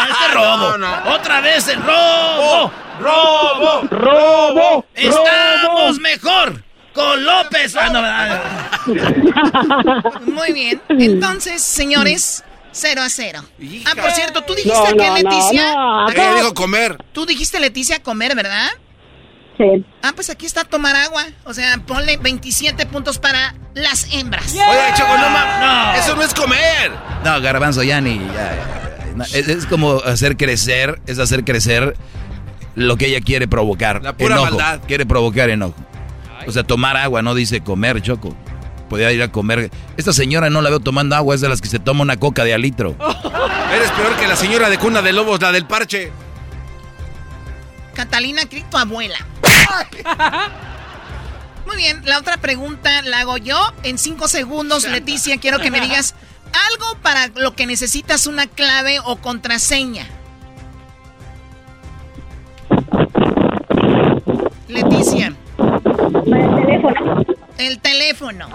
este 0.10 0.28
robo. 0.34 0.76
Otra 1.14 1.42
vez 1.42 1.68
el 1.68 1.82
robo. 1.84 2.72
¡Robo! 3.00 3.82
¡Robo! 3.90 4.86
Estamos 4.94 6.00
mejor 6.00 6.64
con 6.94 7.24
López. 7.26 7.76
Ah, 7.76 7.90
no, 7.90 8.02
Muy 10.32 10.54
bien. 10.54 10.82
Entonces, 10.90 11.62
señores, 11.64 12.44
0 12.72 13.02
a 13.02 13.10
0. 13.10 13.44
Ah, 13.86 13.92
por 14.00 14.12
cierto, 14.12 14.44
tú 14.44 14.54
dijiste 14.54 14.78
No, 14.78 14.86
que 14.98 15.08
no, 15.08 15.16
Leticia. 15.16 15.74
no, 15.74 16.02
no, 16.06 16.10
Ella 16.12 16.30
acá- 16.30 16.36
dijo 16.36 16.54
comer. 16.54 16.98
Tú 17.12 17.26
dijiste 17.26 17.60
Leticia 17.60 18.02
comer, 18.04 18.36
¿verdad? 18.36 18.70
Sí. 19.58 19.86
Ah, 20.02 20.12
pues 20.16 20.30
aquí 20.30 20.46
está 20.46 20.64
tomar 20.64 20.96
agua. 20.96 21.24
O 21.44 21.54
sea, 21.54 21.78
ponle 21.86 22.18
27 22.18 22.86
puntos 22.88 23.18
para 23.20 23.54
las 23.74 24.08
hembras. 24.14 24.52
Oye, 24.54 24.94
Choco, 24.98 25.18
no 25.18 25.30
ma- 25.30 25.94
Eso 25.98 26.16
no 26.16 26.24
es 26.24 26.34
comer. 26.34 26.92
No, 27.24 27.40
garbanzo, 27.42 27.84
ya 27.84 28.00
ni. 28.02 28.18
ya. 28.20 28.80
No, 28.81 28.81
Es, 29.34 29.48
es 29.48 29.66
como 29.66 29.96
hacer 30.06 30.38
crecer, 30.38 31.02
es 31.06 31.20
hacer 31.20 31.44
crecer 31.44 31.96
lo 32.76 32.98
que 32.98 33.08
ella 33.08 33.22
quiere 33.22 33.48
provocar. 33.48 34.04
La 34.04 34.16
pura 34.16 34.36
enojo. 34.36 34.52
maldad. 34.58 34.82
Quiere 34.88 35.06
provocar 35.06 35.50
enojo. 35.50 35.76
O 36.48 36.52
sea, 36.52 36.64
tomar 36.64 36.98
agua, 36.98 37.22
no 37.22 37.36
dice 37.36 37.62
comer, 37.62 38.02
Choco. 38.02 38.36
Podía 38.90 39.12
ir 39.12 39.22
a 39.22 39.32
comer. 39.32 39.70
Esta 39.96 40.12
señora 40.12 40.50
no 40.50 40.62
la 40.62 40.70
veo 40.70 40.80
tomando 40.80 41.16
agua, 41.16 41.36
es 41.36 41.42
de 41.42 41.50
las 41.50 41.62
que 41.62 41.70
se 41.70 41.80
toma 41.80 42.02
una 42.02 42.18
coca 42.18 42.44
de 42.44 42.54
a 42.54 42.58
litro. 42.58 42.96
Eres 43.74 43.92
peor 43.92 44.16
que 44.18 44.28
la 44.28 44.36
señora 44.36 44.70
de 44.70 44.78
cuna 44.78 45.02
de 45.02 45.14
lobos, 45.14 45.40
la 45.42 45.52
del 45.52 45.66
parche. 45.66 46.12
Catalina, 47.94 48.46
¿qué 48.46 48.64
tu 48.70 48.78
abuela? 48.78 49.18
Muy 51.66 51.78
bien, 51.78 52.02
la 52.06 52.18
otra 52.18 52.38
pregunta 52.38 53.02
la 53.04 53.20
hago 53.20 53.38
yo. 53.38 53.74
En 53.84 53.98
cinco 53.98 54.28
segundos, 54.28 54.84
Leticia, 54.84 55.38
quiero 55.38 55.60
que 55.60 55.72
me 55.72 55.80
digas 55.80 56.16
algo 56.54 56.98
para 57.02 57.28
lo 57.36 57.56
que 57.56 57.66
necesitas 57.66 58.28
una 58.28 58.48
clave 58.48 59.00
o 59.04 59.18
contraseña. 59.18 60.08
Leticia. 64.68 65.34
Para 65.58 66.48
el 66.48 66.60
teléfono. 66.66 67.26
El 67.58 67.80
teléfono. 67.80 68.48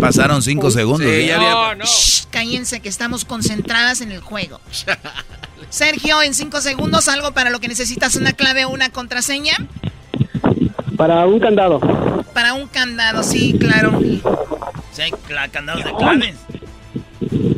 Pasaron 0.00 0.42
cinco 0.42 0.70
segundos. 0.70 1.08
Sí, 1.08 1.14
¿eh? 1.22 1.26
ya 1.28 1.36
había- 1.36 1.50
No, 1.50 1.74
no. 1.76 1.84
cállense 2.30 2.80
que 2.80 2.88
estamos 2.88 3.24
concentradas 3.24 4.00
en 4.00 4.12
el 4.12 4.20
juego. 4.20 4.60
Sergio, 5.70 6.20
en 6.22 6.34
cinco 6.34 6.60
segundos, 6.60 7.08
algo 7.08 7.32
para 7.32 7.50
lo 7.50 7.60
que 7.60 7.68
necesitas 7.68 8.16
una 8.16 8.32
clave 8.32 8.64
o 8.64 8.68
una 8.70 8.90
contraseña. 8.90 9.56
Para 10.96 11.26
un 11.26 11.40
candado. 11.40 11.80
Para 12.34 12.54
un 12.54 12.66
candado, 12.68 13.22
sí, 13.22 13.56
claro. 13.58 13.98
Sí, 14.92 15.02
hay 15.02 15.12
candados 15.50 15.84
de 15.84 15.92
claves. 15.94 16.36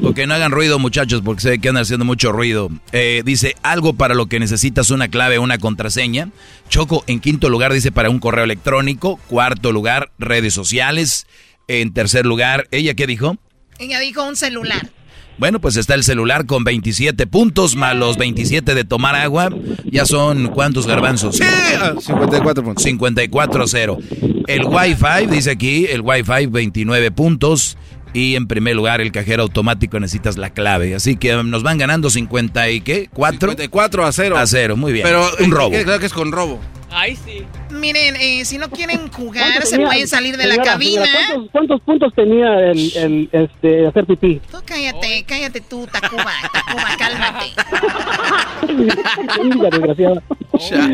O 0.02 0.14
que 0.14 0.26
no 0.26 0.34
hagan 0.34 0.52
ruido, 0.52 0.78
muchachos, 0.78 1.22
porque 1.24 1.40
sé 1.42 1.58
que 1.58 1.68
andan 1.68 1.82
haciendo 1.82 2.04
mucho 2.04 2.32
ruido. 2.32 2.70
Eh, 2.92 3.22
dice, 3.24 3.56
algo 3.62 3.94
para 3.94 4.14
lo 4.14 4.26
que 4.26 4.38
necesitas 4.38 4.90
una 4.90 5.08
clave, 5.08 5.38
una 5.38 5.58
contraseña. 5.58 6.30
Choco, 6.68 7.04
en 7.06 7.20
quinto 7.20 7.48
lugar, 7.48 7.72
dice 7.72 7.92
para 7.92 8.10
un 8.10 8.18
correo 8.18 8.44
electrónico. 8.44 9.18
Cuarto 9.28 9.72
lugar, 9.72 10.12
redes 10.18 10.54
sociales. 10.54 11.26
En 11.68 11.92
tercer 11.92 12.26
lugar, 12.26 12.68
¿ella 12.70 12.94
qué 12.94 13.06
dijo? 13.06 13.36
Ella 13.78 13.98
dijo 14.00 14.22
un 14.24 14.36
celular. 14.36 14.90
Bueno, 15.38 15.60
pues 15.60 15.76
está 15.76 15.94
el 15.94 16.02
celular 16.02 16.46
con 16.46 16.64
27 16.64 17.26
puntos, 17.26 17.76
más 17.76 17.94
los 17.94 18.16
27 18.16 18.74
de 18.74 18.84
tomar 18.84 19.14
agua. 19.14 19.50
Ya 19.84 20.06
son, 20.06 20.48
¿cuántos 20.48 20.86
garbanzos? 20.86 21.36
Sí, 21.36 21.44
ah, 21.44 21.92
54 21.98 22.64
puntos. 22.64 22.84
54-0. 22.86 24.44
El 24.46 24.64
Wi-Fi, 24.64 25.26
dice 25.30 25.50
aquí, 25.50 25.86
el 25.86 26.00
Wi-Fi 26.00 26.46
29 26.46 27.10
puntos. 27.10 27.76
Y 28.16 28.34
en 28.34 28.46
primer 28.46 28.74
lugar, 28.74 29.02
el 29.02 29.12
cajero 29.12 29.42
automático 29.42 30.00
necesitas 30.00 30.38
la 30.38 30.48
clave. 30.48 30.94
Así 30.94 31.16
que 31.16 31.36
um, 31.36 31.50
nos 31.50 31.62
van 31.62 31.76
ganando 31.76 32.08
50 32.08 32.70
y 32.70 32.80
qué? 32.80 33.10
¿4? 33.10 33.32
54 33.32 34.06
a 34.06 34.10
0. 34.10 34.38
A 34.38 34.46
cero, 34.46 34.74
muy 34.74 34.94
bien. 34.94 35.04
Pero 35.04 35.28
un 35.40 35.50
robo. 35.50 35.68
Creo 35.68 35.98
que 35.98 36.06
es 36.06 36.14
con 36.14 36.32
robo. 36.32 36.58
Ahí 36.98 37.14
sí. 37.14 37.44
Miren, 37.68 38.16
eh, 38.16 38.42
si 38.46 38.56
no 38.56 38.70
quieren 38.70 39.12
jugar, 39.12 39.42
¿Cuántos 39.44 39.68
se 39.68 39.76
tenía- 39.76 39.88
pueden 39.88 40.08
salir 40.08 40.34
de 40.38 40.46
la 40.46 40.56
cabina. 40.62 41.04
señora, 41.04 41.26
¿cuántos, 41.28 41.50
cuántos 41.52 41.80
puntos 41.82 42.14
tenía 42.14 42.54
el, 42.70 42.96
el, 42.96 43.28
este, 43.32 43.86
hacer 43.86 44.06
pipí? 44.06 44.40
Tú 44.50 44.56
cállate, 44.64 45.24
cállate 45.28 45.60
tú, 45.60 45.86
Tacuba, 45.86 46.32
Tacuba, 46.52 46.96
cálmate. 46.98 47.52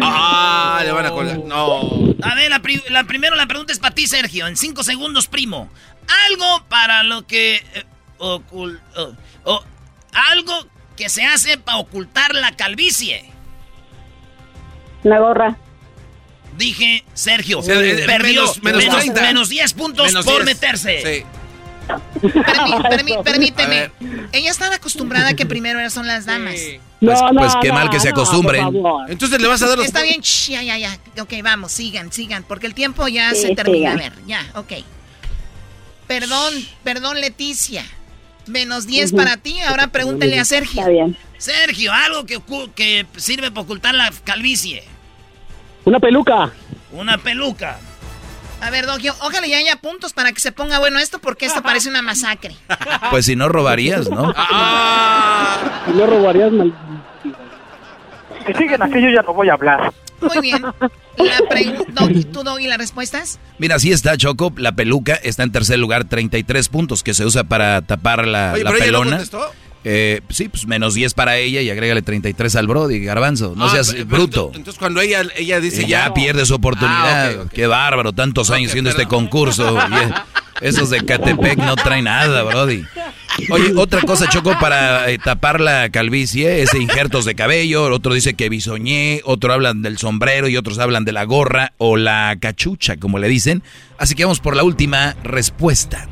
Ah, 0.02 0.80
le 0.84 0.92
van 0.92 1.06
a 1.06 1.10
colgar. 1.10 1.38
No. 1.38 1.80
A 2.22 2.34
ver, 2.34 2.50
la, 2.50 2.58
pri- 2.60 2.82
la 2.90 3.04
primero 3.04 3.36
la 3.36 3.46
pregunta 3.46 3.72
es 3.72 3.78
para 3.78 3.94
ti, 3.94 4.06
Sergio. 4.06 4.46
En 4.46 4.56
cinco 4.56 4.82
segundos, 4.82 5.28
primo. 5.28 5.68
Algo 6.28 6.64
para 6.68 7.02
lo 7.04 7.26
que... 7.26 7.56
eh, 7.56 7.84
ocul- 8.18 8.80
oh, 8.96 9.12
oh, 9.44 9.62
algo 10.32 10.52
que 10.96 11.08
se 11.08 11.24
hace 11.24 11.58
para 11.58 11.78
ocultar 11.78 12.34
la 12.34 12.52
calvicie. 12.56 13.24
La 15.04 15.18
gorra. 15.20 15.56
Dije, 16.56 17.04
Sergio, 17.14 17.62
perdió 17.62 18.42
menos- 18.42 18.62
menos 18.62 18.82
menos, 18.84 18.96
30. 19.00 19.22
menos 19.22 19.48
10 19.48 19.72
puntos 19.72 20.06
Menos 20.06 20.24
por 20.24 20.44
10. 20.44 20.46
meterse. 20.46 21.02
Sí. 21.02 21.24
Permi- 22.22 22.82
permi- 22.90 23.22
permíteme. 23.24 23.90
Ella 24.32 24.50
estaba 24.50 24.76
acostumbrada 24.76 25.30
a 25.30 25.34
que 25.34 25.46
primero 25.46 25.88
son 25.90 26.06
las 26.06 26.26
damas. 26.26 26.54
Pues, 27.00 27.18
pues 27.36 27.52
qué 27.60 27.72
mal 27.72 27.90
que 27.90 27.98
se 28.00 28.10
acostumbren. 28.10 28.68
Entonces 29.08 29.40
le 29.40 29.48
vas 29.48 29.60
a 29.62 29.66
dar 29.68 29.78
los 29.78 29.86
Está 29.86 30.02
bien, 30.02 30.20
shh, 30.20 30.50
ya, 30.50 30.62
ya, 30.62 30.78
ya. 30.78 30.98
Ok, 31.20 31.32
vamos, 31.42 31.72
sigan, 31.72 32.12
sigan, 32.12 32.44
porque 32.44 32.66
el 32.66 32.74
tiempo 32.74 33.08
ya 33.08 33.30
Sí, 33.34 33.42
se 33.42 33.54
termina. 33.56 33.92
A 33.92 33.96
ver, 33.96 34.12
ya, 34.26 34.46
ok. 34.54 34.72
Perdón, 36.06 36.52
perdón, 36.84 37.20
Leticia. 37.20 37.84
Menos 38.46 38.86
10 38.86 39.08
Ujú. 39.12 39.16
para 39.16 39.36
ti, 39.36 39.60
ahora 39.60 39.88
pregúntele 39.88 40.38
a 40.38 40.44
Sergio. 40.44 40.80
Está 40.80 40.90
bien. 40.90 41.16
Sergio, 41.38 41.92
algo 41.92 42.26
que, 42.26 42.40
que 42.74 43.06
sirve 43.16 43.50
para 43.50 43.62
ocultar 43.62 43.94
la 43.94 44.12
calvicie. 44.24 44.82
Una 45.84 46.00
peluca. 46.00 46.50
Una 46.92 47.18
peluca. 47.18 47.78
A 48.60 48.70
ver, 48.70 48.86
Dogio, 48.86 49.14
ojalá 49.22 49.46
ya 49.46 49.58
haya 49.58 49.76
puntos 49.76 50.12
para 50.12 50.30
que 50.32 50.38
se 50.40 50.52
ponga 50.52 50.78
bueno 50.78 50.98
esto, 51.00 51.18
porque 51.18 51.46
esto 51.46 51.62
parece 51.62 51.88
una 51.88 52.02
masacre. 52.02 52.54
Pues 53.10 53.26
si 53.26 53.34
no 53.36 53.48
robarías, 53.48 54.08
¿no? 54.08 54.32
Ah. 54.36 55.84
Y 55.88 55.96
no 55.96 56.06
robarías 56.06 56.52
mal... 56.52 56.72
Que 58.46 58.54
siguen 58.54 58.82
así, 58.82 58.94
yo 59.00 59.08
ya 59.10 59.22
no 59.22 59.34
voy 59.34 59.48
a 59.48 59.52
hablar. 59.54 59.92
Muy 60.20 60.40
bien. 60.40 60.62
La 60.62 61.38
pre- 61.48 61.74
Doggy, 61.88 62.24
¿Tú, 62.24 62.42
Doggy, 62.42 62.66
las 62.66 62.78
respuestas? 62.78 63.38
Mira, 63.58 63.78
sí 63.78 63.92
está 63.92 64.16
Choco, 64.16 64.52
la 64.56 64.72
peluca 64.72 65.14
está 65.14 65.42
en 65.42 65.52
tercer 65.52 65.78
lugar, 65.78 66.04
33 66.04 66.68
puntos, 66.68 67.02
que 67.02 67.14
se 67.14 67.24
usa 67.24 67.44
para 67.44 67.82
tapar 67.82 68.26
la, 68.26 68.52
Oye, 68.54 68.64
la 68.64 68.70
pero 68.70 68.82
ella 68.84 68.92
no 68.92 68.98
pelona. 69.00 69.10
contestó. 69.18 69.52
Eh, 69.84 70.20
sí, 70.30 70.48
pues 70.48 70.66
menos 70.66 70.94
10 70.94 71.14
para 71.14 71.36
ella 71.38 71.60
y 71.60 71.68
agrégale 71.70 72.02
33 72.02 72.54
al 72.56 72.66
Brody, 72.68 73.00
Garbanzo. 73.00 73.54
No 73.56 73.64
Ah, 73.66 73.70
seas 73.70 73.92
pero- 73.92 74.06
bruto. 74.06 74.48
ento- 74.50 74.56
Entonces 74.56 74.78
cuando 74.78 75.00
ella, 75.00 75.22
ella 75.36 75.60
dice 75.60 75.86
ya... 75.86 76.14
pierde 76.14 76.46
su 76.46 76.54
oportunidad. 76.54 77.40
Ah. 77.42 77.44
Qué 77.52 77.66
bárbaro, 77.66 78.12
tantos 78.12 78.50
años 78.50 78.70
haciendo 78.70 78.90
este 78.90 79.06
concurso. 79.06 79.76
Esos 80.60 80.90
de 80.90 81.04
Catepec 81.04 81.58
no 81.58 81.74
traen 81.74 82.04
nada, 82.04 82.42
Brody. 82.44 82.84
Oye, 83.50 83.72
otra 83.76 84.02
cosa, 84.02 84.28
Choco, 84.28 84.54
para 84.60 85.10
eh, 85.10 85.18
tapar 85.18 85.60
la 85.60 85.88
calvicie 85.90 86.62
es 86.62 86.74
injertos 86.74 87.24
de 87.24 87.34
cabello. 87.34 87.84
Otro 87.92 88.14
dice 88.14 88.34
que 88.34 88.48
bisoñé, 88.48 89.22
otro 89.24 89.52
hablan 89.52 89.82
del 89.82 89.98
sombrero 89.98 90.46
y 90.48 90.56
otros 90.56 90.78
hablan 90.78 91.04
de 91.04 91.10
la 91.12 91.24
gorra 91.24 91.72
o 91.78 91.96
la 91.96 92.36
cachucha, 92.40 92.98
como 92.98 93.18
le 93.18 93.26
dicen. 93.28 93.62
Así 93.98 94.14
que 94.14 94.24
vamos 94.24 94.38
por 94.38 94.54
la 94.54 94.62
última 94.62 95.16
respuesta. 95.24 96.06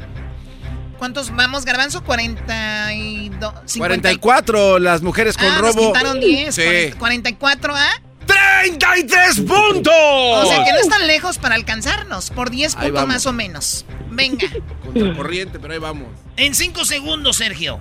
¿Cuántos 1.01 1.35
vamos, 1.35 1.64
Garbanzo? 1.64 2.05
42. 2.05 3.52
50. 3.64 3.78
44 3.78 4.78
las 4.78 5.01
mujeres 5.02 5.36
con 5.36 5.47
ah, 5.47 5.59
robo. 5.59 5.81
Nos 5.82 5.86
quitaron 5.98 6.20
10. 6.20 6.55
Sí. 6.55 6.93
44, 6.98 7.74
¿ah? 7.74 7.90
¡33 8.27 9.47
puntos! 9.47 9.93
O 9.94 10.47
sea 10.47 10.62
que 10.64 10.72
no 10.72 10.78
están 10.78 11.06
lejos 11.06 11.39
para 11.39 11.55
alcanzarnos. 11.55 12.28
Por 12.31 12.51
10 12.51 12.74
Ahí 12.77 12.81
puntos 12.82 12.94
vamos. 12.94 13.09
más 13.14 13.27
o 13.27 13.32
menos. 13.32 13.86
Venga. 14.10 14.47
Contracorriente, 14.85 15.59
pero 15.59 15.72
ahí 15.72 15.78
vamos. 15.81 16.09
En 16.36 16.55
cinco 16.55 16.85
segundos, 16.85 17.36
Sergio. 17.39 17.81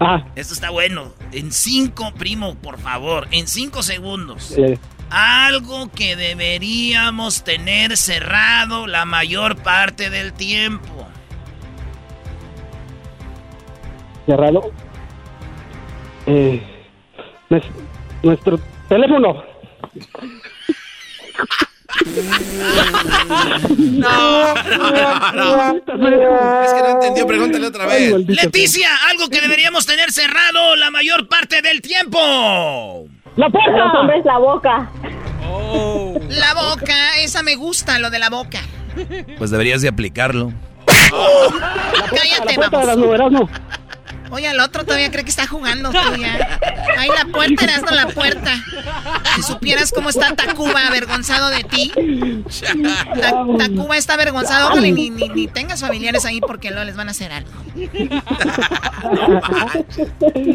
Ah, 0.00 0.24
Esto 0.36 0.54
está 0.54 0.70
bueno. 0.70 1.12
En 1.32 1.52
cinco, 1.52 2.14
primo, 2.14 2.54
por 2.54 2.80
favor. 2.80 3.28
En 3.30 3.46
cinco 3.46 3.82
segundos. 3.82 4.54
eh, 4.56 4.78
Algo 5.10 5.90
que 5.92 6.16
deberíamos 6.16 7.44
tener 7.44 7.98
cerrado 7.98 8.86
la 8.86 9.04
mayor 9.04 9.56
parte 9.56 10.08
del 10.08 10.32
tiempo. 10.32 11.06
Cerrado. 14.26 14.70
Eh, 16.26 16.62
nues- 17.48 17.70
nuestro 18.22 18.58
teléfono. 18.88 19.42
No, 23.78 24.54
no, 24.54 25.32
no, 25.32 25.32
no. 25.32 26.62
Es 26.62 26.72
que 26.72 26.80
no 26.80 26.88
entendió, 26.90 27.26
pregúntale 27.26 27.66
otra 27.66 27.86
vez. 27.86 28.12
Leticia, 28.28 28.88
algo 29.10 29.28
que 29.28 29.40
deberíamos 29.40 29.86
tener 29.86 30.10
cerrado 30.12 30.76
la 30.76 30.90
mayor 30.90 31.28
parte 31.28 31.62
del 31.62 31.80
tiempo. 31.82 32.18
¡La 33.36 33.48
puerta! 33.50 33.70
Los 33.76 33.94
hombres, 33.94 34.24
la 34.24 34.38
boca. 34.38 34.90
La 36.28 36.54
boca, 36.54 37.16
esa 37.20 37.42
me 37.42 37.56
gusta, 37.56 37.98
lo 37.98 38.10
de 38.10 38.18
la 38.18 38.30
boca. 38.30 38.60
Pues 39.38 39.50
deberías 39.50 39.82
de 39.82 39.88
aplicarlo. 39.88 40.52
Cállate, 42.10 42.56
La 42.56 42.70
puerta 42.70 42.94
vamos. 42.94 43.50
Oye, 44.30 44.46
al 44.48 44.60
otro 44.60 44.84
todavía 44.84 45.10
cree 45.10 45.24
que 45.24 45.30
está 45.30 45.46
jugando 45.46 45.90
tú. 45.90 45.98
Ahí 45.98 47.08
la 47.08 47.24
puerta, 47.32 47.64
Erasmo, 47.64 47.90
la 47.90 48.06
puerta. 48.08 48.62
Si 49.36 49.42
supieras 49.42 49.90
cómo 49.92 50.08
está 50.10 50.34
Tacuba 50.36 50.86
avergonzado 50.86 51.48
de 51.50 51.64
ti. 51.64 51.92
Ta- 53.20 53.44
Tacuba 53.58 53.96
está 53.96 54.14
avergonzado, 54.14 54.68
ojalá 54.68 54.82
ni, 54.82 55.10
ni, 55.10 55.28
ni 55.28 55.48
tengas 55.48 55.80
familiares 55.80 56.24
ahí 56.24 56.40
porque 56.40 56.70
luego 56.70 56.84
les 56.84 56.96
van 56.96 57.08
a 57.08 57.10
hacer 57.10 57.32
algo. 57.32 57.50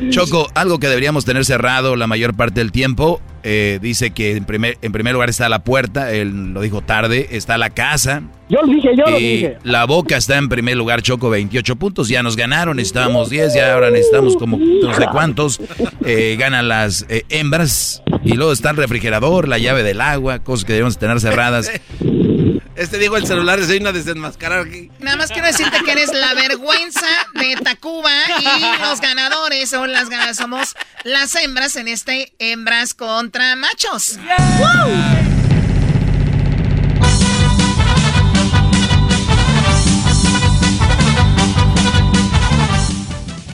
Choco, 0.09 0.47
algo 0.53 0.79
que 0.79 0.87
deberíamos 0.87 1.25
tener 1.25 1.45
cerrado 1.45 1.95
la 1.95 2.07
mayor 2.07 2.35
parte 2.35 2.59
del 2.61 2.71
tiempo. 2.71 3.21
Eh, 3.47 3.77
dice 3.79 4.09
que 4.09 4.35
en 4.35 4.43
primer, 4.43 4.79
en 4.81 4.91
primer 4.91 5.13
lugar 5.13 5.29
está 5.29 5.47
la 5.49 5.63
puerta, 5.63 6.11
él 6.11 6.55
lo 6.55 6.61
dijo 6.61 6.81
tarde, 6.81 7.27
está 7.29 7.59
la 7.59 7.69
casa. 7.69 8.23
Yo 8.49 8.59
lo 8.63 8.73
dije, 8.73 8.89
yo 8.97 9.05
lo 9.05 9.19
y 9.19 9.21
dije. 9.21 9.57
la 9.61 9.85
boca 9.85 10.17
está 10.17 10.37
en 10.37 10.49
primer 10.49 10.75
lugar, 10.75 11.03
Choco, 11.03 11.29
28 11.29 11.75
puntos. 11.75 12.09
Ya 12.09 12.23
nos 12.23 12.35
ganaron, 12.35 12.77
necesitábamos 12.77 13.29
10, 13.29 13.53
ya 13.53 13.75
ahora 13.75 13.91
necesitamos 13.91 14.35
como 14.35 14.57
no 14.57 14.93
sé 14.95 15.05
cuántos. 15.11 15.61
Eh, 16.03 16.35
ganan 16.39 16.67
las 16.67 17.05
eh, 17.07 17.23
hembras. 17.29 18.01
Y 18.23 18.33
luego 18.33 18.51
está 18.51 18.71
el 18.71 18.77
refrigerador, 18.77 19.47
la 19.47 19.59
llave 19.59 19.83
del 19.83 20.01
agua, 20.01 20.39
cosas 20.39 20.65
que 20.65 20.73
debemos 20.73 20.97
tener 20.97 21.19
cerradas. 21.19 21.71
Este 22.75 22.97
dijo 22.97 23.15
el 23.15 23.25
celular 23.25 23.63
se 23.63 23.73
vino 23.73 23.89
a 23.89 23.93
desenmascarar 23.93 24.67
aquí. 24.67 24.91
Nada 24.99 25.15
más 25.15 25.31
quiero 25.31 25.47
decirte 25.47 25.81
que 25.83 25.91
eres 25.93 26.11
la 26.13 26.33
vergüenza 26.33 27.07
de 27.33 27.55
Tacuba 27.55 28.11
y 28.39 28.81
los 28.81 28.99
ganadores 28.99 29.71
o 29.73 29.87
las 29.87 30.09
ganadoras 30.09 30.37
somos 30.37 30.75
las 31.03 31.33
hembras 31.35 31.77
en 31.77 31.87
este 31.87 32.33
hembras 32.37 32.93
contra 32.93 33.55
machos. 33.55 34.19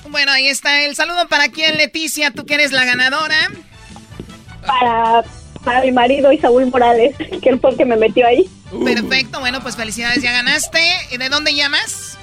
Bueno, 0.10 0.32
ahí 0.32 0.48
está 0.48 0.82
el 0.82 0.96
saludo 0.96 1.28
para 1.28 1.50
quién, 1.50 1.78
Leticia, 1.78 2.32
tú 2.32 2.46
que 2.48 2.56
eres 2.56 2.72
la 2.72 2.86
ganadora. 2.86 3.52
Para 4.66 5.24
para 5.64 5.82
mi 5.82 5.92
marido 5.92 6.32
y 6.32 6.38
Saúl 6.38 6.66
Morales, 6.68 7.16
que 7.18 7.50
él 7.50 7.60
fue 7.60 7.72
el 7.72 7.78
que 7.78 7.86
me 7.86 7.98
metió 7.98 8.26
ahí. 8.26 8.50
Perfecto, 8.84 9.40
bueno, 9.40 9.62
pues 9.62 9.76
felicidades, 9.76 10.24
ya 10.24 10.32
ganaste. 10.32 10.80
¿De 11.18 11.30
dónde 11.30 11.54
llamas? 11.54 12.18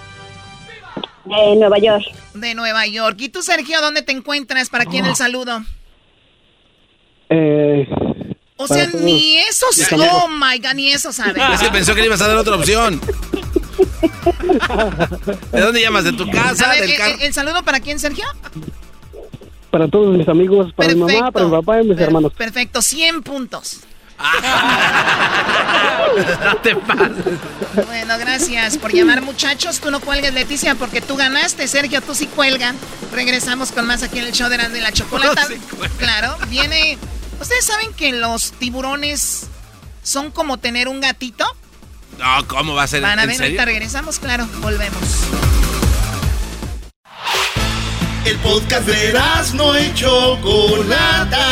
De 1.24 1.56
Nueva 1.56 1.78
York. 1.78 2.04
De 2.34 2.54
Nueva 2.54 2.86
York. 2.86 3.16
¿Y 3.20 3.28
tú, 3.28 3.42
Sergio, 3.42 3.80
dónde 3.80 4.02
te 4.02 4.12
encuentras? 4.12 4.70
¿Para 4.70 4.86
quién 4.86 5.04
el 5.04 5.14
saludo? 5.14 5.62
Eh, 7.30 7.86
o 8.56 8.66
sea, 8.66 8.86
ni 8.86 9.36
eso, 9.36 9.66
oh 9.96 10.28
my 10.28 10.58
god, 10.58 10.74
ni 10.74 10.90
eso 10.90 11.12
sabe. 11.12 11.40
Es 11.54 11.60
que 11.60 11.70
pensó 11.70 11.94
que 11.94 12.00
le 12.00 12.06
ibas 12.06 12.22
a 12.22 12.28
dar 12.28 12.36
otra 12.36 12.56
opción. 12.56 13.00
¿De 15.52 15.60
dónde 15.60 15.80
llamas? 15.80 16.04
¿De 16.04 16.12
tu 16.12 16.28
casa? 16.30 16.72
del 16.72 16.84
el, 16.84 16.90
eh, 16.90 17.16
el, 17.20 17.34
saludo 17.34 17.62
para 17.62 17.80
quién, 17.80 17.98
Sergio? 17.98 18.24
Para 19.70 19.88
todos 19.88 20.16
mis 20.16 20.28
amigos, 20.28 20.72
para 20.72 20.94
mi 20.94 21.00
mamá, 21.00 21.30
para 21.30 21.46
mi 21.46 21.50
papá 21.50 21.82
y 21.82 21.88
mis 21.88 21.98
hermanos. 21.98 22.32
Perfecto, 22.32 22.80
100 22.80 23.22
puntos. 23.22 23.80
no 26.44 26.56
te 26.56 26.74
pases. 26.74 27.24
Bueno, 27.86 28.18
gracias 28.18 28.78
por 28.78 28.92
llamar, 28.92 29.22
muchachos. 29.22 29.78
Tú 29.78 29.90
no 29.90 30.00
cuelgues, 30.00 30.34
Leticia, 30.34 30.74
porque 30.74 31.00
tú 31.00 31.16
ganaste. 31.16 31.68
Sergio, 31.68 32.00
tú 32.00 32.14
sí 32.14 32.26
cuelgan. 32.26 32.76
Regresamos 33.12 33.70
con 33.70 33.86
más 33.86 34.02
aquí 34.02 34.18
en 34.18 34.24
el 34.24 34.32
show 34.32 34.48
de 34.48 34.58
la, 34.58 34.68
de 34.68 34.80
la 34.80 34.92
chocolata. 34.92 35.46
claro, 35.98 36.36
viene. 36.48 36.98
¿Ustedes 37.40 37.64
saben 37.64 37.92
que 37.92 38.12
los 38.12 38.52
tiburones 38.52 39.46
son 40.02 40.32
como 40.32 40.58
tener 40.58 40.88
un 40.88 41.00
gatito? 41.00 41.44
No, 42.18 42.48
¿cómo 42.48 42.74
va 42.74 42.84
a 42.84 42.88
ser? 42.88 43.02
Van 43.02 43.20
a 43.20 43.26
ver, 43.26 43.40
ahorita 43.40 43.64
regresamos, 43.64 44.18
claro, 44.18 44.48
volvemos. 44.60 45.00
El 48.28 48.36
podcast 48.40 48.86
de 48.86 49.14
no 49.54 49.80
y 49.80 49.94
Chocolata. 49.94 51.46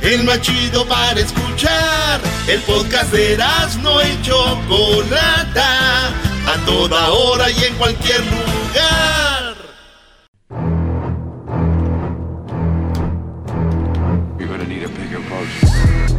El 0.00 0.22
más 0.22 0.40
chido 0.40 0.86
para 0.86 1.18
escuchar. 1.18 2.20
El 2.46 2.60
podcast 2.60 3.12
de 3.12 3.36
no 3.82 4.00
y 4.02 4.22
Chocolata. 4.22 6.10
A 6.46 6.64
toda 6.64 7.08
hora 7.10 7.50
y 7.50 7.64
en 7.64 7.74
cualquier 7.74 8.20
lugar. 8.20 9.56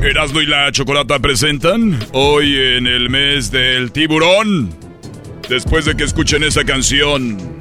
Erasmo 0.02 0.42
y 0.42 0.46
la 0.48 0.70
Chocolata 0.74 1.20
presentan 1.20 1.98
hoy 2.12 2.58
en 2.58 2.88
el 2.88 3.10
mes 3.10 3.52
del 3.52 3.94
tiburón. 3.94 4.78
Después 5.48 5.86
de 5.86 5.96
que 5.96 6.04
escuchen 6.04 6.44
esa 6.44 6.66
canción, 6.66 7.53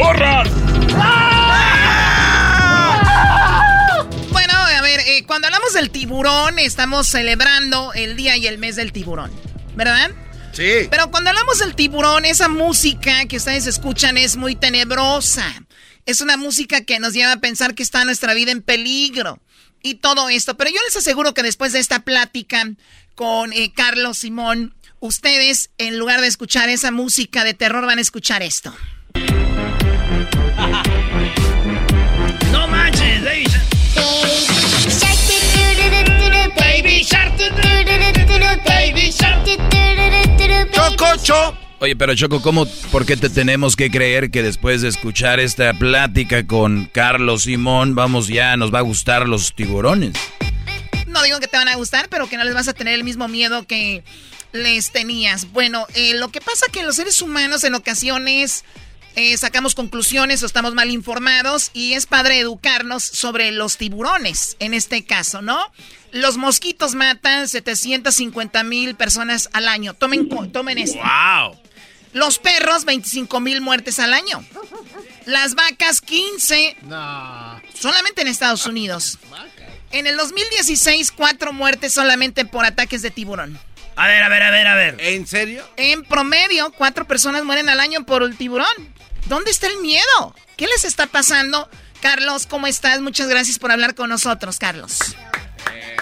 ¡corran! 0.00 0.48
Bueno, 4.30 4.54
a 4.54 4.82
ver, 4.82 5.00
eh, 5.00 5.24
cuando 5.26 5.48
hablamos 5.48 5.74
del 5.74 5.90
tiburón, 5.90 6.58
estamos 6.58 7.06
celebrando 7.06 7.92
el 7.94 8.16
día 8.16 8.36
y 8.36 8.46
el 8.46 8.58
mes 8.58 8.76
del 8.76 8.92
tiburón, 8.92 9.30
¿verdad? 9.74 10.10
Sí. 10.52 10.88
Pero 10.90 11.10
cuando 11.10 11.30
hablamos 11.30 11.58
del 11.58 11.74
tiburón, 11.74 12.24
esa 12.24 12.48
música 12.48 13.26
que 13.26 13.36
ustedes 13.36 13.66
escuchan 13.66 14.16
es 14.16 14.36
muy 14.36 14.56
tenebrosa. 14.56 15.46
Es 16.06 16.20
una 16.20 16.36
música 16.36 16.84
que 16.84 16.98
nos 16.98 17.12
lleva 17.12 17.32
a 17.32 17.40
pensar 17.40 17.74
que 17.74 17.82
está 17.82 18.04
nuestra 18.04 18.34
vida 18.34 18.50
en 18.52 18.62
peligro 18.62 19.38
y 19.82 19.96
todo 19.96 20.28
esto. 20.28 20.56
Pero 20.56 20.70
yo 20.70 20.78
les 20.84 20.96
aseguro 20.96 21.34
que 21.34 21.42
después 21.42 21.72
de 21.72 21.78
esta 21.78 22.00
plática 22.00 22.68
con 23.14 23.52
eh, 23.52 23.72
Carlos 23.74 24.18
Simón, 24.18 24.74
ustedes, 24.98 25.70
en 25.78 25.98
lugar 25.98 26.20
de 26.20 26.26
escuchar 26.26 26.68
esa 26.68 26.90
música 26.90 27.44
de 27.44 27.54
terror, 27.54 27.86
van 27.86 27.98
a 27.98 28.02
escuchar 28.02 28.42
esto. 28.42 28.74
Oye, 41.78 41.96
pero 41.96 42.14
Choco, 42.14 42.42
¿cómo, 42.42 42.66
por 42.92 43.06
qué 43.06 43.16
te 43.16 43.30
tenemos 43.30 43.74
que 43.74 43.90
creer 43.90 44.30
que 44.30 44.42
después 44.42 44.82
de 44.82 44.88
escuchar 44.88 45.40
esta 45.40 45.72
plática 45.72 46.46
con 46.46 46.90
Carlos 46.92 47.44
Simón, 47.44 47.94
vamos 47.94 48.28
ya, 48.28 48.54
nos 48.58 48.72
va 48.72 48.80
a 48.80 48.82
gustar 48.82 49.26
los 49.26 49.54
tiburones? 49.54 50.12
No 51.06 51.22
digo 51.22 51.40
que 51.40 51.48
te 51.48 51.56
van 51.56 51.68
a 51.68 51.76
gustar, 51.76 52.08
pero 52.10 52.28
que 52.28 52.36
no 52.36 52.44
les 52.44 52.52
vas 52.52 52.68
a 52.68 52.74
tener 52.74 52.92
el 52.92 53.02
mismo 53.02 53.28
miedo 53.28 53.66
que 53.66 54.04
les 54.52 54.92
tenías. 54.92 55.50
Bueno, 55.52 55.86
eh, 55.94 56.14
lo 56.14 56.28
que 56.28 56.42
pasa 56.42 56.66
que 56.70 56.82
los 56.82 56.96
seres 56.96 57.22
humanos 57.22 57.64
en 57.64 57.74
ocasiones 57.74 58.64
eh, 59.16 59.36
sacamos 59.38 59.74
conclusiones 59.74 60.42
o 60.42 60.46
estamos 60.46 60.74
mal 60.74 60.90
informados 60.90 61.70
y 61.72 61.94
es 61.94 62.04
padre 62.04 62.40
educarnos 62.40 63.02
sobre 63.02 63.52
los 63.52 63.78
tiburones, 63.78 64.56
en 64.60 64.74
este 64.74 65.04
caso, 65.04 65.40
¿no? 65.40 65.58
Los 66.12 66.36
mosquitos 66.36 66.94
matan 66.94 67.48
750 67.48 68.62
mil 68.64 68.94
personas 68.96 69.48
al 69.52 69.68
año. 69.68 69.94
Tomen, 69.94 70.28
tomen 70.52 70.78
esto. 70.78 70.98
¡Wow! 70.98 71.56
Los 72.12 72.38
perros, 72.38 72.84
25 72.84 73.40
mil 73.40 73.60
muertes 73.60 73.98
al 73.98 74.12
año. 74.12 74.44
Las 75.26 75.54
vacas, 75.54 76.00
15. 76.00 76.76
Solamente 77.74 78.22
en 78.22 78.28
Estados 78.28 78.66
Unidos. 78.66 79.18
En 79.92 80.06
el 80.06 80.16
2016, 80.16 81.12
cuatro 81.12 81.52
muertes 81.52 81.92
solamente 81.92 82.44
por 82.44 82.64
ataques 82.64 83.02
de 83.02 83.10
tiburón. 83.10 83.58
A 83.96 84.06
ver, 84.06 84.22
a 84.22 84.28
ver, 84.28 84.42
a 84.42 84.50
ver, 84.50 84.66
a 84.66 84.74
ver. 84.74 84.96
¿En 84.98 85.26
serio? 85.26 85.64
En 85.76 86.04
promedio, 86.04 86.72
cuatro 86.72 87.06
personas 87.06 87.44
mueren 87.44 87.68
al 87.68 87.80
año 87.80 88.04
por 88.04 88.22
el 88.22 88.36
tiburón. 88.36 88.66
¿Dónde 89.26 89.50
está 89.50 89.66
el 89.66 89.78
miedo? 89.78 90.34
¿Qué 90.56 90.66
les 90.66 90.84
está 90.84 91.06
pasando? 91.06 91.68
Carlos, 92.00 92.46
¿cómo 92.46 92.66
estás? 92.66 93.00
Muchas 93.00 93.28
gracias 93.28 93.58
por 93.58 93.70
hablar 93.72 93.94
con 93.94 94.08
nosotros, 94.08 94.58
Carlos. 94.58 95.16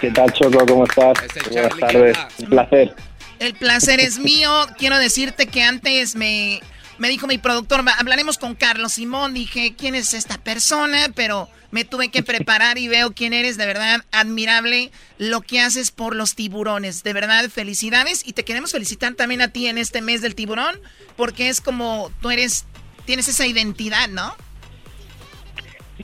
¿Qué 0.00 0.10
tal, 0.12 0.32
Choco? 0.32 0.64
¿Cómo 0.64 0.84
estás? 0.84 1.18
Buenas 1.50 1.76
tardes. 1.78 2.16
Un 2.38 2.46
placer. 2.50 2.94
El 3.40 3.54
placer 3.54 4.00
es 4.00 4.18
mío. 4.18 4.50
Quiero 4.78 4.96
decirte 4.98 5.46
que 5.46 5.62
antes 5.62 6.14
me, 6.14 6.60
me 6.98 7.08
dijo 7.08 7.26
mi 7.26 7.38
productor, 7.38 7.84
hablaremos 7.98 8.38
con 8.38 8.54
Carlos 8.54 8.92
Simón. 8.92 9.34
Dije, 9.34 9.74
¿quién 9.76 9.94
es 9.94 10.14
esta 10.14 10.38
persona? 10.38 11.08
Pero 11.14 11.48
me 11.72 11.84
tuve 11.84 12.10
que 12.10 12.22
preparar 12.22 12.78
y 12.78 12.86
veo 12.86 13.12
quién 13.12 13.32
eres. 13.32 13.56
De 13.56 13.66
verdad, 13.66 14.04
admirable 14.12 14.92
lo 15.18 15.40
que 15.40 15.60
haces 15.60 15.90
por 15.90 16.14
los 16.14 16.36
tiburones. 16.36 17.02
De 17.02 17.12
verdad, 17.12 17.48
felicidades. 17.50 18.26
Y 18.26 18.34
te 18.34 18.44
queremos 18.44 18.72
felicitar 18.72 19.14
también 19.14 19.42
a 19.42 19.48
ti 19.48 19.66
en 19.66 19.78
este 19.78 20.00
mes 20.00 20.20
del 20.20 20.36
tiburón, 20.36 20.80
porque 21.16 21.48
es 21.48 21.60
como 21.60 22.12
tú 22.20 22.30
eres, 22.30 22.66
tienes 23.04 23.26
esa 23.26 23.46
identidad, 23.46 24.08
¿no? 24.08 24.36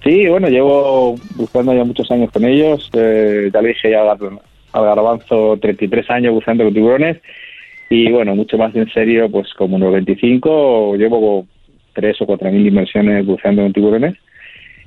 Sí, 0.03 0.27
bueno, 0.29 0.49
llevo 0.49 1.15
buscando 1.37 1.73
ya 1.73 1.85
muchos 1.85 2.11
años 2.11 2.31
con 2.31 2.45
ellos. 2.45 2.91
Eh, 2.95 3.51
ya 3.53 3.63
le 3.63 3.69
dije 3.69 3.91
ya 3.91 4.03
al 4.03 4.85
garbanzo 4.85 5.57
33 5.61 6.11
años 6.11 6.35
buscando 6.35 6.65
con 6.65 6.75
tiburones. 6.75 7.19
Y 7.91 8.11
bueno, 8.11 8.35
mucho 8.35 8.59
más 8.59 8.75
en 8.75 8.91
serio, 8.91 9.31
pues 9.31 9.53
como 9.55 9.77
unos 9.77 9.93
25, 9.93 10.97
llevo 10.97 11.47
tres 11.93 12.21
o 12.21 12.27
cuatro 12.27 12.51
mil 12.51 12.67
inversiones 12.67 13.25
buceando 13.25 13.63
con 13.63 13.73
tiburones. 13.73 14.17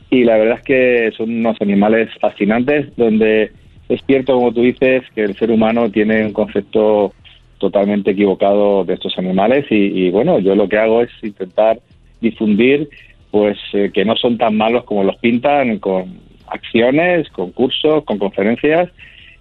Y 0.09 0.23
la 0.23 0.37
verdad 0.37 0.57
es 0.57 0.63
que 0.63 1.11
son 1.15 1.29
unos 1.29 1.61
animales 1.61 2.09
fascinantes 2.19 2.95
donde 2.95 3.51
es 3.89 4.01
cierto, 4.05 4.33
como 4.33 4.53
tú 4.53 4.61
dices, 4.61 5.03
que 5.15 5.23
el 5.23 5.35
ser 5.35 5.51
humano 5.51 5.89
tiene 5.89 6.25
un 6.25 6.33
concepto 6.33 7.13
totalmente 7.57 8.11
equivocado 8.11 8.83
de 8.83 8.93
estos 8.93 9.17
animales. 9.17 9.65
Y, 9.69 10.09
bueno, 10.11 10.39
yo 10.39 10.55
lo 10.55 10.67
que 10.67 10.77
hago 10.77 11.01
es 11.01 11.09
intentar 11.21 11.79
difundir 12.21 12.89
pues 13.31 13.57
eh, 13.73 13.91
que 13.93 14.05
no 14.05 14.15
son 14.15 14.37
tan 14.37 14.55
malos 14.55 14.83
como 14.85 15.03
los 15.03 15.17
pintan 15.17 15.79
con 15.79 16.19
acciones, 16.47 17.29
con 17.29 17.51
cursos, 17.51 18.03
con 18.05 18.17
conferencias 18.17 18.89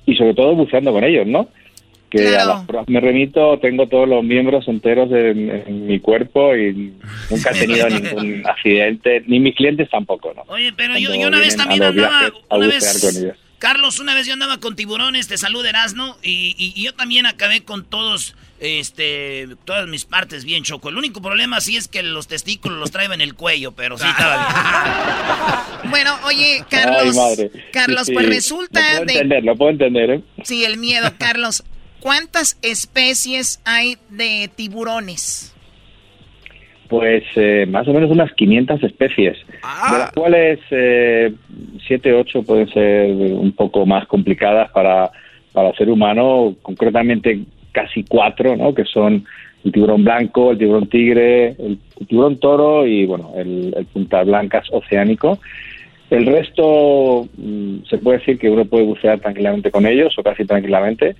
y 0.06 0.14
sobre 0.16 0.34
todo 0.34 0.54
buceando 0.54 0.92
con 0.92 1.04
ellos, 1.04 1.26
¿no? 1.26 1.48
Que 2.10 2.36
a 2.36 2.44
las 2.44 2.64
pruebas 2.66 2.88
me 2.88 3.00
remito, 3.00 3.58
tengo 3.58 3.88
todos 3.88 4.08
los 4.08 4.22
miembros 4.22 4.68
enteros 4.68 5.10
en, 5.10 5.86
mi 5.86 5.98
cuerpo 5.98 6.54
y 6.54 6.94
nunca 7.30 7.50
he 7.50 7.58
tenido 7.58 7.88
ningún 7.88 8.46
accidente, 8.46 9.24
ni 9.26 9.40
mis 9.40 9.56
clientes 9.56 9.90
tampoco, 9.90 10.32
¿no? 10.34 10.42
Oye, 10.46 10.72
pero 10.76 10.96
yo, 10.98 11.10
una 11.26 11.40
vez 11.40 11.56
también 11.56 11.82
andaba, 11.82 12.30
una 12.50 12.66
vez, 12.68 13.34
Carlos, 13.58 13.98
una 13.98 14.14
vez 14.14 14.26
yo 14.26 14.34
andaba 14.34 14.58
con 14.58 14.76
tiburones, 14.76 15.26
te 15.26 15.36
salud 15.36 15.66
Erasno, 15.66 16.16
y, 16.22 16.54
y, 16.56 16.80
yo 16.80 16.94
también 16.94 17.26
acabé 17.26 17.64
con 17.64 17.84
todos, 17.84 18.36
este, 18.60 19.48
todas 19.64 19.86
mis 19.88 20.04
partes 20.04 20.44
bien 20.44 20.62
choco. 20.62 20.88
El 20.88 20.96
único 20.96 21.20
problema 21.20 21.60
sí 21.60 21.76
es 21.76 21.88
que 21.88 22.02
los 22.02 22.28
testículos 22.28 22.78
los 22.78 22.90
traen 22.90 23.12
en 23.12 23.20
el 23.20 23.34
cuello, 23.34 23.72
pero 23.72 23.98
sí 23.98 24.06
estaba 24.08 24.36
bien. 24.36 25.90
bueno, 25.90 26.12
oye, 26.26 26.64
Carlos, 26.70 27.16
Carlos, 27.72 28.10
pues 28.12 28.28
resulta 28.28 28.80
lo 28.80 29.04
puedo 29.04 29.10
entender, 29.10 29.44
lo 29.44 29.56
puedo 29.56 29.70
entender, 29.70 30.10
¿eh? 30.10 30.20
Sí, 30.42 30.64
el 30.64 30.78
miedo, 30.78 31.08
Carlos. 31.18 31.64
¿Cuántas 32.00 32.58
especies 32.62 33.60
hay 33.64 33.96
de 34.10 34.48
tiburones? 34.54 35.54
Pues 36.88 37.24
eh, 37.34 37.66
más 37.68 37.88
o 37.88 37.92
menos 37.92 38.10
unas 38.10 38.32
500 38.32 38.82
especies, 38.84 39.36
de 39.48 39.98
las 39.98 40.12
cuales 40.12 40.60
eh, 40.70 41.32
7, 41.86 42.12
8 42.12 42.42
pueden 42.44 42.68
ser 42.68 43.10
un 43.10 43.52
poco 43.52 43.84
más 43.86 44.06
complicadas 44.06 44.70
para, 44.70 45.10
para 45.52 45.70
el 45.70 45.76
ser 45.76 45.88
humano, 45.88 46.54
concretamente 46.62 47.44
casi 47.76 48.04
cuatro, 48.04 48.56
¿no? 48.56 48.74
que 48.74 48.84
son 48.86 49.26
el 49.62 49.72
tiburón 49.72 50.02
blanco, 50.02 50.52
el 50.52 50.58
tiburón 50.58 50.88
tigre, 50.88 51.48
el, 51.58 51.78
tiburón 52.08 52.38
toro 52.38 52.86
y 52.86 53.04
bueno, 53.04 53.32
el, 53.36 53.74
el 53.76 53.84
punta 53.84 54.24
blancas 54.24 54.66
oceánico. 54.72 55.38
El 56.08 56.24
resto 56.24 57.28
mm, 57.36 57.84
se 57.90 57.98
puede 57.98 58.18
decir 58.18 58.38
que 58.38 58.48
uno 58.48 58.64
puede 58.64 58.84
bucear 58.84 59.18
tranquilamente 59.20 59.70
con 59.70 59.84
ellos 59.84 60.14
o 60.16 60.22
casi 60.22 60.46
tranquilamente 60.46 61.16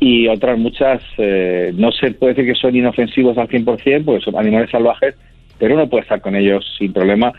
y 0.00 0.28
otras 0.28 0.58
muchas 0.58 1.02
eh, 1.18 1.72
no 1.74 1.92
se 1.92 2.12
puede 2.12 2.32
decir 2.32 2.52
que 2.52 2.58
son 2.58 2.74
inofensivos 2.74 3.36
al 3.36 3.48
100% 3.48 4.04
porque 4.06 4.24
son 4.24 4.36
animales 4.38 4.70
salvajes, 4.70 5.14
pero 5.58 5.74
uno 5.74 5.88
puede 5.88 6.04
estar 6.04 6.22
con 6.22 6.34
ellos 6.34 6.64
sin 6.78 6.92
problema, 6.92 7.32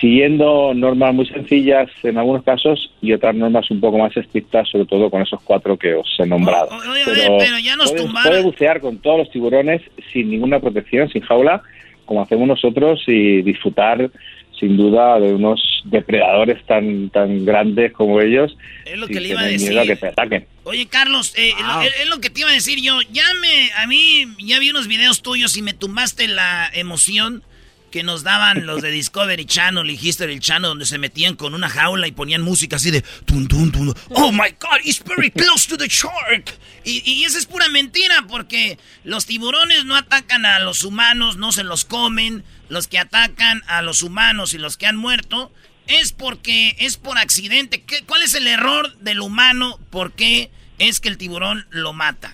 siguiendo 0.00 0.74
normas 0.74 1.14
muy 1.14 1.26
sencillas 1.26 1.88
en 2.02 2.18
algunos 2.18 2.42
casos 2.42 2.90
y 3.00 3.12
otras 3.12 3.34
normas 3.34 3.70
un 3.70 3.80
poco 3.80 3.98
más 3.98 4.16
estrictas, 4.16 4.68
sobre 4.68 4.86
todo 4.86 5.10
con 5.10 5.22
esos 5.22 5.40
cuatro 5.42 5.76
que 5.76 5.94
os 5.94 6.08
he 6.18 6.26
nombrado. 6.26 6.68
pero, 7.04 7.58
ya 7.58 7.76
nos 7.76 7.92
puede, 7.92 8.08
puede 8.22 8.42
bucear 8.42 8.80
con 8.80 8.98
todos 8.98 9.18
los 9.18 9.30
tiburones 9.30 9.82
sin 10.12 10.30
ninguna 10.30 10.60
protección, 10.60 11.08
sin 11.08 11.22
jaula, 11.22 11.62
como 12.04 12.22
hacemos 12.22 12.48
nosotros 12.48 13.02
y 13.06 13.42
disfrutar 13.42 14.10
sin 14.58 14.76
duda 14.76 15.20
de 15.20 15.34
unos 15.34 15.60
depredadores 15.84 16.64
tan 16.64 17.10
tan 17.10 17.44
grandes 17.44 17.92
como 17.92 18.20
ellos 18.20 18.56
es 18.84 18.98
lo 18.98 19.06
que 19.06 19.20
le 19.20 19.28
iba 19.28 19.40
a 19.40 19.44
decir. 19.44 19.78
que 19.86 19.96
te 19.96 20.08
ataquen. 20.08 20.46
Oye 20.64 20.86
Carlos 20.86 21.34
eh, 21.36 21.52
es 22.00 22.08
lo 22.08 22.20
que 22.20 22.30
te 22.30 22.40
iba 22.40 22.48
a 22.48 22.54
decir 22.54 22.80
yo. 22.80 23.00
Ya 23.12 23.24
me 23.40 23.70
a 23.76 23.86
mí 23.86 24.26
ya 24.38 24.58
vi 24.58 24.70
unos 24.70 24.88
videos 24.88 25.22
tuyos 25.22 25.56
y 25.56 25.62
me 25.62 25.74
tumbaste 25.74 26.26
la 26.28 26.70
emoción 26.72 27.42
que 27.90 28.02
nos 28.02 28.22
daban 28.22 28.66
los 28.66 28.82
de 28.82 28.90
Discovery 28.90 29.44
Channel 29.44 29.88
y 29.90 29.94
History 29.94 30.38
Channel 30.38 30.70
donde 30.70 30.86
se 30.86 30.98
metían 30.98 31.36
con 31.36 31.54
una 31.54 31.68
jaula 31.68 32.06
y 32.06 32.12
ponían 32.12 32.42
música 32.42 32.76
así 32.76 32.90
de 32.90 33.02
tun, 33.24 33.48
tun, 33.48 33.72
tun. 33.72 33.94
Oh 34.10 34.32
my 34.32 34.50
God, 34.60 34.80
he's 34.84 35.02
very 35.04 35.30
close 35.30 35.68
to 35.68 35.76
the 35.76 35.88
shark. 35.88 36.54
Y, 36.84 37.02
y 37.04 37.24
eso 37.24 37.38
es 37.38 37.46
pura 37.46 37.68
mentira 37.68 38.24
porque 38.28 38.78
los 39.04 39.26
tiburones 39.26 39.84
no 39.84 39.96
atacan 39.96 40.46
a 40.46 40.58
los 40.58 40.84
humanos, 40.84 41.36
no 41.36 41.52
se 41.52 41.64
los 41.64 41.84
comen. 41.84 42.44
Los 42.68 42.88
que 42.88 42.98
atacan 42.98 43.62
a 43.68 43.80
los 43.82 44.02
humanos 44.02 44.52
y 44.52 44.58
los 44.58 44.76
que 44.76 44.86
han 44.86 44.96
muerto 44.96 45.52
es 45.86 46.12
porque 46.12 46.74
es 46.78 46.96
por 46.96 47.18
accidente. 47.18 47.82
¿Qué, 47.82 48.04
¿Cuál 48.06 48.22
es 48.22 48.34
el 48.34 48.46
error 48.46 48.96
del 48.98 49.20
humano? 49.20 49.78
¿Por 49.90 50.12
qué 50.12 50.50
es 50.78 51.00
que 51.00 51.08
el 51.08 51.18
tiburón 51.18 51.64
lo 51.70 51.92
mata? 51.92 52.32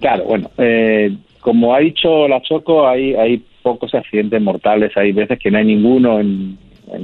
Claro, 0.00 0.24
bueno, 0.24 0.50
eh, 0.58 1.16
como 1.40 1.74
ha 1.74 1.80
dicho 1.80 2.28
la 2.28 2.40
Choco, 2.42 2.88
hay, 2.88 3.14
hay 3.14 3.44
pocos 3.68 3.94
accidentes 3.94 4.40
mortales. 4.40 4.96
Hay 4.96 5.12
veces 5.12 5.38
que 5.38 5.50
no 5.50 5.58
hay 5.58 5.66
ninguno 5.66 6.20
en, 6.20 6.56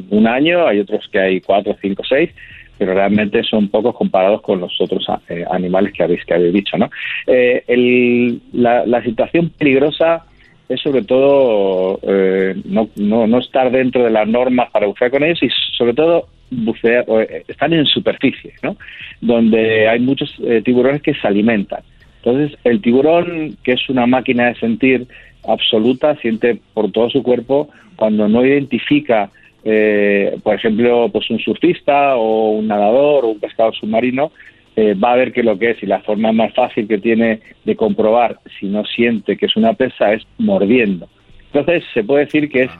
un 0.09 0.27
año, 0.27 0.66
hay 0.66 0.81
otros 0.81 1.07
que 1.12 1.20
hay 1.20 1.41
cuatro, 1.43 1.77
cinco, 1.82 2.03
seis, 2.09 2.31
pero 2.78 2.95
realmente 2.95 3.43
son 3.43 3.69
pocos 3.69 3.95
comparados 3.95 4.41
con 4.41 4.59
los 4.61 4.74
otros 4.81 5.07
eh, 5.28 5.45
animales 5.51 5.93
que 5.93 6.03
habéis, 6.03 6.24
que 6.24 6.32
habéis 6.32 6.55
dicho. 6.55 6.78
¿no? 6.78 6.89
Eh, 7.27 8.39
la, 8.53 9.03
situación 9.03 9.51
peligrosa 9.51 10.24
es 10.70 10.81
sobre 10.81 11.03
todo 11.03 12.01
eh, 12.03 12.55
no, 12.65 12.89
no, 12.97 13.27
no, 13.27 13.39
estar 13.41 13.70
dentro 13.70 14.03
de 14.03 14.11
las 14.11 14.27
normas 14.27 14.70
para 14.70 14.86
bucear 14.86 15.11
con 15.11 15.23
ellos 15.23 15.43
y 15.43 15.51
sobre 15.77 15.93
todo 15.93 16.28
bucear, 16.51 17.05
están 17.47 17.74
en 17.74 17.85
superficie, 17.85 18.55
¿no? 18.62 18.78
donde 19.20 19.86
hay 19.86 20.01
muchos 20.01 20.35
tiburones 20.65 21.03
que 21.03 21.12
se 21.12 21.27
alimentan. 21.27 21.82
Entonces, 22.24 22.59
el 22.65 22.81
tiburón, 22.81 23.59
que 23.62 23.73
es 23.73 23.86
una 23.91 24.07
máquina 24.07 24.47
de 24.47 24.55
sentir, 24.55 25.07
absoluta, 25.47 26.16
siente 26.16 26.61
por 26.73 26.91
todo 26.91 27.11
su 27.11 27.23
cuerpo 27.23 27.69
cuando 27.97 28.29
no 28.29 28.45
identifica, 28.45 29.31
eh, 29.65 30.37
por 30.43 30.55
ejemplo, 30.55 31.09
pues 31.12 31.31
un 31.31 31.39
surfista 31.39 32.16
o 32.16 32.51
un 32.51 32.69
nadador 32.69 33.25
o 33.25 33.29
un 33.29 33.41
pescador 33.41 33.75
submarino, 33.75 34.33
eh, 34.77 34.95
va 34.95 35.12
a 35.12 35.16
ver 35.16 35.33
que 35.33 35.45
lo 35.45 35.57
que 35.57 35.71
es 35.71 35.83
y 35.83 35.87
la 35.87 36.01
forma 36.01 36.33
más 36.33 36.53
fácil 36.53 36.89
que 36.89 36.99
tiene 36.99 37.41
de 37.65 37.77
comprobar 37.77 38.39
si 38.59 38.66
no 38.66 38.85
siente 38.85 39.37
que 39.37 39.47
es 39.47 39.57
una 39.57 39.75
pesa 39.75 40.12
es 40.12 40.27
mordiendo. 40.39 41.09
Entonces 41.53 41.85
se 41.95 42.03
puede 42.03 42.25
decir 42.25 42.49
que 42.49 42.65
es 42.65 42.71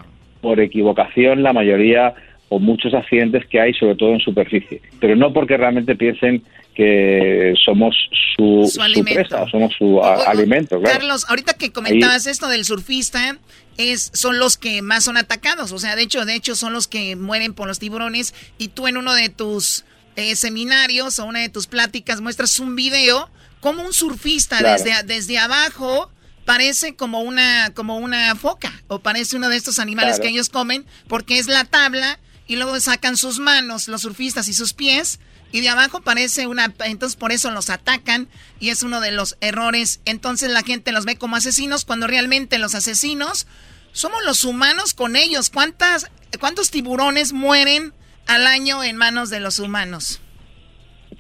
por 0.41 0.59
equivocación 0.59 1.43
la 1.45 1.53
mayoría 1.53 2.15
o 2.49 2.59
muchos 2.59 2.93
accidentes 2.95 3.47
que 3.47 3.61
hay, 3.61 3.73
sobre 3.74 3.95
todo 3.95 4.12
en 4.12 4.20
superficie, 4.20 4.81
pero 5.01 5.15
no 5.15 5.32
porque 5.32 5.57
realmente 5.57 5.95
piensen 5.95 6.43
que 6.75 7.55
somos 7.65 7.95
su, 8.37 8.71
presa, 9.05 9.47
somos 9.51 9.73
su 9.79 10.03
alimento. 10.03 10.81
Carlos, 10.83 11.25
ahorita 11.29 11.55
que 11.55 11.73
comentabas 11.73 12.27
esto 12.27 12.49
del 12.49 12.65
surfista, 12.65 13.39
es 13.77 14.11
son 14.13 14.39
los 14.39 14.57
que 14.57 14.83
más 14.83 15.05
son 15.05 15.17
atacados, 15.17 15.73
o 15.73 15.79
sea, 15.79 15.97
de 15.97 16.03
hecho, 16.03 16.25
de 16.25 16.35
hecho 16.35 16.55
son 16.57 16.73
los 16.73 16.89
que 16.89 17.17
mueren 17.17 17.55
por 17.55 17.69
los 17.69 17.79
tiburones. 17.79 18.35
Y 18.59 18.69
tú 18.69 18.87
en 18.87 18.97
uno 18.97 19.15
de 19.15 19.29
tus 19.29 19.85
eh, 20.17 20.37
seminarios 20.37 21.19
o 21.19 21.25
una 21.25 21.41
de 21.41 21.49
tus 21.49 21.67
pláticas 21.67 22.21
muestras 22.21 22.61
un 22.61 22.77
video 22.77 23.29
como 23.61 23.83
un 23.83 23.93
surfista 23.93 24.63
desde 24.63 25.03
desde 25.03 25.39
abajo 25.39 26.09
parece 26.45 26.95
como 26.95 27.23
una 27.23 27.73
como 27.75 27.97
una 27.97 28.37
foca 28.37 28.73
o 28.87 29.01
parece 29.01 29.37
uno 29.37 29.49
de 29.49 29.57
estos 29.57 29.81
animales 29.81 30.21
que 30.21 30.29
ellos 30.29 30.51
comen 30.51 30.87
porque 31.09 31.39
es 31.39 31.49
la 31.49 31.65
tabla 31.65 32.21
y 32.47 32.55
luego 32.55 32.79
sacan 32.79 33.17
sus 33.17 33.41
manos 33.41 33.89
los 33.89 34.03
surfistas 34.03 34.47
y 34.47 34.53
sus 34.53 34.73
pies 34.73 35.19
y 35.55 35.60
de 35.60 35.68
abajo 35.68 36.01
parece 36.01 36.48
una... 36.48 36.74
Entonces 36.85 37.14
por 37.14 37.31
eso 37.31 37.52
los 37.52 37.70
atacan 37.70 38.26
y 38.59 38.70
es 38.70 38.82
uno 38.82 39.01
de 39.01 39.12
los 39.12 39.39
errores. 39.40 40.01
Entonces 40.05 40.51
la 40.51 40.62
gente 40.62 40.90
los 40.90 41.05
ve 41.05 41.14
como 41.14 41.36
asesinos 41.36 41.85
cuando 41.85 42.09
realmente 42.09 42.59
los 42.59 42.74
asesinos 42.74 43.47
somos 43.93 44.24
los 44.26 44.44
humanos 44.44 44.94
con 44.94 45.14
ellos. 45.14 45.51
¿Cuántas, 45.51 46.10
¿Cuántos 46.40 46.72
tiburones 46.72 47.32
mueren 47.32 47.93
al 48.26 48.48
año 48.48 48.82
en 48.82 48.97
manos 48.97 49.31
de 49.31 49.39
los 49.39 49.60
humanos? 49.60 50.20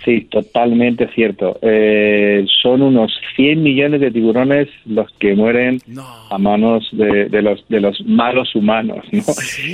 Sí, 0.04 0.22
totalmente 0.22 1.06
cierto. 1.14 1.60
Eh, 1.62 2.44
son 2.60 2.82
unos 2.82 3.12
100 3.36 3.62
millones 3.62 4.00
de 4.00 4.10
tiburones 4.10 4.68
los 4.84 5.12
que 5.20 5.36
mueren 5.36 5.78
a 6.28 6.38
manos 6.38 6.88
de, 6.90 7.40
los, 7.40 7.64
de 7.68 7.80
los 7.80 8.04
malos 8.04 8.52
humanos. 8.56 9.04
¿no? 9.12 9.22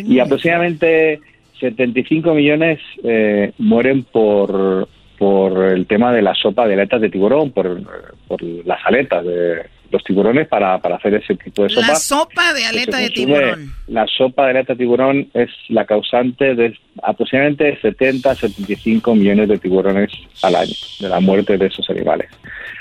Y 0.06 0.18
aproximadamente 0.18 1.18
75 1.60 2.34
millones 2.34 2.80
eh, 3.04 3.52
mueren 3.58 4.04
por, 4.04 4.88
por 5.18 5.64
el 5.64 5.86
tema 5.86 6.12
de 6.12 6.22
la 6.22 6.34
sopa 6.34 6.66
de 6.66 6.74
aletas 6.74 7.00
de 7.00 7.10
tiburón, 7.10 7.52
por, 7.52 7.80
por 8.26 8.42
las 8.42 8.84
aletas 8.86 9.24
de 9.24 9.62
los 9.90 10.04
tiburones 10.04 10.46
para, 10.48 10.78
para 10.78 10.96
hacer 10.96 11.14
ese 11.14 11.34
tipo 11.34 11.64
de 11.64 11.70
sopa. 11.70 11.86
La 11.88 11.94
sopa 11.96 12.54
de 12.54 12.64
aleta 12.64 12.98
de 12.98 13.10
tiburón. 13.10 13.72
La 13.88 14.06
sopa 14.06 14.44
de 14.44 14.50
aleta 14.50 14.74
de 14.74 14.78
tiburón 14.78 15.28
es 15.34 15.50
la 15.68 15.84
causante 15.84 16.54
de 16.54 16.76
aproximadamente 17.02 17.78
70 17.80 18.34
75 18.34 19.14
millones 19.14 19.48
de 19.48 19.58
tiburones 19.58 20.10
al 20.42 20.54
año, 20.54 20.74
de 21.00 21.08
la 21.08 21.20
muerte 21.20 21.58
de 21.58 21.66
esos 21.66 21.88
animales. 21.90 22.30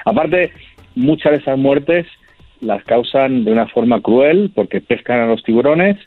Aparte, 0.05 0.51
muchas 0.95 1.31
de 1.31 1.37
esas 1.39 1.57
muertes 1.57 2.05
las 2.61 2.83
causan 2.83 3.45
de 3.45 3.51
una 3.51 3.67
forma 3.67 4.01
cruel 4.01 4.51
porque 4.53 4.81
pescan 4.81 5.21
a 5.21 5.27
los 5.27 5.43
tiburones 5.43 5.97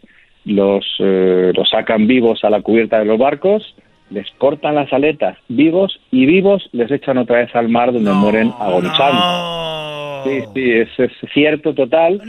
los, 0.44 0.85
eh, 0.98 1.52
los 1.55 1.69
sacan 1.70 2.06
vivos 2.06 2.44
a 2.44 2.51
la 2.51 2.62
cubierta 2.62 2.98
de 2.98 3.05
los 3.05 3.19
barcos, 3.19 3.74
les 4.10 4.31
cortan 4.39 4.74
las 4.74 4.93
aletas 4.93 5.39
vivos 5.48 5.98
y 6.10 6.27
vivos 6.27 6.69
les 6.73 6.90
echan 6.90 7.19
otra 7.19 7.39
vez 7.39 7.55
al 7.55 7.69
mar 7.69 7.93
donde 7.93 8.12
mueren 8.12 8.52
agonizando. 8.59 9.62
Sí, 10.24 10.40
sí, 10.55 10.70
eso 10.73 11.05
es 11.05 11.12
cierto 11.32 11.74
total. 11.74 12.20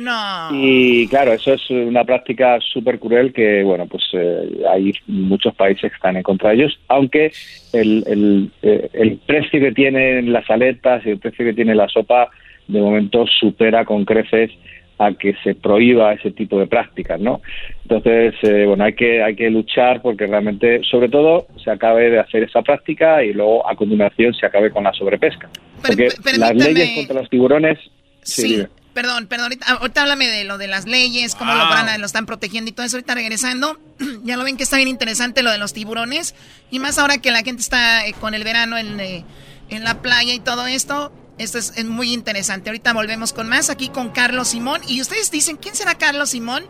Y 0.51 1.07
claro, 1.09 1.33
eso 1.33 1.53
es 1.53 1.69
una 1.69 2.03
práctica 2.03 2.59
súper 2.61 2.99
cruel 2.99 3.33
que, 3.33 3.63
bueno, 3.63 3.85
pues 3.85 4.03
eh, 4.13 4.63
hay 4.69 4.93
muchos 5.07 5.53
países 5.55 5.91
que 5.91 5.95
están 5.95 6.17
en 6.17 6.23
contra 6.23 6.49
de 6.49 6.55
ellos, 6.55 6.79
aunque 6.87 7.31
el, 7.73 8.03
el, 8.07 8.51
eh, 8.63 8.89
el 8.93 9.17
precio 9.25 9.59
que 9.59 9.71
tienen 9.73 10.31
las 10.33 10.49
aletas 10.49 11.05
y 11.05 11.11
el 11.11 11.19
precio 11.19 11.45
que 11.45 11.53
tiene 11.53 11.75
la 11.75 11.87
sopa 11.87 12.29
de 12.67 12.81
momento 12.81 13.25
supera 13.27 13.85
con 13.85 14.05
creces 14.05 14.51
a 14.97 15.11
que 15.13 15.35
se 15.43 15.55
prohíba 15.55 16.13
ese 16.13 16.31
tipo 16.31 16.59
de 16.59 16.67
prácticas, 16.67 17.19
¿no? 17.19 17.41
Entonces, 17.83 18.35
eh, 18.43 18.65
bueno, 18.67 18.83
hay 18.83 18.93
que 18.93 19.23
hay 19.23 19.35
que 19.35 19.49
luchar 19.49 20.01
porque 20.01 20.27
realmente, 20.27 20.81
sobre 20.83 21.09
todo, 21.09 21.47
se 21.63 21.71
acabe 21.71 22.09
de 22.09 22.19
hacer 22.19 22.43
esa 22.43 22.61
práctica 22.61 23.23
y 23.23 23.33
luego 23.33 23.67
a 23.67 23.75
continuación 23.75 24.33
se 24.33 24.45
acabe 24.45 24.71
con 24.71 24.83
la 24.83 24.93
sobrepesca. 24.93 25.49
porque 25.85 26.09
las 26.37 26.55
leyes 26.55 26.95
contra 26.95 27.21
los 27.21 27.29
tiburones. 27.29 27.79
Sí. 28.21 28.65
Perdón, 28.93 29.25
perdón, 29.25 29.51
ahorita, 29.71 30.01
háblame 30.01 30.27
de 30.27 30.43
lo 30.43 30.59
de 30.59 30.67
las 30.67 30.85
leyes, 30.85 31.33
cómo 31.33 31.51
lo, 31.55 31.67
van 31.67 31.99
lo 31.99 32.05
están 32.05 32.27
protegiendo 32.27 32.69
y 32.69 32.73
todo 32.73 32.85
eso. 32.85 32.97
Ahorita 32.97 33.15
regresando, 33.15 33.79
ya 34.23 34.37
lo 34.37 34.43
ven 34.43 34.55
que 34.55 34.63
está 34.63 34.77
bien 34.77 34.87
interesante 34.87 35.41
lo 35.41 35.51
de 35.51 35.57
los 35.57 35.73
tiburones. 35.73 36.35
Y 36.69 36.77
más 36.77 36.99
ahora 36.99 37.17
que 37.17 37.31
la 37.31 37.41
gente 37.41 37.61
está 37.61 38.05
eh, 38.05 38.13
con 38.19 38.35
el 38.35 38.43
verano 38.43 38.77
en, 38.77 38.99
eh, 38.99 39.25
en 39.69 39.83
la 39.83 40.01
playa 40.03 40.33
y 40.35 40.39
todo 40.39 40.67
esto. 40.67 41.11
Esto 41.43 41.57
es, 41.57 41.83
muy 41.85 42.13
interesante. 42.13 42.69
Ahorita 42.69 42.93
volvemos 42.93 43.33
con 43.33 43.49
más 43.49 43.69
aquí 43.69 43.89
con 43.89 44.09
Carlos 44.09 44.47
Simón. 44.49 44.81
Y 44.87 45.01
ustedes 45.01 45.29
dicen, 45.29 45.57
¿quién 45.57 45.75
será 45.75 45.95
Carlos 45.95 46.29
Simón? 46.29 46.63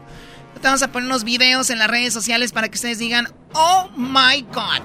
vamos 0.61 0.81
a 0.81 0.91
poner 0.93 1.07
unos 1.07 1.25
videos 1.25 1.69
en 1.69 1.79
las 1.79 1.89
redes 1.89 2.13
sociales 2.13 2.53
para 2.53 2.69
que 2.69 2.75
ustedes 2.75 2.97
digan, 2.97 3.27
oh 3.53 3.89
my 3.97 4.41
god. 4.53 4.81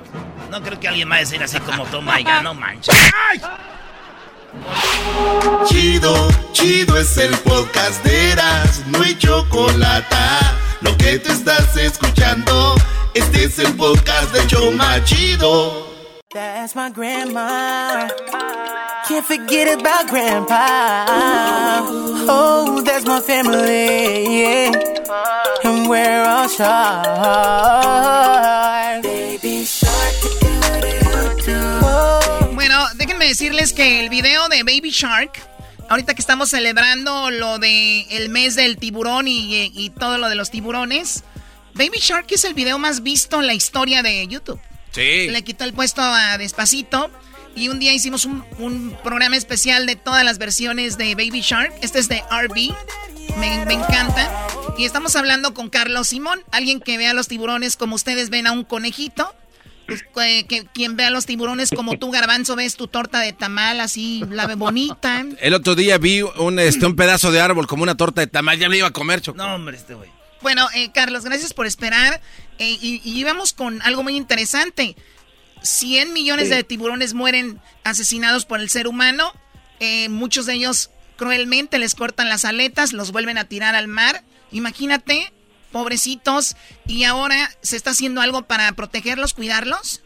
No 0.50 0.60
creo 0.60 0.80
que 0.80 0.88
alguien 0.88 1.08
va 1.10 1.16
a 1.16 1.18
decir 1.20 1.40
así 1.42 1.60
como 1.60 1.84
oh 1.84 2.02
my 2.02 2.22
god, 2.24 2.42
no 2.42 2.52
manches. 2.52 2.94
Chido, 5.66 6.28
chido 6.52 6.98
es 6.98 7.16
el 7.18 7.30
podcast 7.38 8.02
de 8.04 8.32
Eras, 8.32 8.82
no 8.88 9.02
hay 9.02 9.16
chocolate. 9.16 10.16
Lo 10.80 10.96
que 10.96 11.18
te 11.18 11.32
estás 11.32 11.76
escuchando, 11.76 12.74
este 13.14 13.44
es 13.44 13.58
el 13.60 13.72
podcast 13.74 14.32
de 14.32 14.46
Choma 14.48 15.02
Chido. 15.04 15.87
That's 16.30 16.76
my 16.76 16.90
grandma. 16.90 18.06
Can't 19.08 19.24
forget 19.24 19.80
about 19.80 20.10
grandpa. 20.10 21.06
Oh, 22.28 22.82
that's 22.84 23.06
my 23.06 23.18
family. 23.20 24.36
Yeah. 24.36 24.72
And 25.64 25.88
we're 25.88 26.24
all. 26.28 26.48
Bueno, 32.54 32.84
déjenme 32.96 33.24
decirles 33.24 33.72
que 33.72 34.00
el 34.00 34.10
video 34.10 34.50
de 34.50 34.64
Baby 34.64 34.90
Shark. 34.90 35.40
Ahorita 35.88 36.12
que 36.12 36.20
estamos 36.20 36.50
celebrando 36.50 37.30
lo 37.30 37.58
de 37.58 38.02
el 38.10 38.28
mes 38.28 38.54
del 38.54 38.76
tiburón 38.76 39.28
y, 39.28 39.72
y 39.74 39.88
todo 39.88 40.18
lo 40.18 40.28
de 40.28 40.34
los 40.34 40.50
tiburones, 40.50 41.24
Baby 41.72 42.00
Shark 42.00 42.26
es 42.28 42.44
el 42.44 42.52
video 42.52 42.78
más 42.78 43.02
visto 43.02 43.40
en 43.40 43.46
la 43.46 43.54
historia 43.54 44.02
de 44.02 44.26
YouTube. 44.26 44.60
Sí. 44.98 45.28
Le 45.28 45.42
quitó 45.42 45.64
el 45.64 45.72
puesto 45.72 46.02
a 46.02 46.36
Despacito. 46.38 47.10
Y 47.54 47.68
un 47.68 47.78
día 47.78 47.92
hicimos 47.92 48.24
un, 48.24 48.96
programa 49.02 49.36
especial 49.36 49.86
de 49.86 49.96
todas 49.96 50.24
las 50.24 50.38
versiones 50.38 50.96
de 50.98 51.14
Baby 51.14 51.40
Shark. 51.40 51.72
Este 51.82 51.98
es 51.98 52.08
de 52.08 52.22
RB. 52.30 52.74
Me, 53.38 53.64
me, 53.64 53.74
encanta. 53.74 54.30
Y 54.76 54.84
estamos 54.84 55.16
hablando 55.16 55.54
con 55.54 55.68
Carlos 55.68 56.08
Simón, 56.08 56.40
alguien 56.52 56.80
que 56.80 56.96
vea 56.98 57.14
los 57.14 57.28
tiburones 57.28 57.76
como 57.76 57.96
ustedes 57.96 58.30
ven 58.30 58.46
a 58.46 58.52
un 58.52 58.64
conejito. 58.64 59.34
Pues, 59.86 60.04
que, 60.46 60.66
quien 60.74 60.96
vea 60.96 61.10
los 61.10 61.24
tiburones 61.24 61.70
como 61.70 61.98
tú, 61.98 62.10
Garbanzo, 62.10 62.56
ves 62.56 62.76
tu 62.76 62.88
torta 62.88 63.20
de 63.20 63.32
tamal 63.32 63.80
así, 63.80 64.22
la 64.30 64.46
ve 64.46 64.54
bonita. 64.54 65.24
El 65.40 65.54
otro 65.54 65.74
día 65.74 65.96
vi 65.96 66.20
un, 66.20 66.58
este, 66.58 66.84
un 66.84 66.94
pedazo 66.94 67.32
de 67.32 67.40
árbol 67.40 67.66
como 67.66 67.84
una 67.84 67.96
torta 67.96 68.20
de 68.20 68.26
tamal, 68.26 68.58
ya 68.58 68.68
me 68.68 68.76
iba 68.76 68.88
a 68.88 68.92
comer, 68.92 69.22
Choco. 69.22 69.38
No, 69.38 69.54
hombre, 69.54 69.78
este 69.78 69.94
güey. 69.94 70.10
Bueno, 70.42 70.68
eh, 70.74 70.90
Carlos, 70.92 71.24
gracias 71.24 71.52
por 71.52 71.66
esperar. 71.66 72.20
Eh, 72.58 72.78
y, 72.80 73.00
y, 73.04 73.18
íbamos 73.18 73.52
con 73.52 73.82
algo 73.82 74.02
muy 74.02 74.16
interesante. 74.16 74.96
100 75.62 76.12
millones 76.12 76.50
de 76.50 76.62
tiburones 76.64 77.14
mueren 77.14 77.60
asesinados 77.84 78.44
por 78.44 78.60
el 78.60 78.70
ser 78.70 78.86
humano. 78.86 79.32
Eh, 79.80 80.08
muchos 80.08 80.46
de 80.46 80.54
ellos 80.54 80.90
cruelmente 81.16 81.78
les 81.78 81.94
cortan 81.94 82.28
las 82.28 82.44
aletas, 82.44 82.92
los 82.92 83.12
vuelven 83.12 83.38
a 83.38 83.44
tirar 83.44 83.74
al 83.74 83.88
mar. 83.88 84.22
Imagínate, 84.50 85.32
pobrecitos. 85.72 86.56
¿Y 86.86 87.04
ahora 87.04 87.50
se 87.62 87.76
está 87.76 87.90
haciendo 87.90 88.20
algo 88.20 88.42
para 88.42 88.70
protegerlos, 88.72 89.34
cuidarlos? 89.34 90.02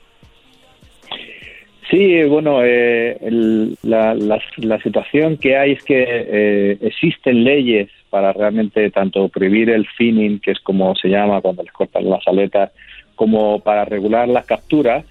Sí, 1.91 2.23
bueno, 2.25 2.63
eh, 2.65 3.17
el, 3.21 3.77
la, 3.83 4.15
la, 4.15 4.41
la, 4.57 4.81
situación 4.81 5.37
que 5.37 5.57
hay 5.57 5.73
es 5.73 5.83
que 5.83 6.05
eh, 6.09 6.79
existen 6.81 7.43
leyes 7.43 7.89
para 8.09 8.33
realmente 8.33 8.91
tanto 8.91 9.29
prohibir 9.29 9.71
el 9.71 9.87
finning, 9.87 10.39
que 10.39 10.53
es 10.53 10.61
como 10.61 10.95
se 10.95 11.09
llama 11.09 11.41
cuando 11.41 11.63
les 11.63 11.73
cortan 11.73 12.09
las 12.09 12.27
aletas, 12.29 12.71
como 13.17 13.61
para 13.61 13.85
regular 13.85 14.29
las 14.29 14.47
capturas 14.47 15.05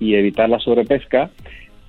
y 0.00 0.14
evitar 0.14 0.48
la 0.48 0.58
sobrepesca, 0.58 1.30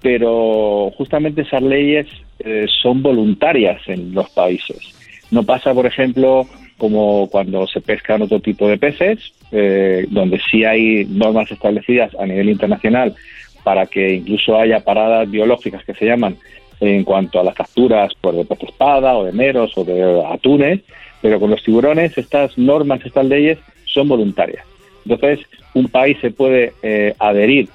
pero 0.02 0.92
justamente 0.98 1.42
esas 1.42 1.62
leyes 1.62 2.08
eh, 2.40 2.66
son 2.82 3.02
voluntarias 3.02 3.82
en 3.88 4.14
los 4.14 4.30
países. 4.30 4.96
No 5.32 5.44
pasa, 5.44 5.74
por 5.74 5.86
ejemplo, 5.86 6.48
como 6.78 7.30
cuando 7.30 7.68
se 7.68 7.82
pescan 7.82 8.22
otro 8.22 8.40
tipo 8.40 8.68
de 8.68 8.78
peces, 8.78 9.34
eh, 9.52 10.06
donde 10.10 10.40
sí 10.50 10.64
hay 10.64 11.06
normas 11.06 11.52
establecidas 11.52 12.16
a 12.16 12.26
nivel 12.26 12.50
internacional 12.50 13.16
para 13.64 13.86
que 13.86 14.14
incluso 14.14 14.58
haya 14.58 14.80
paradas 14.80 15.30
biológicas 15.30 15.84
que 15.84 15.94
se 15.94 16.06
llaman 16.06 16.38
en 16.80 17.04
cuanto 17.04 17.40
a 17.40 17.44
las 17.44 17.56
capturas 17.56 18.14
por 18.16 18.36
de 18.36 18.46
pez 18.46 18.64
espada 18.64 19.18
o 19.18 19.26
de 19.26 19.32
meros 19.32 19.78
o 19.78 19.84
de 19.84 20.24
atunes, 20.26 20.80
pero 21.22 21.40
con 21.40 21.50
los 21.50 21.64
tiburones 21.64 22.18
estas 22.18 22.58
normas, 22.58 23.06
estas 23.06 23.26
leyes 23.26 23.58
son 23.86 24.08
voluntarias. 24.08 24.66
Entonces, 25.06 25.46
un 25.74 25.88
país 25.88 26.18
se 26.22 26.32
puede 26.32 26.74
eh, 26.82 27.14
adherir 27.20 27.70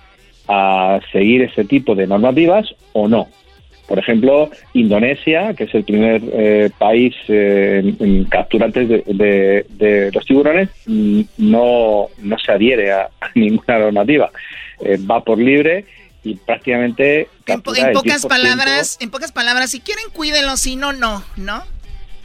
a 0.48 1.00
seguir 1.12 1.42
ese 1.42 1.64
tipo 1.64 1.94
de 1.94 2.06
normativas 2.06 2.74
o 2.92 3.08
no. 3.08 3.28
Por 3.86 3.98
ejemplo, 3.98 4.50
Indonesia, 4.72 5.52
que 5.54 5.64
es 5.64 5.74
el 5.74 5.84
primer 5.84 6.22
eh, 6.32 6.70
país 6.78 7.14
eh, 7.28 7.94
en 8.00 8.24
capturantes 8.24 8.88
de, 8.88 9.02
de, 9.06 9.66
de, 9.68 10.10
los 10.12 10.24
tiburones, 10.24 10.70
mm, 10.86 11.20
no, 11.38 12.06
no 12.18 12.38
se 12.38 12.52
adhiere 12.52 12.92
a, 12.92 13.02
a 13.20 13.30
ninguna 13.34 13.78
normativa. 13.78 14.30
Eh, 14.80 14.98
va 15.08 15.22
por 15.22 15.38
libre 15.38 15.84
y 16.24 16.34
prácticamente 16.34 17.28
en, 17.46 17.62
en 17.76 17.92
pocas 17.92 18.26
palabras 18.26 18.98
en 19.00 19.10
pocas 19.10 19.30
palabras 19.30 19.70
si 19.70 19.80
quieren 19.80 20.06
cuídenlo 20.12 20.56
si 20.56 20.74
no 20.74 20.92
no 20.92 21.22
no 21.36 21.62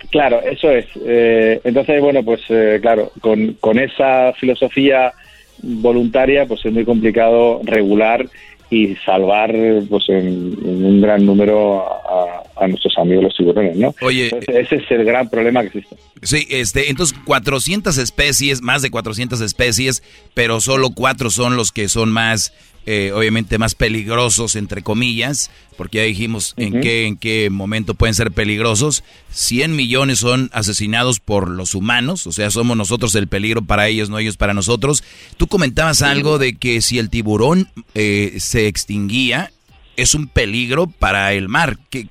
claro 0.09 0.41
eso 0.41 0.71
es 0.71 0.85
eh, 1.05 1.61
entonces 1.63 2.01
bueno 2.01 2.23
pues 2.23 2.41
eh, 2.49 2.79
claro 2.81 3.11
con, 3.21 3.53
con 3.59 3.77
esa 3.77 4.33
filosofía 4.33 5.13
voluntaria 5.61 6.45
pues 6.45 6.65
es 6.65 6.71
muy 6.71 6.85
complicado 6.85 7.61
regular 7.63 8.25
y 8.69 8.95
salvar 8.97 9.53
pues 9.89 10.09
en, 10.09 10.55
en 10.63 10.85
un 10.85 11.01
gran 11.01 11.25
número 11.25 11.81
a, 11.81 12.43
a, 12.55 12.67
nuestros 12.67 12.97
amigos 12.97 13.23
los 13.23 13.35
tiburones, 13.35 13.75
¿no? 13.75 13.95
Oye, 14.01 14.25
entonces, 14.25 14.55
ese 14.55 14.75
es 14.75 14.91
el 14.91 15.05
gran 15.05 15.29
problema 15.29 15.61
que 15.61 15.67
existe. 15.67 15.95
Sí, 16.21 16.45
este, 16.49 16.89
entonces 16.89 17.17
400 17.25 17.97
especies, 17.97 18.61
más 18.61 18.81
de 18.81 18.91
400 18.91 19.41
especies, 19.41 20.03
pero 20.33 20.59
solo 20.59 20.91
cuatro 20.91 21.29
son 21.29 21.55
los 21.55 21.71
que 21.71 21.87
son 21.89 22.11
más 22.11 22.53
eh, 22.85 23.11
obviamente 23.13 23.57
más 23.57 23.75
peligrosos 23.75 24.55
entre 24.55 24.81
comillas, 24.81 25.51
porque 25.77 25.99
ya 25.99 26.03
dijimos 26.03 26.53
uh 26.57 26.61
-huh. 26.61 26.65
en 26.65 26.81
qué 26.81 27.05
en 27.05 27.17
qué 27.17 27.49
momento 27.49 27.93
pueden 27.93 28.13
ser 28.13 28.31
peligrosos. 28.31 29.03
100 29.29 29.75
millones 29.75 30.19
son 30.19 30.49
asesinados 30.53 31.19
por 31.19 31.49
los 31.49 31.75
humanos, 31.75 32.27
o 32.27 32.31
sea, 32.31 32.49
somos 32.49 32.75
nosotros 32.75 33.13
el 33.15 33.27
peligro 33.27 33.61
para 33.61 33.87
ellos, 33.87 34.09
no 34.09 34.19
ellos 34.19 34.37
para 34.37 34.53
nosotros. 34.53 35.03
Tú 35.37 35.47
comentabas 35.47 36.01
algo 36.01 36.37
de 36.37 36.55
que 36.55 36.81
si 36.81 36.99
el 36.99 37.09
tiburón 37.09 37.67
eh, 37.95 38.33
se 38.37 38.67
extinguía, 38.67 39.51
es 39.97 40.15
un 40.15 40.27
peligro 40.27 40.87
para 40.87 41.33
el 41.33 41.49
mar. 41.49 41.77
¿Qué, 41.89 42.07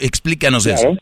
explícanos 0.00 0.64
claro. 0.64 0.92
eso. 0.92 0.98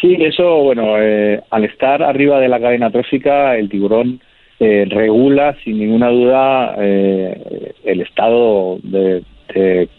Sí, 0.00 0.16
eso, 0.20 0.44
bueno, 0.58 0.98
eh, 0.98 1.40
al 1.50 1.64
estar 1.64 2.02
arriba 2.02 2.38
de 2.38 2.48
la 2.48 2.60
cadena 2.60 2.90
trófica, 2.90 3.56
el 3.56 3.68
tiburón 3.70 4.20
eh, 4.58 4.86
regula 4.88 5.56
sin 5.62 5.78
ninguna 5.78 6.08
duda 6.08 6.74
eh, 6.78 7.72
el 7.84 8.00
estado 8.00 8.78
de, 8.82 9.22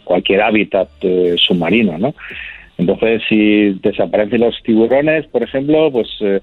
cualquier 0.04 0.42
hábitat 0.42 0.88
eh, 1.00 1.34
submarino, 1.36 1.98
¿no? 1.98 2.14
Entonces, 2.76 3.22
si 3.28 3.70
desaparecen 3.82 4.40
los 4.40 4.62
tiburones, 4.62 5.26
por 5.26 5.42
ejemplo, 5.42 5.90
pues 5.90 6.06
eh, 6.20 6.40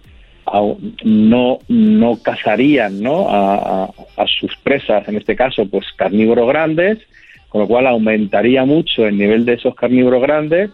no 1.06 1.60
no 1.70 2.20
cazarían, 2.22 3.02
¿no? 3.02 3.30
A, 3.30 3.56
a, 3.56 3.90
a, 4.18 4.28
sus 4.28 4.54
presas, 4.58 5.08
en 5.08 5.16
este 5.16 5.36
caso, 5.36 5.66
pues 5.66 5.86
carnívoros 5.96 6.48
grandes, 6.48 7.00
con 7.48 7.62
lo 7.62 7.68
cual 7.68 7.88
aumentaría 7.88 8.66
mucho 8.66 9.08
el 9.08 9.18
nivel 9.18 9.46
de 9.46 9.54
esos 9.54 9.76
carnívoros 9.76 10.22
grandes, 10.22 10.72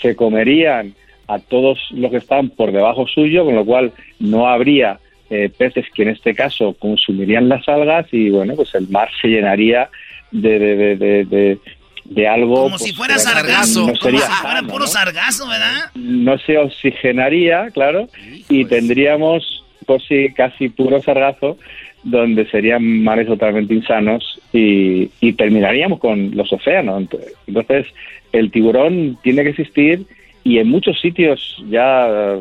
se 0.00 0.14
comerían 0.14 0.94
a 1.26 1.38
todos 1.40 1.78
los 1.92 2.10
que 2.10 2.18
están 2.18 2.50
por 2.50 2.70
debajo 2.70 3.06
suyo, 3.06 3.44
con 3.44 3.56
lo 3.56 3.64
cual 3.64 3.92
no 4.20 4.46
habría 4.48 5.00
eh, 5.34 5.48
peces 5.48 5.86
que 5.94 6.02
en 6.02 6.10
este 6.10 6.34
caso 6.34 6.74
consumirían 6.78 7.48
las 7.48 7.66
algas 7.66 8.06
y 8.12 8.28
bueno, 8.28 8.54
pues 8.54 8.74
el 8.74 8.86
mar 8.88 9.08
se 9.22 9.28
llenaría 9.28 9.88
de, 10.30 10.58
de, 10.58 10.96
de, 11.24 11.58
de, 12.04 12.28
algo... 12.28 12.64
Como 12.64 12.76
pues, 12.76 12.82
si 12.82 12.92
fuera 12.92 13.18
sargazo, 13.18 13.80
no 13.80 13.86
como 13.86 13.94
si 13.94 14.00
fuera 14.00 14.26
sano, 14.26 14.68
puro 14.68 14.80
¿no? 14.80 14.86
sargazo, 14.86 15.48
¿verdad? 15.48 15.90
No 15.94 16.36
se 16.36 16.58
oxigenaría, 16.58 17.70
claro, 17.70 18.10
y 18.50 18.66
tendríamos 18.66 19.64
por 19.86 20.02
sí 20.02 20.28
casi 20.36 20.68
puro 20.68 21.00
sargazo 21.00 21.56
donde 22.02 22.46
serían 22.50 23.02
mares 23.02 23.26
totalmente 23.26 23.72
insanos 23.72 24.38
y, 24.52 25.10
y 25.18 25.32
terminaríamos 25.32 25.98
con 25.98 26.36
los 26.36 26.52
océanos. 26.52 27.08
Entonces, 27.46 27.86
el 28.32 28.50
tiburón 28.50 29.16
tiene 29.22 29.44
que 29.44 29.50
existir 29.50 30.04
y 30.44 30.58
en 30.58 30.68
muchos 30.68 31.00
sitios 31.00 31.56
ya 31.70 32.36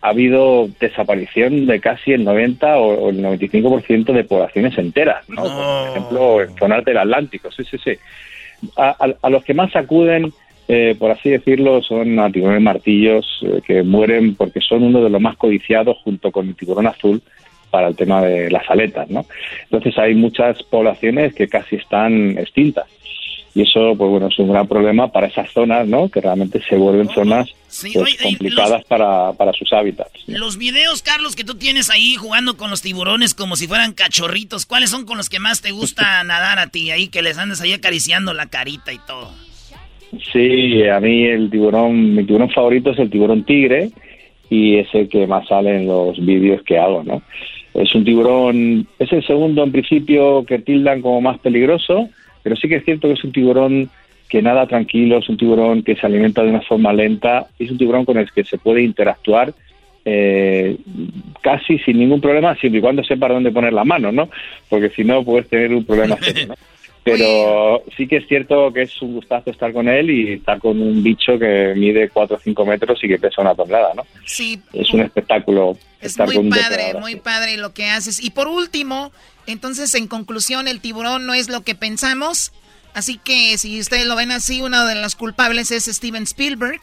ha 0.00 0.08
habido 0.08 0.68
desaparición 0.80 1.66
de 1.66 1.80
casi 1.80 2.12
el 2.12 2.24
90 2.24 2.78
o, 2.78 3.10
el 3.10 3.22
95% 3.22 4.12
de 4.12 4.24
poblaciones 4.24 4.78
enteras, 4.78 5.28
¿no? 5.28 5.44
No. 5.44 5.84
Por 5.84 5.88
ejemplo, 5.88 6.42
en 6.42 6.56
zonas 6.56 6.84
del 6.84 6.98
Atlántico, 6.98 7.50
sí, 7.50 7.64
sí, 7.64 7.78
sí. 7.82 7.92
A, 8.76 8.90
a, 8.90 9.14
a 9.22 9.30
los 9.30 9.44
que 9.44 9.54
más 9.54 9.74
acuden, 9.74 10.32
eh, 10.68 10.94
por 10.98 11.10
así 11.10 11.30
decirlo, 11.30 11.82
son 11.82 12.18
a 12.18 12.30
tiburones 12.30 12.62
martillos 12.62 13.40
eh, 13.42 13.60
que 13.66 13.82
mueren 13.82 14.34
porque 14.34 14.60
son 14.60 14.82
uno 14.82 15.02
de 15.02 15.10
los 15.10 15.20
más 15.20 15.36
codiciados 15.36 15.96
junto 16.04 16.30
con 16.30 16.48
el 16.48 16.56
tiburón 16.56 16.86
azul 16.86 17.22
para 17.70 17.88
el 17.88 17.96
tema 17.96 18.22
de 18.22 18.50
las 18.50 18.68
aletas, 18.70 19.10
¿no? 19.10 19.26
Entonces 19.64 19.96
hay 19.98 20.14
muchas 20.14 20.62
poblaciones 20.64 21.34
que 21.34 21.48
casi 21.48 21.76
están 21.76 22.38
extintas 22.38 22.86
y 23.58 23.62
eso 23.62 23.96
pues 23.96 24.08
bueno 24.08 24.28
es 24.28 24.38
un 24.38 24.52
gran 24.52 24.68
problema 24.68 25.10
para 25.10 25.26
esas 25.26 25.50
zonas 25.50 25.84
no 25.88 26.08
que 26.08 26.20
realmente 26.20 26.62
se 26.68 26.76
vuelven 26.76 27.08
zonas 27.08 27.48
sí, 27.66 27.90
pues, 27.92 28.04
oye, 28.04 28.16
complicadas 28.22 28.70
los, 28.70 28.84
para, 28.84 29.32
para 29.32 29.52
sus 29.52 29.72
hábitats. 29.72 30.12
Los 30.28 30.58
videos 30.58 31.02
Carlos 31.02 31.34
que 31.34 31.42
tú 31.42 31.56
tienes 31.56 31.90
ahí 31.90 32.14
jugando 32.14 32.56
con 32.56 32.70
los 32.70 32.82
tiburones 32.82 33.34
como 33.34 33.56
si 33.56 33.66
fueran 33.66 33.94
cachorritos 33.94 34.64
cuáles 34.64 34.90
son 34.90 35.06
con 35.06 35.16
los 35.16 35.28
que 35.28 35.40
más 35.40 35.60
te 35.60 35.72
gusta 35.72 36.22
nadar 36.24 36.60
a 36.60 36.68
ti 36.68 36.92
ahí 36.92 37.08
que 37.08 37.20
les 37.20 37.36
andes 37.36 37.60
ahí 37.60 37.72
acariciando 37.72 38.32
la 38.32 38.46
carita 38.46 38.92
y 38.92 38.98
todo. 39.04 39.32
Sí 40.32 40.86
a 40.86 41.00
mí 41.00 41.24
el 41.24 41.50
tiburón 41.50 42.14
mi 42.14 42.22
tiburón 42.24 42.50
favorito 42.50 42.92
es 42.92 42.98
el 43.00 43.10
tiburón 43.10 43.42
tigre 43.42 43.90
y 44.50 44.76
es 44.76 44.86
el 44.94 45.08
que 45.08 45.26
más 45.26 45.48
sale 45.48 45.78
en 45.78 45.88
los 45.88 46.24
vídeos 46.24 46.62
que 46.62 46.78
hago 46.78 47.02
no 47.02 47.22
es 47.74 47.92
un 47.92 48.04
tiburón 48.04 48.86
es 49.00 49.12
el 49.12 49.26
segundo 49.26 49.64
en 49.64 49.72
principio 49.72 50.44
que 50.44 50.60
tildan 50.60 51.02
como 51.02 51.20
más 51.20 51.40
peligroso 51.40 52.08
pero 52.48 52.58
sí 52.58 52.66
que 52.66 52.76
es 52.76 52.84
cierto 52.86 53.08
que 53.08 53.12
es 53.12 53.24
un 53.24 53.32
tiburón 53.32 53.90
que 54.26 54.40
nada 54.40 54.66
tranquilo, 54.66 55.18
es 55.18 55.28
un 55.28 55.36
tiburón 55.36 55.82
que 55.82 55.96
se 55.96 56.06
alimenta 56.06 56.42
de 56.42 56.48
una 56.48 56.62
forma 56.62 56.94
lenta, 56.94 57.46
es 57.58 57.70
un 57.70 57.76
tiburón 57.76 58.06
con 58.06 58.16
el 58.16 58.32
que 58.32 58.42
se 58.42 58.56
puede 58.56 58.82
interactuar 58.82 59.52
eh, 60.02 60.78
casi 61.42 61.78
sin 61.80 61.98
ningún 61.98 62.22
problema, 62.22 62.54
siempre 62.54 62.78
y 62.78 62.80
cuando 62.80 63.04
sepa 63.04 63.28
dónde 63.28 63.50
poner 63.50 63.74
la 63.74 63.84
mano, 63.84 64.10
¿no? 64.12 64.30
Porque 64.70 64.88
si 64.88 65.04
no, 65.04 65.22
puedes 65.24 65.46
tener 65.50 65.74
un 65.74 65.84
problema 65.84 66.16
¿no? 66.46 66.54
Pero 67.04 67.82
sí 67.96 68.06
que 68.06 68.18
es 68.18 68.28
cierto 68.28 68.72
que 68.72 68.82
es 68.82 69.02
un 69.02 69.14
gustazo 69.14 69.50
estar 69.50 69.72
con 69.72 69.88
él 69.88 70.10
y 70.10 70.32
estar 70.34 70.58
con 70.58 70.80
un 70.80 71.02
bicho 71.02 71.38
que 71.38 71.74
mide 71.76 72.10
4 72.10 72.36
o 72.36 72.40
5 72.40 72.66
metros 72.66 72.98
y 73.02 73.08
que 73.08 73.18
pesa 73.18 73.40
una 73.40 73.54
tonelada, 73.54 73.94
¿no? 73.94 74.06
Sí. 74.26 74.60
Es 74.72 74.92
un 74.92 75.00
espectáculo 75.00 75.76
Es 76.00 76.12
estar 76.12 76.26
muy 76.26 76.36
con 76.36 76.50
padre, 76.50 76.94
muy 77.00 77.16
padre 77.16 77.56
lo 77.56 77.72
que 77.72 77.86
haces. 77.86 78.22
Y 78.22 78.30
por 78.30 78.48
último, 78.48 79.12
entonces 79.46 79.94
en 79.94 80.06
conclusión, 80.06 80.68
el 80.68 80.80
tiburón 80.80 81.26
no 81.26 81.34
es 81.34 81.48
lo 81.48 81.62
que 81.62 81.74
pensamos. 81.74 82.52
Así 82.94 83.18
que 83.18 83.56
si 83.58 83.80
ustedes 83.80 84.06
lo 84.06 84.16
ven 84.16 84.32
así, 84.32 84.60
uno 84.60 84.84
de 84.86 84.94
los 84.96 85.14
culpables 85.14 85.70
es 85.70 85.84
Steven 85.84 86.24
Spielberg, 86.24 86.80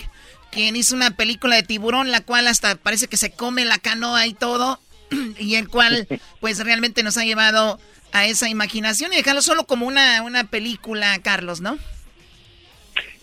quien 0.51 0.75
hizo 0.75 0.95
una 0.95 1.11
película 1.11 1.55
de 1.57 1.63
tiburón, 1.63 2.11
la 2.11 2.21
cual 2.21 2.47
hasta 2.47 2.75
parece 2.75 3.07
que 3.07 3.17
se 3.17 3.31
come 3.31 3.65
la 3.65 3.77
canoa 3.77 4.25
y 4.25 4.33
todo, 4.33 4.79
y 5.39 5.55
el 5.55 5.67
cual 5.67 6.07
pues 6.39 6.63
realmente 6.63 7.03
nos 7.03 7.17
ha 7.17 7.25
llevado 7.25 7.79
a 8.11 8.25
esa 8.25 8.49
imaginación 8.49 9.13
y 9.13 9.17
dejarlo 9.17 9.41
solo 9.41 9.65
como 9.65 9.87
una, 9.87 10.21
una 10.23 10.45
película, 10.45 11.17
Carlos, 11.21 11.61
¿no? 11.61 11.77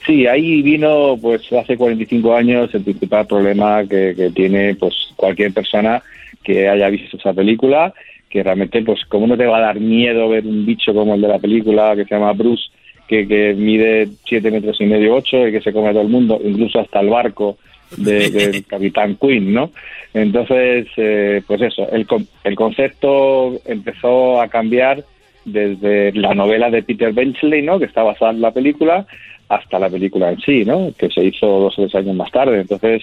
Sí, 0.06 0.26
ahí 0.26 0.62
vino 0.62 1.16
pues 1.20 1.42
hace 1.52 1.76
45 1.76 2.34
años 2.34 2.74
el 2.74 2.82
principal 2.82 3.26
problema 3.26 3.82
que, 3.84 4.14
que 4.16 4.30
tiene 4.30 4.74
pues 4.74 4.94
cualquier 5.16 5.52
persona 5.52 6.02
que 6.42 6.68
haya 6.68 6.88
visto 6.88 7.16
esa 7.16 7.32
película, 7.32 7.94
que 8.28 8.42
realmente 8.42 8.82
pues 8.82 9.04
como 9.06 9.26
no 9.26 9.36
te 9.36 9.46
va 9.46 9.58
a 9.58 9.66
dar 9.66 9.78
miedo 9.78 10.28
ver 10.28 10.44
un 10.44 10.66
bicho 10.66 10.92
como 10.92 11.14
el 11.14 11.20
de 11.20 11.28
la 11.28 11.38
película 11.38 11.94
que 11.94 12.04
se 12.04 12.14
llama 12.14 12.32
Bruce, 12.32 12.64
que, 13.06 13.28
que 13.28 13.54
mide 13.54 14.08
7 14.26 14.50
metros 14.50 14.80
y 14.80 14.86
medio, 14.86 15.14
8 15.14 15.48
y 15.48 15.52
que 15.52 15.60
se 15.60 15.72
come 15.72 15.88
a 15.88 15.92
todo 15.92 16.02
el 16.02 16.08
mundo, 16.08 16.40
incluso 16.44 16.80
hasta 16.80 17.00
el 17.00 17.08
barco 17.08 17.58
de- 17.96 18.30
del 18.30 18.64
Capitán 18.66 19.16
Quinn, 19.20 19.52
¿no? 19.52 19.70
Entonces, 20.14 20.86
eh, 20.96 21.42
pues 21.46 21.62
eso, 21.62 21.88
el, 21.90 22.06
el 22.44 22.54
concepto 22.54 23.58
empezó 23.64 24.40
a 24.40 24.48
cambiar 24.48 25.04
desde 25.44 26.12
la 26.12 26.34
novela 26.34 26.70
de 26.70 26.82
Peter 26.82 27.12
Benchley, 27.12 27.62
¿no? 27.62 27.78
Que 27.78 27.86
está 27.86 28.02
basada 28.02 28.30
en 28.32 28.40
la 28.40 28.52
película, 28.52 29.06
hasta 29.48 29.78
la 29.78 29.88
película 29.90 30.30
en 30.30 30.40
sí, 30.40 30.64
¿no? 30.64 30.92
Que 30.96 31.08
se 31.10 31.24
hizo 31.24 31.46
dos 31.46 31.78
o 31.78 31.82
tres 31.82 31.94
años 31.94 32.14
más 32.14 32.30
tarde. 32.30 32.60
Entonces, 32.60 33.02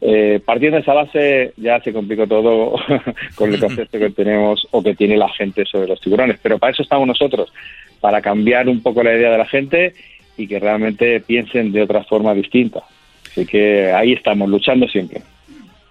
eh, 0.00 0.40
partiendo 0.44 0.76
de 0.76 0.82
esa 0.82 0.94
base, 0.94 1.52
ya 1.56 1.80
se 1.80 1.92
complicó 1.92 2.26
todo 2.26 2.74
con 3.36 3.52
el 3.54 3.60
concepto 3.60 3.98
que 3.98 4.10
tenemos 4.10 4.66
o 4.70 4.82
que 4.82 4.94
tiene 4.94 5.16
la 5.16 5.28
gente 5.30 5.64
sobre 5.64 5.88
los 5.88 6.00
tiburones. 6.00 6.38
Pero 6.42 6.58
para 6.58 6.72
eso 6.72 6.82
estamos 6.82 7.06
nosotros, 7.06 7.52
para 8.00 8.20
cambiar 8.20 8.68
un 8.68 8.82
poco 8.82 9.02
la 9.02 9.14
idea 9.14 9.30
de 9.32 9.38
la 9.38 9.46
gente 9.46 9.94
y 10.36 10.46
que 10.46 10.58
realmente 10.60 11.20
piensen 11.20 11.72
de 11.72 11.82
otra 11.82 12.04
forma 12.04 12.34
distinta. 12.34 12.82
Así 13.30 13.46
que 13.46 13.92
ahí 13.92 14.12
estamos, 14.12 14.48
luchando 14.48 14.86
siempre. 14.88 15.22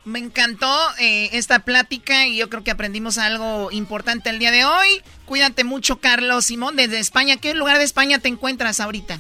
Me 0.06 0.20
encantó 0.20 0.74
eh, 1.02 1.30
esta 1.34 1.60
plática 1.60 2.28
y 2.28 2.38
yo 2.38 2.50
creo 2.50 2.64
que 2.64 2.72
aprendimos 2.72 3.18
algo 3.18 3.70
importante 3.72 4.30
el 4.30 4.40
día 4.40 4.52
de 4.52 4.64
hoy. 4.64 4.88
Cuídate 5.26 5.64
mucho, 5.66 5.98
Carlos 5.98 6.46
Simón, 6.46 6.78
desde 6.78 7.00
España. 7.00 7.36
¿Qué 7.38 7.54
lugar 7.54 7.78
de 7.78 7.84
España 7.84 8.18
te 8.20 8.30
encuentras 8.30 8.80
ahorita? 8.80 9.20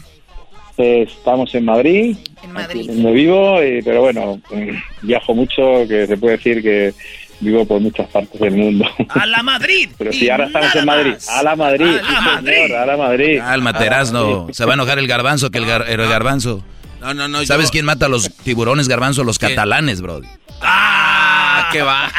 Eh, 0.77 1.06
Estamos 1.10 1.53
en 1.56 1.65
Madrid, 1.65 2.15
En 2.44 2.52
Madrid. 2.53 2.88
donde 2.88 3.11
vivo, 3.11 3.60
eh, 3.61 3.81
pero 3.84 4.02
bueno, 4.02 4.39
eh, 4.52 4.80
viajo 5.02 5.34
mucho, 5.34 5.85
que 5.88 6.06
se 6.07 6.15
puede 6.18 6.38
decir 6.38 6.61
que 6.61 6.94
vivo 7.41 7.65
por 7.65 7.81
muchas 7.81 8.07
partes 8.10 8.39
del 8.39 8.56
mundo. 8.56 8.85
A 9.10 9.26
la 9.26 9.44
Madrid. 9.44 9.89
Pero 9.98 10.11
sí, 10.14 10.30
ahora 10.30 10.45
estamos 10.48 10.73
en 10.76 10.85
Madrid. 10.85 11.14
A 11.30 11.44
la 11.44 11.56
Madrid, 11.56 11.85
sí, 11.99 12.45
señor, 12.45 12.73
a 12.77 12.85
la 12.85 12.98
Madrid. 12.98 13.38
Calma, 13.39 13.77
Terazno. 13.77 14.48
Se 14.53 14.65
va 14.65 14.72
a 14.72 14.76
enojar 14.76 14.98
el 14.99 15.07
garbanzo 15.07 15.52
que 15.52 15.57
el, 15.60 15.65
gar- 15.65 15.85
el 15.88 15.98
garbanzo. 16.07 16.64
No, 17.02 17.14
no, 17.14 17.28
no. 17.28 17.45
¿Sabes 17.45 17.68
yo- 17.68 17.72
quién 17.72 17.86
mata 17.86 18.07
a 18.07 18.10
los 18.10 18.32
tiburones 18.44 18.88
garbanzo? 18.88 19.24
Los 19.24 19.40
catalanes, 19.40 20.02
bro. 20.02 20.22
¡Ah! 20.61 21.69
¿Qué 21.72 21.82
va? 21.82 22.11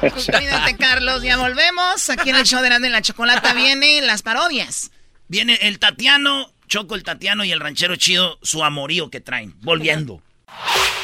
Cuídate, 0.00 0.76
Carlos. 0.76 1.22
Ya 1.22 1.36
volvemos. 1.36 2.08
Aquí 2.08 2.30
en 2.30 2.36
el 2.36 2.44
show 2.44 2.60
de 2.62 2.68
Grande 2.68 2.88
la 2.88 3.02
Chocolata 3.02 3.52
vienen 3.52 4.06
las 4.06 4.22
parodias. 4.22 4.90
Viene 5.28 5.58
el 5.62 5.78
Tatiano, 5.78 6.50
Choco 6.68 6.94
el 6.94 7.02
Tatiano 7.02 7.44
y 7.44 7.52
el 7.52 7.60
ranchero 7.60 7.96
chido, 7.96 8.38
su 8.42 8.64
amorío 8.64 9.10
que 9.10 9.20
traen. 9.20 9.54
Volviendo. 9.60 10.22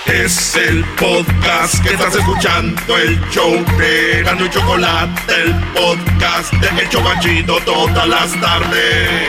Es 0.06 0.54
el 0.56 0.84
podcast 0.96 1.82
que 1.84 1.90
estás 1.94 2.14
escuchando, 2.14 2.96
el 2.96 3.20
show 3.30 3.52
de 3.78 4.20
Erasmo 4.20 4.46
y 4.46 4.50
Chocolate, 4.50 5.42
el 5.42 5.54
podcast 5.74 6.52
de 6.54 6.82
El 6.82 6.88
Chobachito 6.88 7.58
todas 7.64 8.08
las 8.08 8.40
tardes. 8.40 9.28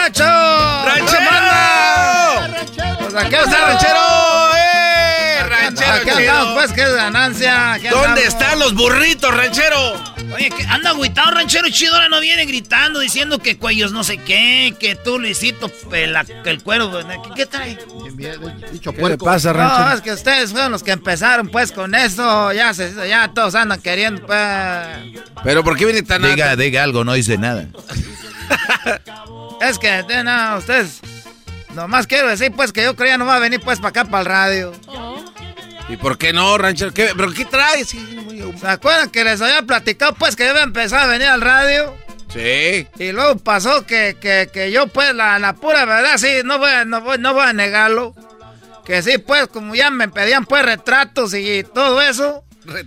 Aquí 3.37 3.43
¿Qué 3.49 3.49
está, 3.49 3.65
ranchero? 3.65 3.99
¡Eh! 4.57 5.43
¡Ranchero 5.49 5.91
Aquí 5.93 6.05
chido! 6.05 6.17
andamos, 6.17 6.53
pues, 6.53 6.71
que 6.73 6.81
es 6.83 6.93
ganancia. 6.93 7.73
Aquí 7.73 7.87
¿Dónde 7.87 8.07
andamos. 8.07 8.23
están 8.27 8.59
los 8.59 8.73
burritos, 8.73 9.33
ranchero? 9.35 9.93
Oye, 10.35 10.49
que 10.49 10.63
anda 10.63 10.91
agüitado, 10.91 11.31
ranchero 11.31 11.67
chido, 11.69 11.93
ahora 11.95 12.07
no 12.07 12.19
viene 12.21 12.45
gritando, 12.45 12.99
diciendo 12.99 13.39
que 13.39 13.57
cuellos 13.57 13.91
no 13.91 14.03
sé 14.03 14.17
qué, 14.17 14.73
que 14.79 14.95
tú, 14.95 15.19
Luisito, 15.19 15.69
el, 15.91 16.15
el 16.45 16.63
cuero, 16.63 16.89
pues, 16.89 17.05
¿qué, 17.05 17.29
qué 17.35 17.45
trae? 17.45 17.77
Dicho 18.71 18.93
¿Qué 18.93 19.01
le 19.09 19.17
pasa, 19.17 19.51
No, 19.51 19.59
ranchero? 19.59 19.93
es 19.93 20.01
que 20.01 20.11
ustedes 20.13 20.51
fueron 20.51 20.71
los 20.71 20.83
que 20.83 20.91
empezaron, 20.91 21.49
pues, 21.49 21.71
con 21.73 21.95
eso, 21.95 22.53
ya, 22.53 22.73
se, 22.73 22.93
ya 23.09 23.29
todos 23.33 23.55
andan 23.55 23.81
queriendo, 23.81 24.25
pues... 24.25 24.39
¿Pero 25.43 25.63
por 25.65 25.75
qué 25.75 25.85
viene 25.85 26.01
tan 26.03 26.21
Diga, 26.21 26.55
diga 26.55 26.83
algo, 26.83 27.03
no 27.03 27.13
dice 27.13 27.37
nada. 27.37 27.67
Es 29.61 29.77
que, 29.77 30.03
no, 30.23 30.57
ustedes... 30.57 31.01
Nomás 31.75 32.07
quiero 32.07 32.27
decir, 32.27 32.51
pues, 32.55 32.71
que 32.73 32.83
yo 32.83 32.95
creía 32.95 33.17
no 33.17 33.25
va 33.25 33.35
a 33.35 33.39
venir, 33.39 33.61
pues, 33.61 33.79
para 33.79 33.89
acá, 33.89 34.05
para 34.05 34.19
el 34.21 34.25
radio. 34.25 34.73
¿Y 35.89 35.97
por 35.97 36.17
qué 36.17 36.33
no, 36.33 36.57
ranchero? 36.57 36.93
¿Qué- 36.93 37.11
¿Pero 37.15 37.33
qué 37.33 37.45
traes? 37.45 37.89
¿Se 37.89 38.67
acuerdan 38.67 39.09
que 39.09 39.23
les 39.23 39.41
había 39.41 39.61
platicado, 39.63 40.13
pues, 40.15 40.35
que 40.35 40.43
yo 40.45 40.51
había 40.51 40.63
empezado 40.63 41.03
a 41.03 41.07
venir 41.07 41.27
al 41.27 41.41
radio? 41.41 41.95
Sí. 42.31 42.87
Y 42.97 43.11
luego 43.11 43.37
pasó 43.37 43.85
que, 43.85 44.15
que, 44.19 44.49
que 44.53 44.71
yo, 44.71 44.87
pues, 44.87 45.13
la, 45.13 45.37
la 45.39 45.53
pura 45.53 45.85
verdad, 45.85 46.17
sí, 46.17 46.27
no 46.45 46.59
voy, 46.59 46.71
a- 46.71 46.85
no, 46.85 47.01
voy, 47.01 47.17
no 47.17 47.33
voy 47.33 47.43
a 47.45 47.53
negarlo. 47.53 48.15
Que 48.85 49.01
sí, 49.03 49.17
pues, 49.17 49.47
como 49.47 49.75
ya 49.75 49.89
me 49.91 50.07
pedían, 50.07 50.45
pues, 50.45 50.63
retratos 50.63 51.33
y 51.33 51.63
todo 51.73 52.01
eso. 52.01 52.43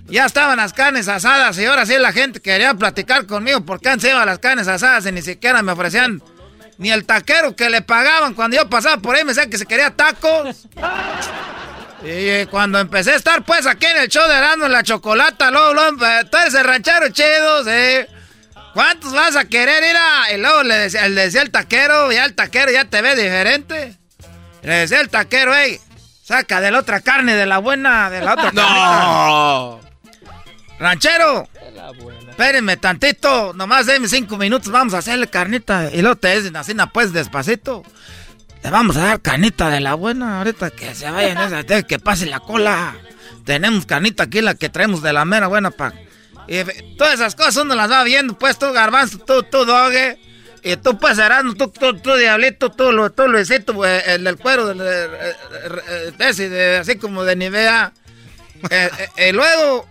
Ya 0.06 0.24
estaban 0.27 0.56
las 0.59 0.73
carnes 0.73 1.09
asadas 1.09 1.59
y 1.59 1.65
ahora 1.65 1.85
sí 1.85 1.94
la 1.98 2.12
gente 2.12 2.40
quería 2.40 2.74
platicar 2.74 3.27
conmigo 3.27 3.65
porque 3.65 3.93
iba 4.02 4.23
a 4.23 4.27
las 4.27 4.39
carnes 4.39 4.69
asadas 4.69 5.05
y 5.06 5.11
ni 5.12 5.20
siquiera 5.20 5.62
me 5.62 5.73
ofrecían 5.73 6.23
ni 6.78 6.90
el 6.90 7.05
taquero 7.05 7.55
que 7.55 7.70
le 7.70 7.82
pagaban 7.82 8.34
cuando 8.34 8.56
yo 8.56 8.68
pasaba 8.68 8.98
por 8.98 9.14
ahí 9.14 9.24
me 9.24 9.32
decía 9.32 9.48
que 9.48 9.59
se 9.59 9.66
quería 9.66 9.90
tacos. 9.90 10.66
Y 12.05 12.28
eh, 12.28 12.48
cuando 12.51 12.78
empecé 12.78 13.12
a 13.12 13.16
estar 13.16 13.42
pues 13.44 13.66
aquí 13.66 13.86
en 13.86 13.96
el 13.96 14.09
show 14.09 14.28
de 14.28 14.36
Erasmo 14.36 14.66
en 14.66 14.72
la 14.72 14.82
chocolata, 14.82 15.51
luego, 15.51 15.72
luego, 15.72 16.05
eh, 16.05 16.26
tú 16.30 16.36
eres 16.36 16.52
el 16.52 16.64
ranchero 16.64 17.09
chido, 17.09 17.64
sí. 17.64 18.06
¿Cuántos 18.74 19.14
vas 19.14 19.36
a 19.36 19.46
querer 19.46 19.82
ir 19.82 19.96
a...? 19.96 20.32
Y 20.34 20.36
luego 20.36 20.64
le 20.64 20.74
decía, 20.74 21.09
le 21.09 21.22
decía 21.22 21.40
el 21.40 21.51
taquero, 21.51 22.12
ya 22.12 22.26
el 22.26 22.34
taquero 22.34 22.70
ya 22.70 22.84
te 22.84 23.01
ve 23.01 23.16
diferente. 23.16 23.96
Le 24.62 24.74
decía 24.74 25.01
el 25.01 25.09
taquero, 25.09 25.52
hey, 25.55 25.80
saca 26.22 26.60
de 26.60 26.70
la 26.70 26.80
otra 26.80 27.01
carne, 27.01 27.36
de 27.36 27.46
la 27.46 27.56
buena, 27.56 28.10
de 28.10 28.20
la 28.20 28.34
otra 28.34 28.51
No. 28.52 29.80
Ranchero, 30.78 31.48
espérenme 32.35 32.77
tantito, 32.77 33.52
nomás 33.55 33.86
denme 33.86 34.09
cinco 34.09 34.36
minutos, 34.36 34.73
vamos 34.73 34.93
a 34.94 34.98
hacerle 34.98 35.28
carnita. 35.28 35.89
Y 35.93 36.02
luego 36.02 36.16
te 36.16 36.35
dicen 36.36 36.56
así, 36.56 36.74
pues 36.93 37.12
despacito. 37.12 37.85
Le 38.65 38.70
vamos 38.70 38.97
a 38.97 39.05
dar 39.05 39.20
carnita 39.20 39.70
de 39.70 39.78
la 39.78 39.94
buena, 39.94 40.39
ahorita 40.39 40.70
que 40.70 40.94
se 40.97 41.09
vayan, 41.11 41.65
que 41.86 41.98
pase 42.01 42.27
la 42.27 42.40
cola. 42.40 42.97
Tenemos 43.44 43.86
carnita 43.86 44.24
aquí, 44.24 44.40
la 44.40 44.55
que 44.55 44.69
traemos 44.69 45.01
de 45.01 45.12
la 45.12 45.24
mera 45.24 45.47
buena 45.47 45.70
pa. 45.70 45.93
Y 46.48 46.56
eh, 46.56 46.94
todas 46.98 47.15
esas 47.15 47.36
cosas 47.36 47.56
uno 47.59 47.74
las 47.77 47.90
va 47.90 48.02
viendo, 48.02 48.36
pues 48.36 48.59
tú 48.59 48.73
garbanzo, 48.73 49.19
tú, 49.19 49.44
tú 49.44 49.65
dogue. 49.65 50.19
Y 50.65 50.77
tú 50.77 50.98
pues 50.98 51.19
Erasmo, 51.19 51.55
tú, 51.55 51.69
tú, 51.69 51.94
tú 51.98 52.15
diablito, 52.16 52.73
tú, 52.73 52.90
lo, 52.90 53.12
tú 53.12 53.28
Luisito, 53.28 53.85
el 53.85 54.24
del 54.24 54.39
cuero, 54.39 54.73
eh, 54.73 54.77
eh, 54.81 55.35
eh, 55.89 56.12
ese, 56.19 56.48
de- 56.48 56.78
así 56.78 56.97
como 56.97 57.23
de 57.23 57.36
Nivea. 57.36 57.93
Eh, 58.70 58.90
eh, 59.19 59.28
y 59.28 59.32
luego, 59.32 59.86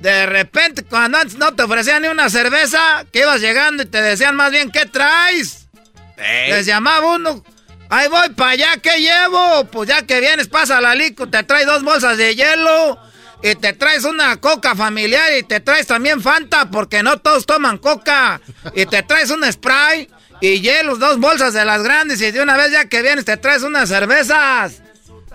de 0.00 0.26
repente, 0.26 0.84
cuando 0.84 1.18
antes 1.18 1.36
no 1.36 1.54
te 1.54 1.62
ofrecían 1.62 2.02
ni 2.02 2.08
una 2.08 2.30
cerveza, 2.30 3.04
que 3.12 3.20
ibas 3.20 3.40
llegando 3.40 3.82
y 3.82 3.86
te 3.86 4.00
decían 4.00 4.36
más 4.36 4.50
bien, 4.52 4.70
¿qué 4.70 4.86
traes? 4.86 5.68
Les 6.16 6.66
llamaba 6.66 7.14
uno, 7.14 7.44
ahí 7.88 8.08
voy 8.08 8.28
para 8.30 8.50
allá, 8.52 8.76
¿qué 8.82 9.00
llevo? 9.00 9.64
Pues 9.70 9.88
ya 9.88 10.02
que 10.02 10.20
vienes, 10.20 10.48
pasa 10.48 10.80
la 10.80 10.94
lico, 10.94 11.28
te 11.28 11.42
trae 11.44 11.64
dos 11.64 11.82
bolsas 11.82 12.16
de 12.16 12.34
hielo, 12.34 12.98
y 13.42 13.54
te 13.54 13.72
traes 13.72 14.04
una 14.04 14.36
coca 14.38 14.74
familiar 14.74 15.30
y 15.38 15.42
te 15.42 15.60
traes 15.60 15.86
también 15.86 16.20
Fanta 16.20 16.70
porque 16.70 17.02
no 17.02 17.18
todos 17.18 17.46
toman 17.46 17.78
coca 17.78 18.40
y 18.74 18.86
te 18.86 19.02
traes 19.02 19.30
un 19.30 19.44
spray 19.50 20.08
y 20.40 20.60
hielos, 20.60 20.98
dos 20.98 21.18
bolsas 21.18 21.54
de 21.54 21.64
las 21.64 21.82
grandes 21.82 22.20
y 22.20 22.30
de 22.30 22.42
una 22.42 22.56
vez 22.56 22.72
ya 22.72 22.86
que 22.88 23.02
vienes 23.02 23.24
te 23.24 23.36
traes 23.36 23.62
unas 23.62 23.88
cervezas. 23.88 24.82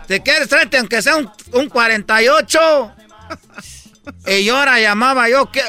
Si 0.08 0.20
quieres 0.20 0.50
tráete 0.50 0.78
aunque 0.78 1.02
sea 1.02 1.16
un, 1.16 1.32
un 1.54 1.70
48. 1.70 2.94
Y 4.28 4.44
yo 4.44 4.58
ahora 4.58 4.80
llamaba 4.80 5.30
yo, 5.30 5.52
¿qué, 5.52 5.62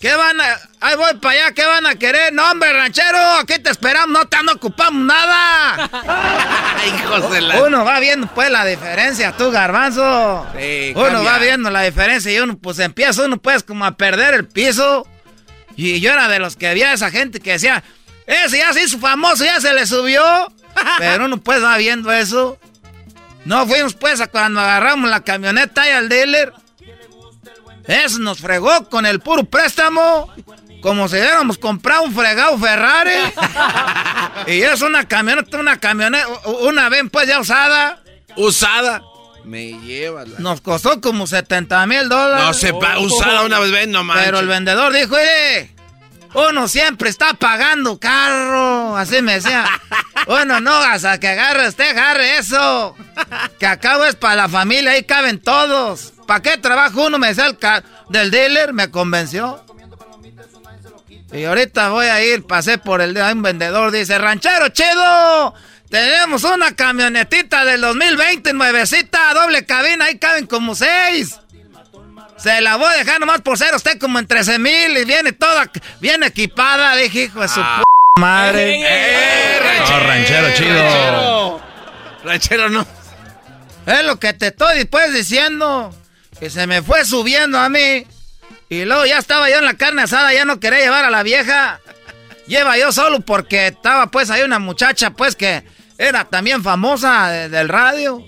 ¿qué 0.00 0.14
van 0.14 0.40
a...? 0.40 0.58
Ahí 0.80 0.96
voy 0.96 1.14
para 1.14 1.34
allá, 1.34 1.54
¿qué 1.54 1.64
van 1.64 1.86
a 1.86 1.96
querer? 1.96 2.32
No, 2.32 2.50
hombre, 2.50 2.72
ranchero, 2.72 3.18
aquí 3.40 3.58
te 3.58 3.70
esperamos, 3.70 4.08
no 4.08 4.28
te 4.28 4.42
no 4.42 4.52
ocupamos 4.52 5.04
nada. 5.04 5.90
Hijos 6.86 7.30
de 7.30 7.40
la... 7.40 7.62
Uno 7.62 7.84
va 7.84 7.98
viendo 7.98 8.26
pues 8.28 8.50
la 8.50 8.64
diferencia, 8.64 9.32
tú, 9.36 9.50
garbanzo. 9.50 10.46
Sí, 10.56 10.92
uno 10.94 11.04
cambia. 11.04 11.30
va 11.32 11.38
viendo 11.38 11.70
la 11.70 11.82
diferencia 11.82 12.32
y 12.32 12.38
uno 12.38 12.56
pues 12.58 12.78
empieza 12.78 13.24
uno 13.24 13.38
pues 13.38 13.62
como 13.62 13.84
a 13.84 13.96
perder 13.96 14.34
el 14.34 14.46
piso. 14.46 15.06
Y 15.76 16.00
yo 16.00 16.12
era 16.12 16.28
de 16.28 16.38
los 16.38 16.56
que 16.56 16.68
había 16.68 16.92
esa 16.92 17.10
gente 17.10 17.40
que 17.40 17.52
decía, 17.52 17.82
ese 18.26 18.58
ya 18.58 18.72
se 18.72 18.82
hizo 18.82 18.98
famoso, 18.98 19.44
ya 19.44 19.60
se 19.60 19.72
le 19.72 19.86
subió. 19.86 20.22
Pero 20.98 21.24
uno 21.24 21.38
pues 21.38 21.62
va 21.62 21.76
viendo 21.76 22.12
eso. 22.12 22.58
No 23.44 23.66
fuimos 23.66 23.94
pues 23.94 24.20
a 24.20 24.26
cuando 24.26 24.60
agarramos 24.60 25.08
la 25.08 25.20
camioneta 25.24 25.82
ahí 25.82 25.90
al 25.92 26.08
dealer. 26.08 26.52
Eso 27.88 28.18
nos 28.18 28.38
fregó 28.38 28.88
con 28.90 29.06
el 29.06 29.18
puro 29.18 29.44
préstamo. 29.44 30.30
Como 30.82 31.08
si 31.08 31.16
hubiéramos 31.16 31.58
comprado 31.58 32.02
un 32.02 32.14
fregado 32.14 32.56
Ferrari. 32.58 33.10
y 34.46 34.60
es 34.60 34.82
una 34.82 35.08
camioneta, 35.08 35.58
una 35.58 35.80
camioneta, 35.80 36.28
una 36.60 36.88
vez 36.90 37.02
pues 37.10 37.26
ya 37.26 37.40
usada. 37.40 38.02
Usada. 38.36 39.02
Me 39.44 39.72
lleva 39.80 40.26
la... 40.26 40.38
Nos 40.38 40.60
costó 40.60 41.00
como 41.00 41.26
70 41.26 41.86
mil 41.86 42.08
dólares. 42.08 42.46
No 42.46 42.54
se 42.54 42.72
usada 42.72 43.42
una 43.42 43.58
vez, 43.58 43.72
ven, 43.72 43.90
no 43.90 44.04
manches. 44.04 44.26
Pero 44.26 44.40
el 44.40 44.46
vendedor 44.46 44.92
dijo, 44.92 45.14
oye, 45.14 45.74
uno 46.34 46.68
siempre 46.68 47.10
está 47.10 47.34
pagando 47.34 47.98
carro. 47.98 48.96
Así 48.96 49.22
me 49.22 49.34
decía. 49.34 49.64
Bueno, 50.26 50.60
no, 50.60 50.74
hasta 50.74 51.18
que 51.18 51.28
agarre 51.28 51.68
usted, 51.68 51.90
agarre 51.90 52.36
eso. 52.36 52.94
Que 53.58 53.66
acabo 53.66 54.04
es 54.04 54.14
para 54.14 54.34
la 54.34 54.48
familia, 54.48 54.90
ahí 54.90 55.04
caben 55.04 55.40
todos. 55.40 56.12
¿Para 56.26 56.42
qué 56.42 56.58
trabajo 56.58 57.06
uno? 57.06 57.18
Me 57.18 57.28
decía 57.28 57.46
el 57.46 57.56
del 58.10 58.30
dealer, 58.30 58.74
me 58.74 58.90
convenció. 58.90 59.64
Y 61.32 61.44
ahorita 61.44 61.90
voy 61.90 62.06
a 62.06 62.22
ir, 62.22 62.46
pasé 62.46 62.78
por 62.78 63.00
el 63.00 63.16
hay 63.16 63.32
un 63.32 63.42
vendedor, 63.42 63.90
dice, 63.90 64.18
ranchero 64.18 64.68
chido, 64.70 65.54
tenemos 65.90 66.44
una 66.44 66.74
camionetita 66.74 67.64
del 67.64 67.82
2020, 67.82 68.52
nuevecita, 68.54 69.34
doble 69.34 69.66
cabina, 69.66 70.06
ahí 70.06 70.18
caben 70.18 70.46
como 70.46 70.74
seis. 70.74 71.38
Se 72.38 72.60
la 72.60 72.76
voy 72.76 72.86
a 72.92 72.96
dejar 72.98 73.18
nomás 73.20 73.40
por 73.40 73.58
ser 73.58 73.74
usted 73.74 73.98
como 73.98 74.18
en 74.18 74.26
13 74.26 74.58
mil 74.58 74.96
y 74.96 75.04
viene 75.04 75.32
toda 75.32 75.70
bien 76.00 76.22
equipada, 76.22 76.94
dije, 76.96 77.24
hijo 77.24 77.40
de 77.40 77.48
su 77.48 77.60
p 77.60 78.20
madre. 78.20 78.78
No, 79.90 80.00
ranchero 80.00 80.48
chido. 80.54 81.60
Ranchero 82.24 82.68
no. 82.68 82.86
Es 83.86 84.04
lo 84.04 84.18
que 84.20 84.32
te 84.34 84.48
estoy 84.48 84.78
después 84.78 85.12
diciendo. 85.12 85.94
Que 86.38 86.50
se 86.50 86.66
me 86.68 86.82
fue 86.82 87.04
subiendo 87.04 87.58
a 87.58 87.68
mí. 87.68 88.06
Y 88.68 88.84
luego 88.84 89.04
ya 89.06 89.18
estaba 89.18 89.48
yo 89.50 89.58
en 89.58 89.64
la 89.64 89.74
carne 89.74 90.02
asada, 90.02 90.32
ya 90.32 90.44
no 90.44 90.60
quería 90.60 90.80
llevar 90.80 91.04
a 91.04 91.10
la 91.10 91.22
vieja. 91.22 91.80
Lleva 92.46 92.76
yo 92.78 92.92
solo 92.92 93.20
porque 93.20 93.68
estaba 93.68 94.06
pues 94.08 94.30
ahí 94.30 94.42
una 94.42 94.58
muchacha 94.58 95.10
pues 95.10 95.34
que 95.34 95.64
era 95.96 96.24
también 96.24 96.62
famosa 96.62 97.28
de- 97.30 97.48
del 97.48 97.68
radio. 97.68 98.22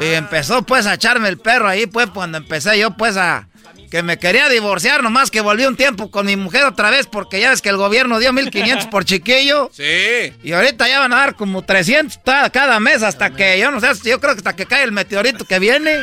Y 0.00 0.04
empezó 0.14 0.62
pues 0.62 0.86
a 0.86 0.94
echarme 0.94 1.28
el 1.28 1.38
perro 1.38 1.68
ahí 1.68 1.86
pues 1.86 2.08
cuando 2.10 2.38
empecé 2.38 2.78
yo 2.78 2.90
pues 2.96 3.16
a... 3.16 3.46
Que 3.90 4.04
me 4.04 4.20
quería 4.20 4.48
divorciar 4.48 5.02
nomás 5.02 5.32
que 5.32 5.40
volví 5.40 5.64
un 5.66 5.74
tiempo 5.76 6.12
con 6.12 6.24
mi 6.24 6.36
mujer 6.36 6.62
otra 6.64 6.90
vez 6.90 7.08
porque 7.08 7.40
ya 7.40 7.50
ves 7.50 7.60
que 7.60 7.70
el 7.70 7.76
gobierno 7.76 8.20
dio 8.20 8.32
1500 8.32 8.86
por 8.86 9.04
chiquillo. 9.04 9.68
Sí. 9.74 10.32
Y 10.44 10.52
ahorita 10.52 10.86
ya 10.86 11.00
van 11.00 11.12
a 11.12 11.16
dar 11.16 11.34
como 11.34 11.62
300 11.62 12.22
ta- 12.22 12.48
cada 12.50 12.78
mes 12.78 13.02
hasta 13.02 13.30
que, 13.30 13.58
yo 13.58 13.72
no 13.72 13.80
sé, 13.80 13.88
yo 14.08 14.20
creo 14.20 14.34
que 14.34 14.38
hasta 14.38 14.54
que 14.54 14.64
cae 14.66 14.84
el 14.84 14.92
meteorito 14.92 15.44
que 15.44 15.58
viene. 15.58 15.98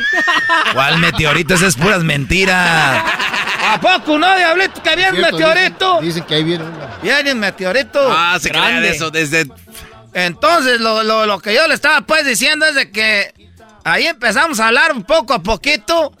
¿Cuál 0.74 0.98
meteorito? 0.98 1.54
Esas 1.54 1.68
es 1.68 1.76
puras 1.76 2.04
mentiras. 2.04 3.02
¿A 3.70 3.80
poco 3.80 4.18
no, 4.18 4.36
diablito, 4.36 4.82
que 4.82 4.94
viene 4.94 5.10
un 5.12 5.16
Cierto, 5.16 5.38
meteorito? 5.38 5.92
Dicen, 6.00 6.06
dicen 6.08 6.24
que 6.24 6.34
ahí 6.34 6.44
viene 6.44 6.64
una. 6.64 6.96
Viene 7.02 7.32
un 7.32 7.38
meteorito. 7.40 8.08
Ah, 8.12 8.38
se 8.38 8.50
crea 8.50 8.68
grande. 8.68 8.88
de 8.90 8.96
eso 8.96 9.10
desde... 9.10 9.46
Entonces, 10.12 10.80
lo, 10.80 11.02
lo- 11.04 11.24
lo 11.24 11.38
que 11.40 11.54
yo 11.54 11.66
le 11.68 11.74
estaba 11.74 12.02
pues 12.02 12.26
diciendo 12.26 12.66
es 12.66 12.74
de 12.74 12.90
que 12.90 13.32
ahí 13.88 14.06
empezamos 14.06 14.60
a 14.60 14.68
hablar 14.68 14.92
un 14.92 15.04
poco 15.04 15.34
a 15.34 15.42
poquito. 15.42 16.12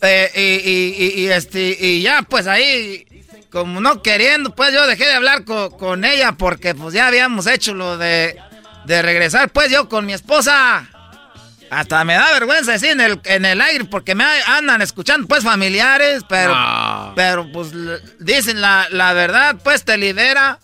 eh, 0.00 0.30
y, 0.36 0.70
y- 0.70 1.06
y- 1.06 1.20
y, 1.24 1.28
este, 1.28 1.76
y 1.80 2.02
ya 2.02 2.22
pues 2.22 2.46
ahí, 2.46 3.04
como 3.50 3.80
no 3.80 4.00
queriendo, 4.00 4.54
pues 4.54 4.72
yo 4.72 4.86
dejé 4.86 5.06
de 5.06 5.14
hablar 5.14 5.44
co- 5.44 5.76
con 5.76 6.04
ella 6.04 6.32
porque 6.32 6.72
pues 6.74 6.94
ya 6.94 7.08
habíamos 7.08 7.48
hecho 7.48 7.74
lo 7.74 7.98
de, 7.98 8.36
de 8.84 9.02
regresar 9.02 9.50
pues 9.50 9.70
yo 9.72 9.88
con 9.88 10.06
mi 10.06 10.12
esposa. 10.12 10.88
Hasta 11.70 12.02
me 12.04 12.14
da 12.14 12.32
vergüenza 12.32 12.72
decir 12.72 12.90
en 12.90 13.00
el, 13.00 13.20
en 13.24 13.44
el 13.44 13.60
aire 13.60 13.84
porque 13.86 14.14
me 14.14 14.24
andan 14.46 14.80
escuchando 14.82 15.26
pues 15.26 15.42
familiares, 15.44 16.22
pero, 16.28 16.54
No. 16.54 17.12
pero 17.16 17.50
pues 17.52 17.68
dicen 18.20 18.60
la, 18.60 18.86
la 18.90 19.12
verdad 19.14 19.56
pues 19.64 19.84
te 19.84 19.98
libera. 19.98 20.60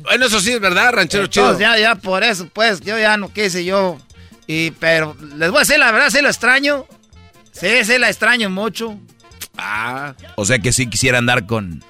Bueno, 0.00 0.26
eso 0.26 0.40
sí 0.40 0.52
es 0.52 0.60
verdad, 0.60 0.92
ranchero 0.92 1.26
chido. 1.28 1.46
Entonces, 1.52 1.66
ya, 1.66 1.78
ya 1.78 1.94
por 1.96 2.22
eso, 2.24 2.48
pues, 2.52 2.80
yo 2.82 2.98
ya 2.98 3.16
no 3.16 3.32
quise 3.32 3.64
yo. 3.64 3.98
Y, 4.46 4.72
pero 4.72 5.16
les 5.36 5.50
voy 5.50 5.58
a 5.58 5.60
decir 5.60 5.78
la 5.78 5.92
verdad, 5.92 6.10
sí 6.10 6.20
lo 6.20 6.28
extraño. 6.28 6.86
Sí, 7.52 7.84
sí 7.84 7.98
la 7.98 8.08
extraño 8.08 8.50
mucho. 8.50 8.98
Ah. 9.56 10.14
O 10.36 10.44
sea 10.44 10.58
que 10.58 10.72
sí 10.72 10.86
quisiera 10.86 11.18
andar 11.18 11.46
con. 11.46 11.84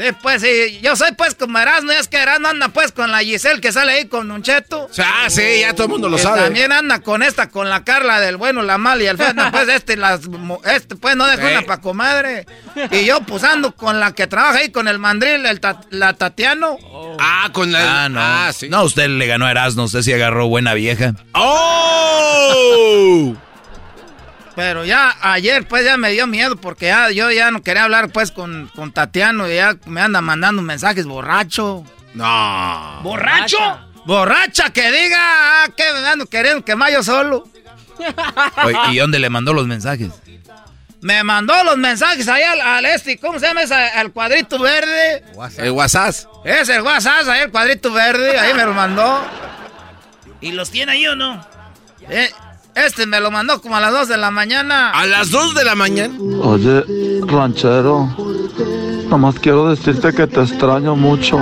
Sí, 0.00 0.06
pues, 0.22 0.40
sí. 0.40 0.80
Yo 0.82 0.96
soy, 0.96 1.12
pues, 1.12 1.34
como 1.34 1.58
Erasmo. 1.58 1.92
Es 1.92 2.08
que 2.08 2.16
Erasmo 2.16 2.48
anda, 2.48 2.68
pues, 2.68 2.90
con 2.92 3.10
la 3.10 3.18
Giselle 3.20 3.60
que 3.60 3.70
sale 3.70 3.92
ahí 3.92 4.06
con 4.06 4.30
un 4.30 4.42
cheto. 4.42 4.88
Ah, 4.98 5.26
sí, 5.28 5.60
ya 5.60 5.74
todo 5.74 5.84
el 5.84 5.90
mundo 5.90 6.08
lo 6.08 6.16
Que 6.16 6.22
sabe. 6.22 6.40
También 6.40 6.72
anda 6.72 7.00
con 7.00 7.22
esta, 7.22 7.50
con 7.50 7.68
la 7.68 7.84
Carla 7.84 8.18
del 8.20 8.38
bueno, 8.38 8.62
la 8.62 8.78
mala 8.78 9.02
y 9.02 9.06
el 9.06 9.18
feo. 9.18 9.34
No, 9.34 9.50
pues, 9.52 9.68
este, 9.68 9.96
las, 9.98 10.20
este, 10.64 10.96
pues, 10.96 11.16
no 11.16 11.26
deja 11.26 11.46
Sí. 11.48 11.52
una 11.52 11.62
pa' 11.66 11.80
comadre. 11.82 12.46
Y 12.90 13.04
yo, 13.04 13.20
pues, 13.20 13.44
ando 13.44 13.72
con 13.76 14.00
la 14.00 14.12
que 14.14 14.26
trabaja 14.26 14.58
ahí, 14.60 14.70
con 14.70 14.88
el 14.88 14.98
mandril, 14.98 15.44
el 15.44 15.60
ta- 15.60 15.82
la 15.90 16.14
Tatiano. 16.14 16.78
Ah, 17.18 17.50
con 17.52 17.70
la... 17.72 18.04
Ah, 18.04 18.08
no. 18.08 18.20
Ah, 18.22 18.52
sí. 18.56 18.68
No, 18.70 18.84
usted 18.84 19.08
le 19.08 19.26
ganó 19.26 19.46
a 19.46 19.50
Erasmo. 19.50 19.84
Usted 19.84 20.02
sí 20.02 20.12
agarró 20.12 20.46
buena 20.48 20.72
vieja. 20.74 21.14
¡Oh! 21.34 23.34
Pero 24.56 24.84
ya 24.84 25.16
ayer 25.22 25.66
pues 25.66 25.84
ya 25.84 25.96
me 25.96 26.10
dio 26.10 26.26
miedo 26.26 26.56
porque 26.56 26.86
ya 26.86 27.10
yo 27.10 27.30
ya 27.30 27.50
no 27.50 27.62
quería 27.62 27.84
hablar 27.84 28.10
pues 28.10 28.32
con, 28.32 28.70
con 28.74 28.92
Tatiano 28.92 29.48
y 29.48 29.54
ya 29.54 29.76
me 29.86 30.00
anda 30.00 30.20
mandando 30.20 30.62
mensajes 30.62 31.06
borracho. 31.06 31.84
No. 32.14 33.00
¿Borracho? 33.02 33.58
Borracha 34.04 34.70
que 34.70 34.90
diga 34.90 35.18
ah, 35.18 35.68
que 35.76 35.84
me 35.92 36.06
ando 36.06 36.26
queriendo 36.26 36.64
quemar 36.64 36.92
yo 36.92 37.02
solo. 37.02 37.48
Oye, 38.64 38.76
¿Y 38.92 38.98
dónde 38.98 39.18
le 39.18 39.30
mandó 39.30 39.52
los 39.52 39.66
mensajes? 39.66 40.10
Me 41.02 41.24
mandó 41.24 41.64
los 41.64 41.78
mensajes 41.78 42.28
ahí 42.28 42.42
al, 42.42 42.60
al 42.60 42.84
este, 42.84 43.18
¿cómo 43.18 43.38
se 43.38 43.46
llama 43.46 43.62
ese? 43.62 43.74
Al 43.74 44.12
cuadrito 44.12 44.58
verde. 44.58 45.24
El 45.56 45.70
WhatsApp. 45.70 46.14
Es 46.44 46.68
el 46.68 46.82
WhatsApp, 46.82 47.26
ahí 47.28 47.40
el 47.42 47.50
cuadrito 47.50 47.92
verde, 47.92 48.38
ahí 48.38 48.52
me 48.52 48.64
lo 48.64 48.74
mandó. 48.74 49.22
¿Y 50.42 50.52
los 50.52 50.70
tiene 50.70 50.92
ahí 50.92 51.06
o 51.06 51.16
no? 51.16 51.46
Eh, 52.08 52.30
este 52.74 53.06
me 53.06 53.20
lo 53.20 53.30
mandó 53.30 53.60
como 53.60 53.76
a 53.76 53.80
las 53.80 53.92
2 53.92 54.08
de 54.08 54.16
la 54.16 54.30
mañana. 54.30 54.90
A 54.90 55.06
las 55.06 55.30
2 55.30 55.54
de 55.54 55.64
la 55.64 55.74
mañana. 55.74 56.14
Oye, 56.42 56.84
ranchero, 57.26 58.08
nomás 59.08 59.38
quiero 59.38 59.68
decirte 59.70 60.12
que 60.12 60.26
te 60.26 60.40
extraño 60.40 60.96
mucho. 60.96 61.38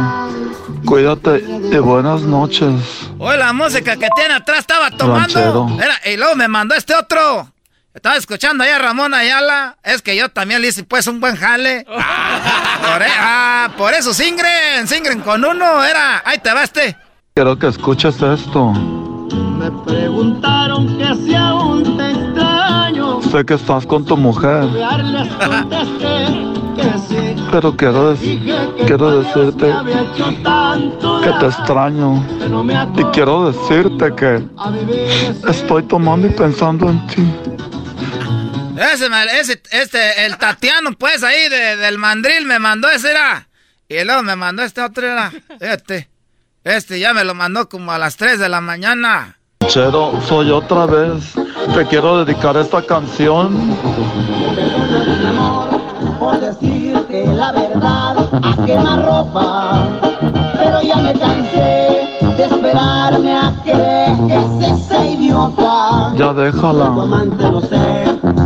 Cuídate 0.85 1.45
y 1.73 1.77
buenas 1.79 2.23
noches. 2.23 2.73
Oye, 3.19 3.37
la 3.39 3.53
música 3.53 3.97
que 3.97 4.09
tiene 4.15 4.35
atrás 4.35 4.61
estaba 4.61 4.91
tomando. 4.91 5.19
Ranchero. 5.19 5.69
Era, 5.83 6.01
y 6.13 6.17
luego 6.17 6.35
me 6.37 6.49
mandó 6.49 6.75
este 6.75 6.95
otro. 6.95 7.53
Estaba 7.95 8.17
escuchando 8.17 8.63
ahí 8.63 8.71
a 8.71 8.79
Ramón 8.79 9.13
Ayala. 9.13 9.77
Es 9.83 10.03
que 10.03 10.15
yo 10.15 10.29
también 10.29 10.63
le 10.63 10.69
hice 10.69 10.85
pues 10.85 11.07
un 11.09 11.21
buen 11.21 11.37
jale. 11.37 11.85
por, 11.85 13.03
e- 13.03 13.19
ah, 13.19 13.71
por 13.77 13.93
eso 13.93 14.15
singren, 14.15 14.87
singren 14.87 15.21
con 15.21 15.45
uno. 15.45 15.85
Era, 15.85 16.23
ahí 16.25 16.39
te 16.39 16.53
va 16.53 16.63
este. 16.63 16.97
Quiero 17.35 17.59
que 17.59 17.67
escuches 17.69 18.21
esto. 18.23 18.73
Me 18.73 19.71
preguntaron 19.85 20.58
que 20.87 21.15
si 21.17 21.35
aún 21.35 21.97
te 21.97 22.11
extraño. 22.11 23.23
Sé 23.23 23.45
que 23.45 23.55
estás 23.55 23.87
con 23.87 24.05
tu 24.05 24.17
mujer, 24.17 24.65
pero 27.51 27.77
quiero, 27.77 28.15
dec- 28.17 28.87
quiero 28.87 29.23
decirte 29.23 29.75
que 31.25 31.31
te 31.41 31.47
extraño. 31.47 32.25
Y 32.97 33.05
quiero 33.13 33.51
decirte 33.53 34.15
que 34.15 34.45
estoy 35.49 35.83
tomando 35.85 36.27
y 36.27 36.31
pensando 36.31 36.89
en 36.89 37.07
ti. 37.09 37.23
Ese, 38.93 39.09
me- 39.11 39.25
ese, 39.41 39.61
este, 39.73 40.25
el 40.27 40.37
Tatiano, 40.39 40.93
pues 40.93 41.23
ahí 41.25 41.49
de- 41.49 41.77
del 41.77 41.99
mandril 41.99 42.47
me 42.47 42.59
mandó 42.59 42.89
ese 42.89 43.11
era. 43.11 43.49
Y 43.89 44.05
luego 44.05 44.23
me 44.23 44.37
mandó 44.37 44.63
este 44.63 44.81
otro 44.83 45.07
era. 45.07 45.33
Este. 45.61 46.09
Este 46.65 47.01
ya 47.01 47.15
me 47.15 47.25
lo 47.25 47.35
mandó 47.35 47.69
como 47.69 47.93
a 47.93 47.99
las 47.99 48.17
3 48.17 48.39
de 48.39 48.49
la 48.49 48.61
mañana. 48.61 49.38
Chero, 49.69 50.13
soy 50.27 50.51
otra 50.51 50.87
vez 50.87 51.35
te 51.75 51.85
quiero 51.85 52.25
dedicar 52.25 52.57
esta 52.57 52.81
canción. 52.81 53.77
Por 56.19 56.41
decirte 56.41 57.27
la 57.27 57.53
verdad, 57.53 58.17
a 58.33 58.65
quemar 58.65 59.05
ropa. 59.05 59.87
Pero 60.55 60.81
ya 60.81 60.97
me 60.97 61.13
cansé 61.13 62.19
de 62.37 62.45
esperarme 62.45 63.37
a 63.37 63.53
que 63.63 63.77
dejes 63.77 64.73
ese 64.73 65.11
idiota. 65.11 66.15
Ya 66.17 66.33
déjala. 66.33 66.87
Tu 66.87 67.01
amante 67.03 67.45
sé, 67.69 68.38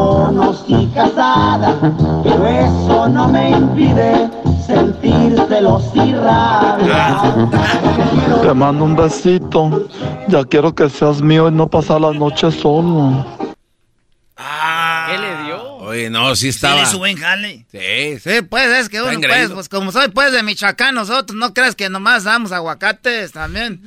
de 0.00 0.32
monos 0.32 0.64
y 0.68 0.86
casada. 0.88 1.76
Pero 2.22 2.46
eso 2.46 3.08
no 3.08 3.28
me 3.28 3.50
impide 3.50 4.30
sentir 4.66 5.36
celos 5.48 5.84
y 5.94 6.12
rabia. 6.14 7.34
Te 8.42 8.54
mando 8.54 8.84
un 8.84 8.96
besito. 8.96 9.88
Ya 10.28 10.44
quiero 10.44 10.74
que 10.74 10.88
seas 10.88 11.20
mío 11.20 11.48
y 11.48 11.52
no 11.52 11.68
pasar 11.68 12.00
la 12.00 12.12
noche 12.12 12.50
solo. 12.50 13.26
¿Qué 15.08 15.18
le 15.18 15.44
dio? 15.44 15.60
Oye, 15.80 16.08
no, 16.08 16.34
sí 16.36 16.42
Sí, 16.42 16.48
estaba. 16.50 16.76
le 16.80 16.86
su 16.86 16.98
buen 16.98 17.16
jale. 17.16 17.66
Sí, 17.70 18.18
Sí, 18.20 18.42
pues 18.42 18.68
es 18.78 18.88
que 18.88 19.02
uno, 19.02 19.18
pues, 19.20 19.50
pues 19.50 19.68
como 19.68 19.90
soy 19.92 20.08
pues 20.08 20.32
de 20.32 20.42
Michoacán, 20.42 20.94
nosotros 20.94 21.36
no 21.36 21.52
creas 21.52 21.74
que 21.74 21.88
nomás 21.88 22.24
damos 22.24 22.52
aguacates 22.52 23.32
también. 23.32 23.82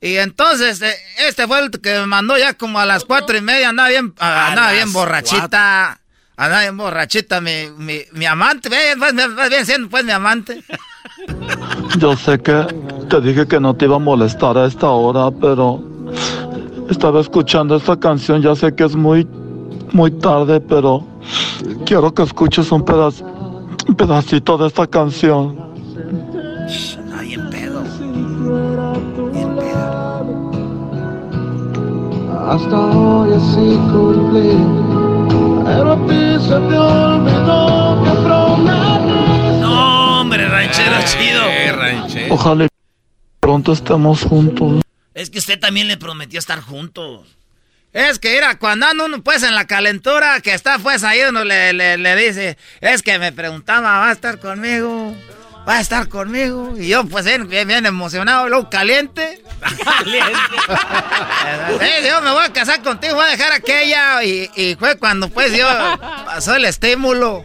Y 0.00 0.16
entonces, 0.16 0.80
eh, 0.82 0.94
este 1.26 1.46
fue 1.46 1.60
el 1.60 1.70
que 1.70 1.98
me 2.00 2.06
mandó 2.06 2.38
ya 2.38 2.54
como 2.54 2.78
a 2.78 2.86
las 2.86 3.04
cuatro 3.04 3.36
y 3.36 3.40
media, 3.40 3.70
andaba 3.70 3.88
bien, 3.88 4.14
ah, 4.18 4.48
andaba 4.48 4.72
bien 4.72 4.92
borrachita. 4.92 6.00
Andaba 6.36 6.60
bien 6.60 6.76
borrachita, 6.76 7.40
mi, 7.40 7.68
mi, 7.76 8.02
mi 8.12 8.24
amante, 8.24 8.68
ve, 8.68 8.94
pues, 8.96 9.12
pues, 9.12 9.50
bien 9.50 9.66
siendo 9.66 9.88
pues 9.88 10.04
mi 10.04 10.12
amante. 10.12 10.62
Yo 11.98 12.16
sé 12.16 12.38
que 12.38 12.64
te 13.10 13.20
dije 13.20 13.48
que 13.48 13.58
no 13.58 13.74
te 13.74 13.86
iba 13.86 13.96
a 13.96 13.98
molestar 13.98 14.56
a 14.56 14.66
esta 14.66 14.88
hora, 14.88 15.36
pero 15.40 15.82
estaba 16.88 17.20
escuchando 17.20 17.74
esta 17.74 17.98
canción. 17.98 18.40
Ya 18.40 18.54
sé 18.54 18.72
que 18.72 18.84
es 18.84 18.94
muy, 18.94 19.26
muy 19.90 20.12
tarde, 20.12 20.60
pero 20.60 21.04
quiero 21.84 22.14
que 22.14 22.22
escuches 22.22 22.70
un, 22.70 22.84
un 23.88 23.94
pedacito 23.96 24.58
de 24.58 24.68
esta 24.68 24.86
canción. 24.86 25.58
Hasta 32.48 32.76
hoy 32.76 33.34
así 33.34 33.76
cumplí, 33.92 34.56
pero 35.66 35.92
a 35.92 36.06
ti 36.06 36.42
se 36.42 36.48
te 36.48 36.78
olvidó 36.78 38.02
que 38.02 38.10
prometí. 38.22 39.60
No, 39.60 40.20
hombre, 40.22 40.48
ranchero 40.48 40.96
chido. 41.04 41.42
Ojalá 42.30 42.64
y 42.64 42.68
pronto 43.38 43.72
estemos 43.74 44.22
juntos. 44.22 44.80
Es 45.12 45.28
que 45.28 45.40
usted 45.40 45.60
también 45.60 45.88
le 45.88 45.98
prometió 45.98 46.38
estar 46.38 46.62
juntos. 46.62 47.36
Es 47.92 48.18
que 48.18 48.32
mira, 48.32 48.58
cuando 48.58 48.86
anda 48.86 49.04
uno 49.04 49.22
pues 49.22 49.42
en 49.42 49.54
la 49.54 49.66
calentura 49.66 50.40
que 50.40 50.54
está 50.54 50.78
pues 50.78 51.04
ahí 51.04 51.20
uno 51.28 51.44
le, 51.44 51.74
le, 51.74 51.98
le 51.98 52.16
dice, 52.16 52.56
es 52.80 53.02
que 53.02 53.18
me 53.18 53.30
preguntaba, 53.30 53.98
¿va 53.98 54.08
a 54.08 54.12
estar 54.12 54.38
conmigo? 54.38 55.14
¿Va 55.68 55.76
a 55.76 55.80
estar 55.80 56.08
conmigo? 56.08 56.72
Y 56.78 56.88
yo 56.88 57.04
pues 57.04 57.26
bien, 57.26 57.46
bien, 57.46 57.84
emocionado, 57.84 58.48
luego 58.48 58.70
caliente. 58.70 59.42
Eh, 61.80 62.04
yo 62.08 62.22
me 62.22 62.30
voy 62.30 62.44
a 62.44 62.52
casar 62.52 62.82
contigo, 62.82 63.16
voy 63.16 63.26
a 63.26 63.30
dejar 63.30 63.52
aquella. 63.52 64.22
Y, 64.24 64.50
y 64.54 64.76
fue 64.76 64.96
cuando 64.96 65.28
pues 65.28 65.52
yo 65.52 65.66
pasó 66.24 66.54
el 66.54 66.64
estímulo. 66.64 67.44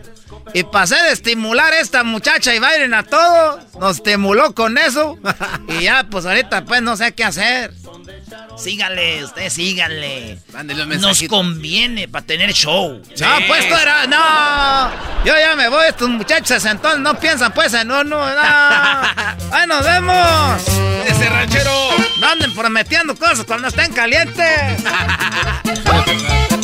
Y 0.53 0.63
pasé 0.63 0.95
de 0.95 1.11
estimular 1.11 1.73
a 1.73 1.79
esta 1.79 2.03
muchacha 2.03 2.53
y 2.53 2.59
bailen 2.59 2.93
a 2.93 3.03
todos. 3.03 3.61
Nos 3.79 3.97
estimuló 3.97 4.53
con 4.53 4.77
eso. 4.77 5.17
Y 5.67 5.83
ya 5.83 6.05
pues 6.09 6.25
ahorita 6.25 6.65
pues 6.65 6.81
no 6.81 6.95
sé 6.97 7.13
qué 7.13 7.23
hacer. 7.23 7.73
Sígale, 8.57 9.23
usted 9.23 9.49
sígale. 9.49 10.39
Un 10.53 11.01
Nos 11.01 11.23
conviene 11.23 12.07
para 12.07 12.25
tener 12.25 12.53
show. 12.53 13.01
No, 13.19 13.27
pues 13.47 13.67
tú 13.67 13.75
eras, 13.75 14.07
no. 14.07 14.91
Yo 15.25 15.33
ya 15.37 15.55
me 15.55 15.69
voy, 15.69 15.87
estos 15.87 16.09
muchachos 16.09 16.63
entonces 16.65 16.99
no 16.99 17.19
piensan 17.19 17.51
pues 17.53 17.73
en 17.73 17.89
uno, 17.89 18.03
no. 18.03 18.23
Ahí 19.51 19.67
nos 19.67 19.83
vemos. 19.83 20.61
Ese 21.07 21.29
ranchero. 21.29 21.89
No 22.19 22.27
anden 22.27 22.53
prometiendo 22.53 23.15
cosas 23.15 23.43
cuando 23.45 23.67
estén 23.69 23.91
calientes. 23.93 24.83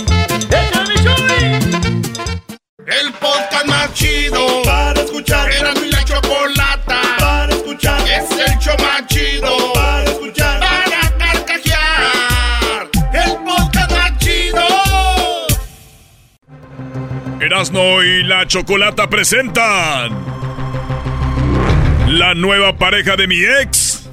El 2.85 3.11
podcast 3.13 3.65
más 3.67 3.93
chido 3.93 4.61
para 4.63 5.01
escuchar. 5.01 5.51
Era 5.51 5.73
mi 5.73 5.91
la 5.91 6.03
chocolata 6.05 7.01
para 7.19 7.53
escuchar. 7.53 8.01
Es 8.01 8.31
el 8.31 8.57
show 8.59 8.75
más 8.79 9.05
chido 9.07 9.73
para 9.73 10.03
escuchar. 10.05 10.59
Para 10.59 11.17
carcajear. 11.17 12.89
El 13.13 13.37
podcast 13.43 13.91
más 13.91 14.17
chido. 14.19 14.65
Erasno 17.41 18.01
y 18.03 18.23
la 18.23 18.45
Chocolata 18.47 19.09
presentan 19.09 20.25
La 22.07 22.33
nueva 22.35 22.77
pareja 22.77 23.15
de 23.15 23.27
mi 23.27 23.41
ex 23.61 24.09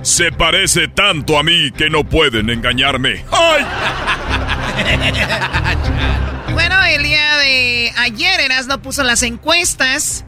Se 0.00 0.32
parece 0.32 0.88
tanto 0.88 1.38
a 1.38 1.42
mí 1.42 1.70
que 1.72 1.90
no 1.90 2.02
pueden 2.04 2.48
engañarme 2.48 3.24
¡Ay! 3.30 3.66
Bueno, 6.52 6.82
el 6.84 7.02
día 7.02 7.36
de 7.38 7.92
ayer 7.96 8.40
Erasno 8.40 8.80
puso 8.80 9.02
las 9.04 9.22
encuestas 9.22 10.24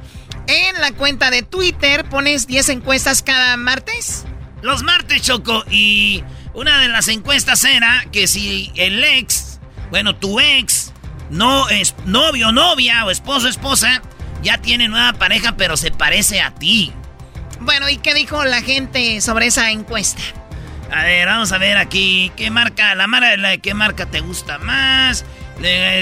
en 0.47 0.81
la 0.81 0.93
cuenta 0.93 1.31
de 1.31 1.43
Twitter. 1.43 2.09
¿Pones 2.09 2.47
10 2.47 2.71
encuestas 2.71 3.23
cada 3.23 3.57
martes? 3.57 4.25
Los 4.63 4.83
martes, 4.83 5.23
Choco. 5.23 5.65
Y 5.71 6.25
una 6.55 6.81
de 6.81 6.89
las 6.89 7.09
encuestas 7.09 7.65
era 7.65 8.05
que 8.13 8.27
si 8.27 8.73
el 8.75 9.03
ex, 9.05 9.61
bueno, 9.91 10.17
tu 10.17 10.41
ex, 10.41 10.93
no 11.31 11.69
es 11.69 11.95
novio, 12.05 12.53
novia 12.53 13.05
o 13.05 13.11
esposo, 13.11 13.49
esposa, 13.49 14.03
ya 14.43 14.59
tiene 14.59 14.89
nueva 14.89 15.13
pareja, 15.15 15.57
pero 15.57 15.77
se 15.77 15.91
parece 15.91 16.41
a 16.41 16.55
ti. 16.55 16.93
Bueno, 17.61 17.89
¿y 17.89 17.97
qué 17.99 18.15
dijo 18.15 18.45
la 18.45 18.63
gente 18.63 19.21
sobre 19.21 19.47
esa 19.47 19.71
encuesta? 19.71 20.23
A 20.91 21.05
ver, 21.05 21.27
vamos 21.27 21.53
a 21.53 21.59
ver 21.59 21.77
aquí. 21.77 22.33
¿Qué 22.37 22.51
marca? 22.51 22.95
La 22.95 23.07
mara 23.07 23.37
la 23.37 23.57
qué 23.59 23.75
marca 23.75 24.07
te 24.07 24.21
gusta 24.21 24.59
más. 24.59 25.25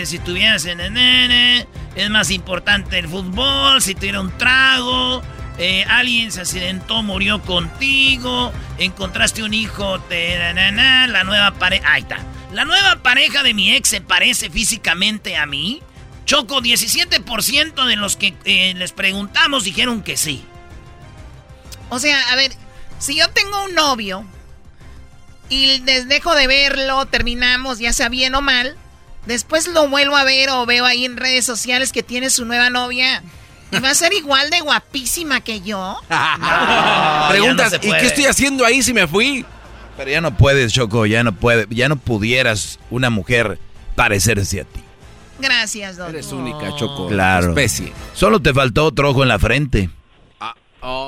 Si 0.05 0.19
tuvieras 0.19 0.65
el 0.67 0.79
nene, 0.93 1.67
es 1.95 2.11
más 2.11 2.31
importante 2.31 2.99
el 2.99 3.09
fútbol. 3.09 3.83
Si 3.83 3.95
tuviera 3.95 4.21
un 4.21 4.37
trago, 4.37 5.23
eh, 5.59 5.85
alguien 5.89 6.31
se 6.31 6.43
accidentó, 6.43 7.03
murió 7.03 7.43
contigo. 7.43 8.53
Encontraste 8.79 9.43
un 9.43 9.55
hijo, 9.55 9.99
la 10.09 11.25
nueva 11.25 11.53
pareja. 11.53 12.19
La 12.53 12.65
nueva 12.65 12.97
pareja 13.03 13.43
de 13.43 13.55
mi 13.55 13.73
ex 13.75 13.89
se 13.89 14.01
parece 14.01 14.51
físicamente 14.51 15.37
a 15.37 15.47
mí. 15.47 15.83
Choco, 16.27 16.61
17% 16.61 17.87
de 17.87 17.97
los 17.97 18.17
que 18.17 18.35
eh, 18.45 18.75
les 18.75 18.93
preguntamos 18.93 19.65
dijeron 19.65 20.03
que 20.03 20.17
sí. 20.17 20.45
O 21.89 21.99
sea, 21.99 22.21
a 22.31 22.37
ver, 22.37 22.53
si 22.99 23.17
yo 23.17 23.29
tengo 23.31 23.65
un 23.65 23.75
novio 23.75 24.25
y 25.49 25.81
les 25.81 26.09
dejo 26.09 26.35
de 26.35 26.47
verlo, 26.47 27.07
terminamos, 27.07 27.79
ya 27.79 27.93
sea 27.93 28.09
bien 28.09 28.35
o 28.35 28.43
mal, 28.43 28.77
después 29.27 29.69
lo 29.69 29.89
vuelvo 29.89 30.17
a 30.17 30.25
ver 30.25 30.51
o 30.51 30.67
veo 30.67 30.85
ahí 30.85 31.05
en 31.05 31.17
redes 31.17 31.45
sociales 31.45 31.93
que 31.93 32.03
tiene 32.03 32.31
su 32.31 32.45
nueva 32.45 32.71
novia. 32.71 33.23
¿Y 33.73 33.81
va 33.81 33.91
a 33.91 33.95
ser 33.95 34.13
igual 34.13 34.49
de 34.51 34.61
guapísima 34.61 35.41
que 35.41 35.61
yo? 35.61 36.01
Preguntas, 37.29 37.73
no 37.73 37.81
se 37.81 37.89
¿y 37.89 37.91
qué 37.91 38.07
estoy 38.07 38.27
haciendo 38.27 38.65
ahí 38.65 38.83
si 38.83 38.93
me 38.93 39.09
fui? 39.09 39.45
Pero 39.97 40.11
ya 40.11 40.21
no 40.21 40.37
puedes, 40.37 40.73
Choco, 40.73 41.07
ya 41.07 41.25
no 41.25 41.35
puede, 41.35 41.67
ya 41.71 41.89
no 41.89 41.97
pudieras 41.97 42.79
una 42.91 43.11
mujer 43.11 43.59
parecerse 43.95 44.61
a 44.61 44.65
ti. 44.65 44.81
Gracias, 45.39 45.97
Don. 45.97 46.11
Eres 46.11 46.33
única, 46.33 46.75
Choco. 46.77 47.09
Claro. 47.09 47.49
Especie. 47.49 47.93
Solo 48.15 48.41
te 48.41 48.55
faltó 48.55 48.87
otro 48.87 49.11
ojo 49.11 49.23
en 49.23 49.29
la 49.29 49.39
frente. 49.39 49.91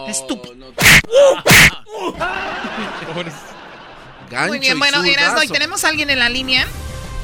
Estúpido. 0.08 0.54
Gancho 4.30 4.48
Muy 4.48 4.58
bien, 4.58 4.78
bueno. 4.78 5.02
Erasno, 5.04 5.42
¿y 5.42 5.48
tenemos 5.48 5.84
a 5.84 5.88
alguien 5.88 6.10
en 6.10 6.18
la 6.18 6.28
línea? 6.28 6.66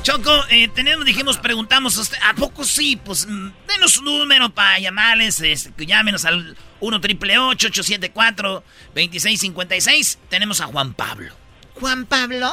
Choco, 0.04 0.30
eh, 0.50 0.68
tenemos, 0.68 1.06
dijimos, 1.06 1.38
preguntamos, 1.38 1.96
a 1.96 2.02
usted, 2.02 2.18
¿a 2.22 2.34
poco 2.34 2.62
sí? 2.64 3.00
Pues 3.02 3.26
mm, 3.26 3.50
denos 3.66 3.92
su 3.92 4.02
número 4.02 4.50
para 4.50 4.78
llamarles, 4.78 5.40
este, 5.40 5.86
llámenos 5.86 6.26
al 6.26 6.56
1 6.80 7.00
triple 7.00 7.38
874 7.38 8.62
2656 8.94 10.18
Tenemos 10.28 10.60
a 10.60 10.66
Juan 10.66 10.92
Pablo. 10.92 11.34
¿Juan 11.80 12.04
Pablo? 12.04 12.52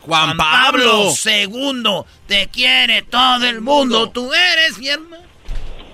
Juan 0.00 0.38
Pablo. 0.38 1.10
segundo, 1.10 2.06
te 2.26 2.48
quiere 2.48 3.02
todo 3.02 3.44
el 3.44 3.60
mundo, 3.60 4.08
tú 4.08 4.32
eres 4.32 4.78
mi 4.78 4.88
hermano. 4.88 5.24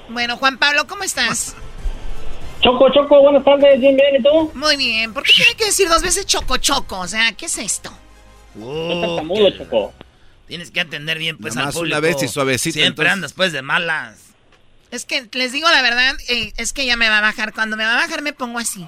Bueno, 0.08 0.36
Juan 0.36 0.58
Pablo, 0.58 0.86
¿cómo 0.86 1.02
estás? 1.02 1.56
Choco, 2.62 2.88
Choco, 2.90 3.20
buenas 3.22 3.44
tardes, 3.44 3.80
bien, 3.80 3.96
bien, 3.96 4.16
¿y 4.20 4.22
tú? 4.22 4.52
Muy 4.54 4.76
bien. 4.76 5.12
¿Por 5.12 5.24
qué 5.24 5.32
tiene 5.34 5.54
que 5.56 5.64
decir 5.66 5.88
dos 5.88 6.00
veces 6.02 6.24
choco 6.26 6.56
choco? 6.58 7.00
O 7.00 7.08
sea, 7.08 7.32
¿qué 7.32 7.46
es 7.46 7.58
esto? 7.58 7.90
tartamudo, 8.54 9.50
Choco. 9.50 9.92
Tienes 10.46 10.70
que 10.70 10.80
atender 10.80 11.18
bien, 11.18 11.38
pues, 11.38 11.54
Nada 11.56 11.68
al 11.68 11.74
más 11.74 11.82
una 11.82 11.98
vez 11.98 12.22
y 12.22 12.28
suavecito, 12.28 12.74
Siempre 12.74 12.90
entonces. 13.06 13.12
andas, 13.12 13.32
pues, 13.32 13.52
de 13.52 13.62
malas. 13.62 14.32
Es 14.92 15.06
que 15.06 15.26
les 15.32 15.52
digo 15.52 15.68
la 15.70 15.80
verdad, 15.80 16.14
eh, 16.28 16.52
es 16.58 16.72
que 16.74 16.84
ya 16.84 16.96
me 16.96 17.08
va 17.08 17.18
a 17.18 17.22
bajar. 17.22 17.54
Cuando 17.54 17.76
me 17.78 17.84
va 17.84 17.94
a 17.94 17.96
bajar 17.96 18.20
me 18.20 18.34
pongo 18.34 18.58
así. 18.58 18.86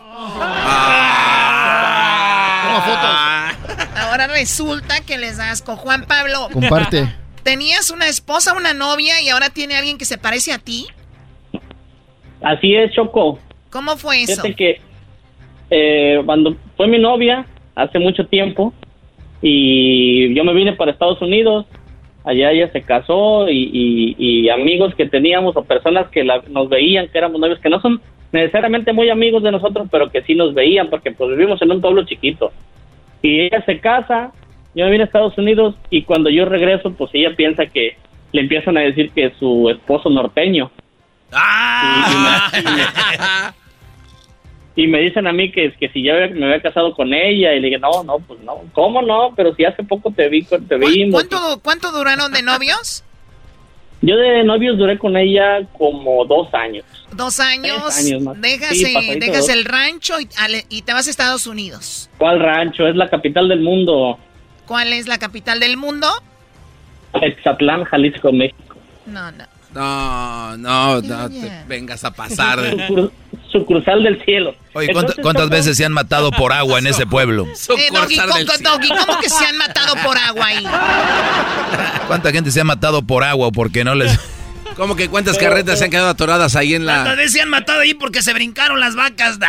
Ah. 1.16 2.64
Toma 2.66 2.82
fotos. 2.82 3.96
Ahora 3.96 4.26
resulta 4.26 5.00
que 5.00 5.16
les 5.16 5.38
das 5.38 5.62
con 5.62 5.76
Juan 5.76 6.04
Pablo. 6.06 6.50
Comparte. 6.52 7.10
¿Tenías 7.42 7.88
una 7.90 8.06
esposa, 8.06 8.52
una 8.52 8.74
novia 8.74 9.22
y 9.22 9.30
ahora 9.30 9.48
tiene 9.48 9.76
alguien 9.76 9.96
que 9.96 10.04
se 10.04 10.18
parece 10.18 10.52
a 10.52 10.58
ti? 10.58 10.86
Así 12.42 12.74
es, 12.74 12.92
Choco. 12.94 13.38
¿Cómo 13.74 13.96
fue 13.96 14.22
eso? 14.22 14.40
Fíjate 14.40 14.54
que 14.54 14.80
eh, 15.68 16.22
cuando 16.24 16.54
fue 16.76 16.86
mi 16.86 16.96
novia 17.00 17.44
hace 17.74 17.98
mucho 17.98 18.24
tiempo 18.28 18.72
y 19.42 20.32
yo 20.32 20.44
me 20.44 20.54
vine 20.54 20.74
para 20.74 20.92
Estados 20.92 21.20
Unidos, 21.20 21.66
allá 22.24 22.52
ella 22.52 22.70
se 22.72 22.82
casó 22.82 23.48
y, 23.50 23.68
y- 23.72 24.14
y 24.16 24.48
amigos 24.48 24.94
que 24.94 25.06
teníamos 25.08 25.56
o 25.56 25.64
personas 25.64 26.06
que 26.10 26.22
la- 26.22 26.44
nos 26.48 26.68
veían 26.68 27.08
que 27.08 27.18
éramos 27.18 27.40
novios, 27.40 27.58
que 27.58 27.68
no 27.68 27.80
son 27.80 28.00
necesariamente 28.30 28.92
muy 28.92 29.10
amigos 29.10 29.42
de 29.42 29.50
nosotros, 29.50 29.88
pero 29.90 30.08
que 30.08 30.22
sí 30.22 30.36
nos 30.36 30.54
veían 30.54 30.88
porque 30.88 31.10
pues 31.10 31.30
vivimos 31.30 31.60
en 31.60 31.72
un 31.72 31.80
pueblo 31.80 32.04
chiquito. 32.04 32.52
Y 33.22 33.40
ella 33.40 33.60
se 33.66 33.80
casa, 33.80 34.30
yo 34.74 34.84
me 34.84 34.92
vine 34.92 35.02
a 35.02 35.06
Estados 35.06 35.36
Unidos 35.36 35.74
y 35.90 36.02
cuando 36.02 36.30
yo 36.30 36.44
regreso 36.44 36.92
pues 36.92 37.10
ella 37.12 37.34
piensa 37.36 37.66
que 37.66 37.96
le 38.30 38.40
empiezan 38.40 38.76
a 38.76 38.82
decir 38.82 39.10
que 39.10 39.24
es 39.26 39.32
su 39.40 39.68
esposo 39.68 40.08
norteño. 40.10 40.70
Y 41.32 41.36
me 44.76 44.98
dicen 45.00 45.26
a 45.26 45.32
mí 45.32 45.52
que, 45.52 45.72
que 45.74 45.88
si 45.90 46.02
ya 46.02 46.14
me 46.32 46.46
había 46.46 46.60
casado 46.60 46.94
con 46.94 47.14
ella 47.14 47.54
y 47.54 47.60
le 47.60 47.68
dije, 47.68 47.78
no, 47.78 48.02
no, 48.02 48.18
pues 48.18 48.40
no, 48.40 48.62
¿cómo 48.72 49.00
no? 49.02 49.32
Pero 49.36 49.54
si 49.54 49.64
hace 49.64 49.84
poco 49.84 50.10
te 50.10 50.28
vi, 50.28 50.42
te 50.44 50.76
vimos. 50.76 51.12
¿Cuánto, 51.24 51.60
¿Cuánto 51.62 51.92
duraron 51.92 52.32
de 52.32 52.42
novios? 52.42 53.04
Yo 54.02 54.16
de 54.16 54.44
novios 54.44 54.76
duré 54.76 54.98
con 54.98 55.16
ella 55.16 55.60
como 55.78 56.24
dos 56.26 56.52
años. 56.52 56.84
Dos 57.12 57.40
años. 57.40 57.96
Años. 57.96 58.22
Dejas, 58.40 58.70
Sí, 58.76 58.92
dejas 59.18 59.48
el 59.48 59.64
rancho 59.64 60.20
y, 60.20 60.28
ale- 60.36 60.66
y 60.68 60.82
te 60.82 60.92
vas 60.92 61.06
a 61.06 61.10
Estados 61.10 61.46
Unidos. 61.46 62.10
¿Cuál 62.18 62.40
rancho? 62.40 62.86
Es 62.86 62.96
la 62.96 63.08
capital 63.08 63.48
del 63.48 63.60
mundo. 63.60 64.18
¿Cuál 64.66 64.92
es 64.92 65.06
la 65.08 65.18
capital 65.18 65.60
del 65.60 65.76
mundo? 65.76 66.08
Exatlán, 67.22 67.84
Jalisco, 67.84 68.32
México. 68.32 68.76
No, 69.06 69.30
no. 69.32 69.44
No, 69.74 70.56
no, 70.56 71.00
no 71.02 71.28
te 71.28 71.50
vengas 71.66 72.04
a 72.04 72.12
pasar. 72.12 72.60
de- 72.60 72.76
Sucur- 72.88 73.10
Sucursal 73.50 74.02
del 74.02 74.24
cielo. 74.24 74.54
Oye, 74.74 74.86
¿cuánta- 74.92 75.00
Entonces, 75.12 75.22
¿cuántas 75.22 75.44
Choco, 75.44 75.54
veces 75.56 75.76
se 75.76 75.84
han 75.84 75.92
matado 75.92 76.30
por 76.32 76.52
agua 76.52 76.78
en 76.78 76.86
ese 76.86 77.06
pueblo? 77.06 77.44
Eh, 77.46 77.88
Doggy, 77.92 78.16
¿cómo, 78.18 78.34
Doggy, 78.60 78.88
¿cómo 78.88 79.20
que 79.20 79.28
se 79.28 79.44
han 79.46 79.56
matado 79.56 79.94
por 80.04 80.16
agua 80.16 80.46
ahí? 80.46 80.64
¿Cuánta 82.06 82.30
gente 82.32 82.50
se 82.50 82.60
ha 82.60 82.64
matado 82.64 83.02
por 83.02 83.22
agua 83.24 83.48
o 83.48 83.52
porque 83.52 83.84
no 83.84 83.94
les... 83.94 84.18
¿Cómo 84.76 84.96
que 84.96 85.08
cuántas 85.08 85.38
carretas 85.38 85.78
se 85.78 85.84
han 85.84 85.90
quedado 85.92 86.08
atoradas 86.08 86.56
ahí 86.56 86.74
en 86.74 86.82
¿Cuántas 86.84 87.04
la... 87.06 87.14
veces 87.14 87.32
se 87.32 87.40
han 87.40 87.48
matado 87.48 87.80
ahí 87.80 87.94
porque 87.94 88.22
se 88.22 88.32
brincaron 88.34 88.80
las 88.80 88.96
vacas? 88.96 89.38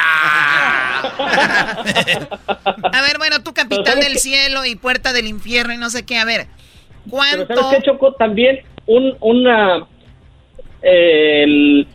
A 2.93 3.01
ver, 3.01 3.17
bueno, 3.17 3.41
tú 3.41 3.53
capital 3.53 3.99
del 3.99 4.17
cielo 4.19 4.65
y 4.65 4.75
puerta 4.75 5.13
del 5.13 5.25
infierno 5.27 5.73
y 5.73 5.77
no 5.77 5.89
sé 5.89 6.05
qué. 6.05 6.17
A 6.19 6.25
ver, 6.25 6.47
Pero 7.05 7.09
¿cuánto? 7.09 7.55
¿sabes 7.55 7.77
qué, 7.79 7.85
Choco? 7.89 8.13
También 8.13 8.59
un, 8.85 9.15
una... 9.19 9.85
el, 10.85 11.87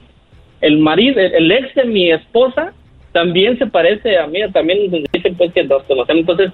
el 0.60 0.78
marido, 0.78 1.20
el, 1.20 1.32
el 1.34 1.52
ex 1.52 1.74
de 1.74 1.84
mi 1.84 2.10
esposa 2.10 2.72
también 3.12 3.58
se 3.58 3.66
parece 3.66 4.18
a 4.18 4.26
mí, 4.26 4.40
también 4.52 4.78
dicen 5.12 5.34
pues 5.36 5.52
que 5.52 5.64
nos 5.64 5.82
conocemos, 5.84 6.20
entonces 6.20 6.52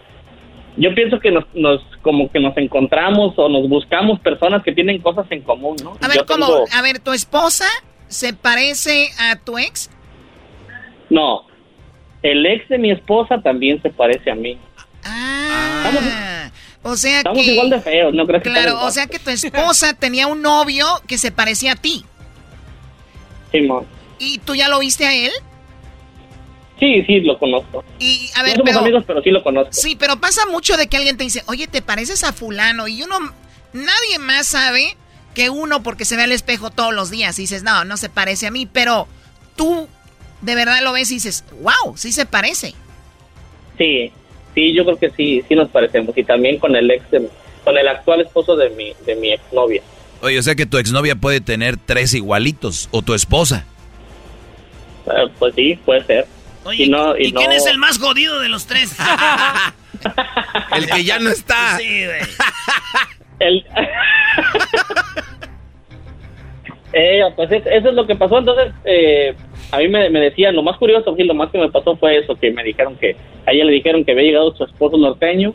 yo 0.78 0.94
pienso 0.94 1.18
que 1.20 1.30
nos, 1.30 1.44
nos 1.54 1.80
como 2.02 2.30
que 2.30 2.38
nos 2.38 2.56
encontramos 2.56 3.34
o 3.38 3.48
nos 3.48 3.68
buscamos 3.68 4.20
personas 4.20 4.62
que 4.62 4.72
tienen 4.72 5.00
cosas 5.00 5.26
en 5.30 5.40
común, 5.42 5.76
¿no? 5.82 5.96
A 6.02 6.08
ver, 6.08 6.18
Yo 6.18 6.26
¿cómo? 6.26 6.46
tengo- 6.46 6.64
A 6.74 6.82
ver, 6.82 6.98
¿tu 6.98 7.12
esposa 7.12 7.64
se 8.08 8.34
parece 8.34 9.08
a 9.18 9.36
tu 9.42 9.58
ex? 9.58 9.90
No, 11.08 11.46
el 12.22 12.44
ex 12.46 12.68
de 12.68 12.78
mi 12.78 12.90
esposa 12.90 13.40
también 13.40 13.80
se 13.82 13.88
parece 13.90 14.30
a 14.30 14.34
mí. 14.34 14.58
Ah, 15.04 16.50
o 16.82 16.96
sea 16.96 17.18
Estamos 17.18 17.38
que... 17.44 17.52
igual 17.52 17.70
de 17.70 17.80
feos, 17.80 18.14
¿no 18.14 18.26
crees 18.26 18.42
que 18.42 18.50
Claro, 18.50 18.68
estamos 18.68 18.88
o 18.88 18.90
sea 18.90 19.06
que 19.06 19.18
tu 19.18 19.30
esposa 19.30 19.94
tenía 19.98 20.26
un 20.26 20.42
novio 20.42 20.86
que 21.06 21.16
se 21.18 21.32
parecía 21.32 21.72
a 21.72 21.76
ti. 21.76 22.04
Simón. 23.60 23.86
¿Y 24.18 24.38
tú 24.38 24.54
ya 24.54 24.68
lo 24.68 24.78
viste 24.78 25.06
a 25.06 25.14
él? 25.14 25.32
Sí, 26.78 27.02
sí, 27.06 27.20
lo 27.20 27.38
conozco. 27.38 27.84
Y, 27.98 28.30
a 28.34 28.42
ver, 28.42 28.52
no 28.52 28.56
somos 28.58 28.70
pero... 28.70 28.78
amigos, 28.80 29.04
pero 29.06 29.22
sí 29.22 29.30
lo 29.30 29.42
conozco. 29.42 29.72
Sí, 29.72 29.96
pero 29.96 30.16
pasa 30.20 30.44
mucho 30.46 30.76
de 30.76 30.88
que 30.88 30.96
alguien 30.98 31.16
te 31.16 31.24
dice, 31.24 31.42
oye, 31.46 31.66
te 31.66 31.80
pareces 31.82 32.22
a 32.24 32.32
fulano. 32.32 32.86
Y 32.86 33.02
uno, 33.02 33.18
nadie 33.72 34.18
más 34.18 34.46
sabe 34.46 34.96
que 35.34 35.48
uno 35.48 35.82
porque 35.82 36.04
se 36.04 36.16
ve 36.16 36.24
al 36.24 36.32
espejo 36.32 36.70
todos 36.70 36.92
los 36.94 37.10
días. 37.10 37.38
Y 37.38 37.42
dices, 37.42 37.62
no, 37.62 37.84
no 37.84 37.96
se 37.96 38.10
parece 38.10 38.46
a 38.46 38.50
mí. 38.50 38.66
Pero 38.66 39.08
tú 39.56 39.88
de 40.42 40.54
verdad 40.54 40.82
lo 40.82 40.92
ves 40.92 41.10
y 41.10 41.14
dices, 41.14 41.44
wow, 41.62 41.96
sí 41.96 42.12
se 42.12 42.26
parece. 42.26 42.74
Sí, 43.78 44.12
sí, 44.54 44.74
yo 44.74 44.84
creo 44.84 44.98
que 44.98 45.10
sí, 45.10 45.42
sí 45.48 45.54
nos 45.54 45.70
parecemos. 45.70 46.16
Y 46.16 46.24
también 46.24 46.58
con 46.58 46.76
el 46.76 46.90
ex, 46.90 47.10
de- 47.10 47.30
con 47.64 47.76
el 47.78 47.88
actual 47.88 48.20
esposo 48.20 48.54
de 48.54 48.68
mi, 48.70 48.92
de 49.06 49.16
mi 49.16 49.32
exnovia. 49.32 49.82
Oye, 50.22 50.38
o 50.38 50.42
sea 50.42 50.54
que 50.54 50.66
tu 50.66 50.78
exnovia 50.78 51.14
puede 51.16 51.40
tener 51.40 51.76
tres 51.76 52.14
igualitos, 52.14 52.88
o 52.90 53.02
tu 53.02 53.14
esposa. 53.14 53.64
Eh, 55.06 55.28
pues 55.38 55.54
sí, 55.54 55.78
puede 55.84 56.04
ser. 56.04 56.26
Oye, 56.64 56.84
y 56.84 56.88
no, 56.88 57.16
y 57.16 57.28
¿y 57.28 57.32
quién 57.32 57.52
es 57.52 57.66
el 57.66 57.78
más 57.78 57.98
jodido 57.98 58.40
de 58.40 58.48
los 58.48 58.66
tres? 58.66 58.96
El 60.76 60.86
que 60.90 61.04
ya 61.04 61.18
no 61.18 61.30
está. 61.30 61.76
Sí, 61.78 62.04
güey. 62.04 62.20
El... 63.38 63.64
Eh, 66.92 67.20
pues 67.34 67.50
es- 67.52 67.66
eso 67.66 67.88
es 67.90 67.94
lo 67.94 68.06
que 68.06 68.14
pasó. 68.16 68.38
Entonces, 68.38 68.72
eh, 68.84 69.34
a 69.70 69.78
mí 69.78 69.88
me, 69.88 70.08
me 70.08 70.20
decían, 70.20 70.54
lo 70.56 70.62
más 70.62 70.78
curioso, 70.78 71.14
sí, 71.16 71.24
lo 71.24 71.34
más 71.34 71.50
que 71.50 71.58
me 71.58 71.68
pasó 71.70 71.94
fue 71.96 72.16
eso, 72.18 72.34
que 72.36 72.50
me 72.50 72.62
dijeron 72.64 72.96
que, 72.96 73.16
a 73.46 73.52
ella 73.52 73.64
le 73.64 73.72
dijeron 73.72 74.04
que 74.04 74.12
había 74.12 74.22
llegado 74.24 74.54
su 74.56 74.64
esposo 74.64 74.96
norteño 74.96 75.52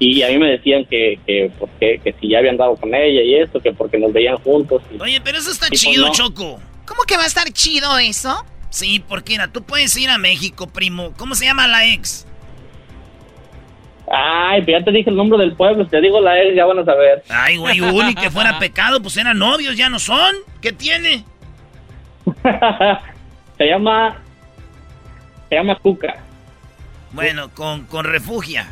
y 0.00 0.22
a 0.22 0.28
mí 0.28 0.38
me 0.38 0.48
decían 0.50 0.84
que, 0.86 1.20
que, 1.26 1.52
pues, 1.58 1.70
que, 1.78 2.00
que 2.02 2.12
si 2.20 2.28
ya 2.30 2.38
habían 2.38 2.56
dado 2.56 2.74
con 2.74 2.92
ella 2.94 3.22
y 3.22 3.34
esto, 3.36 3.60
que 3.60 3.72
porque 3.72 3.98
nos 3.98 4.12
veían 4.12 4.36
juntos. 4.38 4.82
y- 4.90 5.00
Oye, 5.00 5.20
pero 5.22 5.38
eso 5.38 5.50
está 5.52 5.68
pues 5.68 5.80
chido, 5.80 6.06
no. 6.06 6.12
Choco. 6.12 6.58
¿Cómo 6.86 7.02
que 7.06 7.16
va 7.16 7.22
a 7.24 7.26
estar 7.26 7.48
chido 7.52 7.96
eso? 7.98 8.44
Sí, 8.70 9.04
porque 9.06 9.32
mira, 9.34 9.48
tú 9.52 9.62
puedes 9.62 9.96
ir 9.96 10.08
a 10.10 10.18
México, 10.18 10.66
primo. 10.66 11.12
¿Cómo 11.16 11.34
se 11.34 11.44
llama 11.44 11.66
la 11.68 11.86
ex? 11.86 12.26
Ay, 14.12 14.62
pues 14.62 14.78
ya 14.78 14.84
te 14.84 14.90
dije 14.90 15.08
el 15.10 15.16
nombre 15.16 15.38
del 15.38 15.54
pueblo, 15.54 15.86
te 15.86 16.00
digo 16.00 16.20
la 16.20 16.40
ex, 16.42 16.56
ya 16.56 16.64
van 16.66 16.78
a 16.80 16.84
saber. 16.84 17.22
Ay, 17.28 17.58
güey, 17.58 17.80
Uni, 17.80 18.14
que 18.14 18.30
fuera 18.30 18.58
pecado, 18.58 19.00
pues 19.00 19.16
eran 19.16 19.38
novios, 19.38 19.76
ya 19.76 19.88
no 19.88 19.98
son. 19.98 20.34
¿Qué 20.60 20.72
tiene? 20.72 21.24
se 23.58 23.66
llama, 23.66 24.18
se 25.48 25.54
llama 25.56 25.76
Cuca. 25.76 26.16
Bueno, 27.12 27.50
con, 27.54 27.84
con 27.86 28.04
refugia. 28.04 28.68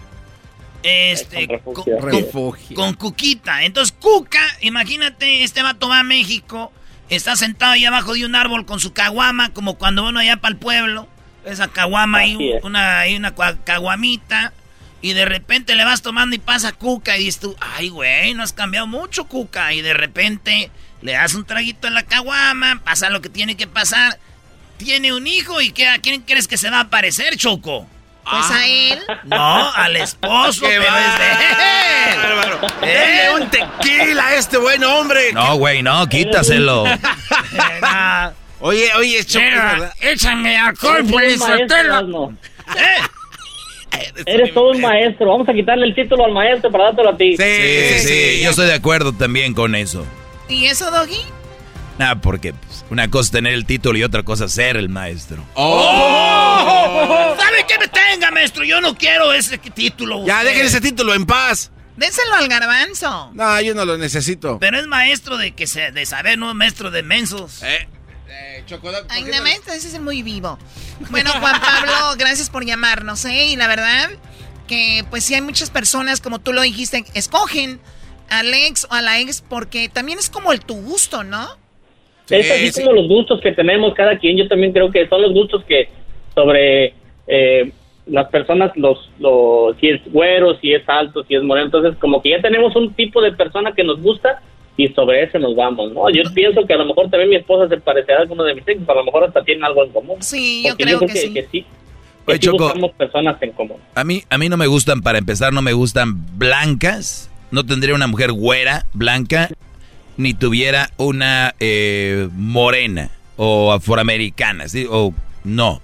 Este, 0.82 1.60
con, 2.74 2.94
Cuquita. 2.94 3.64
Entonces, 3.64 3.94
Cuca, 3.98 4.42
imagínate, 4.60 5.42
este 5.42 5.62
vato 5.62 5.88
va 5.88 6.00
a 6.00 6.05
México, 6.05 6.72
está 7.09 7.36
sentado 7.36 7.72
ahí 7.72 7.84
abajo 7.84 8.14
de 8.14 8.24
un 8.24 8.34
árbol 8.34 8.64
con 8.64 8.80
su 8.80 8.92
caguama, 8.92 9.52
como 9.52 9.74
cuando 9.74 10.06
uno 10.06 10.20
allá 10.20 10.36
para 10.36 10.52
el 10.52 10.59
pueblo. 10.59 11.09
Esa 11.44 11.68
caguama 11.68 12.18
ahí, 12.18 12.52
es. 12.52 12.64
una, 12.64 13.00
ahí 13.00 13.16
una 13.16 13.34
caguamita. 13.64 14.52
Y 15.00 15.12
de 15.12 15.24
repente 15.24 15.76
le 15.76 15.84
vas 15.84 16.02
tomando 16.02 16.34
y 16.34 16.40
pasa 16.40 16.72
Cuca 16.72 17.16
y 17.16 17.24
dices 17.24 17.40
tú, 17.40 17.56
ay, 17.60 17.88
güey, 17.88 18.34
no 18.34 18.42
has 18.42 18.52
cambiado 18.52 18.86
mucho, 18.86 19.26
Cuca. 19.26 19.72
Y 19.72 19.80
de 19.80 19.94
repente 19.94 20.70
le 21.02 21.12
das 21.12 21.34
un 21.34 21.44
traguito 21.44 21.86
en 21.86 21.94
la 21.94 22.02
caguama, 22.02 22.82
pasa 22.84 23.09
lo 23.09 23.20
que 23.20 23.28
tiene 23.28 23.56
que 23.56 23.66
pasar. 23.66 24.18
Tiene 24.76 25.12
un 25.12 25.26
hijo 25.26 25.60
y 25.60 25.70
¿qué, 25.70 25.88
¿a 25.88 25.98
quién 25.98 26.22
crees 26.22 26.48
que 26.48 26.56
se 26.56 26.70
va 26.70 26.80
a 26.80 26.90
parecer, 26.90 27.36
Choco? 27.36 27.86
Pues 28.30 28.50
a 28.50 28.66
él. 28.66 28.98
No, 29.24 29.72
al 29.74 29.96
esposo, 29.96 30.60
¡Qué 30.60 30.78
pero 30.78 30.96
es 30.96 31.18
de 31.18 32.10
él. 32.12 32.16
bárbaro! 32.22 32.60
¿Eh? 32.82 32.86
¡Denle 32.86 33.42
un 33.44 33.50
tequila 33.50 34.26
a 34.26 34.34
este 34.34 34.59
buen 34.59 34.84
hombre! 34.84 35.32
No, 35.32 35.56
güey, 35.56 35.82
no, 35.82 36.06
quítaselo. 36.09 36.84
Oye, 38.60 38.90
oye, 38.96 39.24
Choco, 39.24 39.44
Mira, 39.44 39.72
¿verdad? 39.72 39.92
échame 40.00 40.56
alcohol, 40.59 41.06
eso, 41.22 41.46
maestro. 41.46 42.32
¿Eh? 42.76 43.00
Eres 44.26 44.52
todo 44.52 44.70
un 44.70 44.80
maestro. 44.80 45.28
Vamos 45.30 45.48
a 45.48 45.52
quitarle 45.52 45.86
el 45.86 45.94
título 45.94 46.24
al 46.24 46.32
maestro 46.32 46.70
para 46.70 46.84
dártelo 46.86 47.10
a 47.10 47.16
ti. 47.16 47.36
Sí, 47.36 47.44
Sí, 47.44 48.09
sí, 48.09 48.42
yo 48.42 48.50
estoy 48.50 48.66
de 48.66 48.74
acuerdo 48.74 49.12
también 49.12 49.55
con 49.55 49.74
eso. 49.76 50.05
¿Y 50.48 50.66
eso, 50.66 50.90
Doggy? 50.90 51.20
Nada, 51.98 52.16
porque 52.20 52.52
pues, 52.52 52.67
una 52.90 53.10
cosa 53.10 53.27
es 53.27 53.31
tener 53.31 53.52
el 53.52 53.66
título 53.66 53.98
y 53.98 54.02
otra 54.02 54.23
cosa 54.23 54.47
es 54.47 54.52
ser 54.52 54.77
el 54.77 54.89
maestro. 54.89 55.44
¡Oh! 55.55 57.36
¿Sabe 57.39 57.65
qué 57.66 57.78
me 57.78 57.89
tenga, 57.89 58.31
maestro? 58.31 58.65
Yo 58.65 58.81
no 58.81 58.97
quiero 58.97 59.32
ese 59.32 59.59
título. 59.59 60.24
Ya, 60.27 60.39
usted. 60.39 60.48
dejen 60.48 60.66
ese 60.66 60.81
título 60.81 61.15
en 61.15 61.27
paz. 61.27 61.70
Déselo 61.97 62.35
al 62.36 62.48
garbanzo. 62.48 63.32
No, 63.35 63.60
yo 63.60 63.74
no 63.74 63.85
lo 63.85 63.98
necesito. 63.98 64.59
Pero 64.60 64.78
es 64.78 64.86
maestro 64.86 65.36
de 65.36 65.52
que 65.52 65.66
se, 65.66 65.90
de 65.90 66.06
saber, 66.06 66.39
no 66.39 66.48
es 66.48 66.55
maestro 66.55 66.90
de 66.90 67.02
mensos. 67.02 67.62
Eh, 67.62 67.89
eh, 68.28 68.62
Chocolate. 68.66 69.06
Ay, 69.10 69.24
nada 69.24 69.43
más, 69.43 69.66
ese 69.66 69.89
es 69.89 70.01
muy 70.01 70.23
vivo. 70.23 70.59
Bueno, 71.10 71.32
Juan 71.32 71.60
Pablo, 71.60 72.15
gracias 72.16 72.51
por 72.51 72.65
llamarnos, 72.65 73.24
¿eh? 73.24 73.47
Y 73.47 73.56
la 73.56 73.66
verdad 73.66 74.10
que, 74.69 75.05
pues 75.10 75.24
sí 75.24 75.35
hay 75.35 75.40
muchas 75.40 75.70
personas, 75.70 76.20
como 76.20 76.39
tú 76.39 76.52
lo 76.52 76.62
dijiste, 76.62 77.05
escogen 77.15 77.81
al 78.31 78.55
ex 78.55 78.86
o 78.90 78.94
a 78.94 79.02
la 79.02 79.19
ex 79.19 79.40
porque 79.40 79.89
también 79.89 80.19
es 80.20 80.31
como 80.31 80.52
el 80.52 80.60
tu 80.60 80.74
gusto, 80.77 81.24
¿no? 81.24 81.48
Es 82.30 82.50
así 82.50 82.72
sí. 82.72 82.82
como 82.82 82.94
los 82.94 83.09
gustos 83.09 83.40
que 83.40 83.52
tenemos 83.52 83.94
cada 83.94 84.18
quien. 84.18 84.36
Yo 84.36 84.48
también 84.48 84.72
creo 84.72 84.90
que 84.90 85.09
son 85.09 85.22
los 85.22 85.32
gustos 85.32 85.64
que 85.64 85.88
sobre 86.34 86.94
eh, 87.26 87.72
las 88.06 88.28
personas, 88.28 88.72
los, 88.76 89.10
los, 89.18 89.76
si 89.78 89.88
es 89.88 90.00
güero, 90.12 90.59
si 90.60 90.72
es 90.72 90.88
alto, 90.88 91.24
si 91.24 91.34
es 91.34 91.42
moreno, 91.42 91.66
entonces 91.66 91.96
como 91.98 92.22
que 92.22 92.30
ya 92.30 92.40
tenemos 92.40 92.74
un 92.76 92.92
tipo 92.94 93.20
de 93.20 93.32
persona 93.32 93.72
que 93.72 93.84
nos 93.84 94.00
gusta 94.00 94.40
y 94.76 94.88
sobre 94.88 95.24
ese 95.24 95.38
nos 95.38 95.56
vamos, 95.56 95.92
¿no? 95.92 96.09
Yo 96.10 96.22
pienso 96.34 96.64
que 96.64 96.72
a 96.72 96.76
lo 96.76 96.86
mejor 96.86 97.10
también 97.10 97.30
mi 97.30 97.36
esposa 97.36 97.68
se 97.68 97.80
parecerá 97.80 98.18
a 98.18 98.22
alguno 98.22 98.44
de 98.44 98.55
mis 98.55 98.68
hijos, 98.68 98.88
a 98.88 98.94
lo 98.94 99.05
mejor 99.05 99.24
hasta 99.24 99.42
tienen 99.42 99.64
algo 99.64 99.84
en 99.84 99.90
común. 99.90 100.16
Sí, 100.20 100.64
yo 100.66 100.76
creo 100.76 101.00
que, 101.00 101.06
que, 101.06 101.12
sí. 101.12 101.34
que 101.34 101.42
sí. 101.50 101.66
Oye, 102.26 102.38
que 102.38 102.44
sí 102.44 102.50
Choco. 102.50 102.64
buscamos 102.64 102.92
personas 102.92 103.42
en 103.42 103.52
común. 103.52 103.78
A 103.94 104.05
mí, 104.05 104.22
a 104.30 104.38
mí 104.38 104.48
no 104.48 104.56
me 104.56 104.68
gustan, 104.68 105.02
para 105.02 105.18
empezar, 105.18 105.52
no 105.52 105.62
me 105.62 105.72
gustan 105.72 106.38
blancas. 106.38 107.30
No 107.50 107.64
tendría 107.64 107.94
una 107.94 108.06
mujer 108.06 108.32
güera, 108.32 108.84
blanca, 108.92 109.48
ni 110.18 110.34
tuviera 110.34 110.90
una 110.98 111.54
eh, 111.60 112.28
morena 112.34 113.10
o 113.36 113.72
afroamericana, 113.72 114.68
¿sí? 114.68 114.86
O 114.90 115.14
no. 115.44 115.80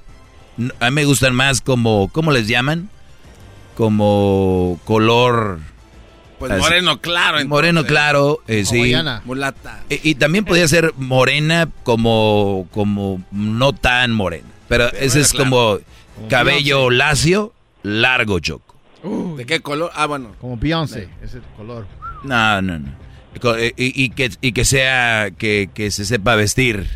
A 0.81 0.91
mí 0.91 0.95
me 0.95 1.05
gustan 1.05 1.35
más 1.35 1.61
como, 1.61 2.09
¿cómo 2.13 2.31
les 2.31 2.47
llaman? 2.47 2.91
Como 3.77 4.79
color... 4.85 5.61
Pues 6.39 6.51
así. 6.51 6.61
moreno 6.61 7.01
claro. 7.01 7.39
entonces. 7.39 7.49
Moreno 7.49 7.85
claro, 7.85 8.41
eh, 8.49 8.65
sí. 8.65 8.93
Mulata. 9.25 9.85
Y, 9.89 10.11
y 10.11 10.15
también 10.17 10.45
podría 10.45 10.67
ser 10.67 10.93
morena 10.97 11.71
como, 11.85 12.67
como 12.73 13.23
no 13.31 13.73
tan 13.73 14.11
morena. 14.13 14.49
Pero 14.69 14.89
ese 14.93 15.21
es 15.21 15.31
claro. 15.31 15.45
como 15.51 15.79
Como 16.17 16.29
cabello 16.29 16.91
lacio, 16.91 17.53
largo, 17.85 18.41
choco. 18.41 18.75
¿De 19.37 19.47
qué 19.47 19.61
color? 19.61 19.93
Ah, 19.95 20.07
bueno. 20.07 20.35
Como 20.41 20.57
Beyoncé, 20.57 21.09
ese 21.23 21.39
color. 21.57 21.87
No, 22.25 22.61
no, 22.61 22.81
no. 22.81 23.04
Eh, 23.59 23.73
Y, 23.77 24.05
y 24.05 24.11
que, 24.11 24.31
y 24.41 24.53
que 24.53 24.65
sea, 24.65 25.31
que, 25.37 25.69
que 25.75 25.91
se 25.91 26.05
sepa 26.05 26.35
vestir. 26.35 26.89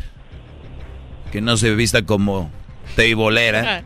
Que 1.31 1.41
no 1.41 1.57
se 1.57 1.75
vista 1.75 2.03
como 2.03 2.51
teibolera. 2.95 3.83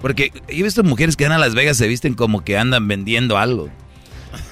Porque 0.00 0.30
yo 0.48 0.60
he 0.60 0.62
visto 0.62 0.82
mujeres 0.84 1.16
que 1.16 1.24
van 1.24 1.32
a 1.32 1.38
Las 1.38 1.54
Vegas 1.54 1.76
se 1.76 1.88
visten 1.88 2.14
como 2.14 2.44
que 2.44 2.56
andan 2.56 2.86
vendiendo 2.88 3.36
algo. 3.36 3.68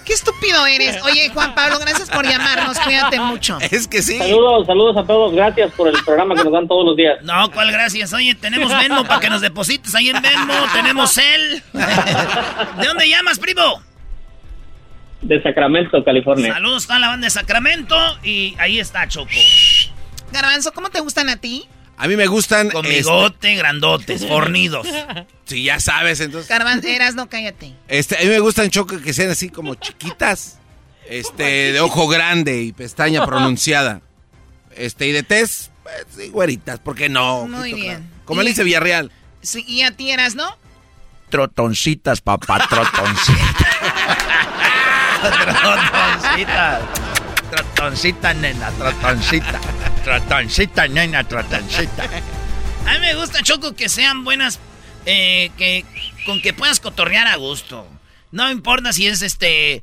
Qué 0.05 0.13
estúpido 0.13 0.65
eres. 0.67 1.03
Oye, 1.03 1.31
Juan 1.31 1.55
Pablo, 1.55 1.79
gracias 1.79 2.09
por 2.11 2.25
llamarnos. 2.27 2.79
Cuídate 2.79 3.19
mucho. 3.21 3.59
Es 3.61 3.89
que 3.89 4.03
sí. 4.03 4.19
Saludos, 4.19 4.67
saludos 4.67 4.97
a 4.97 5.05
todos, 5.05 5.35
gracias 5.35 5.73
por 5.73 5.89
el 5.89 5.95
programa 6.05 6.35
que 6.35 6.45
nos 6.45 6.53
dan 6.53 6.69
todos 6.69 6.85
los 6.87 6.97
días. 6.97 7.17
No, 7.23 7.51
¿cuál 7.51 7.73
gracias? 7.73 8.13
Oye, 8.13 8.35
tenemos 8.35 8.77
Venmo 8.77 9.05
para 9.05 9.21
que 9.21 9.31
nos 9.31 9.41
deposites 9.41 9.95
ahí 9.95 10.11
en 10.11 10.23
Venmo. 10.23 10.55
Tenemos 10.73 11.19
él. 11.19 11.63
¿De 11.73 12.87
dónde 12.87 13.09
llamas, 13.09 13.39
primo? 13.39 13.83
De 15.27 15.43
Sacramento, 15.43 16.05
California. 16.05 16.53
Saludos 16.53 16.89
a 16.89 16.99
la 16.99 17.09
banda 17.09 17.27
de 17.27 17.31
Sacramento. 17.31 17.97
Y 18.23 18.55
ahí 18.59 18.79
está 18.79 19.09
Choco. 19.09 19.31
Garbanzo, 20.33 20.73
¿cómo 20.73 20.91
te 20.91 21.01
gustan 21.01 21.29
a 21.29 21.37
ti? 21.37 21.67
A 21.97 22.07
mí 22.07 22.17
me 22.17 22.27
gustan. 22.27 22.71
Con 22.71 22.87
este, 22.87 22.99
bigote, 22.99 23.55
grandotes, 23.57 24.27
fornidos. 24.29 24.87
Sí, 25.45 25.65
ya 25.65 25.81
sabes, 25.81 26.21
entonces. 26.21 26.49
Garbanzo, 26.49 26.87
eras, 26.87 27.15
no 27.15 27.29
cállate. 27.29 27.73
Este, 27.89 28.17
a 28.17 28.21
mí 28.21 28.27
me 28.27 28.39
gustan 28.39 28.71
choco 28.71 29.01
que 29.01 29.13
sean 29.13 29.31
así 29.31 29.49
como 29.49 29.75
chiquitas. 29.75 30.59
Este, 31.09 31.73
de 31.73 31.81
ojo 31.81 32.09
grande 32.09 32.63
y 32.63 32.73
pestaña 32.73 33.25
pronunciada. 33.27 34.03
Este, 34.77 35.09
y 35.09 35.13
de 35.13 35.23
tez, 35.23 35.71
pues, 35.83 36.07
sí, 36.17 36.29
güeritas, 36.29 36.79
¿por 36.81 36.95
qué 36.97 37.09
no? 37.09 37.47
Muy 37.49 37.73
bien. 37.73 37.87
claro. 37.87 38.05
Como 38.25 38.41
Alice 38.43 38.63
Villarreal. 38.63 39.11
Sí, 39.41 39.65
y 39.67 39.83
a 39.83 39.91
ti 39.93 40.11
eras, 40.11 40.35
¿no? 40.35 40.57
Trotoncitas, 41.31 42.21
papá, 42.21 42.67
trotoncitas. 42.69 43.67
Trotoncitas. 45.21 46.83
Trotoncita, 47.51 48.35
nena, 48.35 48.71
trotoncita. 48.73 49.61
Trotoncita, 50.05 50.89
nena, 50.89 51.25
trotoncita. 51.25 52.05
A 52.87 52.93
mí 52.95 53.01
me 53.01 53.15
gusta, 53.15 53.43
Choco, 53.43 53.75
que 53.75 53.89
sean 53.89 54.25
buenas, 54.25 54.61
eh, 55.07 55.51
que 55.57 55.85
con 56.25 56.41
que 56.41 56.53
puedas 56.53 56.81
cotorrear 56.81 57.27
a 57.27 57.37
gusto. 57.37 57.87
No 58.33 58.51
importa 58.51 58.93
si 58.93 59.07
es 59.07 59.23
este 59.23 59.83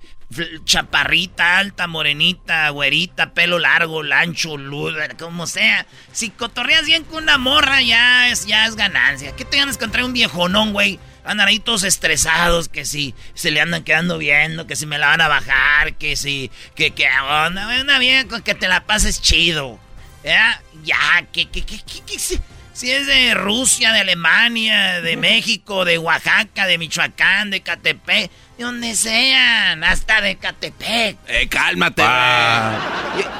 chaparrita, 0.66 1.60
alta, 1.60 1.88
morenita, 1.88 2.70
güerita, 2.70 3.34
pelo 3.34 3.60
largo, 3.60 4.04
lancho, 4.04 4.58
luda, 4.58 5.10
como 5.18 5.48
sea. 5.48 5.86
Si 6.12 6.30
cotorreas 6.30 6.86
bien 6.86 7.04
con 7.04 7.24
una 7.24 7.38
morra, 7.38 7.82
ya 7.82 8.30
es, 8.30 8.46
ya 8.46 8.66
es 8.66 8.76
ganancia. 8.76 9.36
¿Qué 9.36 9.46
te 9.46 9.58
ganas 9.58 9.78
contra 9.78 10.06
un 10.06 10.14
viejonón, 10.14 10.74
güey? 10.74 11.00
Andan 11.26 11.48
ahí 11.48 11.60
todos 11.60 11.84
estresados, 11.84 12.70
que 12.70 12.86
si 12.86 13.16
se 13.34 13.52
le 13.52 13.62
andan 13.62 13.84
quedando 13.84 14.18
viendo, 14.18 14.68
que 14.68 14.76
si 14.76 14.86
me 14.86 14.98
la 14.98 15.08
van 15.08 15.22
a 15.22 15.28
bajar, 15.28 15.96
que 15.96 16.16
si, 16.16 16.52
que, 16.76 16.92
que, 16.92 17.08
onda, 17.46 17.68
una 17.82 18.00
bien 18.00 18.28
con 18.28 18.42
que 18.42 18.56
te 18.56 18.68
la 18.68 18.84
pases 18.86 19.22
chido. 19.22 19.80
¿Ya? 20.24 20.62
Ya, 20.84 21.26
que, 21.32 21.50
que, 21.50 21.62
que, 21.64 21.78
que, 21.80 22.02
que 22.02 22.20
si, 22.20 22.40
si 22.74 22.92
es 22.92 23.08
de 23.08 23.34
Rusia, 23.36 23.94
de 23.94 24.00
Alemania, 24.00 25.02
de 25.02 25.16
México, 25.16 25.86
de 25.86 25.98
Oaxaca, 25.98 26.66
de 26.66 26.78
Michoacán, 26.78 27.52
de 27.52 27.62
Catepec, 27.62 28.32
de 28.58 28.64
donde 28.64 28.96
sean, 28.96 29.84
hasta 29.84 30.22
de 30.22 30.38
Catepec. 30.38 31.18
Eh, 31.28 31.48
cálmate. 31.50 32.04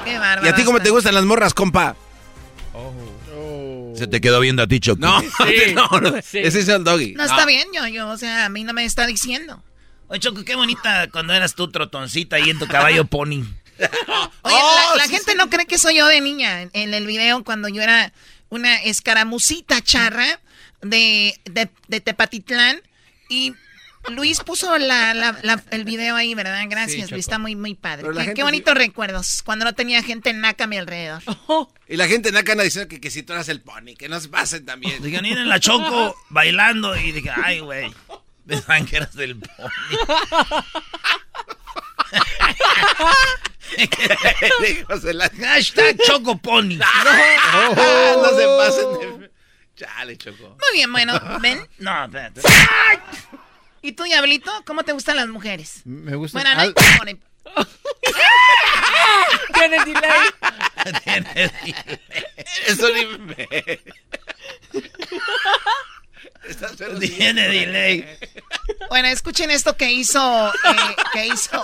Qué 0.06 0.14
¿Y 0.14 0.18
bárbaro. 0.18 0.50
a 0.50 0.56
ti 0.56 0.64
cómo 0.64 0.80
te 0.80 0.90
gustan 0.90 1.16
las 1.16 1.24
morras, 1.24 1.54
compa? 1.54 1.96
Se 3.96 4.08
te 4.08 4.22
quedó 4.22 4.40
viendo 4.40 4.64
a 4.64 4.68
ti, 4.68 4.80
Choco. 4.80 5.00
No, 5.00 5.22
no, 5.76 6.00
no. 6.02 6.18
Ese 6.18 6.42
es 6.48 6.68
el 6.68 6.84
doggy. 6.84 7.14
No, 7.14 7.24
está 7.24 7.46
bien, 7.46 7.68
yo, 7.74 7.88
yo, 7.88 8.10
o 8.10 8.18
sea, 8.18 8.46
a 8.46 8.50
mí 8.50 8.64
no 8.64 8.74
me 8.74 8.86
está 8.86 9.06
diciendo. 9.08 9.64
Oye, 10.08 10.20
Choco, 10.20 10.44
qué 10.44 10.56
bonita 10.56 11.10
cuando 11.12 11.34
eras 11.34 11.56
tú 11.56 11.70
trotoncita 11.70 12.36
ahí 12.38 12.50
en 12.50 12.60
tu 12.60 12.68
caballo 12.68 13.06
pony. 13.10 13.44
Oye, 13.80 13.90
Oh, 14.44 14.94
la, 14.96 15.04
la 15.04 15.10
gente 15.10 15.36
no 15.36 15.50
cree 15.50 15.66
que 15.66 15.78
soy 15.78 15.98
yo 15.98 16.08
de 16.08 16.22
niña. 16.22 16.62
En, 16.62 16.70
en 16.74 16.94
el 16.94 17.08
video, 17.08 17.44
cuando 17.44 17.68
yo 17.70 17.82
era 17.82 18.14
una 18.50 18.76
escaramucita 18.84 19.82
charra 19.82 20.40
de, 20.82 21.40
de, 21.46 21.70
de 21.88 22.02
Tepatitlán. 22.02 22.82
Y 23.30 23.54
Luis 24.10 24.40
puso 24.42 24.78
la, 24.78 25.14
la- 25.14 25.38
la- 25.44 25.64
el 25.72 25.86
video 25.86 26.16
ahí, 26.16 26.36
¿verdad? 26.36 26.62
Gracias. 26.68 27.10
Luis. 27.12 27.26
Está 27.26 27.40
muy, 27.40 27.56
muy 27.56 27.74
padre. 27.76 28.08
Qué, 28.34 28.44
bonitos 28.44 28.74
recuerdos. 28.76 29.42
Cuando 29.44 29.66
no 29.66 29.74
tenía 29.74 30.04
gente 30.04 30.34
naca 30.34 30.66
a 30.66 30.68
mi 30.68 30.78
alrededor. 30.78 31.22
Y 31.88 31.98
la 31.98 32.08
gente 32.08 32.32
naca 32.32 32.54
anda 32.54 32.64
diciendo 32.64 32.90
que, 32.90 33.00
que 33.00 33.12
si 33.12 33.22
tú 33.24 33.34
eras 33.34 33.50
el 33.50 33.62
pony, 33.62 33.96
que 33.98 34.10
no 34.10 34.20
se 34.20 34.28
pasen 34.30 34.66
también. 34.66 35.02
Digan, 35.04 35.22
miren 35.24 35.48
la 35.48 35.60
Choco 35.60 36.16
bailando 36.30 36.96
y 36.96 37.12
dije, 37.12 37.30
ay, 37.30 37.60
güey, 37.60 37.94
pensaban 38.48 38.86
que 38.88 38.96
eras 38.98 39.14
del 39.14 39.38
pony. 39.38 39.48
Hashtag 45.40 45.98
Choco 46.06 46.38
Pony. 46.38 46.78
Ah, 46.82 48.16
no 48.18 48.30
se 48.38 48.46
pasen 48.58 49.20
de... 49.20 49.32
Chale, 49.76 50.18
Choco. 50.18 50.44
Muy 50.50 50.74
bien, 50.76 50.92
bueno, 50.92 51.20
ven. 51.42 51.68
No, 51.80 52.06
espérate. 52.06 52.42
¿Y 53.84 53.92
tú, 53.92 54.04
Diablito? 54.06 54.50
¿Cómo 54.66 54.84
te 54.84 54.94
gustan 54.94 55.18
las 55.18 55.28
mujeres? 55.28 55.82
Me 55.86 56.16
gusta. 56.16 56.40
Bueno, 56.40 56.56
no 56.56 56.62
hay- 56.62 56.74
al- 57.02 57.20
Tiene 59.54 59.86
delay. 59.86 60.22
Tiene 61.04 61.34
delay. 61.34 61.76
Eso 62.66 62.88
ni 67.00 67.08
Tiene 67.10 67.48
delay. 67.50 68.18
Bueno, 68.90 69.10
escuchen 69.10 69.52
esto 69.52 69.76
que 69.78 69.92
hizo, 69.92 70.48
eh, 70.50 70.96
que 71.14 71.28
hizo, 71.28 71.64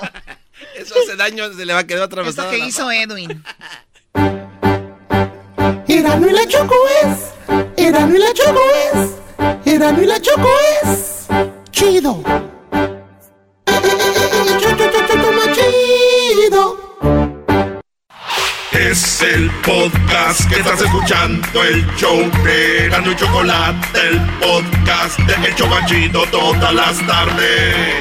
Eso 0.76 0.96
hace 1.04 1.16
daño, 1.16 1.52
se 1.54 1.66
le 1.66 1.74
va 1.74 1.80
a 1.80 1.88
quedar 1.88 2.04
esto 2.04 2.16
atravesado. 2.16 2.52
que 2.52 2.58
la- 2.58 2.66
hizo 2.66 2.92
Edwin. 2.92 3.44
Erano 5.88 6.28
y 6.28 6.32
la 6.34 6.48
Choco 6.48 6.76
es, 7.04 7.34
Erano 7.78 8.16
y 8.16 8.20
la 8.20 8.34
Choco 8.34 8.62
es, 8.94 9.10
Erano 9.74 10.02
y 10.02 10.06
la 10.06 10.22
Choco 10.22 10.50
es 10.84 11.26
chido. 11.72 12.24
Es 18.72 19.22
el 19.22 19.52
podcast 19.66 20.50
que 20.50 20.60
estás 20.60 20.82
escuchando, 20.82 21.64
el 21.64 21.86
show 21.96 22.18
de 22.44 22.88
y 22.88 23.16
Chocolate, 23.16 24.00
el 24.10 24.20
podcast 24.40 25.20
de 25.20 25.48
El 25.48 25.56
Chobachito 25.56 26.24
todas 26.32 26.74
las 26.74 26.98
tardes. 27.06 27.96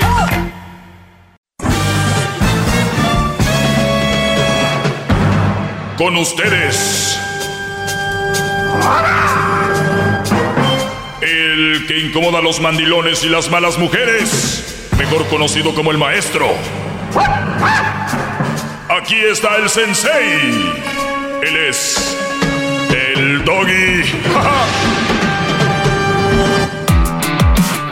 Con 5.97 6.17
ustedes. 6.17 7.19
Que 11.89 11.99
incomoda 11.99 12.41
a 12.41 12.43
los 12.43 12.61
mandilones 12.61 13.25
y 13.25 13.31
las 13.31 13.51
malas 13.51 13.79
mujeres, 13.79 14.89
mejor 14.99 15.27
conocido 15.29 15.75
como 15.75 15.91
el 15.91 15.97
maestro. 15.97 16.47
Aquí 18.91 19.17
está 19.17 19.57
el 19.57 19.71
sensei. 19.71 20.75
Él 21.43 21.57
es 21.57 22.17
el 22.91 23.43
doggy. 23.45 24.03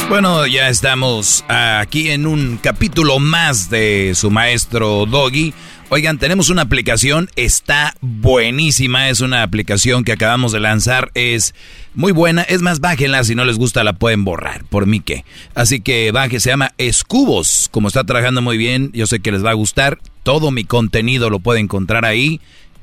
Bueno, 0.09 0.47
ya 0.47 0.68
estamos 0.68 1.44
aquí 1.48 2.10
en 2.12 2.28
un 2.28 2.59
capítulo 2.59 3.18
más 3.18 3.68
de 3.70 4.12
su 4.14 4.31
maestro 4.31 5.05
Doggy. 5.05 5.52
Oigan, 5.89 6.19
tenemos 6.19 6.51
una 6.51 6.63
aplicación, 6.63 7.31
está 7.37 7.95
buenísima, 8.01 9.09
es 9.09 9.21
una 9.21 9.45
aplicación 9.45 10.03
que 10.03 10.11
acabamos 10.11 10.51
de 10.51 10.59
lanzar, 10.59 11.13
es 11.15 11.55
muy 11.95 12.11
buena, 12.11 12.43
es 12.43 12.61
más, 12.61 12.81
bájenla, 12.81 13.23
si 13.23 13.37
no 13.37 13.45
les 13.45 13.57
gusta 13.57 13.85
la 13.85 13.93
pueden 13.93 14.25
borrar, 14.25 14.65
por 14.65 14.87
mí 14.87 14.99
que. 14.99 15.25
Así 15.55 15.81
que 15.81 16.11
baje, 16.11 16.41
se 16.41 16.51
llama 16.51 16.73
Escubos, 16.77 17.69
como 17.71 17.87
está 17.87 18.03
trabajando 18.03 18.43
muy 18.43 18.59
bien, 18.59 18.91
yo 18.95 19.07
sé 19.07 19.21
que 19.21 19.31
les 19.31 19.45
va 19.45 19.51
a 19.51 19.55
gustar, 19.55 20.01
todo 20.25 20.51
mi 20.51 20.65
contenido 20.65 21.31
lo 21.31 21.39
puede 21.39 21.61
encontrar 21.61 22.05
ahí, 22.05 22.41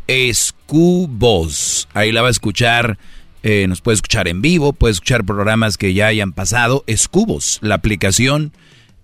Escubos, 0.08 1.90
ahí 1.94 2.14
la 2.14 2.22
va 2.22 2.30
a 2.30 2.32
escuchar, 2.32 2.98
eh, 3.44 3.66
nos 3.68 3.82
puede 3.82 3.96
escuchar 3.96 4.30
en 4.30 4.42
vivo, 4.42 4.72
puede 4.72 4.94
escuchar 4.94 5.26
programas 5.26 5.78
que 5.78 5.94
ya 5.94 6.08
hayan 6.08 6.32
pasado, 6.32 6.86
Escubos, 6.88 7.60
la 7.62 7.76
aplicación 7.76 8.54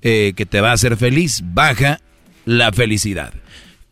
eh, 0.04 0.32
que 0.38 0.46
te 0.46 0.62
va 0.62 0.70
a 0.70 0.76
hacer 0.76 0.96
feliz, 0.96 1.42
baja 1.44 2.00
la 2.46 2.72
felicidad 2.72 3.34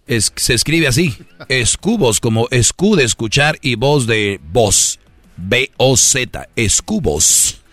se 0.07 0.53
escribe 0.53 0.87
así, 0.87 1.13
escubos 1.49 2.19
como 2.19 2.47
escu 2.49 2.95
de 2.95 3.03
escuchar 3.03 3.55
y 3.61 3.75
voz 3.75 4.07
de 4.07 4.39
voz, 4.51 4.99
B-O-Z, 5.35 6.47
escubos. 6.55 7.63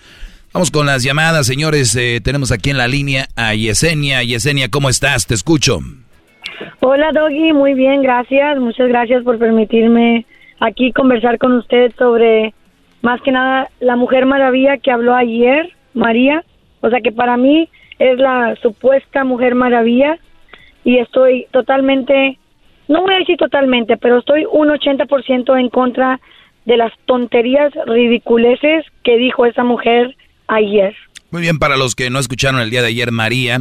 Vamos 0.52 0.70
con 0.70 0.86
las 0.86 1.02
llamadas, 1.02 1.47
señores. 1.47 1.97
Eh, 1.97 2.20
tenemos 2.23 2.52
aquí 2.52 2.70
en 2.70 2.78
la 2.78 2.86
línea 2.86 3.27
a 3.36 3.55
Yesenia. 3.55 4.23
Yesenia, 4.23 4.69
¿cómo 4.69 4.89
estás? 4.89 5.27
Te 5.27 5.35
escucho. 5.35 5.78
Hola, 6.81 7.11
Doggy. 7.12 7.52
Muy 7.52 7.74
bien, 7.74 8.02
gracias. 8.02 8.59
Muchas 8.59 8.89
gracias 8.89 9.24
por 9.24 9.39
permitirme 9.39 10.27
aquí 10.61 10.93
conversar 10.93 11.39
con 11.39 11.55
usted 11.55 11.93
sobre, 11.98 12.55
más 13.02 13.20
que 13.23 13.32
nada, 13.32 13.69
la 13.81 13.97
Mujer 13.97 14.27
Maravilla 14.27 14.78
que 14.78 14.90
habló 14.90 15.15
ayer, 15.15 15.73
María. 15.93 16.44
O 16.81 16.90
sea 16.90 17.01
que 17.01 17.11
para 17.11 17.36
mí 17.36 17.69
es 17.98 18.19
la 18.19 18.55
supuesta 18.62 19.24
Mujer 19.24 19.55
Maravilla 19.55 20.19
y 20.85 20.98
estoy 20.98 21.47
totalmente, 21.51 22.39
no 22.89 23.02
voy 23.02 23.15
a 23.15 23.19
decir 23.19 23.36
totalmente, 23.36 23.97
pero 23.97 24.19
estoy 24.19 24.47
un 24.51 24.69
80% 24.69 25.59
en 25.59 25.69
contra 25.70 26.20
de 26.66 26.77
las 26.77 26.93
tonterías 27.06 27.73
ridiculeces 27.86 28.85
que 29.02 29.16
dijo 29.16 29.47
esa 29.47 29.65
mujer 29.65 30.16
ayer. 30.47 30.94
Muy 31.31 31.43
bien, 31.43 31.59
para 31.59 31.77
los 31.77 31.97
que 31.97 32.11
no 32.11 32.20
escucharon 32.20 32.61
el 32.61 32.70
día 32.70 32.81
de 32.81 32.89
ayer, 32.89 33.11
María, 33.11 33.59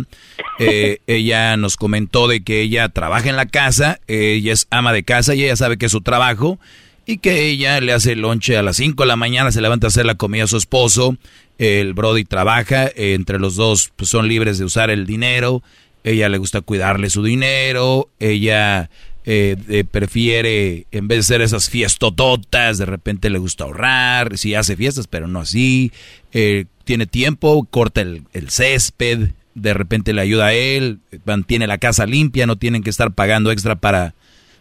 eh, 0.59 0.99
ella 1.07 1.57
nos 1.57 1.75
comentó 1.75 2.27
de 2.27 2.43
que 2.43 2.61
ella 2.61 2.87
trabaja 2.89 3.29
en 3.29 3.35
la 3.35 3.47
casa, 3.47 3.99
ella 4.07 4.53
es 4.53 4.67
ama 4.69 4.93
de 4.93 5.03
casa 5.03 5.33
y 5.33 5.43
ella 5.43 5.55
sabe 5.55 5.77
que 5.77 5.87
es 5.87 5.91
su 5.91 6.01
trabajo 6.01 6.59
y 7.05 7.17
que 7.17 7.47
ella 7.49 7.81
le 7.81 7.91
hace 7.91 8.13
el 8.13 8.21
lonche 8.21 8.57
a 8.57 8.63
las 8.63 8.77
5 8.77 9.03
de 9.03 9.07
la 9.07 9.15
mañana, 9.15 9.51
se 9.51 9.61
levanta 9.61 9.87
a 9.87 9.89
hacer 9.89 10.05
la 10.05 10.15
comida 10.15 10.43
a 10.43 10.47
su 10.47 10.57
esposo, 10.57 11.17
el 11.57 11.93
Brody 11.93 12.23
trabaja, 12.25 12.89
entre 12.95 13.39
los 13.39 13.55
dos 13.55 13.91
pues, 13.95 14.09
son 14.09 14.27
libres 14.27 14.57
de 14.59 14.65
usar 14.65 14.89
el 14.89 15.05
dinero, 15.05 15.63
ella 16.03 16.29
le 16.29 16.37
gusta 16.37 16.61
cuidarle 16.61 17.09
su 17.09 17.23
dinero, 17.23 18.09
ella 18.19 18.89
eh, 19.25 19.55
eh, 19.69 19.85
prefiere, 19.85 20.85
en 20.91 21.07
vez 21.07 21.15
de 21.15 21.21
hacer 21.21 21.41
esas 21.41 21.69
fiestototas, 21.69 22.77
de 22.77 22.85
repente 22.85 23.29
le 23.29 23.39
gusta 23.39 23.63
ahorrar, 23.63 24.37
sí 24.37 24.53
hace 24.53 24.75
fiestas, 24.75 25.07
pero 25.07 25.27
no 25.27 25.39
así, 25.39 25.93
eh, 26.33 26.65
tiene 26.83 27.07
tiempo, 27.07 27.65
corta 27.71 28.01
el, 28.01 28.49
césped, 28.49 29.29
de 29.55 29.73
repente 29.73 30.11
le 30.11 30.21
ayuda 30.21 30.47
a 30.47 30.53
él, 30.53 30.99
mantiene 31.23 31.67
la 31.67 31.77
casa 31.77 32.05
limpia, 32.05 32.45
no 32.45 32.57
tienen 32.57 32.83
que 32.83 32.89
estar 32.89 33.13
pagando 33.13 33.49
extra 33.49 33.75
para 33.75 34.13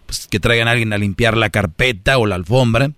pues, 0.06 0.28
que 0.28 0.38
traigan 0.38 0.68
a 0.68 0.72
alguien 0.72 0.92
a 0.92 0.98
limpiar 0.98 1.36
la 1.36 1.50
carpeta 1.50 2.18
o 2.18 2.26
la 2.26 2.36
alfombra. 2.36 2.92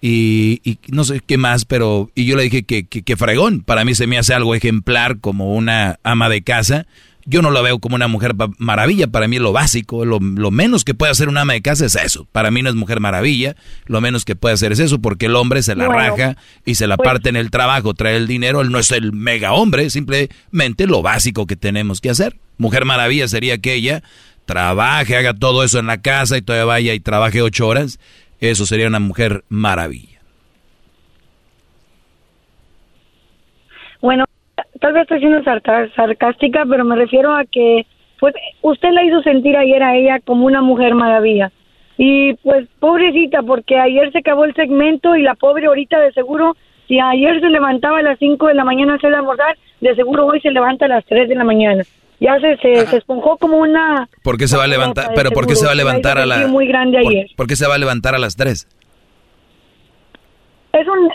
Y, 0.00 0.60
y, 0.62 0.78
no 0.88 1.04
sé 1.04 1.20
qué 1.26 1.38
más, 1.38 1.64
pero 1.64 2.10
y 2.14 2.26
yo 2.26 2.36
le 2.36 2.44
dije 2.44 2.64
que, 2.64 2.84
que, 2.86 3.02
que, 3.02 3.16
fregón, 3.16 3.62
para 3.62 3.84
mí 3.84 3.94
se 3.94 4.06
me 4.06 4.18
hace 4.18 4.34
algo 4.34 4.54
ejemplar 4.54 5.18
como 5.20 5.54
una 5.54 5.98
ama 6.04 6.28
de 6.28 6.42
casa, 6.42 6.86
yo 7.28 7.42
no 7.42 7.50
lo 7.50 7.62
veo 7.62 7.78
como 7.78 7.94
una 7.94 8.08
mujer 8.08 8.34
maravilla, 8.56 9.06
para 9.06 9.28
mí 9.28 9.36
es 9.36 9.42
lo 9.42 9.52
básico, 9.52 10.06
lo, 10.06 10.18
menos 10.50 10.82
que 10.82 10.94
puede 10.94 11.12
hacer 11.12 11.28
una 11.28 11.42
ama 11.42 11.52
de 11.52 11.60
casa 11.60 11.84
es 11.84 11.94
eso. 11.94 12.26
Para 12.32 12.50
mí 12.50 12.62
no 12.62 12.70
es 12.70 12.74
mujer 12.74 13.00
maravilla, 13.00 13.54
lo 13.84 14.00
menos 14.00 14.24
que 14.24 14.34
puede 14.34 14.54
hacer 14.54 14.72
es 14.72 14.78
eso, 14.78 14.98
porque 14.98 15.26
el 15.26 15.36
hombre 15.36 15.62
se 15.62 15.76
la 15.76 15.88
raja 15.88 16.38
y 16.64 16.76
se 16.76 16.86
la 16.86 16.96
pues 16.96 17.06
parte 17.06 17.28
en 17.28 17.36
el 17.36 17.50
trabajo, 17.50 17.92
trae 17.92 18.16
el 18.16 18.26
dinero, 18.26 18.62
él 18.62 18.70
no 18.70 18.78
es 18.78 18.90
el 18.92 19.12
mega 19.12 19.52
hombre, 19.52 19.90
simplemente 19.90 20.86
lo 20.86 21.02
básico 21.02 21.46
que 21.46 21.56
tenemos 21.56 22.00
que 22.00 22.08
hacer. 22.08 22.38
Mujer 22.56 22.86
maravilla 22.86 23.28
sería 23.28 23.58
que 23.58 23.74
ella 23.74 24.02
trabaje, 24.46 25.14
haga 25.14 25.34
todo 25.34 25.64
eso 25.64 25.78
en 25.80 25.86
la 25.86 26.00
casa 26.00 26.38
y 26.38 26.42
todavía 26.42 26.64
vaya 26.64 26.94
y 26.94 27.00
trabaje 27.00 27.42
ocho 27.42 27.68
horas. 27.68 28.00
Eso 28.40 28.64
sería 28.64 28.88
una 28.88 29.00
mujer 29.00 29.44
maravilla. 29.50 30.22
Bueno, 34.00 34.24
tal 34.80 34.92
vez 34.92 35.02
estoy 35.02 35.20
siendo 35.20 35.42
sarcástica, 35.42 36.64
pero 36.68 36.84
me 36.84 36.96
refiero 36.96 37.34
a 37.34 37.44
que 37.44 37.86
pues 38.18 38.34
usted 38.62 38.90
la 38.90 39.04
hizo 39.04 39.22
sentir 39.22 39.56
ayer 39.56 39.82
a 39.82 39.96
ella 39.96 40.20
como 40.24 40.46
una 40.46 40.62
mujer 40.62 40.94
maravilla. 40.94 41.52
Y 41.96 42.34
pues 42.34 42.68
pobrecita, 42.78 43.42
porque 43.42 43.78
ayer 43.78 44.12
se 44.12 44.18
acabó 44.18 44.44
el 44.44 44.54
segmento 44.54 45.16
y 45.16 45.22
la 45.22 45.34
pobre 45.34 45.66
ahorita 45.66 45.98
de 46.00 46.12
seguro, 46.12 46.56
si 46.86 46.98
ayer 47.00 47.40
se 47.40 47.48
levantaba 47.48 47.98
a 47.98 48.02
las 48.02 48.18
5 48.18 48.46
de 48.46 48.54
la 48.54 48.64
mañana 48.64 48.92
a 48.92 48.96
hacer 48.96 49.14
almorzar, 49.14 49.56
de 49.80 49.94
seguro 49.94 50.26
hoy 50.26 50.40
se 50.40 50.50
levanta 50.50 50.84
a 50.86 50.88
las 50.88 51.04
3 51.06 51.28
de 51.28 51.34
la 51.34 51.44
mañana. 51.44 51.82
Ya 52.20 52.38
se, 52.40 52.56
se, 52.56 52.96
esponjó 52.96 53.36
como 53.36 53.58
una... 53.58 54.08
¿Por 54.24 54.38
qué 54.38 54.48
se 54.48 54.56
va 54.56 54.64
a 54.64 54.68
levantar? 54.68 55.12
¿Pero 55.14 55.30
por 55.30 55.46
qué 55.46 55.54
se 55.54 55.66
va 55.66 55.72
a 55.72 55.76
levantar 55.76 56.18
a 56.18 56.26
las... 56.26 56.48
Muy 56.48 56.66
grande 56.66 56.98
ayer. 56.98 57.26
¿Por 57.36 57.46
qué 57.46 57.54
se 57.54 57.66
va 57.66 57.74
a 57.74 57.78
levantar 57.78 58.14
a 58.16 58.18
las 58.18 58.34
3? 58.34 58.66
Es 60.72 60.86
un 60.88 61.10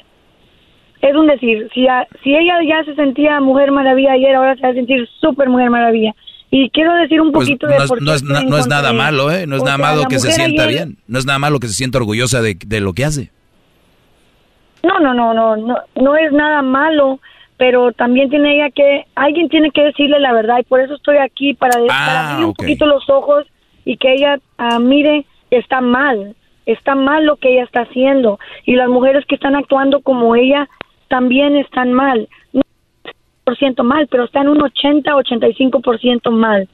es 1.04 1.16
un 1.16 1.28
decir, 1.28 1.70
si, 1.74 1.86
si 2.24 2.34
ella 2.34 2.60
ya 2.66 2.84
se 2.86 2.96
sentía 2.96 3.42
mujer 3.42 3.72
maravilla 3.72 4.14
ayer, 4.14 4.36
ahora 4.36 4.56
se 4.56 4.62
va 4.62 4.70
a 4.70 4.74
sentir 4.74 5.08
súper 5.20 5.50
mujer 5.50 5.70
maravilla. 5.70 6.16
Y 6.50 6.70
quiero 6.70 6.94
decir 6.96 7.20
un 7.20 7.32
pues 7.32 7.50
poquito 7.50 7.68
de... 7.68 7.76
No, 8.00 8.14
es, 8.14 8.24
no, 8.24 8.58
es 8.58 8.68
nada 8.68 8.94
malo, 8.94 9.30
¿eh? 9.30 9.46
No 9.46 9.58
es 9.58 9.64
nada 9.64 9.78
malo 9.78 10.06
que 10.08 10.20
se 10.20 10.32
sienta 10.32 10.66
bien. 10.66 10.98
No 11.08 11.20
es 11.20 11.26
nada 11.26 11.40
malo 11.40 11.60
que 11.60 11.68
se 11.68 11.74
sienta 11.74 11.98
orgullosa 11.98 12.42
de, 12.42 12.56
de 12.66 12.80
lo 12.80 12.94
que 12.94 13.04
hace. 13.04 13.32
No, 14.82 15.00
no, 15.00 15.14
no, 15.14 15.34
no, 15.34 15.58
no, 15.58 15.76
no 15.96 16.16
es 16.16 16.32
nada 16.32 16.62
malo, 16.62 17.20
pero 17.58 17.92
también 17.92 18.30
tiene 18.30 18.56
ella 18.56 18.70
que, 18.70 19.06
alguien 19.16 19.50
tiene 19.50 19.72
que 19.72 19.84
decirle 19.84 20.20
la 20.22 20.32
verdad 20.32 20.60
y 20.60 20.64
por 20.64 20.80
eso 20.80 20.96
estoy 20.96 21.18
aquí 21.18 21.54
para, 21.54 21.80
ah, 21.90 22.34
abrir 22.34 22.46
un 22.46 22.54
poquito 22.54 22.86
los 22.86 23.10
ojos 23.10 23.46
y 23.84 23.98
que 23.98 24.14
ella 24.14 24.40
uh, 24.60 24.80
mire 24.80 25.26
está 25.52 25.82
mal, 25.82 26.36
está 26.66 26.96
mal 26.96 27.26
lo 27.26 27.36
que 27.38 27.54
ella 27.54 27.64
está 27.64 27.82
haciendo 27.82 28.40
y 28.66 28.76
las 28.76 28.88
mujeres 28.90 29.26
que 29.26 29.36
están 29.36 29.56
actuando 29.56 30.02
como 30.02 30.36
ella 30.36 30.70
también 31.14 31.56
están 31.58 31.94
mal. 31.94 32.28
No 32.54 32.62
por 33.44 33.56
ciento 33.56 33.84
mal, 33.84 34.08
pero 34.08 34.24
están 34.24 34.48
un 34.48 34.58
80-85% 34.58 36.32
mal. 36.32 36.68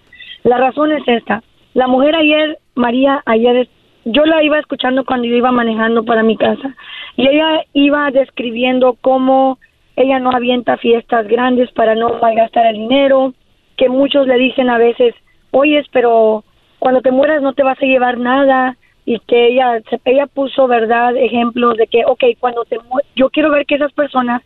La 0.45 0.57
razón 0.57 0.93
es 0.93 1.05
esta. 1.07 1.43
La 1.73 1.87
mujer 1.87 2.15
ayer, 2.15 2.57
María, 2.73 3.21
ayer, 3.25 3.67
yo 4.05 4.23
la 4.23 4.41
iba 4.41 4.57
escuchando 4.57 5.03
cuando 5.03 5.27
yo 5.27 5.35
iba 5.35 5.51
manejando 5.51 6.05
para 6.05 6.23
mi 6.23 6.37
casa 6.37 6.73
y 7.17 7.27
ella 7.27 7.65
iba 7.73 8.09
describiendo 8.11 8.95
cómo 9.01 9.59
ella 9.97 10.19
no 10.19 10.31
avienta 10.31 10.77
fiestas 10.77 11.27
grandes 11.27 11.69
para 11.73 11.93
no 11.95 12.17
malgastar 12.21 12.67
el 12.67 12.77
dinero, 12.77 13.33
que 13.75 13.89
muchos 13.89 14.25
le 14.25 14.37
dicen 14.37 14.69
a 14.69 14.77
veces, 14.77 15.15
oyes, 15.51 15.85
pero 15.91 16.45
cuando 16.79 17.01
te 17.01 17.11
mueras 17.11 17.41
no 17.41 17.51
te 17.51 17.63
vas 17.63 17.77
a 17.81 17.85
llevar 17.85 18.17
nada, 18.17 18.77
y 19.05 19.19
que 19.19 19.47
ella 19.47 19.81
ella 20.05 20.27
puso 20.27 20.67
verdad 20.67 21.15
ejemplos 21.15 21.77
de 21.77 21.87
que 21.87 22.05
ok 22.05 22.23
cuando 22.39 22.65
te 22.65 22.77
yo 23.15 23.29
quiero 23.29 23.51
ver 23.51 23.65
que 23.65 23.75
esas 23.75 23.91
personas 23.93 24.41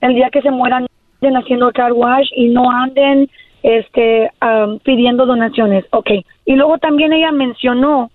el 0.00 0.14
día 0.14 0.30
que 0.30 0.42
se 0.42 0.50
mueran 0.50 0.86
anden 1.20 1.36
haciendo 1.36 1.70
car 1.72 1.92
wash 1.92 2.28
y 2.34 2.48
no 2.48 2.70
anden 2.70 3.28
este 3.62 4.30
pidiendo 4.84 5.26
donaciones 5.26 5.84
ok 5.90 6.10
y 6.46 6.54
luego 6.54 6.78
también 6.78 7.12
ella 7.12 7.30
mencionó 7.30 8.10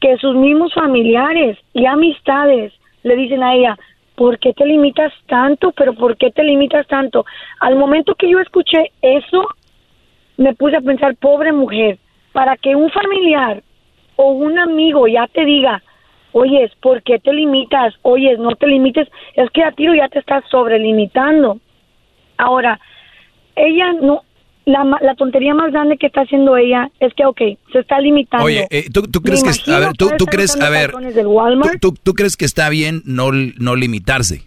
que 0.00 0.16
sus 0.18 0.34
mismos 0.34 0.72
familiares 0.74 1.58
y 1.72 1.86
amistades 1.86 2.72
le 3.02 3.16
dicen 3.16 3.42
a 3.42 3.54
ella 3.54 3.78
¿por 4.16 4.38
qué 4.38 4.52
te 4.52 4.66
limitas 4.66 5.12
tanto? 5.28 5.72
pero 5.72 5.94
¿por 5.94 6.16
qué 6.16 6.30
te 6.30 6.42
limitas 6.42 6.86
tanto? 6.88 7.24
al 7.60 7.76
momento 7.76 8.14
que 8.16 8.28
yo 8.28 8.40
escuché 8.40 8.90
eso 9.00 9.46
me 10.36 10.54
puse 10.54 10.76
a 10.76 10.80
pensar 10.80 11.16
pobre 11.16 11.52
mujer 11.52 11.98
para 12.32 12.56
que 12.56 12.74
un 12.74 12.90
familiar 12.90 13.62
o 14.20 14.32
un 14.32 14.58
amigo 14.58 15.06
ya 15.06 15.28
te 15.28 15.44
diga, 15.44 15.80
oyes, 16.32 16.72
¿por 16.82 17.04
qué 17.04 17.20
te 17.20 17.32
limitas? 17.32 17.94
Oyes, 18.02 18.38
no 18.40 18.50
te 18.56 18.66
limites, 18.66 19.08
es 19.34 19.48
que 19.52 19.62
a 19.62 19.70
tiro 19.70 19.94
ya 19.94 20.08
te 20.08 20.18
estás 20.18 20.42
sobrelimitando. 20.50 21.60
Ahora, 22.36 22.80
ella 23.54 23.92
no, 23.92 24.24
la, 24.64 24.84
la, 25.00 25.14
tontería 25.14 25.54
más 25.54 25.70
grande 25.70 25.98
que 25.98 26.08
está 26.08 26.22
haciendo 26.22 26.56
ella 26.56 26.90
es 26.98 27.14
que, 27.14 27.24
ok, 27.26 27.40
se 27.72 27.78
está 27.78 28.00
limitando. 28.00 28.44
Oye, 28.44 28.66
eh, 28.70 28.86
¿tú, 28.92 29.02
¿tú, 29.02 29.20
crees 29.20 29.44
que, 29.44 29.72
a 29.72 29.78
ver, 29.78 29.92
tú, 29.96 30.10
tú 30.18 30.26
crees, 30.26 30.60
a 30.60 30.68
ver, 30.68 30.92
tú, 31.80 31.94
tú, 32.02 32.14
crees 32.14 32.36
que 32.36 32.44
está 32.44 32.68
bien 32.70 33.02
no, 33.04 33.30
no 33.30 33.76
limitarse? 33.76 34.42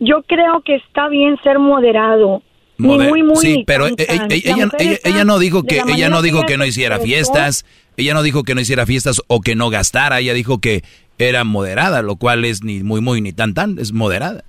Yo 0.00 0.22
creo 0.22 0.62
que 0.62 0.76
está 0.76 1.08
bien 1.08 1.36
ser 1.42 1.58
moderado 1.58 2.42
muy, 2.78 3.22
muy, 3.22 3.36
sí, 3.36 3.64
pero 3.66 3.86
e, 3.86 3.94
e, 3.98 4.42
ella, 4.44 4.68
ella, 5.04 5.24
no 5.24 5.38
dijo 5.38 5.62
que 5.62 5.80
ella 5.86 6.08
no 6.08 6.22
dijo 6.22 6.42
que 6.44 6.56
no 6.56 6.64
hiciera 6.64 6.98
fiestas, 6.98 7.64
ella 7.96 8.14
no 8.14 8.22
dijo 8.22 8.42
que 8.42 8.54
no 8.54 8.60
hiciera 8.60 8.86
fiestas 8.86 9.22
o 9.28 9.40
que 9.40 9.54
no 9.54 9.70
gastara, 9.70 10.20
ella 10.20 10.34
dijo 10.34 10.58
que 10.58 10.82
era 11.18 11.44
moderada, 11.44 12.02
lo 12.02 12.16
cual 12.16 12.44
es 12.44 12.64
ni 12.64 12.82
muy 12.82 13.00
muy 13.00 13.20
ni 13.20 13.32
tan 13.32 13.54
tan, 13.54 13.78
es 13.78 13.92
moderada. 13.92 14.44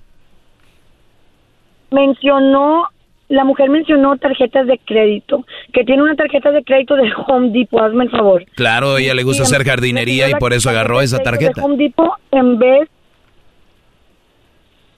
Mencionó 1.90 2.88
la 3.28 3.44
mujer 3.44 3.70
mencionó 3.70 4.16
tarjetas 4.18 4.66
de 4.66 4.78
crédito, 4.78 5.44
que 5.72 5.84
tiene 5.84 6.02
una 6.02 6.14
tarjeta 6.14 6.52
de 6.52 6.62
crédito 6.62 6.94
de 6.94 7.10
Home 7.26 7.50
Depot, 7.50 7.80
hazme 7.80 8.04
el 8.04 8.10
favor. 8.10 8.44
Claro, 8.54 8.98
ella 8.98 9.14
le 9.14 9.24
gusta 9.24 9.42
hacer 9.42 9.64
jardinería 9.64 10.30
y 10.30 10.34
por 10.34 10.52
eso 10.52 10.70
agarró 10.70 11.00
esa 11.00 11.18
tarjeta. 11.18 11.60
De 11.60 11.66
Home 11.66 11.76
Depot 11.76 12.12
en 12.30 12.58
vez, 12.58 12.88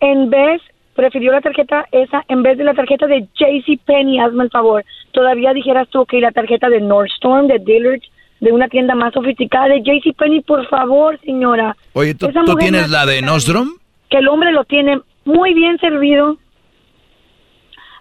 en 0.00 0.30
vez, 0.30 0.60
prefirió 0.98 1.30
la 1.30 1.40
tarjeta 1.40 1.86
esa 1.92 2.24
en 2.26 2.42
vez 2.42 2.58
de 2.58 2.64
la 2.64 2.74
tarjeta 2.74 3.06
de 3.06 3.28
JC 3.32 3.78
Penny, 3.86 4.18
hazme 4.18 4.42
el 4.42 4.50
favor. 4.50 4.84
Todavía 5.12 5.52
dijeras 5.52 5.88
tú 5.90 6.04
que 6.04 6.20
la 6.20 6.32
tarjeta 6.32 6.68
de 6.68 6.80
Nordstrom, 6.80 7.46
de 7.46 7.60
Dillard's, 7.60 8.10
de 8.40 8.50
una 8.50 8.66
tienda 8.66 8.96
más 8.96 9.14
sofisticada, 9.14 9.68
de 9.68 9.80
JC 9.80 10.12
Penny, 10.16 10.40
por 10.40 10.66
favor, 10.66 11.16
señora. 11.20 11.76
Oye, 11.92 12.16
¿tú, 12.16 12.26
¿tú 12.44 12.56
tienes 12.56 12.90
la 12.90 13.06
de 13.06 13.22
Nordstrom? 13.22 13.68
Que 14.10 14.18
el 14.18 14.26
hombre 14.26 14.50
lo 14.50 14.64
tiene 14.64 15.00
muy 15.24 15.54
bien 15.54 15.78
servido 15.78 16.36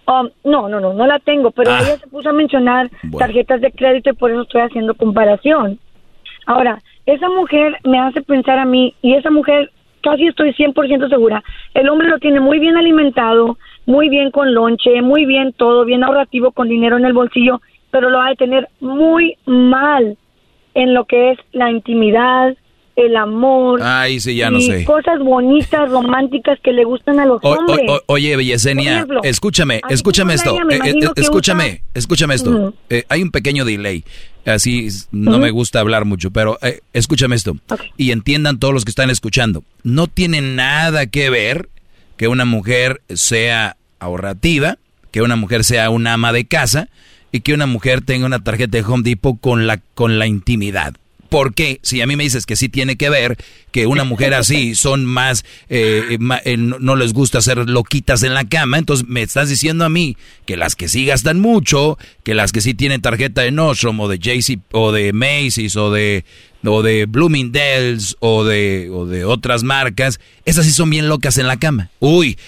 Um, 0.08 0.30
no, 0.42 0.70
no, 0.70 0.80
no, 0.80 0.94
no 0.94 1.06
la 1.06 1.18
tengo, 1.18 1.50
pero 1.50 1.70
ah. 1.70 1.80
ella 1.82 1.98
se 1.98 2.06
puso 2.06 2.30
a 2.30 2.32
mencionar 2.32 2.88
tarjetas 3.18 3.60
de 3.60 3.70
crédito 3.70 4.08
y 4.08 4.14
por 4.14 4.30
eso 4.30 4.40
estoy 4.40 4.62
haciendo 4.62 4.94
comparación. 4.94 5.78
Ahora, 6.46 6.78
esa 7.04 7.28
mujer 7.28 7.76
me 7.84 8.00
hace 8.00 8.22
pensar 8.22 8.58
a 8.58 8.64
mí, 8.64 8.94
y 9.02 9.12
esa 9.12 9.30
mujer 9.30 9.70
casi 10.02 10.26
estoy 10.26 10.52
100% 10.52 11.08
segura, 11.08 11.42
el 11.74 11.88
hombre 11.88 12.08
lo 12.08 12.18
tiene 12.18 12.40
muy 12.40 12.58
bien 12.58 12.76
alimentado, 12.76 13.58
muy 13.86 14.08
bien 14.08 14.30
con 14.30 14.54
lonche, 14.54 15.02
muy 15.02 15.24
bien 15.24 15.52
todo, 15.52 15.84
bien 15.84 16.04
ahorrativo 16.04 16.52
con 16.52 16.68
dinero 16.68 16.96
en 16.96 17.04
el 17.04 17.12
bolsillo, 17.12 17.60
pero 17.90 18.10
lo 18.10 18.18
va 18.18 18.28
a 18.28 18.34
tener 18.34 18.68
muy 18.80 19.36
mal 19.46 20.16
en 20.74 20.94
lo 20.94 21.04
que 21.06 21.32
es 21.32 21.38
la 21.52 21.70
intimidad, 21.70 22.56
el 22.98 23.16
amor. 23.16 23.80
Ay, 23.82 24.20
sí, 24.20 24.34
ya 24.34 24.50
no 24.50 24.60
sé. 24.60 24.84
Cosas 24.84 25.20
bonitas, 25.20 25.88
románticas 25.90 26.58
que 26.62 26.72
le 26.72 26.84
gustan 26.84 27.20
a 27.20 27.26
los 27.26 27.42
hombres. 27.42 27.80
oye, 28.06 28.36
Bellesenia, 28.36 29.06
escúchame, 29.22 29.80
escúchame 29.88 30.34
esto. 30.34 30.56
Eh, 30.70 30.80
eh, 30.84 30.94
escúchame, 31.16 31.82
escúchame 31.94 32.34
esto. 32.34 32.74
Eh, 32.90 33.04
hay 33.08 33.22
un 33.22 33.30
pequeño 33.30 33.64
delay. 33.64 34.04
Así 34.44 34.88
no 35.12 35.38
me 35.38 35.50
gusta 35.50 35.80
hablar 35.80 36.04
mucho, 36.04 36.30
pero 36.30 36.58
escúchame 36.92 37.36
esto. 37.36 37.56
Y 37.96 38.10
entiendan 38.10 38.58
todos 38.58 38.74
los 38.74 38.84
que 38.84 38.90
están 38.90 39.10
escuchando. 39.10 39.62
No 39.82 40.06
tiene 40.06 40.40
nada 40.40 41.06
que 41.06 41.30
ver 41.30 41.68
que 42.16 42.28
una 42.28 42.44
mujer 42.44 43.02
sea 43.10 43.76
ahorrativa, 44.00 44.78
que 45.10 45.22
una 45.22 45.36
mujer 45.36 45.64
sea 45.64 45.90
una 45.90 46.14
ama 46.14 46.32
de 46.32 46.46
casa 46.46 46.88
y 47.30 47.40
que 47.40 47.54
una 47.54 47.66
mujer 47.66 48.00
tenga 48.00 48.26
una 48.26 48.42
tarjeta 48.42 48.78
de 48.78 48.84
Home 48.84 49.02
Depot 49.04 49.38
con 49.40 49.66
la, 49.66 49.80
con 49.94 50.18
la 50.18 50.26
intimidad. 50.26 50.94
¿Por 51.28 51.54
qué? 51.54 51.80
Si 51.82 52.00
a 52.00 52.06
mí 52.06 52.16
me 52.16 52.24
dices 52.24 52.46
que 52.46 52.56
sí 52.56 52.68
tiene 52.68 52.96
que 52.96 53.10
ver, 53.10 53.36
que 53.70 53.86
una 53.86 54.04
mujer 54.04 54.34
así 54.34 54.74
son 54.74 55.04
más, 55.04 55.44
eh, 55.68 56.18
eh, 56.44 56.56
no 56.56 56.96
les 56.96 57.12
gusta 57.12 57.38
hacer 57.38 57.68
loquitas 57.68 58.22
en 58.22 58.34
la 58.34 58.44
cama, 58.44 58.78
entonces 58.78 59.06
me 59.08 59.22
estás 59.22 59.48
diciendo 59.48 59.84
a 59.84 59.88
mí 59.88 60.16
que 60.46 60.56
las 60.56 60.76
que 60.76 60.88
sí 60.88 61.04
gastan 61.04 61.40
mucho, 61.40 61.98
que 62.24 62.34
las 62.34 62.52
que 62.52 62.60
sí 62.60 62.74
tienen 62.74 63.02
tarjeta 63.02 63.42
de 63.42 63.50
Nordstrom 63.50 64.00
o 64.00 64.08
de 64.08 64.18
JC 64.18 64.58
o 64.72 64.92
de 64.92 65.12
Macy's 65.12 65.76
o 65.76 65.90
de 65.90 66.24
o 66.64 66.82
de 66.82 67.06
Bloomingdale's 67.06 68.16
o 68.20 68.44
de, 68.44 68.90
o 68.92 69.06
de 69.06 69.24
otras 69.24 69.62
marcas, 69.62 70.20
esas 70.44 70.66
sí 70.66 70.72
son 70.72 70.90
bien 70.90 71.08
locas 71.08 71.38
en 71.38 71.46
la 71.46 71.56
cama. 71.56 71.90
Uy, 72.00 72.38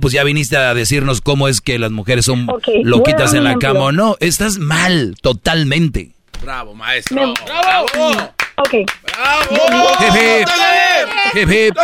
pues 0.00 0.12
ya 0.12 0.24
viniste 0.24 0.56
a 0.56 0.74
decirnos 0.74 1.20
cómo 1.20 1.48
es 1.48 1.60
que 1.60 1.78
las 1.78 1.92
mujeres 1.92 2.24
son 2.24 2.48
loquitas 2.82 3.34
en 3.34 3.44
la 3.44 3.56
cama 3.58 3.80
o 3.80 3.92
no. 3.92 4.16
Estás 4.20 4.58
mal, 4.58 5.14
totalmente. 5.20 6.10
Bravo, 6.42 6.74
maestro. 6.74 7.34
Bravo. 7.44 7.86
Ok. 8.56 8.74
Bravo. 9.02 9.56
Hip, 11.34 11.50
hip. 11.50 11.76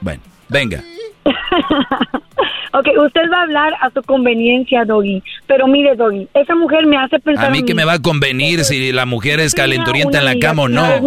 Bueno, 0.00 0.22
venga. 0.48 0.82
ok, 2.72 2.86
usted 3.04 3.22
va 3.32 3.38
a 3.38 3.42
hablar 3.42 3.74
a 3.80 3.90
su 3.90 4.02
conveniencia, 4.02 4.84
Doggy. 4.84 5.22
Pero 5.46 5.66
mire, 5.66 5.96
Doggy, 5.96 6.28
esa 6.34 6.54
mujer 6.54 6.86
me 6.86 6.96
hace 6.96 7.18
pensar. 7.18 7.46
A 7.46 7.50
mí 7.50 7.64
que 7.64 7.74
me 7.74 7.84
va 7.84 7.94
a 7.94 7.98
convenir 8.02 8.64
si 8.64 8.92
la 8.92 9.06
mujer 9.06 9.40
es 9.40 9.54
calenturienta 9.54 10.18
en 10.18 10.24
la 10.24 10.38
cama 10.38 10.62
o 10.64 10.68
no. 10.68 10.86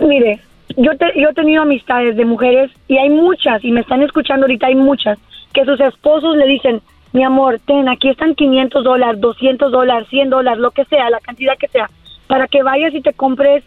mire, 0.00 0.40
yo, 0.76 0.92
yo 1.16 1.28
he 1.28 1.34
tenido 1.34 1.62
amistades 1.62 2.16
de 2.16 2.24
mujeres 2.24 2.70
y 2.88 2.98
hay 2.98 3.10
muchas, 3.10 3.64
y 3.64 3.72
me 3.72 3.80
están 3.80 4.02
escuchando 4.02 4.46
ahorita, 4.46 4.66
hay 4.66 4.74
muchas, 4.74 5.18
que 5.52 5.64
sus 5.64 5.80
esposos 5.80 6.36
le 6.36 6.46
dicen, 6.46 6.80
mi 7.12 7.22
amor, 7.22 7.58
ten, 7.64 7.88
aquí 7.88 8.08
están 8.08 8.34
500 8.34 8.84
dólares, 8.84 9.20
200 9.20 9.72
dólares, 9.72 10.08
100 10.08 10.30
dólares, 10.30 10.60
lo 10.60 10.70
que 10.70 10.84
sea, 10.84 11.10
la 11.10 11.20
cantidad 11.20 11.56
que 11.56 11.68
sea, 11.68 11.88
para 12.26 12.46
que 12.46 12.62
vayas 12.62 12.94
y 12.94 13.00
te 13.00 13.14
compres 13.14 13.64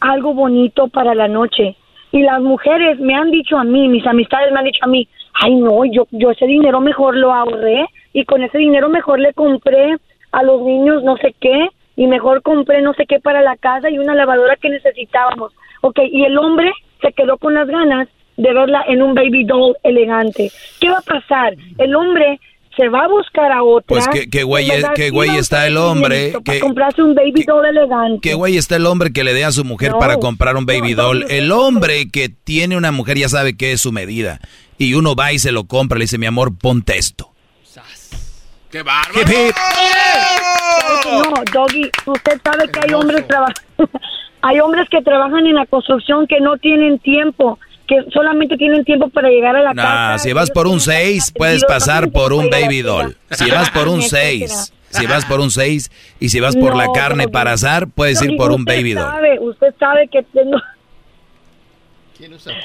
algo 0.00 0.34
bonito 0.34 0.88
para 0.88 1.14
la 1.14 1.28
noche. 1.28 1.76
Y 2.12 2.22
las 2.22 2.40
mujeres 2.40 3.00
me 3.00 3.14
han 3.14 3.30
dicho 3.30 3.56
a 3.56 3.64
mí, 3.64 3.88
mis 3.88 4.06
amistades 4.06 4.52
me 4.52 4.58
han 4.58 4.66
dicho 4.66 4.84
a 4.84 4.88
mí, 4.88 5.08
ay 5.34 5.54
no, 5.54 5.84
yo, 5.84 6.06
yo 6.12 6.30
ese 6.30 6.46
dinero 6.46 6.80
mejor 6.80 7.16
lo 7.16 7.32
ahorré 7.32 7.86
y 8.12 8.24
con 8.24 8.42
ese 8.42 8.58
dinero 8.58 8.88
mejor 8.88 9.18
le 9.18 9.32
compré 9.32 9.96
a 10.30 10.42
los 10.42 10.62
niños 10.62 11.02
no 11.02 11.16
sé 11.16 11.34
qué 11.40 11.68
y 11.96 12.06
mejor 12.06 12.42
compré 12.42 12.82
no 12.82 12.92
sé 12.94 13.06
qué 13.06 13.18
para 13.20 13.40
la 13.40 13.56
casa 13.56 13.90
y 13.90 13.98
una 13.98 14.14
lavadora 14.14 14.56
que 14.56 14.68
necesitábamos. 14.68 15.52
Ok, 15.80 15.98
y 16.10 16.24
el 16.24 16.38
hombre 16.38 16.72
se 17.02 17.12
quedó 17.12 17.38
con 17.38 17.54
las 17.54 17.66
ganas 17.66 18.08
de 18.36 18.52
verla 18.52 18.84
en 18.88 19.02
un 19.02 19.14
baby 19.14 19.44
doll 19.44 19.76
elegante. 19.82 20.50
¿Qué 20.80 20.90
va 20.90 20.98
a 20.98 21.02
pasar? 21.02 21.54
El 21.78 21.94
hombre 21.94 22.40
se 22.76 22.88
va 22.88 23.04
a 23.04 23.08
buscar 23.08 23.52
a 23.52 23.62
otra. 23.62 23.86
Pues 23.86 24.08
qué, 24.30 24.42
güey, 24.42 24.68
qué 24.94 25.10
güey 25.10 25.36
está 25.36 25.66
el 25.66 25.76
hombre. 25.76 26.34
Que 26.44 26.60
comprarse 26.60 27.02
un 27.02 27.14
baby 27.14 27.44
doll 27.46 27.64
elegante. 27.66 28.20
Qué 28.20 28.34
güey 28.34 28.56
está 28.56 28.76
el 28.76 28.86
hombre 28.86 29.12
que 29.12 29.24
le 29.24 29.34
dé 29.34 29.44
a 29.44 29.52
su 29.52 29.64
mujer 29.64 29.92
para 29.98 30.18
comprar 30.18 30.56
un 30.56 30.66
baby 30.66 30.94
doll. 30.94 31.24
el 31.28 31.52
hombre 31.52 32.08
que 32.10 32.28
tiene 32.28 32.76
una 32.76 32.92
mujer 32.92 33.18
ya 33.18 33.28
sabe 33.28 33.56
qué 33.56 33.72
es 33.72 33.80
su 33.80 33.92
medida. 33.92 34.40
Y 34.78 34.94
uno 34.94 35.14
va 35.14 35.32
y 35.32 35.38
se 35.38 35.52
lo 35.52 35.64
compra, 35.64 35.98
le 35.98 36.04
dice, 36.04 36.18
mi 36.18 36.26
amor, 36.26 36.56
ponte 36.58 36.98
esto. 36.98 37.30
¡Qué 38.70 38.82
bárbaro! 38.82 39.22
No, 41.12 41.34
Doggy, 41.52 41.90
usted 42.06 42.40
sabe 42.42 42.68
que 42.68 42.80
hay 42.80 42.92
hombres, 42.92 43.24
hay 44.42 44.58
hombres 44.58 44.88
que 44.90 45.00
trabajan 45.00 45.46
en 45.46 45.54
la 45.54 45.66
construcción 45.66 46.26
que 46.26 46.40
no 46.40 46.56
tienen 46.56 46.98
tiempo 46.98 47.58
que 47.86 47.96
solamente 48.12 48.56
tienen 48.56 48.84
tiempo 48.84 49.08
para 49.08 49.28
llegar 49.28 49.56
a 49.56 49.62
la 49.62 49.74
casa. 49.74 50.18
Si 50.18 50.32
vas 50.32 50.50
por 50.50 50.66
un 50.66 50.80
6, 50.80 51.32
puedes 51.36 51.64
pasar 51.64 52.10
por 52.10 52.32
un 52.32 52.48
baby 52.50 52.82
doll. 52.82 53.16
Si 53.30 53.50
vas 53.50 53.70
por 53.70 53.88
un 53.88 54.02
6, 54.02 54.72
si 54.90 55.06
vas 55.06 55.24
por 55.24 55.40
un 55.40 55.50
6 55.50 55.90
y 56.20 56.28
si 56.28 56.40
vas 56.40 56.56
por 56.56 56.76
la 56.76 56.92
carne 56.92 57.28
para 57.28 57.52
asar, 57.52 57.88
puedes 57.88 58.22
ir 58.22 58.36
por 58.36 58.52
un 58.52 58.64
baby 58.64 58.94
doll. 58.94 59.12
usted 59.40 59.74
sabe 59.78 60.08
que 60.08 60.22
tengo... 60.22 60.58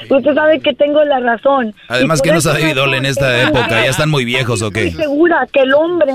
Usted 0.08 0.34
sabe 0.34 0.60
que 0.60 0.72
tengo 0.74 1.04
la 1.04 1.20
razón. 1.20 1.74
Además, 1.88 2.22
¿quién 2.22 2.36
usa 2.36 2.54
baby 2.54 2.72
doll 2.72 2.94
en 2.94 3.04
esta 3.04 3.42
época? 3.42 3.68
¿Ya 3.68 3.90
están 3.90 4.08
muy 4.08 4.24
viejos 4.24 4.62
o 4.62 4.70
qué? 4.70 4.86
Estoy 4.86 5.02
segura 5.02 5.46
que 5.52 5.60
el 5.60 5.74
hombre... 5.74 6.12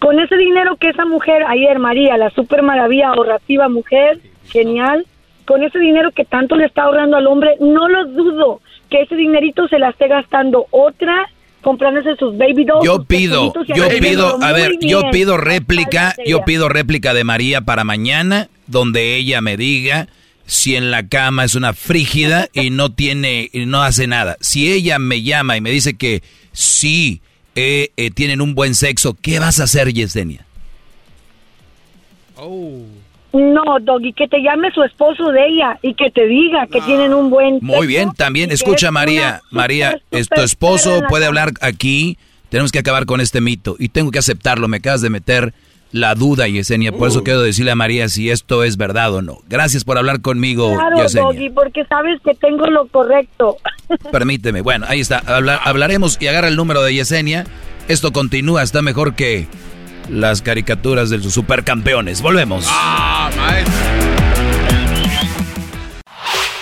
Con 0.00 0.20
ese 0.20 0.36
dinero 0.36 0.76
que 0.76 0.90
esa 0.90 1.06
mujer 1.06 1.44
ayer, 1.48 1.78
María, 1.78 2.18
la 2.18 2.28
super 2.30 2.60
maravilla 2.62 3.08
ahorrativa 3.08 3.70
mujer, 3.70 4.20
genial, 4.48 5.06
con 5.46 5.62
ese 5.62 5.78
dinero 5.78 6.10
que 6.12 6.24
tanto 6.24 6.56
le 6.56 6.66
está 6.66 6.84
ahorrando 6.84 7.16
al 7.16 7.26
hombre, 7.26 7.56
no 7.60 7.88
lo 7.88 8.06
dudo 8.06 8.60
que 8.90 9.02
ese 9.02 9.16
dinerito 9.16 9.68
se 9.68 9.78
la 9.78 9.90
esté 9.90 10.08
gastando 10.08 10.66
otra 10.70 11.28
comprándose 11.62 12.14
sus 12.16 12.36
baby 12.36 12.64
dolls. 12.64 12.84
Yo 12.84 13.04
pido, 13.04 13.52
yo 13.74 13.88
pido, 13.88 14.42
a 14.42 14.52
ver, 14.52 14.78
yo 14.80 15.10
pido 15.10 15.36
réplica, 15.36 16.14
yo 16.26 16.44
pido 16.44 16.68
réplica 16.68 17.14
de 17.14 17.24
María 17.24 17.62
para 17.62 17.84
mañana, 17.84 18.48
donde 18.66 19.16
ella 19.16 19.40
me 19.40 19.56
diga 19.56 20.08
si 20.46 20.76
en 20.76 20.90
la 20.90 21.08
cama 21.08 21.44
es 21.44 21.54
una 21.54 21.72
frígida 21.72 22.48
y 22.52 22.70
no 22.70 22.92
tiene, 22.92 23.48
y 23.52 23.66
no 23.66 23.82
hace 23.82 24.06
nada. 24.06 24.36
Si 24.40 24.70
ella 24.70 24.98
me 24.98 25.22
llama 25.22 25.56
y 25.56 25.60
me 25.62 25.70
dice 25.70 25.96
que 25.96 26.22
sí 26.52 27.22
eh, 27.54 27.90
eh, 27.96 28.10
tienen 28.10 28.40
un 28.42 28.54
buen 28.54 28.74
sexo, 28.74 29.16
¿qué 29.20 29.38
vas 29.38 29.58
a 29.58 29.64
hacer, 29.64 29.92
Yesenia? 29.92 30.46
Oh. 32.36 32.84
No, 33.34 33.62
Doggy, 33.80 34.12
que 34.12 34.28
te 34.28 34.40
llame 34.40 34.70
su 34.72 34.84
esposo 34.84 35.32
de 35.32 35.44
ella 35.44 35.76
y 35.82 35.94
que 35.94 36.08
te 36.10 36.24
diga 36.26 36.68
que 36.68 36.80
tienen 36.82 37.12
un 37.12 37.30
buen... 37.30 37.58
Muy 37.62 37.88
bien, 37.88 38.12
también 38.12 38.52
escucha 38.52 38.92
María, 38.92 39.40
María, 39.50 40.00
es 40.12 40.28
tu 40.28 40.40
esposo 40.40 41.02
puede 41.08 41.26
hablar 41.26 41.50
aquí, 41.60 42.16
tenemos 42.48 42.70
que 42.70 42.78
acabar 42.78 43.06
con 43.06 43.20
este 43.20 43.40
mito 43.40 43.74
y 43.76 43.88
tengo 43.88 44.12
que 44.12 44.20
aceptarlo, 44.20 44.68
me 44.68 44.76
acabas 44.76 45.00
de 45.00 45.10
meter 45.10 45.52
la 45.90 46.14
duda, 46.14 46.46
Yesenia, 46.46 46.92
por 46.92 47.08
eso 47.08 47.20
uh. 47.20 47.24
quiero 47.24 47.42
decirle 47.42 47.72
a 47.72 47.74
María 47.74 48.08
si 48.08 48.30
esto 48.30 48.62
es 48.62 48.76
verdad 48.76 49.12
o 49.14 49.22
no. 49.22 49.38
Gracias 49.48 49.82
por 49.82 49.98
hablar 49.98 50.20
conmigo, 50.20 50.72
claro, 50.72 51.08
Doggy, 51.08 51.50
porque 51.50 51.84
sabes 51.86 52.20
que 52.22 52.34
tengo 52.34 52.66
lo 52.66 52.86
correcto. 52.86 53.56
Permíteme, 54.12 54.60
bueno, 54.60 54.86
ahí 54.88 55.00
está, 55.00 55.18
hablaremos 55.18 56.18
y 56.20 56.28
agarra 56.28 56.46
el 56.46 56.56
número 56.56 56.82
de 56.82 56.94
Yesenia, 56.94 57.46
esto 57.88 58.12
continúa, 58.12 58.62
está 58.62 58.80
mejor 58.80 59.14
que 59.16 59.48
las 60.08 60.42
caricaturas 60.42 61.10
de 61.10 61.18
los 61.18 61.32
supercampeones. 61.32 62.20
Volvemos. 62.22 62.66
Ah, 62.68 63.30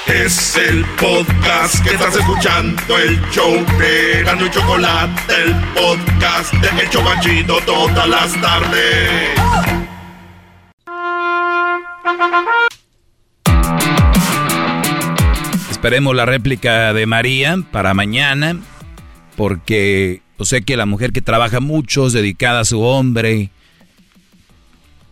Es 0.06 0.56
el 0.56 0.84
podcast 1.00 1.82
que 1.82 1.94
estás 1.94 2.14
escuchando, 2.16 2.98
el 2.98 3.18
show 3.30 3.64
de 3.78 4.22
Gano 4.24 4.44
y 4.46 4.50
Chocolate, 4.50 5.34
el 5.42 5.54
podcast 5.74 6.52
de 6.54 6.84
Hecho 6.84 7.02
Machito 7.02 7.58
todas 7.64 8.08
las 8.08 8.40
tardes. 8.40 9.30
esperemos 15.82 16.14
la 16.14 16.24
réplica 16.24 16.92
de 16.92 17.06
María 17.06 17.56
para 17.72 17.92
mañana, 17.92 18.56
porque 19.36 20.22
yo 20.42 20.46
sé 20.46 20.62
que 20.62 20.76
la 20.76 20.86
mujer 20.86 21.12
que 21.12 21.22
trabaja 21.22 21.60
mucho 21.60 22.08
es 22.08 22.12
dedicada 22.12 22.60
a 22.60 22.64
su 22.64 22.80
hombre. 22.80 23.50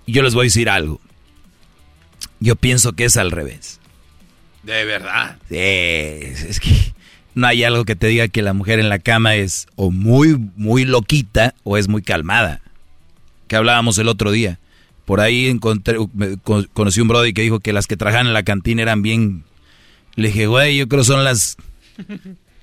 Y 0.07 0.13
yo 0.13 0.23
les 0.25 0.35
voy 0.35 0.43
a 0.43 0.51
decir 0.51 0.69
algo. 0.69 1.01
Yo 2.41 2.57
pienso 2.57 2.95
que 2.95 3.05
es 3.05 3.17
al 3.17 3.31
revés. 3.31 3.79
De 4.65 4.85
verdad. 4.85 5.39
Sí, 5.49 5.57
es 5.57 6.59
que 6.59 6.95
no 7.37 7.47
hay 7.47 7.63
algo 7.63 7.85
que 7.85 7.95
te 7.95 8.09
diga 8.09 8.27
que 8.27 8.43
la 8.43 8.55
mujer 8.55 8.81
en 8.81 8.89
la 8.89 8.99
cama 8.99 9.37
es 9.37 9.69
o 9.77 9.93
muy, 9.93 10.37
muy 10.57 10.85
loquita 10.85 11.55
o 11.63 11.77
es 11.77 11.87
muy 11.87 12.03
calmada. 12.03 12.61
Que 13.47 13.55
hablábamos 13.55 13.99
el 13.99 14.09
otro 14.09 14.33
día. 14.33 14.59
Por 15.05 15.21
ahí 15.21 15.47
encontré, 15.47 15.97
conocí 16.73 17.01
un 17.01 17.07
brody 17.07 17.33
que 17.33 17.43
dijo 17.43 17.61
que 17.61 17.73
las 17.73 17.87
que 17.87 17.97
trabajan 17.97 18.27
en 18.27 18.33
la 18.33 18.43
cantina 18.43 18.83
eran 18.83 19.03
bien. 19.03 19.45
Le 20.17 20.29
dije, 20.29 20.49
güey, 20.49 20.77
yo 20.77 20.89
creo 20.89 21.05
son 21.05 21.23
las. 21.23 21.57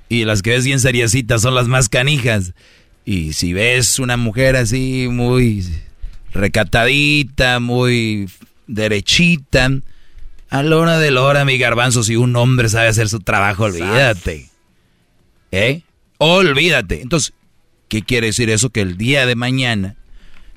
Y 0.09 0.25
las 0.25 0.41
que 0.41 0.51
ves 0.51 0.65
bien 0.65 0.79
seriecitas 0.79 1.41
son 1.41 1.55
las 1.55 1.67
más 1.67 1.89
canijas. 1.89 2.53
Y 3.05 3.33
si 3.33 3.53
ves 3.53 3.99
una 3.99 4.17
mujer 4.17 4.55
así 4.55 5.07
muy 5.09 5.65
recatadita, 6.33 7.59
muy 7.59 8.29
derechita, 8.67 9.69
a 10.49 10.63
la 10.63 10.77
hora 10.77 10.99
de 10.99 11.11
la 11.11 11.21
hora, 11.23 11.45
mi 11.45 11.57
garbanzo, 11.57 12.03
si 12.03 12.15
un 12.15 12.35
hombre 12.35 12.69
sabe 12.69 12.87
hacer 12.87 13.09
su 13.09 13.19
trabajo, 13.19 13.65
olvídate. 13.65 14.49
¿Eh? 15.51 15.81
Olvídate. 16.17 17.01
Entonces, 17.01 17.33
¿qué 17.89 18.01
quiere 18.01 18.27
decir 18.27 18.49
eso? 18.49 18.69
Que 18.69 18.81
el 18.81 18.97
día 18.97 19.25
de 19.25 19.35
mañana, 19.35 19.95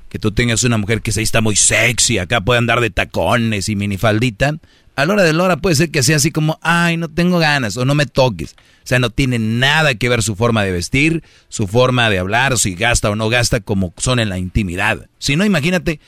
que 0.08 0.18
tú 0.18 0.30
tengas 0.30 0.62
una 0.62 0.78
mujer 0.78 1.02
que 1.02 1.12
se 1.12 1.22
está 1.22 1.40
muy 1.40 1.56
sexy, 1.56 2.18
acá 2.18 2.40
puede 2.40 2.58
andar 2.58 2.80
de 2.80 2.90
tacones 2.90 3.68
y 3.68 3.76
minifaldita, 3.76 4.58
a 5.00 5.06
la 5.06 5.14
hora 5.14 5.22
de 5.22 5.32
la 5.32 5.44
hora 5.44 5.56
puede 5.56 5.76
ser 5.76 5.90
que 5.90 6.02
sea 6.02 6.16
así 6.16 6.30
como, 6.30 6.58
ay, 6.62 6.96
no 6.96 7.08
tengo 7.08 7.38
ganas 7.38 7.76
o 7.76 7.84
no 7.84 7.94
me 7.94 8.06
toques. 8.06 8.54
O 8.82 8.86
sea, 8.90 8.98
no 8.98 9.10
tiene 9.10 9.38
nada 9.38 9.94
que 9.94 10.08
ver 10.08 10.22
su 10.22 10.36
forma 10.36 10.64
de 10.64 10.72
vestir, 10.72 11.22
su 11.48 11.66
forma 11.66 12.10
de 12.10 12.18
hablar, 12.18 12.58
si 12.58 12.74
gasta 12.74 13.10
o 13.10 13.16
no 13.16 13.28
gasta, 13.28 13.60
como 13.60 13.92
son 13.96 14.18
en 14.18 14.28
la 14.28 14.38
intimidad. 14.38 15.08
Si 15.18 15.36
no, 15.36 15.44
imagínate, 15.44 16.00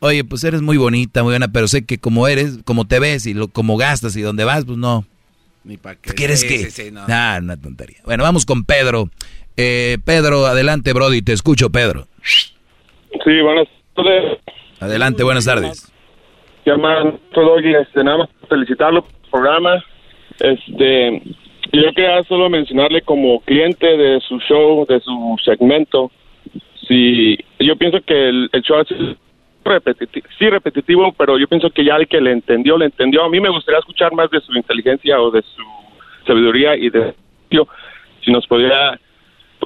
oye, 0.00 0.24
pues 0.24 0.42
eres 0.44 0.62
muy 0.62 0.76
bonita, 0.76 1.22
muy 1.22 1.32
buena, 1.32 1.48
pero 1.48 1.68
sé 1.68 1.84
que 1.84 1.98
como 1.98 2.26
eres, 2.28 2.58
como 2.64 2.86
te 2.86 2.98
ves 2.98 3.26
y 3.26 3.34
lo, 3.34 3.48
como 3.48 3.76
gastas 3.76 4.16
y 4.16 4.22
dónde 4.22 4.44
vas, 4.44 4.64
pues 4.64 4.78
no. 4.78 5.04
Ni 5.64 5.76
para 5.76 5.96
qué. 5.96 6.12
¿Quieres 6.14 6.44
que? 6.44 6.90
no. 6.90 7.04
Ah, 7.08 7.38
una 7.40 7.56
tontería. 7.56 7.98
Bueno, 8.04 8.24
vamos 8.24 8.46
con 8.46 8.64
Pedro. 8.64 9.10
Eh, 9.56 9.98
Pedro, 10.04 10.46
adelante, 10.46 10.92
Brody, 10.92 11.22
te 11.22 11.32
escucho, 11.32 11.70
Pedro. 11.70 12.08
Sí, 12.24 13.40
buenas 13.42 13.68
tardes. 13.94 14.38
Adelante, 14.80 15.22
buenas 15.22 15.44
tardes. 15.44 15.91
Llaman 16.64 17.18
todo 17.32 17.58
este, 17.58 18.04
nada 18.04 18.18
más 18.18 18.28
felicitarlo 18.48 19.02
por 19.02 19.12
el 19.12 19.30
programa. 19.30 19.84
Este, 20.40 21.22
yo 21.72 21.92
quería 21.94 22.22
solo 22.24 22.48
mencionarle 22.48 23.02
como 23.02 23.40
cliente 23.40 23.96
de 23.96 24.20
su 24.20 24.38
show, 24.40 24.86
de 24.86 25.00
su 25.00 25.36
segmento, 25.44 26.10
si 26.88 27.38
yo 27.58 27.76
pienso 27.76 28.00
que 28.02 28.28
el, 28.28 28.50
el 28.52 28.62
show 28.62 28.80
es 28.80 29.16
repetitivo, 29.64 30.26
sí 30.38 30.50
repetitivo, 30.50 31.12
pero 31.12 31.38
yo 31.38 31.46
pienso 31.46 31.70
que 31.70 31.84
ya 31.84 31.96
el 31.96 32.08
que 32.08 32.20
le 32.20 32.32
entendió, 32.32 32.76
le 32.76 32.86
entendió. 32.86 33.24
A 33.24 33.28
mí 33.28 33.40
me 33.40 33.48
gustaría 33.48 33.78
escuchar 33.78 34.12
más 34.12 34.30
de 34.30 34.40
su 34.40 34.52
inteligencia 34.54 35.20
o 35.20 35.30
de 35.30 35.42
su 35.42 35.62
sabiduría 36.26 36.76
y 36.76 36.90
de 36.90 37.14
si 38.24 38.32
nos 38.32 38.46
podría 38.46 38.98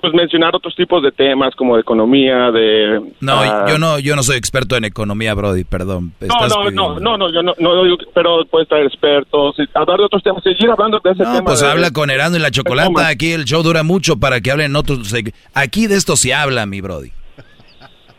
pues 0.07 0.15
mencionar 0.15 0.55
otros 0.55 0.75
tipos 0.77 1.03
de 1.03 1.11
temas 1.11 1.55
como 1.57 1.75
de 1.75 1.81
economía, 1.81 2.53
de 2.53 3.01
No, 3.21 3.41
uh, 3.41 3.69
yo 3.69 3.79
no 3.79 3.99
yo 3.99 4.15
no 4.15 4.23
soy 4.23 4.37
experto 4.37 4.77
en 4.77 4.85
economía, 4.85 5.35
Brody, 5.35 5.65
perdón. 5.65 6.13
No, 6.21 6.71
no, 6.71 6.71
no, 6.71 7.01
no, 7.01 7.19
no, 7.19 7.33
yo 7.33 7.43
no, 7.43 7.55
no 7.59 7.97
pero 8.15 8.45
puedes 8.47 8.69
traer 8.69 8.87
expertos, 8.87 9.57
hablar 9.75 9.99
de 9.99 10.05
otros 10.05 10.23
temas, 10.23 10.45
seguir 10.45 10.71
hablando 10.71 11.01
de 11.03 11.11
ese 11.11 11.25
no, 11.25 11.33
tema. 11.33 11.45
pues 11.45 11.61
de, 11.61 11.67
habla 11.67 11.91
con 11.91 12.11
Herando 12.11 12.39
y 12.39 12.41
la 12.41 12.53
Chocolata, 12.53 13.09
aquí 13.09 13.33
el 13.33 13.45
show 13.45 13.65
dura 13.65 13.83
mucho 13.83 14.19
para 14.19 14.41
que 14.41 14.53
hablen 14.53 14.77
otros. 14.77 15.13
Aquí 15.55 15.89
de 15.89 15.97
esto 15.97 16.15
se 16.15 16.33
habla, 16.33 16.67
mi 16.67 16.81
Brody. 16.81 17.11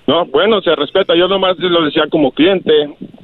No, 0.07 0.25
bueno, 0.25 0.61
se 0.61 0.75
respeta. 0.75 1.15
Yo 1.15 1.27
nomás 1.27 1.57
lo 1.57 1.85
decía 1.85 2.03
como 2.09 2.31
cliente, 2.31 2.71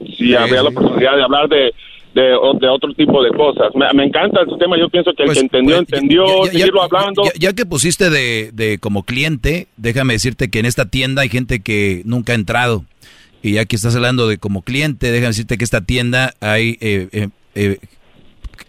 si 0.05 0.27
sí, 0.27 0.35
había 0.35 0.59
sí. 0.59 0.63
la 0.63 0.69
oportunidad 0.69 1.15
de 1.17 1.23
hablar 1.23 1.49
de, 1.49 1.73
de, 2.13 2.21
de, 2.21 2.67
otro 2.67 2.93
tipo 2.95 3.23
de 3.23 3.31
cosas. 3.31 3.73
Me, 3.75 3.91
me 3.93 4.05
encanta 4.05 4.41
el 4.41 4.57
tema. 4.57 4.77
Yo 4.77 4.89
pienso 4.89 5.11
que 5.13 5.25
pues, 5.25 5.37
el 5.37 5.49
que 5.49 5.57
entendió, 5.57 5.77
pues, 5.77 5.93
entendió, 5.93 6.25
ya, 6.25 6.45
ya, 6.45 6.51
seguirlo 6.51 6.79
ya, 6.79 6.85
hablando. 6.85 7.23
Ya, 7.39 7.53
que 7.53 7.65
pusiste 7.65 8.09
de, 8.09 8.51
de 8.53 8.77
como 8.79 9.03
cliente, 9.03 9.67
déjame 9.77 10.13
decirte 10.13 10.49
que 10.49 10.59
en 10.59 10.65
esta 10.65 10.85
tienda 10.85 11.23
hay 11.23 11.29
gente 11.29 11.61
que 11.61 12.01
nunca 12.05 12.33
ha 12.33 12.35
entrado. 12.35 12.85
Y 13.41 13.53
ya 13.53 13.65
que 13.65 13.75
estás 13.75 13.95
hablando 13.95 14.27
de 14.27 14.37
como 14.37 14.61
cliente, 14.61 15.11
déjame 15.11 15.29
decirte 15.29 15.57
que 15.57 15.65
esta 15.65 15.81
tienda 15.81 16.33
hay 16.39 16.77
eh, 16.79 17.09
eh, 17.11 17.27
eh, 17.55 17.77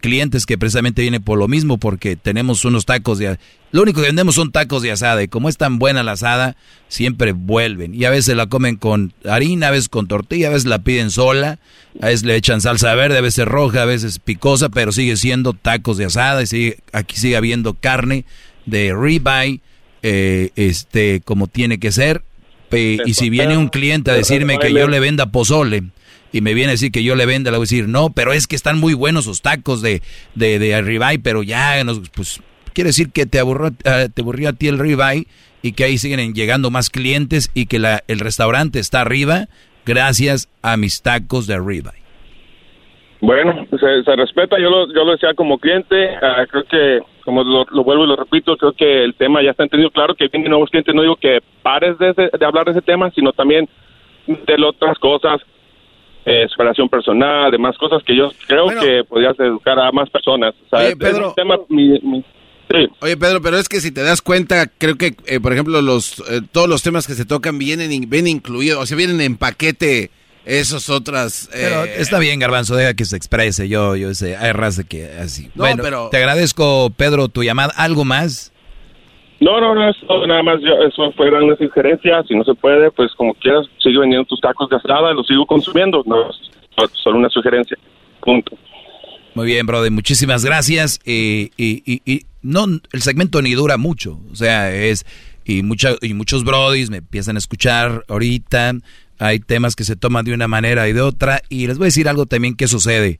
clientes 0.04 0.44
que 0.44 0.58
precisamente 0.58 1.00
vienen 1.00 1.22
por 1.22 1.38
lo 1.38 1.48
mismo, 1.48 1.78
porque 1.78 2.14
tenemos 2.14 2.66
unos 2.66 2.84
tacos 2.84 3.16
de... 3.18 3.38
Lo 3.72 3.80
único 3.80 4.02
que 4.02 4.08
vendemos 4.08 4.34
son 4.34 4.52
tacos 4.52 4.82
de 4.82 4.92
asada, 4.92 5.22
y 5.22 5.28
como 5.28 5.48
es 5.48 5.56
tan 5.56 5.78
buena 5.78 6.02
la 6.02 6.12
asada, 6.12 6.56
siempre 6.88 7.32
vuelven. 7.32 7.94
Y 7.94 8.04
a 8.04 8.10
veces 8.10 8.36
la 8.36 8.46
comen 8.46 8.76
con 8.76 9.14
harina, 9.26 9.68
a 9.68 9.70
veces 9.70 9.88
con 9.88 10.06
tortilla, 10.06 10.48
a 10.48 10.50
veces 10.50 10.66
la 10.66 10.80
piden 10.80 11.10
sola, 11.10 11.58
a 12.02 12.08
veces 12.08 12.24
le 12.24 12.36
echan 12.36 12.60
salsa 12.60 12.94
verde, 12.94 13.16
a 13.16 13.22
veces 13.22 13.46
roja, 13.46 13.80
a 13.80 13.86
veces 13.86 14.18
picosa, 14.18 14.68
pero 14.68 14.92
sigue 14.92 15.16
siendo 15.16 15.54
tacos 15.54 15.96
de 15.96 16.04
asada, 16.04 16.42
y 16.42 16.48
sigue, 16.48 16.78
aquí 16.92 17.16
sigue 17.16 17.38
habiendo 17.38 17.72
carne 17.72 18.26
de 18.66 18.94
ribeye, 18.94 19.62
eh, 20.02 20.50
este, 20.54 21.22
como 21.24 21.46
tiene 21.46 21.78
que 21.78 21.92
ser. 21.92 22.22
y 22.70 23.14
si 23.14 23.30
viene 23.30 23.56
un 23.56 23.68
cliente 23.68 24.10
a 24.10 24.14
decirme 24.14 24.58
que 24.58 24.70
yo 24.70 24.86
le 24.86 25.00
venda 25.00 25.32
pozole, 25.32 25.84
y 26.34 26.40
me 26.40 26.52
viene 26.52 26.70
a 26.70 26.72
decir 26.72 26.90
que 26.90 27.04
yo 27.04 27.14
le 27.14 27.26
venda, 27.26 27.52
le 27.52 27.58
voy 27.58 27.62
a 27.62 27.70
decir, 27.70 27.86
no, 27.86 28.10
pero 28.10 28.32
es 28.32 28.48
que 28.48 28.56
están 28.56 28.80
muy 28.80 28.92
buenos 28.92 29.26
sus 29.26 29.40
tacos 29.40 29.82
de, 29.82 30.02
de, 30.34 30.58
de 30.58 30.82
ribeye, 30.82 31.20
pero 31.20 31.44
ya, 31.44 31.84
nos, 31.84 32.10
pues, 32.10 32.42
quiere 32.72 32.88
decir 32.88 33.12
que 33.12 33.24
te 33.24 33.38
aburrió, 33.38 33.68
uh, 33.68 34.08
te 34.12 34.20
aburrió 34.20 34.48
a 34.48 34.52
ti 34.52 34.66
el 34.66 34.80
ribeye 34.80 35.28
y 35.62 35.74
que 35.74 35.84
ahí 35.84 35.96
siguen 35.96 36.34
llegando 36.34 36.72
más 36.72 36.90
clientes 36.90 37.52
y 37.54 37.66
que 37.66 37.78
la, 37.78 38.02
el 38.08 38.18
restaurante 38.18 38.80
está 38.80 39.02
arriba 39.02 39.46
gracias 39.86 40.48
a 40.60 40.76
mis 40.76 41.02
tacos 41.02 41.46
de 41.46 41.56
ribeye. 41.56 42.02
Bueno, 43.20 43.64
se, 43.70 44.02
se, 44.02 44.16
respeta, 44.16 44.58
yo 44.58 44.70
lo, 44.70 44.92
yo 44.92 45.04
lo 45.04 45.12
decía 45.12 45.34
como 45.34 45.58
cliente, 45.58 46.16
uh, 46.16 46.48
creo 46.50 46.64
que, 46.64 46.98
como 47.24 47.44
lo, 47.44 47.64
lo, 47.70 47.84
vuelvo 47.84 48.06
y 48.06 48.08
lo 48.08 48.16
repito, 48.16 48.56
creo 48.56 48.72
que 48.72 49.04
el 49.04 49.14
tema 49.14 49.40
ya 49.40 49.52
está 49.52 49.62
entendido, 49.62 49.92
claro 49.92 50.16
que 50.16 50.26
vienen 50.26 50.50
nuevos 50.50 50.68
clientes, 50.68 50.92
no 50.92 51.02
digo 51.02 51.14
que 51.14 51.38
pares 51.62 51.96
de, 51.98 52.10
ese, 52.10 52.28
de 52.36 52.44
hablar 52.44 52.64
de 52.64 52.72
ese 52.72 52.82
tema, 52.82 53.08
sino 53.12 53.30
también 53.32 53.68
de 54.26 54.64
otras 54.64 54.98
cosas, 54.98 55.40
eh, 56.24 56.46
superación 56.48 56.88
personal, 56.88 57.50
demás 57.50 57.76
cosas 57.76 58.02
que 58.02 58.16
yo 58.16 58.32
creo 58.46 58.64
bueno, 58.64 58.80
que 58.80 59.04
podrías 59.04 59.38
educar 59.38 59.78
a 59.78 59.92
más 59.92 60.08
personas. 60.10 60.54
O 60.66 60.68
sea, 60.68 60.86
oye, 60.86 60.96
Pedro, 60.96 61.32
tema, 61.34 61.58
mi, 61.68 61.98
mi, 62.00 62.24
sí. 62.70 62.88
oye, 63.00 63.16
Pedro, 63.16 63.42
pero 63.42 63.58
es 63.58 63.68
que 63.68 63.80
si 63.80 63.92
te 63.92 64.02
das 64.02 64.22
cuenta, 64.22 64.66
creo 64.66 64.96
que, 64.96 65.14
eh, 65.26 65.40
por 65.40 65.52
ejemplo, 65.52 65.82
los 65.82 66.20
eh, 66.30 66.40
todos 66.50 66.68
los 66.68 66.82
temas 66.82 67.06
que 67.06 67.14
se 67.14 67.24
tocan 67.24 67.58
vienen, 67.58 68.08
vienen 68.08 68.28
incluidos, 68.28 68.82
o 68.82 68.86
sea, 68.86 68.96
vienen 68.96 69.20
en 69.20 69.36
paquete 69.36 70.10
esos 70.46 70.90
otras... 70.90 71.48
Pero 71.52 71.84
está 71.84 72.18
bien, 72.18 72.38
Garbanzo, 72.38 72.76
deja 72.76 72.94
que 72.94 73.06
se 73.06 73.16
exprese, 73.16 73.68
yo, 73.68 73.96
yo 73.96 74.14
sé, 74.14 74.36
hay 74.36 74.52
raza 74.52 74.84
que 74.84 75.06
así. 75.06 75.50
No, 75.54 75.64
bueno, 75.64 75.82
pero... 75.82 76.08
te 76.10 76.18
agradezco, 76.18 76.90
Pedro, 76.96 77.28
tu 77.28 77.42
llamada. 77.42 77.72
¿Algo 77.76 78.04
más? 78.04 78.53
No, 79.40 79.60
no, 79.60 79.74
no, 79.74 79.90
eso, 79.90 80.26
nada 80.26 80.42
más, 80.42 80.60
yo, 80.60 80.74
eso 80.86 81.12
fuera 81.12 81.42
una 81.42 81.56
sugerencia, 81.56 82.22
si 82.26 82.34
no 82.34 82.44
se 82.44 82.54
puede, 82.54 82.90
pues 82.92 83.12
como 83.16 83.34
quieras, 83.34 83.66
sigue 83.82 83.98
vendiendo 83.98 84.24
tus 84.26 84.40
tacos 84.40 84.70
de 84.70 84.76
asada, 84.76 85.12
los 85.12 85.26
sigo 85.26 85.44
consumiendo, 85.44 86.02
no, 86.06 86.30
solo 86.92 87.18
una 87.18 87.28
sugerencia, 87.28 87.76
punto. 88.20 88.56
Muy 89.34 89.46
bien, 89.46 89.66
brother, 89.66 89.90
muchísimas 89.90 90.44
gracias, 90.44 91.00
y, 91.04 91.50
y, 91.56 91.82
y, 91.84 92.00
y, 92.06 92.22
no, 92.42 92.64
el 92.92 93.02
segmento 93.02 93.42
ni 93.42 93.54
dura 93.54 93.76
mucho, 93.76 94.20
o 94.30 94.36
sea, 94.36 94.72
es, 94.72 95.04
y, 95.44 95.62
mucha, 95.62 95.96
y 96.00 96.14
muchos 96.14 96.44
brodis 96.44 96.90
me 96.90 96.98
empiezan 96.98 97.34
a 97.34 97.40
escuchar 97.40 98.04
ahorita, 98.08 98.74
hay 99.18 99.40
temas 99.40 99.74
que 99.74 99.84
se 99.84 99.96
toman 99.96 100.24
de 100.24 100.32
una 100.32 100.48
manera 100.48 100.88
y 100.88 100.92
de 100.92 101.00
otra, 101.00 101.42
y 101.48 101.66
les 101.66 101.76
voy 101.78 101.86
a 101.86 101.88
decir 101.88 102.08
algo 102.08 102.26
también 102.26 102.54
que 102.54 102.68
sucede, 102.68 103.18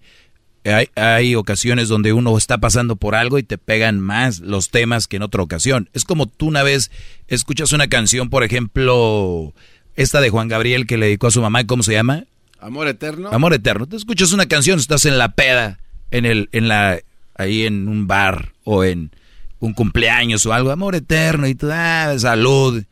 hay, 0.65 0.89
hay, 0.95 1.35
ocasiones 1.35 1.89
donde 1.89 2.13
uno 2.13 2.37
está 2.39 2.59
pasando 2.59 2.97
por 2.97 3.15
algo 3.15 3.39
y 3.39 3.43
te 3.43 3.59
pegan 3.59 4.01
más 4.01 4.41
los 4.41 4.71
temas 4.71 5.07
que 5.07 5.17
en 5.17 5.23
otra 5.23 5.43
ocasión. 5.43 5.91
Es 5.93 6.05
como 6.05 6.27
tú 6.27 6.47
una 6.47 6.63
vez 6.63 6.91
escuchas 7.29 7.73
una 7.73 7.89
canción, 7.89 8.31
por 8.31 8.45
ejemplo, 8.45 9.53
esta 9.95 10.21
de 10.21 10.31
Juan 10.31 10.49
Gabriel 10.49 10.87
que 10.87 10.97
le 10.97 11.07
dedicó 11.07 11.27
a 11.27 11.33
su 11.33 11.43
mamá, 11.43 11.65
¿cómo 11.67 11.83
se 11.83 11.93
llama? 11.93 12.25
Amor 12.61 12.89
eterno. 12.89 13.29
Amor 13.31 13.53
eterno. 13.53 13.87
Te 13.87 13.97
escuchas 13.97 14.33
una 14.33 14.47
canción, 14.47 14.79
estás 14.79 15.05
en 15.05 15.19
la 15.19 15.33
peda, 15.33 15.81
en 16.11 16.25
el, 16.25 16.49
en 16.53 16.69
la, 16.69 16.99
ahí 17.35 17.67
en 17.67 17.89
un 17.89 18.07
bar 18.07 18.53
o 18.65 18.85
en 18.85 19.11
un 19.59 19.75
cumpleaños 19.75 20.47
o 20.47 20.53
algo, 20.53 20.71
amor 20.71 20.95
eterno 20.95 21.47
y 21.47 21.55
tú, 21.55 21.69
ah, 21.71 22.15
salud. 22.19 22.83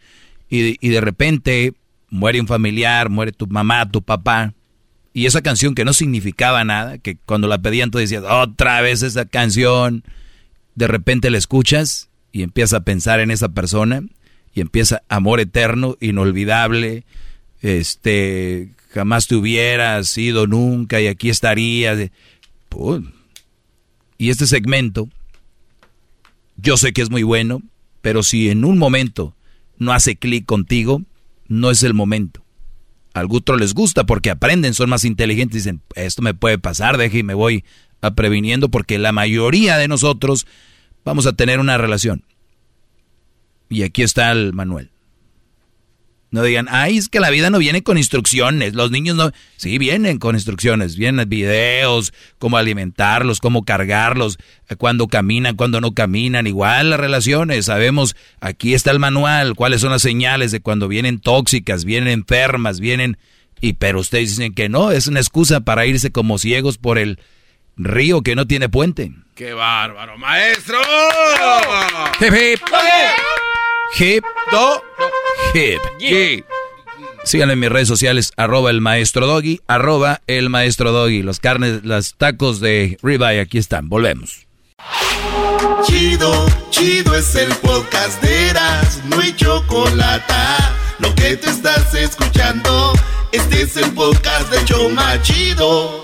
Y, 0.51 0.77
y 0.87 0.91
de 0.91 1.01
repente 1.01 1.73
muere 2.11 2.39
un 2.39 2.47
familiar, 2.47 3.09
muere 3.09 3.33
tu 3.33 3.47
mamá, 3.47 3.91
tu 3.91 4.03
papá 4.03 4.53
y 5.15 5.27
esa 5.27 5.43
canción 5.43 5.75
que 5.75 5.85
no 5.85 5.93
significaba 5.93 6.65
nada, 6.65 6.99
que 6.99 7.17
cuando 7.17 7.49
la 7.49 7.61
pedían 7.61 7.91
tú 7.91 7.99
decías, 7.99 8.25
otra 8.27 8.81
vez 8.81 9.03
esa 9.03 9.27
canción, 9.27 10.05
de 10.75 10.89
repente 10.89 11.31
la 11.31 11.39
escuchas 11.39 12.09
y 12.33 12.43
empiezas 12.43 12.81
a 12.81 12.85
pensar 12.85 13.21
en 13.21 13.31
esa 13.31 13.51
persona 13.51 14.03
y 14.55 14.61
empieza 14.61 15.03
amor 15.09 15.41
eterno, 15.41 15.97
inolvidable, 16.01 17.05
este, 17.61 18.71
jamás 18.91 19.27
te 19.27 19.37
hubieras 19.37 20.17
ido 20.17 20.47
nunca 20.47 21.01
y 21.01 21.07
aquí 21.07 21.31
estarías. 21.31 22.11
Y 24.19 24.31
este 24.31 24.47
segmento, 24.47 25.09
yo 26.57 26.77
sé 26.77 26.93
que 26.93 27.03
es 27.03 27.11
muy 27.11 27.23
bueno, 27.23 27.63
pero 28.01 28.23
si 28.23 28.49
en 28.49 28.65
un 28.65 28.79
momento 28.79 29.35
no 29.79 29.93
hace 29.93 30.17
clic 30.17 30.47
contigo, 30.47 31.03
no 31.49 31.71
es 31.71 31.83
el 31.83 31.93
momento. 31.93 32.42
A 33.15 33.25
otros 33.29 33.61
les 33.61 33.75
gusta 33.75 34.05
porque 34.05 34.31
aprenden, 34.31 34.75
son 34.75 34.89
más 34.89 35.05
inteligentes, 35.05 35.65
dicen, 35.65 35.83
esto 35.95 36.23
me 36.23 36.35
puede 36.35 36.59
pasar, 36.59 36.97
deje 36.97 37.19
y 37.19 37.23
me 37.23 37.35
voy 37.35 37.65
a 38.01 38.15
previniendo 38.15 38.71
porque 38.71 38.99
la 38.99 39.13
mayoría 39.13 39.77
de 39.77 39.89
nosotros 39.89 40.47
vamos 41.05 41.27
a 41.27 41.35
tener 41.35 41.61
una 41.61 41.79
relación. 41.79 42.25
Y 43.69 43.83
aquí 43.83 44.03
está 44.03 44.33
el 44.33 44.53
Manuel. 44.53 44.92
No 46.33 46.43
digan, 46.43 46.67
ay, 46.71 46.97
es 46.97 47.11
que 47.11 47.21
la 47.21 47.29
vida 47.29 47.51
no 47.51 47.59
viene 47.59 47.83
con 47.83 47.99
instrucciones. 47.99 48.73
Los 48.73 48.91
niños 48.91 49.17
no. 49.17 49.33
Sí, 49.59 49.77
vienen 49.77 50.19
con 50.19 50.35
instrucciones. 50.35 50.97
Vienen 50.97 51.29
videos, 51.29 52.15
cómo 52.39 52.57
alimentarlos, 52.57 53.39
cómo 53.39 53.67
cargarlos, 53.67 54.39
cuándo 54.79 55.09
caminan, 55.09 55.57
cuándo 55.57 55.83
no 55.83 55.93
caminan. 55.93 56.47
Igual 56.47 56.89
las 56.89 56.99
relaciones. 56.99 57.67
Sabemos, 57.67 58.17
aquí 58.41 58.73
está 58.73 58.91
el 58.93 58.99
manual, 58.99 59.55
cuáles 59.55 59.83
son 59.83 59.91
las 59.91 60.01
señales 60.01 60.53
de 60.53 60.61
cuando 60.61 60.89
vienen 60.89 61.21
tóxicas, 61.21 61.85
vienen 61.85 62.09
enfermas, 62.09 62.81
vienen. 62.81 63.19
Y 63.61 63.75
pero 63.75 64.01
ustedes 64.01 64.31
dicen 64.31 64.55
que 64.55 64.71
no, 64.71 64.91
es 64.91 65.09
una 65.09 65.21
excusa 65.21 65.61
para 65.61 65.85
irse 65.85 66.13
como 66.13 66.39
ciegos 66.39 66.79
por 66.79 66.97
el 66.97 67.21
río 67.77 68.23
que 68.23 68.37
no 68.37 68.47
tiene 68.47 68.71
puente. 68.71 69.13
¡Qué 69.35 69.53
bárbaro, 69.53 70.17
maestro! 70.17 70.79
Hip, 72.21 72.33
hip. 72.33 72.61
Hip, 73.99 74.25
do, 74.51 74.83
hip. 75.55 76.45
Síganme 77.25 77.53
en 77.53 77.61
mis 77.61 77.71
redes 77.71 77.89
sociales, 77.89 78.33
arroba 78.37 78.71
el 78.71 78.81
maestro 78.81 79.27
doggy, 79.27 79.61
arroba 79.69 80.23
el 80.27 80.51
maestro 80.51 80.93
doggy. 80.93 81.23
Los 81.23 81.39
carnes, 81.39 81.85
los 81.85 82.15
tacos 82.15 82.61
de 82.61 82.99
ribeye, 83.03 83.41
aquí 83.41 83.59
están. 83.59 83.89
Volvemos. 83.89 84.47
Chido, 85.85 86.47
chido 86.71 87.15
es 87.15 87.35
el 87.37 87.53
podcast 87.57 88.21
de 88.23 88.51
Eras, 88.51 89.01
no 89.07 89.21
hay 89.21 89.35
chocolate. 89.35 90.35
Lo 90.99 91.15
que 91.15 91.37
te 91.37 91.51
estás 91.51 91.95
escuchando, 91.95 92.93
este 93.33 93.63
es 93.63 93.77
el 93.77 93.91
podcast 93.93 94.51
de 94.51 94.65
Choma 94.65 95.21
Chido. 95.23 96.02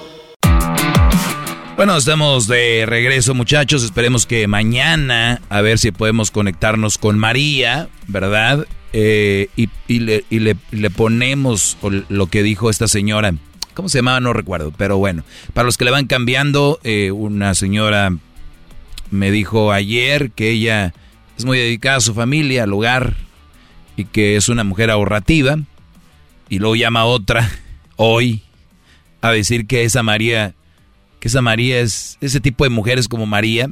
Bueno, 1.79 1.97
estamos 1.97 2.49
de 2.49 2.87
regreso 2.87 3.35
muchachos, 3.35 3.85
esperemos 3.85 4.27
que 4.27 4.49
mañana 4.49 5.41
a 5.49 5.61
ver 5.61 5.79
si 5.79 5.93
podemos 5.93 6.33
conectarnos 6.33 6.99
con 6.99 7.17
María, 7.21 7.89
¿verdad? 8.09 8.67
Eh, 8.93 9.47
y, 9.55 9.69
le, 10.01 10.25
le, 10.29 10.91
ponemos 10.91 11.79
lo 12.09 12.27
que 12.27 12.43
dijo 12.43 12.69
esta 12.69 12.89
señora, 12.89 13.33
¿cómo 13.75 13.89
se 13.89 13.99
llamaba? 13.99 14.19
No 14.19 14.33
recuerdo, 14.33 14.73
pero 14.77 14.99
bueno, 14.99 15.23
para 15.55 15.67
los 15.67 15.77
que 15.77 15.85
le 15.85 15.93
van 15.93 16.09
cambiando, 16.09 16.81
eh, 16.83 17.13
una 17.13 17.55
señora 17.55 18.13
me 19.13 19.31
dijo 19.31 19.71
ayer 19.71 20.33
que 20.33 20.51
ella 20.51 20.93
es 21.37 21.45
muy 21.45 21.59
dedicada 21.59 21.99
a 21.99 22.01
su 22.01 22.13
familia, 22.13 22.65
al 22.65 22.73
hogar, 22.73 23.15
y 23.97 24.05
que 24.05 24.35
es 24.35 24.49
una 24.49 24.65
mujer 24.65 24.91
ahorrativa, 24.91 25.59
y 26.49 26.59
luego 26.59 26.75
llama 26.75 27.03
a 27.03 27.05
otra 27.05 27.49
hoy 27.95 28.43
a 29.21 29.31
decir 29.31 29.69
que 29.69 29.85
esa 29.85 30.03
María 30.03 30.57
que 31.21 31.29
esa 31.29 31.43
María 31.43 31.81
es 31.81 32.19
ese 32.21 32.41
tipo 32.41 32.65
de 32.65 32.71
mujeres 32.71 33.09
como 33.09 33.27
María, 33.27 33.69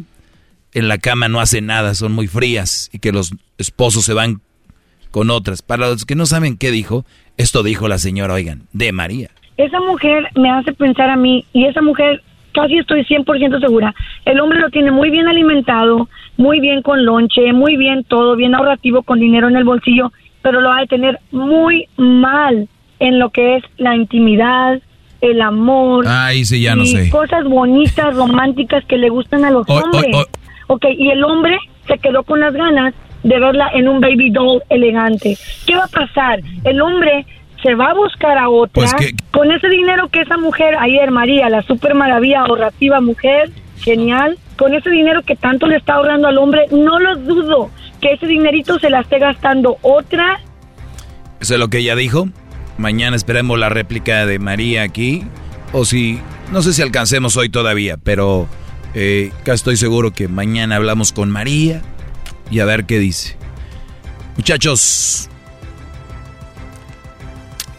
en 0.73 0.89
la 0.89 0.98
cama 0.98 1.28
no 1.28 1.40
hace 1.40 1.60
nada, 1.60 1.94
son 1.94 2.12
muy 2.12 2.27
frías 2.27 2.90
y 2.93 2.98
que 2.98 3.12
los 3.12 3.32
esposos 3.59 4.05
se 4.05 4.14
van 4.14 4.40
con 5.10 5.31
otras. 5.31 5.62
Para 5.62 5.89
los 5.89 6.05
que 6.05 6.14
no 6.14 6.27
saben 6.27 6.59
qué 6.59 6.70
dijo, 6.70 7.05
esto 7.36 7.62
dijo 7.62 7.89
la 7.89 7.98
señora, 7.98 8.35
oigan, 8.35 8.62
de 8.73 8.93
María. 8.93 9.31
Esa 9.56 9.81
mujer 9.81 10.28
me 10.35 10.51
hace 10.51 10.73
pensar 10.74 11.09
a 11.09 11.16
mí 11.16 11.47
y 11.52 11.64
esa 11.64 11.81
mujer 11.81 12.23
casi 12.52 12.78
estoy 12.78 13.05
100% 13.05 13.60
segura, 13.60 13.94
el 14.24 14.40
hombre 14.40 14.60
lo 14.60 14.70
tiene 14.70 14.90
muy 14.90 15.10
bien 15.10 15.28
alimentado, 15.28 16.09
muy 16.39 16.59
bien 16.60 16.82
con 16.82 17.05
lonche, 17.05 17.52
muy 17.52 17.77
bien 17.77 18.02
todo, 18.05 18.35
bien 18.35 18.55
ahorrativo 18.55 19.02
con 19.02 19.20
dinero 19.20 19.48
en 19.48 19.56
el 19.56 19.64
bolsillo, 19.64 20.10
pero 20.43 20.60
lo 20.60 20.70
va 20.70 20.81
a 20.81 20.86
tener 20.86 21.20
muy 21.31 21.86
mal 21.98 22.68
en 22.98 23.18
lo 23.18 23.31
que 23.31 23.56
es 23.56 23.64
la 23.77 23.94
intimidad, 23.94 24.81
el 25.21 25.41
amor. 25.41 26.07
Ay, 26.09 26.45
sí, 26.45 26.63
ya 26.63 26.75
no 26.75 26.83
y 26.83 26.89
sé. 26.89 27.11
Cosas 27.11 27.45
bonitas, 27.45 28.15
románticas 28.15 28.85
que 28.85 28.97
le 28.97 29.09
gustan 29.09 29.45
a 29.45 29.51
los 29.51 29.69
hombres. 29.69 30.17
Ok, 30.69 30.85
y 30.97 31.11
el 31.11 31.23
hombre 31.25 31.59
se 31.87 31.99
quedó 31.99 32.23
con 32.25 32.41
las 32.41 32.53
ganas 32.53 32.95
de 33.23 33.39
verla 33.39 33.71
en 33.75 33.89
un 33.89 34.01
baby 34.01 34.31
doll 34.31 34.63
elegante. 34.69 35.37
¿Qué 35.67 35.77
va 35.77 35.85
a 35.85 35.89
pasar? 35.89 36.41
El 36.65 36.81
hombre 36.81 37.27
se 37.63 37.75
va 37.75 37.91
a 37.91 37.95
buscar 37.95 38.39
a 38.39 38.49
otra 38.49 38.73
Pues 38.75 39.15
con 39.33 39.51
ese 39.51 39.69
dinero 39.69 40.09
que 40.09 40.21
esa 40.21 40.37
mujer 40.37 40.77
ayer, 40.79 41.11
María, 41.11 41.49
la 41.49 41.63
super 41.63 41.95
maravilla 41.95 42.43
ahorrativa 42.43 43.01
mujer, 43.01 43.51
genial, 43.79 44.39
con 44.57 44.75
ese 44.75 44.91
dinero 44.91 45.23
que 45.23 45.37
tanto 45.37 45.67
le 45.67 45.77
está 45.77 45.95
ahorrando 45.95 46.29
al 46.29 46.39
hombre, 46.39 46.67
no 46.71 46.99
lo 46.99 47.17
dudo 47.17 47.71
que 48.01 48.13
ese 48.13 48.27
dinerito 48.27 48.79
se 48.79 48.91
la 48.91 49.01
esté 49.01 49.19
gastando 49.19 49.79
otra. 49.83 50.41
¿Eso 51.41 51.55
es 51.55 51.61
lo 51.61 51.69
que 51.69 51.79
ella 51.79 51.97
dijo? 51.97 52.29
Mañana 52.78 53.16
esperemos 53.16 53.59
la 53.59 53.69
réplica 53.69 54.27
de 54.27 54.39
María 54.39 54.82
aquí. 54.82 55.24
O 55.73 55.85
si, 55.85 56.20
no 56.53 56.62
sé 56.62 56.73
si 56.73 56.82
alcancemos 56.82 57.36
hoy 57.36 57.48
todavía, 57.48 57.97
pero 57.97 58.48
eh, 58.94 59.32
acá 59.40 59.55
estoy 59.55 59.77
seguro 59.77 60.12
que 60.12 60.28
mañana 60.28 60.77
hablamos 60.77 61.12
con 61.12 61.31
María 61.31 61.82
y 62.51 62.61
a 62.61 62.65
ver 62.65 62.85
qué 62.85 62.98
dice. 62.98 63.36
Muchachos, 64.36 65.28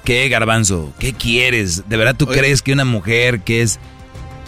¿qué 0.04 0.28
garbanzo? 0.30 0.94
¿Qué 1.00 1.14
quieres? 1.14 1.88
¿De 1.88 1.98
verdad 1.98 2.16
tú 2.16 2.28
crees 2.28 2.62
que 2.62 2.74
una 2.74 2.86
mujer 2.86 3.42
que 3.42 3.62
es 3.62 3.80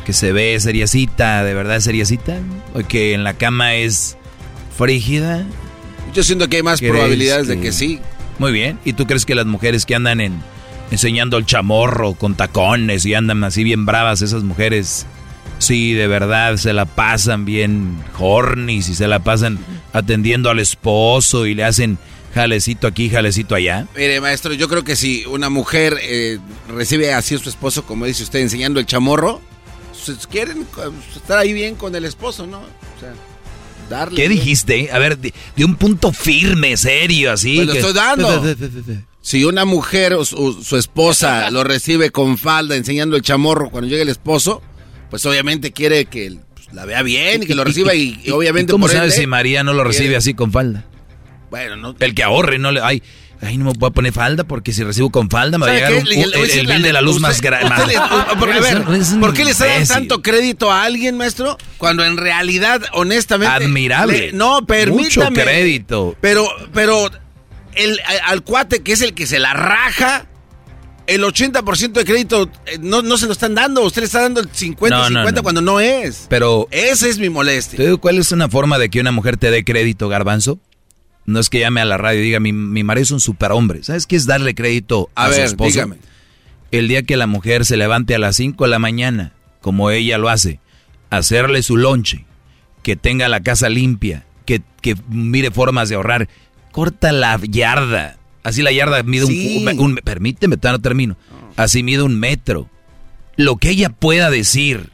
que 0.05 0.13
se 0.13 0.31
ve 0.31 0.59
seriecita, 0.59 1.43
de 1.43 1.53
verdad 1.53 1.77
es 1.77 1.83
seriecita? 1.83 2.39
¿O 2.73 2.79
que 2.79 3.13
en 3.13 3.23
la 3.23 3.35
cama 3.35 3.75
es 3.75 4.17
frígida? 4.75 5.45
Yo 6.13 6.23
siento 6.23 6.49
que 6.49 6.57
hay 6.57 6.63
más 6.63 6.81
probabilidades 6.81 7.47
de 7.47 7.59
que 7.59 7.71
sí. 7.71 7.99
Muy 8.39 8.51
bien. 8.51 8.79
¿Y 8.85 8.93
tú 8.93 9.05
crees 9.05 9.25
que 9.25 9.35
las 9.35 9.45
mujeres 9.45 9.85
que 9.85 9.95
andan 9.95 10.21
en 10.21 10.41
enseñando 10.91 11.37
el 11.37 11.45
chamorro 11.45 12.13
con 12.13 12.35
tacones 12.35 13.05
y 13.05 13.13
andan 13.13 13.43
así 13.43 13.63
bien 13.63 13.85
bravas, 13.85 14.21
esas 14.21 14.43
mujeres, 14.43 15.05
sí, 15.59 15.93
de 15.93 16.07
verdad 16.07 16.57
se 16.57 16.73
la 16.73 16.85
pasan 16.85 17.45
bien 17.45 18.01
horny, 18.17 18.77
y 18.77 18.81
se 18.81 19.07
la 19.07 19.19
pasan 19.19 19.59
atendiendo 19.93 20.49
al 20.49 20.59
esposo 20.59 21.45
y 21.45 21.53
le 21.53 21.63
hacen 21.63 21.99
jalecito 22.33 22.87
aquí, 22.87 23.09
jalecito 23.09 23.55
allá? 23.55 23.87
Mire, 23.95 24.21
maestro, 24.21 24.53
yo 24.53 24.67
creo 24.67 24.83
que 24.83 24.95
si 24.95 25.25
una 25.25 25.49
mujer 25.49 25.97
eh, 26.01 26.39
recibe 26.69 27.13
así 27.13 27.35
a 27.35 27.39
su 27.39 27.49
esposo, 27.49 27.85
como 27.85 28.05
dice 28.05 28.23
usted, 28.23 28.39
enseñando 28.39 28.79
el 28.79 28.85
chamorro, 28.85 29.41
pues, 30.05 30.27
quieren 30.27 30.65
estar 31.15 31.37
ahí 31.37 31.53
bien 31.53 31.75
con 31.75 31.95
el 31.95 32.05
esposo, 32.05 32.47
¿no? 32.47 32.59
O 32.59 32.99
sea, 32.99 33.13
darle. 33.89 34.15
¿Qué 34.15 34.29
dijiste? 34.29 34.89
A 34.91 34.99
ver, 34.99 35.17
de, 35.17 35.33
de 35.55 35.65
un 35.65 35.75
punto 35.75 36.11
firme, 36.13 36.77
serio, 36.77 37.31
así. 37.33 37.55
Pues 37.57 37.67
lo 37.67 37.73
estoy 37.73 37.93
dando. 37.93 38.43
Si 39.21 39.43
una 39.43 39.65
mujer 39.65 40.13
o 40.13 40.23
su, 40.23 40.63
su 40.63 40.77
esposa 40.77 41.51
lo 41.51 41.63
recibe 41.63 42.09
con 42.11 42.37
falda 42.37 42.75
enseñando 42.75 43.15
el 43.17 43.21
chamorro 43.21 43.69
cuando 43.69 43.89
llega 43.89 44.01
el 44.03 44.09
esposo, 44.09 44.61
pues 45.09 45.25
obviamente 45.25 45.71
quiere 45.73 46.05
que 46.05 46.37
pues, 46.53 46.73
la 46.73 46.85
vea 46.85 47.01
bien 47.01 47.43
y 47.43 47.45
que 47.45 47.53
lo 47.55 47.63
reciba 47.65 47.93
y, 47.95 48.19
y 48.23 48.29
obviamente 48.31 48.71
¿Cómo 48.71 48.85
por 48.85 48.95
sabes 48.95 49.13
ende- 49.15 49.21
si 49.21 49.27
María 49.27 49.63
no 49.63 49.73
lo 49.73 49.83
recibe 49.83 50.05
quiere- 50.05 50.17
así 50.17 50.33
con 50.33 50.51
falda? 50.51 50.85
Bueno, 51.51 51.75
no. 51.75 51.95
El 51.99 52.13
que 52.15 52.23
ahorre, 52.23 52.59
no 52.59 52.71
le. 52.71 52.79
Ay, 52.81 53.01
ay, 53.41 53.57
no 53.57 53.65
me 53.65 53.71
voy 53.77 53.87
a 53.87 53.91
poner 53.91 54.11
falda 54.13 54.43
porque 54.43 54.73
si 54.73 54.83
recibo 54.83 55.09
con 55.11 55.29
falda 55.29 55.57
me 55.57 55.65
va 55.67 55.71
a 55.71 55.79
¿Sabe 55.79 55.87
llegar 55.91 56.03
un- 56.03 56.09
Le- 56.09 56.15
le 56.27 56.43
el, 56.43 56.59
el 56.59 56.67
bill 56.67 56.81
de 56.81 56.93
la 56.93 57.01
luz 57.01 57.19
más 57.19 57.41
grande. 57.41 57.69
por- 58.39 58.51
a 58.51 58.59
ver, 58.59 58.83
¿Por 59.19 59.33
qué 59.33 59.45
le 59.45 59.51
está 59.51 59.65
dando 59.65 59.75
imbécil. 59.77 59.95
tanto 59.95 60.21
crédito 60.21 60.71
a 60.71 60.83
alguien, 60.83 61.17
maestro? 61.17 61.57
Cuando 61.77 62.03
en 62.05 62.17
realidad, 62.17 62.81
honestamente. 62.93 63.53
Admirable. 63.53 64.17
le- 64.17 64.31
no, 64.33 64.65
permítame. 64.65 65.29
Mucho 65.29 65.41
crédito. 65.43 66.15
Pero, 66.21 66.47
pero, 66.73 67.09
el, 67.75 67.99
al 68.25 68.43
cuate 68.43 68.81
que 68.81 68.93
es 68.93 69.01
el 69.01 69.13
que 69.13 69.25
se 69.25 69.39
la 69.39 69.53
raja, 69.53 70.25
el 71.07 71.23
80% 71.23 71.91
de 71.93 72.05
crédito 72.05 72.51
eh, 72.67 72.77
no, 72.81 73.01
no 73.01 73.17
se 73.17 73.25
lo 73.25 73.31
están 73.31 73.55
dando. 73.55 73.81
Usted 73.83 74.01
le 74.01 74.05
está 74.07 74.21
dando 74.21 74.41
el 74.41 74.49
50, 74.51 74.95
No, 74.95 75.03
no, 75.03 75.07
50 75.21 75.31
no. 75.39 75.43
cuando 75.43 75.61
no 75.61 75.79
es. 75.79 76.25
Pero. 76.29 76.67
Esa 76.71 77.07
es 77.07 77.17
mi 77.19 77.29
molestia. 77.29 77.77
¿Te 77.77 77.83
digo 77.85 77.99
cuál 77.99 78.17
es 78.19 78.31
una 78.31 78.49
forma 78.49 78.77
de 78.77 78.89
que 78.89 78.99
una 78.99 79.11
mujer 79.11 79.37
te 79.37 79.49
dé 79.49 79.63
crédito, 79.63 80.07
garbanzo? 80.09 80.59
No 81.29 81.39
es 81.39 81.49
que 81.49 81.59
llame 81.59 81.81
a 81.81 81.85
la 81.85 81.97
radio 81.97 82.19
y 82.21 82.23
diga, 82.23 82.39
mi, 82.39 82.51
mi 82.53 82.83
marido 82.83 83.03
es 83.03 83.11
un 83.11 83.19
superhombre. 83.19 83.83
¿Sabes 83.83 84.07
qué 84.07 84.15
es 84.15 84.25
darle 84.25 84.55
crédito 84.55 85.09
a, 85.15 85.25
A 85.25 85.29
su 85.29 85.35
ver, 85.37 85.45
esposo? 85.45 85.69
dígame. 85.71 85.97
El 86.71 86.87
día 86.87 87.03
que 87.03 87.17
la 87.17 87.27
mujer 87.27 87.65
se 87.65 87.77
levante 87.77 88.15
a 88.15 88.19
las 88.19 88.35
5 88.35 88.63
de 88.63 88.69
la 88.69 88.79
mañana, 88.79 89.33
como 89.61 89.91
ella 89.91 90.17
lo 90.17 90.29
hace, 90.29 90.59
hacerle 91.09 91.61
su 91.63 91.77
lonche, 91.77 92.25
que 92.83 92.95
tenga 92.95 93.27
la 93.27 93.41
casa 93.41 93.69
limpia, 93.69 94.25
que, 94.45 94.61
que 94.81 94.95
mire 95.09 95.51
formas 95.51 95.89
de 95.89 95.95
ahorrar, 95.95 96.29
corta 96.71 97.11
la 97.11 97.39
yarda. 97.43 98.17
Así 98.43 98.61
la 98.61 98.71
yarda 98.71 99.03
mide 99.03 99.25
un- 99.25 99.31
Sí. 99.31 99.65
un, 99.67 99.79
un- 99.79 99.95
Permíteme, 100.03 100.57
no 100.61 100.79
termino. 100.79 101.17
Así 101.57 101.83
mide 101.83 102.03
un 102.03 102.19
metro. 102.19 102.69
Lo 103.35 103.57
que 103.57 103.69
ella 103.71 103.89
pueda 103.89 104.29
decir 104.29 104.89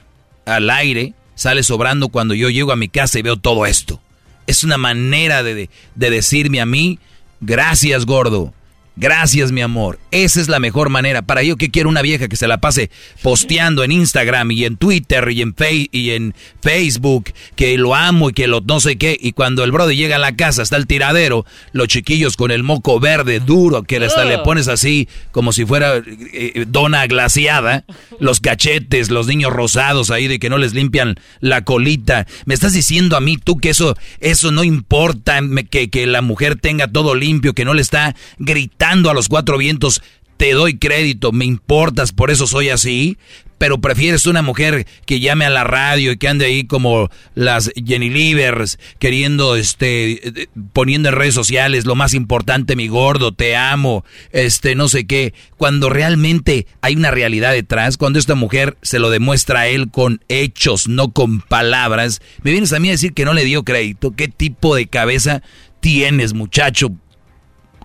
al 0.45 0.69
aire 0.69 1.13
sale 1.35 1.63
sobrando 1.63 2.09
cuando 2.09 2.33
yo 2.33 2.49
llego 2.49 2.71
a 2.71 2.75
mi 2.75 2.87
casa 2.89 3.19
y 3.19 3.21
veo 3.21 3.37
todo 3.37 3.65
esto. 3.65 4.01
Es 4.47 4.63
una 4.63 4.77
manera 4.77 5.43
de, 5.43 5.55
de- 5.55 5.69
de 5.95 6.09
decirme 6.09 6.61
a 6.61 6.65
mí, 6.65 6.99
gracias 7.41 8.05
gordo. 8.05 8.53
Gracias, 8.97 9.51
mi 9.51 9.61
amor. 9.61 9.99
Esa 10.11 10.39
es 10.39 10.47
la 10.47 10.59
mejor 10.59 10.87
manera. 10.87 11.21
Para 11.21 11.43
yo 11.43 11.57
que 11.57 11.69
quiero 11.69 11.89
una 11.89 12.01
vieja 12.01 12.29
que 12.29 12.37
se 12.37 12.47
la 12.47 12.61
pase 12.61 12.89
posteando 13.21 13.83
en 13.83 13.91
Instagram 13.91 14.51
y 14.51 14.63
en 14.63 14.77
Twitter 14.77 15.29
y 15.31 15.41
en, 15.41 15.53
y 15.91 16.11
en 16.11 16.33
Facebook, 16.61 17.33
que 17.57 17.77
lo 17.77 17.93
amo 17.93 18.29
y 18.29 18.33
que 18.33 18.47
lo 18.47 18.61
no 18.61 18.79
sé 18.79 18.97
qué. 18.97 19.17
Y 19.19 19.33
cuando 19.33 19.65
el 19.65 19.73
brother 19.73 19.97
llega 19.97 20.15
a 20.15 20.19
la 20.19 20.37
casa, 20.37 20.61
está 20.61 20.77
el 20.77 20.87
tiradero, 20.87 21.45
los 21.73 21.89
chiquillos 21.89 22.37
con 22.37 22.51
el 22.51 22.63
moco 22.63 23.01
verde 23.01 23.41
duro, 23.41 23.83
que 23.83 23.97
hasta 23.97 24.23
le 24.23 24.37
pones 24.39 24.69
así 24.69 25.09
como 25.31 25.51
si 25.51 25.65
fuera 25.65 25.97
eh, 25.97 26.03
eh, 26.31 26.65
dona 26.65 27.05
glaciada, 27.07 27.83
los 28.21 28.39
cachetes, 28.39 29.09
los 29.09 29.27
niños 29.27 29.51
rosados 29.51 30.09
ahí 30.09 30.29
de 30.29 30.39
que 30.39 30.49
no 30.49 30.57
les 30.57 30.73
limpian 30.73 31.15
la 31.41 31.65
colita. 31.65 32.27
Me 32.45 32.53
estás 32.53 32.71
diciendo 32.71 33.17
a 33.17 33.21
mí 33.21 33.35
tú 33.35 33.57
que 33.57 33.71
eso, 33.71 33.97
eso 34.21 34.53
no 34.53 34.63
importa, 34.63 35.41
que, 35.69 35.89
que 35.89 36.07
la 36.07 36.21
mujer 36.21 36.55
tenga 36.55 36.87
todo 36.87 37.13
limpio, 37.13 37.53
que 37.53 37.65
no 37.65 37.73
le 37.73 37.81
está 37.81 38.15
gritando 38.39 38.84
a 38.85 39.13
los 39.13 39.27
cuatro 39.29 39.57
vientos, 39.57 40.01
te 40.37 40.53
doy 40.53 40.77
crédito, 40.77 41.31
me 41.31 41.45
importas, 41.45 42.11
por 42.11 42.29
eso 42.29 42.45
soy 42.45 42.69
así, 42.69 43.17
pero 43.57 43.79
prefieres 43.79 44.25
una 44.25 44.41
mujer 44.41 44.85
que 45.05 45.19
llame 45.19 45.45
a 45.45 45.49
la 45.49 45.63
radio 45.63 46.11
y 46.11 46.17
que 46.17 46.27
ande 46.27 46.45
ahí 46.45 46.65
como 46.65 47.09
las 47.33 47.71
Jenny 47.75 48.09
Livers, 48.09 48.77
queriendo, 48.99 49.55
este, 49.55 50.49
poniendo 50.73 51.09
en 51.09 51.15
redes 51.15 51.33
sociales 51.33 51.85
lo 51.85 51.95
más 51.95 52.13
importante, 52.13 52.75
mi 52.75 52.87
gordo, 52.89 53.31
te 53.31 53.55
amo, 53.55 54.05
este, 54.31 54.75
no 54.75 54.87
sé 54.87 55.07
qué, 55.07 55.33
cuando 55.57 55.89
realmente 55.89 56.67
hay 56.81 56.95
una 56.95 57.11
realidad 57.11 57.53
detrás, 57.53 57.97
cuando 57.97 58.19
esta 58.19 58.35
mujer 58.35 58.77
se 58.81 58.99
lo 58.99 59.09
demuestra 59.09 59.61
a 59.61 59.67
él 59.67 59.89
con 59.89 60.21
hechos, 60.27 60.87
no 60.87 61.11
con 61.11 61.41
palabras, 61.41 62.21
me 62.43 62.51
vienes 62.51 62.73
a 62.73 62.79
mí 62.79 62.89
a 62.89 62.91
decir 62.91 63.13
que 63.13 63.25
no 63.25 63.33
le 63.33 63.45
dio 63.45 63.63
crédito, 63.63 64.11
qué 64.15 64.27
tipo 64.27 64.75
de 64.75 64.87
cabeza 64.87 65.41
tienes, 65.79 66.33
muchacho, 66.33 66.91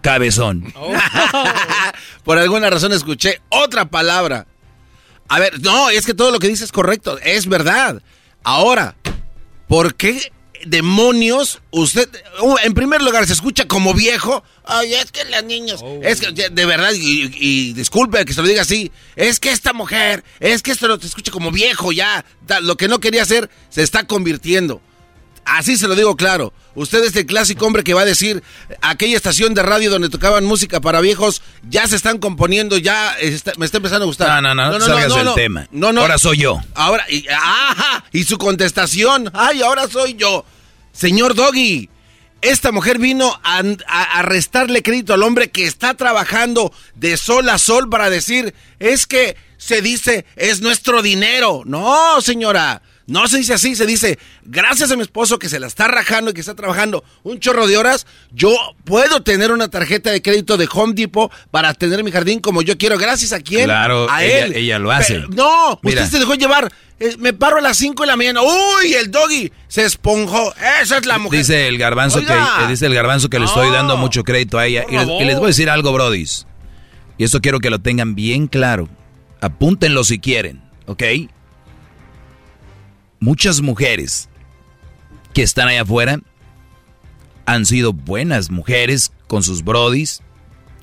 cabezón. 0.01 0.73
Oh. 0.77 0.93
Por 2.25 2.39
alguna 2.39 2.71
razón 2.71 2.93
escuché 2.93 3.41
otra 3.49 3.91
palabra. 3.91 4.47
A 5.29 5.39
ver, 5.39 5.61
no, 5.61 5.91
es 5.91 6.07
que 6.07 6.15
todo 6.15 6.33
lo 6.33 6.39
que 6.39 6.49
dices 6.49 6.67
es 6.67 6.73
correcto, 6.73 7.19
es 7.23 7.47
verdad. 7.47 8.03
Ahora, 8.43 8.97
¿por 9.69 9.95
qué 9.95 10.33
demonios 10.65 11.61
usted, 11.71 12.09
uh, 12.43 12.57
en 12.65 12.75
primer 12.75 13.01
lugar, 13.01 13.27
se 13.27 13.33
escucha 13.35 13.67
como 13.67 13.95
viejo? 13.95 14.43
Ay, 14.65 14.95
es 14.95 15.13
que 15.13 15.25
las 15.25 15.45
niños, 15.45 15.81
oh. 15.83 16.01
es 16.03 16.21
que 16.21 16.33
de 16.33 16.67
verdad, 16.67 16.91
y, 16.95 17.73
disculpe 17.75 18.25
que 18.25 18.35
se 18.35 18.43
lo 18.43 18.49
diga 18.49 18.63
así, 18.63 18.91
es 19.15 19.41
que 19.41 19.53
esta 19.53 19.73
mujer, 19.73 20.25
es 20.41 20.63
que 20.63 20.73
esto 20.73 20.89
lo 20.89 20.99
te 20.99 21.07
escucha 21.07 21.31
como 21.31 21.51
viejo 21.51 21.93
ya, 21.93 22.25
lo 22.63 22.77
que 22.77 22.89
no 22.89 22.99
quería 22.99 23.23
hacer 23.23 23.51
se 23.69 23.83
está 23.83 24.07
convirtiendo. 24.07 24.83
Así 25.45 25.77
se 25.77 25.89
lo 25.89 25.97
digo 25.97 26.17
claro. 26.17 26.53
Usted 26.75 27.03
es 27.05 27.17
el 27.17 27.27
clásico 27.27 27.67
hombre 27.67 27.83
que 27.83 27.95
va 27.95 28.03
a 28.03 28.05
decir, 28.05 28.43
aquella 28.81 29.17
estación 29.17 29.55
de 29.55 29.63
radio 29.63 29.91
donde 29.91 30.09
tocaban 30.09 30.45
música 30.45 30.81
para 30.81 31.01
viejos, 31.01 31.43
ya 31.69 31.87
se 31.89 31.97
están 31.97 32.19
componiendo, 32.19 32.79
ya 32.79 33.17
me 33.57 33.67
está 33.67 33.79
empezando 33.79 34.05
a 34.05 34.07
gustar. 34.07 34.29
No, 34.29 34.41
no, 34.41 34.55
no, 34.55 34.71
no, 34.73 34.79
no 34.79 34.87
salgas 34.87 35.15
del 35.15 35.35
tema. 35.35 35.67
No, 35.73 35.93
no. 35.93 36.03
Ahora 36.03 36.19
soy 36.19 36.39
yo. 36.39 36.61
Ahora, 36.75 37.05
y, 37.11 37.27
ajá, 37.29 38.05
y 38.13 38.25
su 38.25 38.39
contestación, 38.39 39.31
ay, 39.35 39.63
ahora 39.63 39.89
soy 39.89 40.15
yo. 40.15 40.45
Señor 40.93 41.35
Doggy, 41.35 41.91
esta 42.43 42.73
mujer 42.73 42.99
vino 42.99 43.39
a, 43.43 43.63
a, 43.87 44.23
restarle 44.23 44.83
crédito 44.83 45.13
al 45.13 45.23
hombre 45.23 45.51
que 45.51 45.65
está 45.65 45.95
trabajando 45.95 46.73
de 46.95 47.17
sol 47.17 47.49
a 47.49 47.59
sol 47.59 47.91
para 47.91 48.09
decir, 48.09 48.55
es 48.79 49.07
que 49.07 49.37
se 49.59 49.83
dice, 49.83 50.25
es 50.37 50.61
nuestro 50.61 51.03
dinero. 51.03 51.63
No, 51.67 52.21
señora. 52.21 52.83
No 53.11 53.27
se 53.27 53.39
dice 53.39 53.55
así, 53.55 53.75
se 53.75 53.87
dice, 53.87 54.21
gracias 54.45 54.93
a 54.93 54.97
mi 54.97 55.03
esposo 55.03 55.41
que 55.41 55.49
se 55.49 55.59
la 55.59 55.67
está 55.67 55.89
rajando 55.89 56.31
y 56.31 56.35
que 56.35 56.41
está 56.41 56.55
trabajando 56.55 57.03
un 57.25 57.41
chorro 57.41 57.67
de 57.67 57.77
horas, 57.77 58.07
yo 58.31 58.55
puedo 58.85 59.25
tener 59.25 59.51
una 59.51 59.67
tarjeta 59.67 60.13
de 60.13 60.23
crédito 60.23 60.57
de 60.57 60.69
Home 60.73 60.95
Depot 60.95 61.29
para 61.51 61.75
tener 61.75 62.05
mi 62.05 62.13
jardín 62.13 62.39
como 62.39 62.63
yo 62.63 62.79
quiero. 62.79 62.97
Gracias 62.99 63.33
a 63.33 63.41
quién? 63.41 63.65
Claro, 63.65 64.09
a 64.09 64.23
ella, 64.23 64.47
él. 64.47 64.53
Ella 64.55 64.79
lo 64.79 64.93
hace. 64.93 65.25
no, 65.35 65.81
usted 65.83 66.07
se 66.07 66.21
dejó 66.21 66.35
llevar. 66.35 66.73
Eh, 67.01 67.17
me 67.19 67.33
paro 67.33 67.57
a 67.57 67.61
las 67.61 67.79
5 67.79 68.01
de 68.01 68.07
la 68.07 68.17
mañana. 68.17 68.43
¡Uy! 68.43 68.95
El 68.95 69.11
doggy 69.11 69.51
se 69.67 69.85
esponjó. 69.85 70.55
Esa 70.81 70.99
es 70.99 71.07
la 71.07 71.19
mujer. 71.19 71.41
Dice 71.41 71.67
el 71.67 71.79
garbanzo, 71.79 72.21
que, 72.21 72.33
dice 72.69 72.87
el 72.87 72.95
garbanzo 72.95 73.29
que 73.29 73.41
le 73.41 73.47
estoy 73.47 73.73
dando 73.73 73.97
mucho 73.97 74.23
crédito 74.23 74.57
a 74.57 74.67
ella. 74.67 74.85
Y 74.89 74.93
les, 74.93 75.09
y 75.09 75.25
les, 75.25 75.35
voy 75.35 75.47
a 75.47 75.49
decir 75.49 75.69
algo, 75.69 75.93
brodis. 75.93 76.47
Y 77.19 77.25
esto 77.25 77.41
quiero 77.41 77.59
que 77.59 77.71
lo 77.71 77.81
tengan 77.81 78.15
bien 78.15 78.47
claro. 78.47 78.89
Apúntenlo 79.41 80.05
si 80.05 80.21
quieren, 80.21 80.63
¿ok? 80.87 81.03
Muchas 83.21 83.61
mujeres 83.61 84.29
que 85.33 85.43
están 85.43 85.69
allá 85.69 85.83
afuera 85.83 86.21
han 87.47 87.67
sido 87.67 87.93
buenas 87.93 88.51
mujeres 88.51 89.13
con 89.27 89.43
sus 89.43 89.63
brodis 89.63 90.23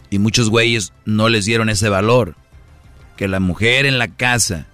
y 0.09 0.19
muchos 0.19 0.49
güeyes 0.49 0.93
no 1.05 1.30
les 1.30 1.45
dieron 1.45 1.69
ese 1.69 1.89
valor. 1.89 2.35
Que 3.18 3.27
la 3.27 3.39
mujer 3.39 3.85
en 3.85 3.97
la 3.97 4.07
casa 4.07 4.68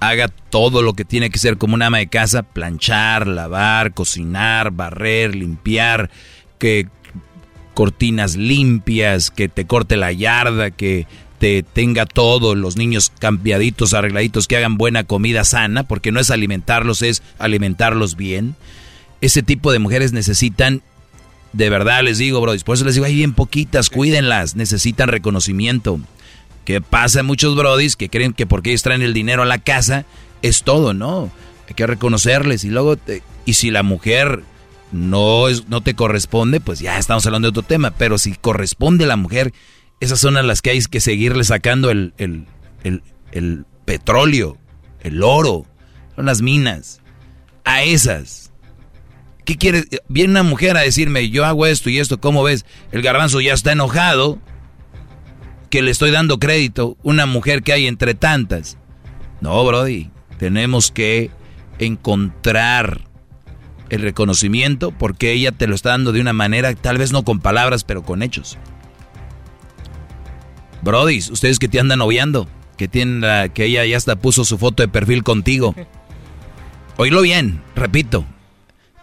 haga 0.00 0.28
todo 0.28 0.82
lo 0.82 0.94
que 0.94 1.04
tiene 1.04 1.30
que 1.30 1.38
ser 1.38 1.58
como 1.58 1.74
una 1.74 1.86
ama 1.86 1.98
de 1.98 2.08
casa, 2.08 2.42
planchar, 2.42 3.26
lavar, 3.26 3.94
cocinar, 3.94 4.72
barrer, 4.72 5.34
limpiar, 5.34 6.10
que 6.58 6.88
cortinas 7.74 8.36
limpias, 8.36 9.30
que 9.30 9.48
te 9.48 9.66
corte 9.66 9.96
la 9.96 10.12
yarda, 10.12 10.70
que 10.70 11.06
te 11.38 11.62
tenga 11.62 12.06
todo, 12.06 12.54
los 12.54 12.76
niños 12.76 13.12
cambiaditos, 13.18 13.94
arregladitos, 13.94 14.48
que 14.48 14.56
hagan 14.56 14.76
buena 14.76 15.04
comida 15.04 15.44
sana, 15.44 15.84
porque 15.84 16.12
no 16.12 16.20
es 16.20 16.30
alimentarlos, 16.30 17.02
es 17.02 17.22
alimentarlos 17.38 18.16
bien. 18.16 18.56
Ese 19.20 19.42
tipo 19.42 19.72
de 19.72 19.78
mujeres 19.78 20.12
necesitan, 20.12 20.82
de 21.52 21.70
verdad 21.70 22.02
les 22.02 22.18
digo, 22.18 22.40
bro, 22.40 22.52
por 22.64 22.74
eso 22.74 22.84
les 22.84 22.94
digo, 22.94 23.06
hay 23.06 23.14
bien 23.14 23.34
poquitas, 23.34 23.90
cuídenlas, 23.90 24.56
necesitan 24.56 25.08
reconocimiento. 25.08 26.00
¿Qué 26.64 26.80
pasa 26.80 27.22
muchos 27.22 27.56
brodis 27.56 27.96
que 27.96 28.10
creen 28.10 28.34
que 28.34 28.46
porque 28.46 28.70
ellos 28.70 28.82
traen 28.82 29.02
el 29.02 29.14
dinero 29.14 29.42
a 29.42 29.46
la 29.46 29.58
casa 29.58 30.04
es 30.42 30.64
todo, 30.64 30.92
no. 30.92 31.30
Hay 31.68 31.74
que 31.74 31.86
reconocerles 31.86 32.64
y 32.64 32.70
luego, 32.70 32.96
y 33.44 33.54
si 33.54 33.70
la 33.70 33.82
mujer 33.82 34.42
no, 34.92 35.48
es, 35.48 35.68
no 35.68 35.82
te 35.82 35.94
corresponde, 35.94 36.60
pues 36.60 36.80
ya 36.80 36.98
estamos 36.98 37.24
hablando 37.26 37.46
de 37.46 37.50
otro 37.50 37.62
tema, 37.62 37.92
pero 37.92 38.18
si 38.18 38.34
corresponde 38.34 39.04
a 39.04 39.08
la 39.08 39.16
mujer, 39.16 39.52
esas 40.00 40.20
son 40.20 40.36
a 40.36 40.42
las 40.42 40.62
que 40.62 40.70
hay 40.70 40.80
que 40.82 41.00
seguirle 41.00 41.44
sacando 41.44 41.90
el, 41.90 42.12
el, 42.18 43.64
petróleo, 43.84 44.58
el 45.00 45.22
oro, 45.22 45.66
son 46.14 46.26
las 46.26 46.42
minas. 46.42 47.00
A 47.64 47.82
esas. 47.82 48.52
¿Qué 49.44 49.56
quiere? 49.56 49.84
Viene 50.08 50.30
una 50.30 50.42
mujer 50.42 50.76
a 50.76 50.80
decirme, 50.80 51.30
yo 51.30 51.44
hago 51.44 51.66
esto 51.66 51.90
y 51.90 51.98
esto, 51.98 52.20
¿cómo 52.20 52.42
ves? 52.42 52.64
El 52.92 53.02
garbanzo 53.02 53.40
ya 53.40 53.54
está 53.54 53.72
enojado, 53.72 54.38
que 55.70 55.82
le 55.82 55.90
estoy 55.90 56.10
dando 56.10 56.38
crédito, 56.38 56.96
una 57.02 57.26
mujer 57.26 57.62
que 57.62 57.72
hay 57.72 57.86
entre 57.86 58.14
tantas. 58.14 58.78
No, 59.40 59.64
Brody, 59.64 60.10
tenemos 60.38 60.90
que 60.90 61.30
encontrar 61.78 63.02
el 63.90 64.02
reconocimiento 64.02 64.90
porque 64.92 65.32
ella 65.32 65.52
te 65.52 65.66
lo 65.66 65.74
está 65.74 65.90
dando 65.90 66.12
de 66.12 66.20
una 66.20 66.32
manera, 66.32 66.74
tal 66.74 66.98
vez 66.98 67.12
no 67.12 67.24
con 67.24 67.40
palabras, 67.40 67.84
pero 67.84 68.02
con 68.02 68.22
hechos. 68.22 68.58
Brody, 70.82 71.18
ustedes 71.30 71.58
que 71.58 71.68
te 71.68 71.80
andan 71.80 71.98
noviando, 71.98 72.48
que, 72.76 72.88
tienen 72.88 73.50
que 73.52 73.64
ella 73.64 73.84
ya 73.84 73.96
hasta 73.96 74.16
puso 74.16 74.44
su 74.44 74.58
foto 74.58 74.82
de 74.82 74.88
perfil 74.88 75.24
contigo. 75.24 75.74
Oílo 76.96 77.22
bien, 77.22 77.62
repito. 77.76 78.24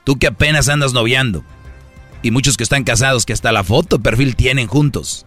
Tú 0.03 0.17
que 0.17 0.27
apenas 0.27 0.69
andas 0.69 0.93
noviando. 0.93 1.43
Y 2.21 2.31
muchos 2.31 2.57
que 2.57 2.63
están 2.63 2.83
casados 2.83 3.25
que 3.25 3.33
hasta 3.33 3.51
la 3.51 3.63
foto 3.63 3.97
de 3.97 4.03
perfil 4.03 4.35
tienen 4.35 4.67
juntos. 4.67 5.25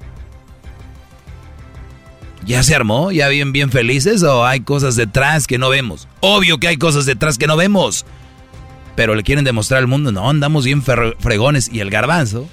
¿Ya 2.47 2.63
se 2.63 2.75
armó? 2.75 3.11
¿Ya 3.13 3.29
viven 3.29 3.53
bien 3.53 3.71
felices 3.71 4.23
o 4.23 4.45
hay 4.45 4.61
cosas 4.61 4.97
detrás 4.97 5.47
que 5.47 5.59
no 5.59 5.69
vemos? 5.69 6.09
Obvio 6.21 6.59
que 6.59 6.69
hay 6.69 6.77
cosas 6.77 7.05
detrás 7.07 7.37
que 7.37 7.47
no 7.47 7.57
vemos. 7.57 8.07
Pero 8.97 9.15
le 9.15 9.23
quieren 9.23 9.45
demostrar 9.45 9.79
al 9.79 9.87
mundo, 9.87 10.13
no, 10.13 10.29
andamos 10.29 10.65
bien 10.65 10.83
fregones. 10.83 11.71
Y 11.73 11.81
el 11.81 11.91
garbanzo 11.91 12.49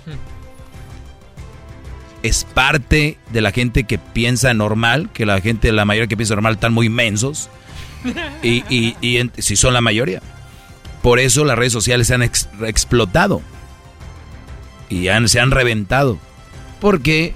es 2.25 2.43
parte 2.43 3.19
de 3.31 3.41
la 3.41 3.51
gente 3.51 3.83
que 3.83 3.99
piensa 3.99 4.53
normal, 4.55 5.09
que 5.13 5.27
la 5.27 5.39
gente, 5.41 5.71
la 5.71 5.85
mayoría 5.85 6.07
que 6.07 6.17
piensa 6.17 6.33
normal 6.33 6.53
están 6.53 6.73
muy 6.73 6.87
inmensos. 6.87 7.49
Y, 8.41 8.95
si 9.37 9.55
son 9.55 9.73
la 9.73 9.81
mayoría. 9.81 10.21
Por 11.01 11.19
eso 11.19 11.45
las 11.45 11.57
redes 11.57 11.73
sociales 11.73 12.07
se 12.07 12.15
han 12.15 12.23
explotado. 12.23 13.41
Y 14.89 15.07
se 15.27 15.39
han 15.39 15.51
reventado. 15.51 16.17
Porque 16.81 17.35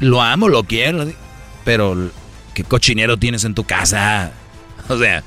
lo 0.00 0.22
amo, 0.22 0.48
lo 0.48 0.64
quiero. 0.64 1.06
Pero 1.64 2.10
qué 2.54 2.64
cochinero 2.64 3.16
tienes 3.16 3.44
en 3.44 3.54
tu 3.54 3.64
casa. 3.64 4.32
O 4.88 4.98
sea, 4.98 5.22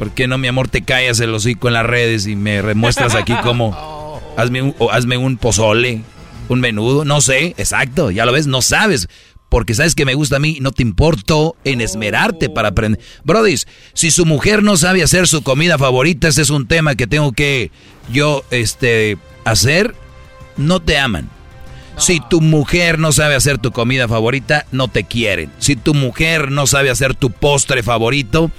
¿por 0.00 0.10
qué 0.10 0.26
no, 0.26 0.36
mi 0.36 0.48
amor, 0.48 0.66
te 0.66 0.82
callas 0.82 1.20
el 1.20 1.32
hocico 1.32 1.68
en 1.68 1.74
las 1.74 1.86
redes 1.86 2.26
y 2.26 2.34
me 2.34 2.60
remuestras 2.60 3.14
aquí 3.14 3.34
como... 3.44 4.20
Hazme 4.36 4.74
hazme 4.90 5.16
un 5.16 5.38
pozole 5.38 6.02
un 6.48 6.60
menudo, 6.60 7.04
no 7.04 7.20
sé, 7.20 7.54
exacto, 7.58 8.10
ya 8.10 8.26
lo 8.26 8.32
ves, 8.32 8.46
no 8.46 8.62
sabes. 8.62 9.08
Porque 9.48 9.74
sabes 9.74 9.94
que 9.94 10.04
me 10.04 10.14
gusta 10.14 10.36
a 10.36 10.40
mí, 10.40 10.58
no 10.60 10.72
te 10.72 10.82
importo 10.82 11.56
en 11.64 11.80
esmerarte 11.80 12.48
para 12.50 12.68
aprender. 12.68 13.00
Brody, 13.22 13.54
si 13.92 14.10
su 14.10 14.26
mujer 14.26 14.64
no 14.64 14.76
sabe 14.76 15.04
hacer 15.04 15.28
su 15.28 15.42
comida 15.42 15.78
favorita, 15.78 16.26
ese 16.28 16.42
es 16.42 16.50
un 16.50 16.66
tema 16.66 16.96
que 16.96 17.06
tengo 17.06 17.30
que 17.30 17.70
yo 18.10 18.44
este, 18.50 19.18
hacer, 19.44 19.94
no 20.56 20.80
te 20.80 20.98
aman. 20.98 21.30
Si 21.96 22.20
tu 22.20 22.40
mujer 22.40 22.98
no 22.98 23.12
sabe 23.12 23.36
hacer 23.36 23.58
tu 23.58 23.70
comida 23.70 24.08
favorita, 24.08 24.66
no 24.72 24.88
te 24.88 25.04
quieren. 25.04 25.50
Si 25.58 25.76
tu 25.76 25.94
mujer 25.94 26.50
no 26.50 26.66
sabe 26.66 26.90
hacer 26.90 27.14
tu 27.14 27.30
postre 27.30 27.82
favorito, 27.82 28.50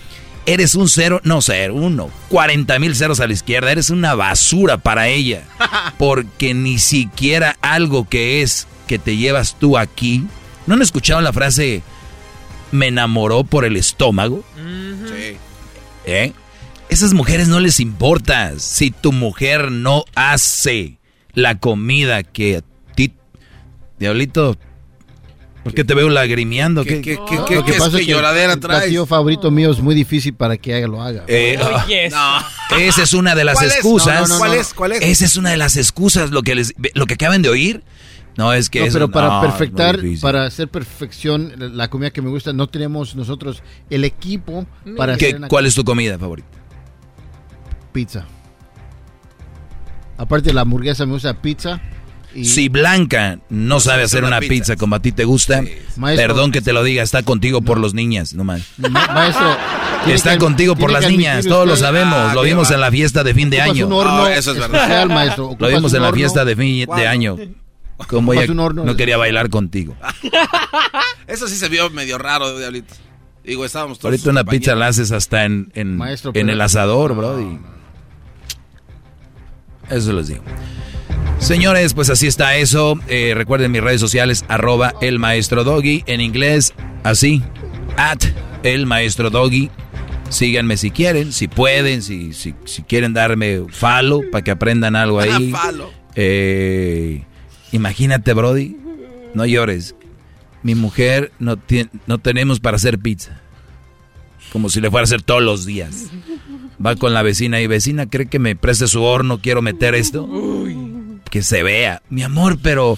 eres 0.48 0.76
un 0.76 0.88
cero, 0.88 1.20
no 1.24 1.42
cero, 1.42 1.76
uno, 1.76 2.10
40 2.30 2.80
mil 2.80 2.96
ceros 2.96 3.20
a 3.20 3.28
la 3.28 3.34
izquierda, 3.34 3.72
eres 3.72 3.92
una 3.92 4.16
basura 4.16 4.78
para 4.78 5.10
ella. 5.10 5.44
Porque 6.00 6.56
ni 6.56 6.80
siquiera 6.80 7.58
algo 7.62 8.08
que 8.08 8.42
es 8.42 8.66
que 8.88 8.98
te 8.98 9.18
llevas 9.18 9.58
tú 9.60 9.78
aquí. 9.78 10.26
¿No 10.66 10.74
han 10.74 10.82
escuchado 10.82 11.22
la 11.22 11.34
frase 11.34 11.84
me 12.72 12.88
enamoró 12.88 13.44
por 13.44 13.66
el 13.66 13.76
estómago? 13.76 14.44
Sí. 14.56 15.38
¿Eh? 16.06 16.32
Esas 16.90 17.14
mujeres 17.14 17.50
no 17.50 17.60
les 17.60 17.82
importa 17.82 18.58
si 18.58 18.92
tu 18.92 19.12
mujer 19.12 19.72
no 19.72 20.06
hace 20.16 20.98
la 21.34 21.60
comida 21.60 22.24
que 22.24 22.58
a 22.58 22.62
ti, 22.96 23.14
diablito, 24.00 24.58
¿por 25.68 25.76
qué 25.76 25.84
te 25.84 25.94
veo 25.94 26.10
lagrimeando? 26.10 26.84
¿Qué, 26.84 27.02
qué, 27.02 27.18
qué, 27.28 27.40
qué, 27.48 27.64
qué 27.64 27.74
pasa 27.74 27.88
es 27.88 28.06
que 28.06 28.06
lloradera 28.06 28.54
el 28.54 28.60
platillo 28.60 29.06
favorito 29.06 29.52
mío 29.52 29.72
es 29.72 29.80
muy 29.80 29.96
difícil 29.96 30.34
para 30.34 30.58
que 30.58 30.86
lo 30.88 31.02
haga. 31.02 31.24
Eh, 31.28 31.58
Oh, 31.62 31.70
no. 31.70 32.78
Esa 32.78 33.04
es 33.04 33.14
una 33.14 33.36
de 33.36 33.44
las 33.44 33.56
¿Cuál 33.56 33.68
es? 33.68 33.74
excusas. 33.76 34.22
No, 34.22 34.28
no, 34.28 34.34
no, 34.34 34.38
¿Cuál 34.40 34.52
no. 34.56 34.62
es? 34.62 34.74
¿Cuál 34.74 34.92
es? 34.94 35.02
Esa 35.02 35.26
es 35.26 35.38
una 35.38 35.50
de 35.52 35.58
las 35.58 35.78
excusas, 35.78 36.32
lo 36.32 36.42
que 36.44 36.56
les, 36.56 36.74
lo 36.94 37.06
que 37.06 37.14
acaban 37.16 37.42
de 37.42 37.50
oír. 37.50 37.84
No, 38.38 38.54
es 38.54 38.70
que 38.70 38.82
No, 38.82 38.86
eso- 38.86 38.94
pero 38.96 39.10
para 39.10 39.28
no, 39.30 39.42
perfectar, 39.42 40.00
para 40.22 40.46
hacer 40.46 40.68
perfección 40.68 41.54
la 41.58 41.90
comida 41.90 42.12
que 42.12 42.22
me 42.22 42.30
gusta, 42.30 42.54
no 42.54 42.68
tenemos 42.68 43.16
nosotros 43.16 43.64
el 43.90 44.04
equipo 44.04 44.68
para 44.96 45.18
¿Qué- 45.18 45.26
hacer 45.28 45.38
una 45.38 45.48
¿Cuál 45.48 45.66
es 45.66 45.74
tu 45.76 45.84
comida 45.84 46.20
favorita? 46.20 46.48
pizza. 47.92 48.26
Aparte 50.18 50.50
de 50.50 50.54
la 50.54 50.62
hamburguesa 50.62 51.06
me 51.06 51.14
gusta 51.14 51.34
pizza. 51.42 51.80
Y 52.36 52.46
Si 52.46 52.70
Blanca 52.70 53.40
no 53.50 53.80
sabe 53.80 54.04
hacer 54.04 54.24
una 54.24 54.40
pizza 54.40 54.76
como 54.76 54.96
a 54.96 55.00
ti 55.00 55.12
te 55.12 55.24
gusta, 55.26 55.62
Maestro. 55.96 56.28
perdón 56.28 56.52
que 56.52 56.62
te 56.62 56.72
lo 56.74 56.84
diga, 56.84 57.02
está 57.02 57.24
contigo 57.24 57.62
por 57.62 57.80
los 57.80 57.94
niñas, 57.94 58.34
no 58.36 58.44
más. 58.44 58.62
Ma- 58.78 58.90
maestro, 59.14 59.56
Está 60.08 60.34
que- 60.34 60.38
contigo 60.38 60.76
por 60.76 60.92
las 60.92 61.10
niñas, 61.10 61.46
todos 61.48 61.68
lo 61.68 61.76
sabemos, 61.76 62.14
Ah, 62.32 62.34
lo 62.36 62.44
vimos 62.44 62.70
va. 62.70 62.76
en 62.76 62.82
la 62.82 62.92
fiesta 62.92 63.24
de 63.24 63.34
fin 63.34 63.50
de 63.50 63.58
Ocupas 63.58 63.76
año. 63.76 63.88
un 63.88 63.94
horno 63.94 64.18
No, 64.18 64.28
eso 64.28 64.52
es 64.52 64.60
verdad. 64.60 65.06
maestro. 65.08 65.56
Lo 65.58 65.68
vimos 65.68 65.94
en 65.94 66.02
la 66.04 66.14
fiesta 66.14 66.46
de 66.46 66.56
fin 66.56 66.86
de 66.96 67.08
año. 67.08 67.38
Como 68.08 68.34
ella 68.34 68.44
horno. 68.62 68.84
no 68.86 68.96
quería 68.96 69.18
bailar 69.18 69.50
contigo. 69.50 69.96
Eso 71.28 71.48
sí 71.48 71.56
se 71.56 71.68
vio 71.68 71.90
medio 71.90 72.20
raro, 72.20 72.56
Diablito. 72.58 72.94
Digo, 73.44 73.66
estábamos 73.66 73.98
todos. 73.98 74.12
Ahorita 74.12 74.30
una 74.30 74.42
compañeros. 74.42 74.60
pizza 74.66 74.76
la 74.76 74.88
haces 74.88 75.12
hasta 75.12 75.46
en, 75.46 75.72
en, 75.74 75.98
Maestro, 75.98 76.30
en 76.30 76.34
pero- 76.34 76.52
el 76.52 76.62
asador, 76.62 77.16
bro. 77.16 77.42
y- 77.42 77.60
Eso 79.90 80.14
les 80.14 80.28
digo. 80.28 80.44
Señores, 81.40 81.94
pues 81.94 82.10
así 82.10 82.28
está 82.28 82.58
eso. 82.58 83.00
Eh, 83.08 83.34
recuerden 83.36 83.72
mis 83.72 83.82
redes 83.82 84.02
sociales, 84.02 84.44
arroba 84.48 84.94
el 85.02 85.20
maestro 85.20 85.64
doggy. 85.64 86.04
En 86.08 86.20
inglés, 86.20 86.74
así, 87.04 87.42
at 87.96 88.24
el 88.64 88.86
maestro 88.86 89.30
doggy. 89.30 89.70
Síganme 90.30 90.76
si 90.76 90.92
quieren, 90.92 91.32
si 91.32 91.48
pueden, 91.48 92.02
si, 92.02 92.34
si, 92.34 92.54
si 92.66 92.84
quieren 92.84 93.14
darme 93.14 93.62
follow 93.70 94.24
para 94.30 94.44
que 94.44 94.52
aprendan 94.52 94.96
algo 94.96 95.20
ahí. 95.22 95.52
Follow. 95.56 95.90
Eh, 96.16 97.24
imagínate, 97.72 98.34
Brody, 98.34 98.76
no 99.34 99.46
llores. 99.46 99.96
Mi 100.64 100.74
mujer 100.76 101.32
no, 101.40 101.56
tiene, 101.58 101.92
no 102.08 102.18
tenemos 102.18 102.60
para 102.60 102.76
hacer 102.76 103.00
pizza. 103.00 103.40
Como 104.52 104.70
si 104.70 104.82
le 104.82 104.90
fuera 104.90 105.04
a 105.04 105.06
hacer 105.06 105.22
todos 105.22 105.44
los 105.44 105.66
días. 105.66 106.08
Va 106.84 106.96
con 106.96 107.14
la 107.14 107.22
vecina 107.22 107.62
y 107.62 107.68
vecina, 107.68 108.08
¿cree 108.08 108.28
que 108.28 108.40
me 108.40 108.56
preste 108.56 108.88
su 108.88 109.04
horno? 109.04 109.40
Quiero 109.40 109.62
meter 109.62 109.94
esto. 109.96 110.28
Que 111.38 111.44
se 111.44 111.62
vea. 111.62 112.02
Mi 112.10 112.24
amor, 112.24 112.58
pero 112.64 112.98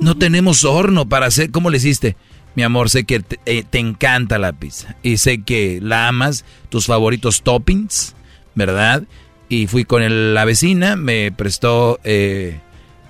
no 0.00 0.16
tenemos 0.16 0.64
horno 0.64 1.06
para 1.06 1.26
hacer. 1.26 1.50
¿Cómo 1.50 1.68
le 1.68 1.76
hiciste? 1.76 2.16
Mi 2.54 2.62
amor, 2.62 2.88
sé 2.88 3.04
que 3.04 3.20
te, 3.20 3.38
eh, 3.44 3.62
te 3.68 3.78
encanta 3.78 4.38
la 4.38 4.54
pizza. 4.54 4.96
Y 5.02 5.18
sé 5.18 5.42
que 5.42 5.80
la 5.82 6.08
amas, 6.08 6.46
tus 6.70 6.86
favoritos 6.86 7.42
toppings, 7.42 8.14
¿verdad? 8.54 9.02
Y 9.50 9.66
fui 9.66 9.84
con 9.84 10.02
el- 10.02 10.32
la 10.32 10.46
vecina, 10.46 10.96
me 10.96 11.30
prestó 11.30 12.00
eh, 12.04 12.58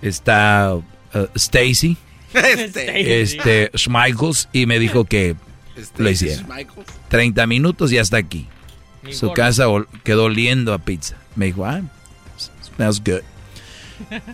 esta 0.02 0.74
uh, 0.74 0.82
Stacy, 1.36 1.96
Este. 2.34 3.22
este 3.22 3.70
Schmeichels, 3.76 4.48
y 4.52 4.66
me 4.66 4.80
dijo 4.80 5.04
que 5.04 5.36
Este, 5.76 6.02
lo 6.02 6.10
hiciera. 6.10 6.42
Michael. 6.48 6.84
30 7.10 7.46
minutos 7.46 7.92
y 7.92 7.98
hasta 7.98 8.16
aquí. 8.16 8.48
Su 9.12 9.32
casa 9.34 9.66
quedó 10.02 10.24
oliendo 10.24 10.72
a 10.74 10.78
pizza. 10.78 11.16
Me 11.36 11.46
dijo, 11.46 11.64
ah, 11.64 11.80
smells 12.74 13.00
good. 13.04 13.20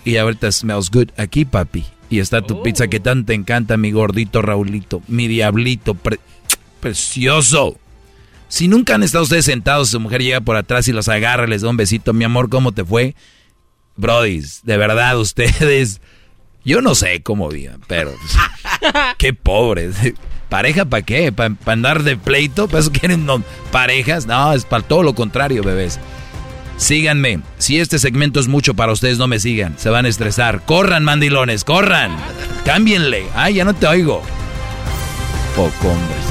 Y 0.05 0.17
ahorita 0.17 0.51
smells 0.53 0.91
good 0.91 1.09
aquí, 1.17 1.45
papi. 1.45 1.85
Y 2.09 2.19
está 2.19 2.43
tu 2.43 2.63
pizza 2.63 2.89
que 2.89 2.99
tanto 3.01 3.27
te 3.27 3.35
encanta, 3.35 3.77
mi 3.77 3.93
gordito 3.93 4.43
Raulito, 4.43 5.01
mi 5.07 5.29
diablito, 5.29 5.95
pre- 5.95 6.19
precioso. 6.81 7.79
Si 8.49 8.67
nunca 8.67 8.97
han 8.97 9.03
estado 9.05 9.23
ustedes 9.25 9.45
sentados, 9.45 9.91
su 9.91 10.01
mujer 10.01 10.23
llega 10.23 10.41
por 10.41 10.57
atrás 10.57 10.89
y 10.89 10.93
los 10.93 11.09
agarra, 11.09 11.47
les 11.47 11.63
da 11.63 11.69
un 11.71 11.77
besito, 11.77 12.13
mi 12.13 12.25
amor, 12.25 12.49
¿cómo 12.49 12.73
te 12.73 12.85
fue? 12.85 13.15
Brodis, 13.97 14.61
de 14.65 14.77
verdad, 14.77 15.19
ustedes, 15.19 16.01
yo 16.65 16.81
no 16.81 16.95
sé 16.97 17.23
cómo 17.23 17.49
vivan, 17.49 17.81
pero 17.87 18.13
qué 19.19 19.33
pobres. 19.35 19.95
¿Pareja 20.49 20.85
para 20.85 21.03
qué? 21.03 21.31
¿Para 21.31 21.55
andar 21.67 22.03
de 22.03 22.17
pleito? 22.17 22.67
¿Para 22.67 22.81
eso 22.81 22.91
quieren 22.91 23.25
no, 23.25 23.41
parejas? 23.71 24.27
No, 24.27 24.53
es 24.53 24.65
para 24.65 24.83
todo 24.83 25.05
lo 25.05 25.15
contrario, 25.15 25.63
bebés. 25.63 26.01
Síganme. 26.81 27.41
Si 27.59 27.79
este 27.79 27.99
segmento 27.99 28.41
es 28.41 28.49
mucho 28.49 28.73
para 28.73 28.93
ustedes, 28.93 29.19
no 29.19 29.27
me 29.29 29.39
sigan. 29.39 29.79
Se 29.79 29.91
van 29.91 30.07
a 30.07 30.09
estresar. 30.09 30.63
Corran, 30.65 31.05
mandilones, 31.05 31.63
corran. 31.63 32.17
Cámbienle. 32.65 33.27
Ay, 33.35 33.55
ya 33.55 33.67
no 33.67 33.75
te 33.75 33.87
oigo. 33.87 34.23
Poco, 35.55 35.89
hombres. 35.89 36.25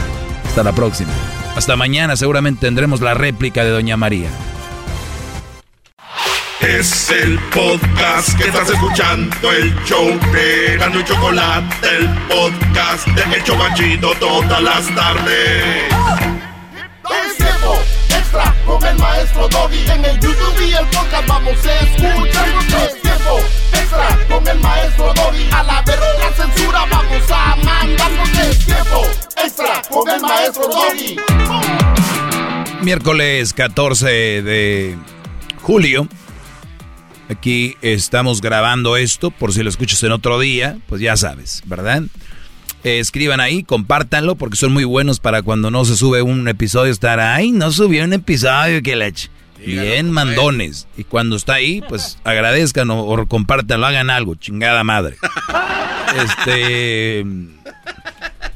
Hasta 0.47 0.63
la 0.63 0.73
próxima. 0.73 1.11
Hasta 1.55 1.75
mañana 1.75 2.15
seguramente 2.15 2.61
tendremos 2.61 2.99
la 2.99 3.13
réplica 3.13 3.63
de 3.63 3.69
Doña 3.69 3.95
María. 3.95 4.29
Es 6.61 7.11
el 7.11 7.37
podcast 7.53 8.35
que 8.35 8.45
estás 8.45 8.69
escuchando, 8.71 9.51
el 9.51 9.73
show 9.85 10.19
de 10.33 10.77
Gano 10.77 10.99
y 10.99 11.03
Chocolate, 11.03 11.87
el 11.95 12.09
podcast 12.27 13.07
de 13.07 13.35
El 13.35 13.43
Chobachito 13.43 14.11
todas 14.19 14.61
las 14.61 14.95
tardes. 14.95 15.83
Es 17.27 17.37
tiempo 17.37 17.48
extra 18.30 18.56
con 18.66 18.85
el 18.85 18.98
maestro 18.98 19.48
Doggy. 19.49 19.90
En 19.90 20.06
el 20.06 20.19
YouTube 20.19 20.61
y 20.61 20.74
el 20.74 20.85
podcast 20.88 21.27
vamos 21.27 21.66
a 21.66 21.80
escuchar. 21.80 22.48
Es 22.85 23.01
tiempo 23.01 23.40
extra 23.74 24.19
con 24.27 24.48
el 24.48 24.59
maestro 24.59 25.14
Doggy. 25.14 25.49
A 25.51 25.64
la 25.64 25.82
verga 25.82 26.32
censura 26.35 26.85
vamos 26.91 27.32
a 27.32 27.56
mandar. 27.56 28.11
Es 28.49 28.66
tiempo 28.66 29.01
extra 29.43 29.82
con 29.90 30.09
el 30.09 30.22
maestro 30.22 30.67
Doggy. 30.67 31.16
Miércoles 32.82 33.53
14 33.53 34.08
de 34.43 34.98
julio. 35.61 36.08
Aquí 37.30 37.77
estamos 37.82 38.41
grabando 38.41 38.98
esto, 38.98 39.30
por 39.30 39.53
si 39.53 39.61
lo 39.61 39.69
escuchas 39.69 40.01
en 40.01 40.11
otro 40.11 40.40
día, 40.40 40.77
pues 40.88 40.99
ya 40.99 41.16
sabes, 41.16 41.61
¿verdad? 41.66 42.03
Eh, 42.83 42.99
escriban 42.99 43.41
ahí, 43.41 43.64
compártanlo, 43.64 44.35
porque 44.35 44.56
son 44.56 44.72
muy 44.72 44.85
buenos 44.85 45.19
para 45.19 45.41
cuando 45.41 45.69
no 45.69 45.83
se 45.83 45.98
sube 45.98 46.22
un 46.22 46.48
episodio 46.48 46.91
estar, 46.91 47.19
ay, 47.19 47.51
no 47.51 47.72
subió 47.72 48.03
un 48.06 48.14
episodio, 48.14 48.82
que 48.82 48.95
la 48.95 49.09
ch-". 49.09 49.30
Bien 49.66 50.09
mandones. 50.09 50.88
Y 50.98 51.03
cuando 51.03 51.35
está 51.35 51.56
ahí, 51.56 51.82
pues 51.88 52.17
agradezcan 52.24 52.90
o, 52.91 53.01
o 53.01 53.27
compártanlo, 53.27 53.85
hagan 53.85 54.09
algo, 54.09 54.35
chingada 54.35 54.83
madre. 54.83 55.17
Este... 56.09 57.24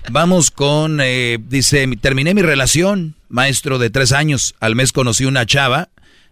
Vamos 0.10 0.50
con, 0.50 1.00
eh, 1.02 1.38
dice, 1.48 1.88
terminé 2.02 2.34
mi 2.34 2.42
relación, 2.42 3.16
maestro 3.30 3.78
de 3.78 3.90
tres 3.90 4.12
años. 4.12 4.56
Al 4.60 4.76
mes 4.76 4.92
conocí 4.92 5.26
una 5.26 5.46
chava 5.46 5.90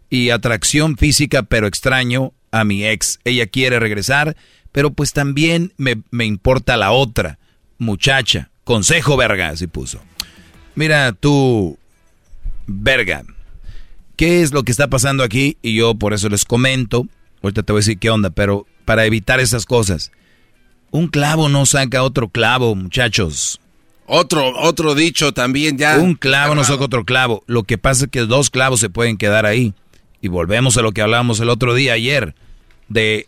y 0.09 0.31
atracción 0.31 0.97
física, 0.97 1.43
pero 1.43 1.67
extraño 1.67 2.33
a 2.51 2.63
mi 2.63 2.85
ex. 2.85 3.19
Ella 3.23 3.47
quiere 3.47 3.79
regresar, 3.79 4.35
pero 4.71 4.91
pues 4.91 5.13
también 5.13 5.73
me, 5.77 6.01
me 6.09 6.25
importa 6.25 6.75
la 6.75 6.91
otra 6.91 7.37
muchacha. 7.81 8.49
Consejo, 8.63 9.17
verga, 9.17 9.49
así 9.49 9.67
puso. 9.67 9.99
Mira, 10.75 11.11
tú, 11.11 11.77
verga, 12.67 13.23
¿qué 14.15 14.41
es 14.41 14.53
lo 14.53 14.63
que 14.63 14.71
está 14.71 14.87
pasando 14.87 15.23
aquí? 15.23 15.57
Y 15.61 15.75
yo 15.75 15.95
por 15.95 16.13
eso 16.13 16.29
les 16.29 16.45
comento. 16.45 17.07
Ahorita 17.41 17.63
te 17.63 17.73
voy 17.73 17.79
a 17.79 17.81
decir 17.81 17.97
qué 17.97 18.09
onda, 18.09 18.29
pero 18.29 18.67
para 18.85 19.05
evitar 19.05 19.39
esas 19.39 19.65
cosas. 19.65 20.11
Un 20.91 21.07
clavo 21.07 21.49
no 21.49 21.65
saca 21.65 22.03
otro 22.03 22.29
clavo, 22.29 22.75
muchachos. 22.75 23.59
Otro, 24.05 24.53
otro 24.59 24.93
dicho 24.93 25.33
también 25.33 25.77
ya. 25.77 25.97
Un 25.97 26.15
clavo 26.15 26.53
no 26.53 26.63
saca 26.63 26.83
otro 26.83 27.03
clavo. 27.03 27.43
Lo 27.47 27.63
que 27.63 27.77
pasa 27.77 28.05
es 28.05 28.11
que 28.11 28.21
dos 28.21 28.49
clavos 28.49 28.79
se 28.79 28.89
pueden 28.89 29.17
quedar 29.17 29.45
ahí. 29.45 29.73
Y 30.21 30.27
volvemos 30.27 30.77
a 30.77 30.81
lo 30.81 30.91
que 30.91 31.01
hablábamos 31.01 31.39
el 31.39 31.49
otro 31.49 31.73
día, 31.73 31.93
ayer. 31.93 32.35
De 32.89 33.27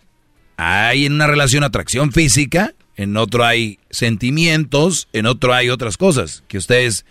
hay 0.58 1.06
en 1.06 1.14
una 1.14 1.26
relación 1.26 1.64
atracción 1.64 2.12
física, 2.12 2.74
en 2.96 3.18
otro 3.18 3.46
hay 3.46 3.80
sentimientos, 3.90 5.08
en 5.14 5.26
otro 5.26 5.54
hay 5.54 5.70
otras 5.70 5.98
cosas. 5.98 6.44
Que 6.48 6.58
ustedes 6.58 7.06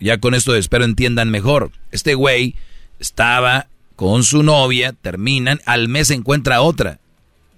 ya 0.00 0.18
con 0.18 0.34
esto 0.34 0.54
espero 0.54 0.84
entiendan 0.84 1.30
mejor. 1.30 1.72
Este 1.90 2.14
güey 2.14 2.54
estaba 2.98 3.68
con 3.96 4.24
su 4.24 4.42
novia, 4.42 4.92
terminan, 4.92 5.60
al 5.64 5.88
mes 5.88 6.10
encuentra 6.10 6.60
otra. 6.60 7.00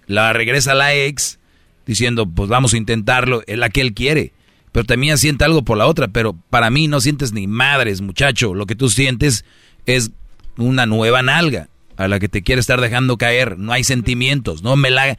La 0.06 0.32
regresa 0.32 0.74
la 0.74 0.94
ex, 0.94 1.38
diciendo, 1.86 2.26
pues 2.26 2.48
vamos 2.48 2.74
a 2.74 2.76
intentarlo, 2.76 3.42
es 3.46 3.58
la 3.58 3.68
que 3.68 3.80
él 3.80 3.92
quiere. 3.92 4.32
Pero 4.72 4.86
también 4.86 5.18
siente 5.18 5.44
algo 5.44 5.62
por 5.62 5.76
la 5.76 5.86
otra, 5.86 6.08
pero 6.08 6.34
para 6.50 6.70
mí 6.70 6.86
no 6.86 7.00
sientes 7.00 7.32
ni 7.32 7.46
madres, 7.46 8.00
muchacho. 8.00 8.54
Lo 8.54 8.66
que 8.66 8.76
tú 8.76 8.88
sientes 8.88 9.44
es 9.86 10.10
una 10.56 10.86
nueva 10.86 11.22
nalga 11.22 11.68
a 11.96 12.06
la 12.06 12.20
que 12.20 12.28
te 12.28 12.42
quiere 12.42 12.60
estar 12.60 12.80
dejando 12.80 13.16
caer. 13.16 13.58
No 13.58 13.72
hay 13.72 13.84
sentimientos, 13.84 14.62
no 14.62 14.76
me 14.76 14.90
la... 14.90 15.18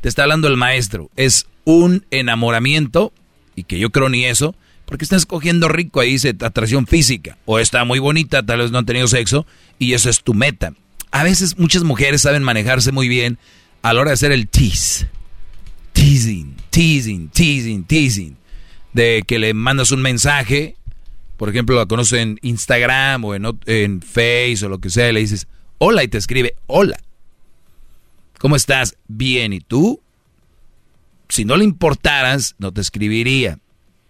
Te 0.00 0.08
está 0.08 0.24
hablando 0.24 0.48
el 0.48 0.56
maestro. 0.56 1.10
Es 1.16 1.46
un 1.66 2.06
enamoramiento, 2.10 3.12
y 3.54 3.64
que 3.64 3.78
yo 3.78 3.90
creo 3.90 4.08
ni 4.08 4.24
eso, 4.24 4.54
porque 4.86 5.04
estás 5.04 5.22
escogiendo 5.22 5.68
rico, 5.68 6.00
ahí 6.00 6.12
dice 6.12 6.34
atracción 6.40 6.86
física. 6.86 7.36
O 7.44 7.58
está 7.58 7.84
muy 7.84 7.98
bonita, 7.98 8.44
tal 8.44 8.60
vez 8.60 8.70
no 8.70 8.78
han 8.78 8.86
tenido 8.86 9.08
sexo, 9.08 9.44
y 9.78 9.92
eso 9.92 10.08
es 10.08 10.22
tu 10.22 10.32
meta. 10.32 10.72
A 11.10 11.24
veces 11.24 11.58
muchas 11.58 11.82
mujeres 11.82 12.22
saben 12.22 12.44
manejarse 12.44 12.92
muy 12.92 13.08
bien 13.08 13.38
a 13.82 13.92
la 13.92 14.00
hora 14.00 14.10
de 14.10 14.14
hacer 14.14 14.32
el 14.32 14.48
tease. 14.48 15.08
Teasing, 15.92 16.54
teasing, 16.70 17.28
teasing, 17.28 17.84
teasing. 17.84 18.36
De 18.92 19.24
que 19.26 19.38
le 19.38 19.52
mandas 19.52 19.90
un 19.90 20.02
mensaje, 20.02 20.76
por 21.36 21.48
ejemplo, 21.48 21.76
la 21.76 21.86
conoces 21.86 22.20
en 22.20 22.38
Instagram 22.42 23.24
o 23.24 23.34
en, 23.34 23.44
en 23.66 24.00
Face 24.02 24.60
o 24.62 24.68
lo 24.68 24.78
que 24.78 24.88
sea, 24.88 25.10
y 25.10 25.12
le 25.12 25.20
dices, 25.20 25.48
hola, 25.78 26.04
y 26.04 26.08
te 26.08 26.18
escribe, 26.18 26.54
hola. 26.66 26.98
¿Cómo 28.38 28.54
estás? 28.54 28.96
Bien, 29.08 29.52
¿y 29.52 29.60
tú? 29.60 30.00
Si 31.28 31.44
no 31.44 31.56
le 31.56 31.64
importaras, 31.64 32.54
no 32.58 32.72
te 32.72 32.80
escribiría. 32.80 33.58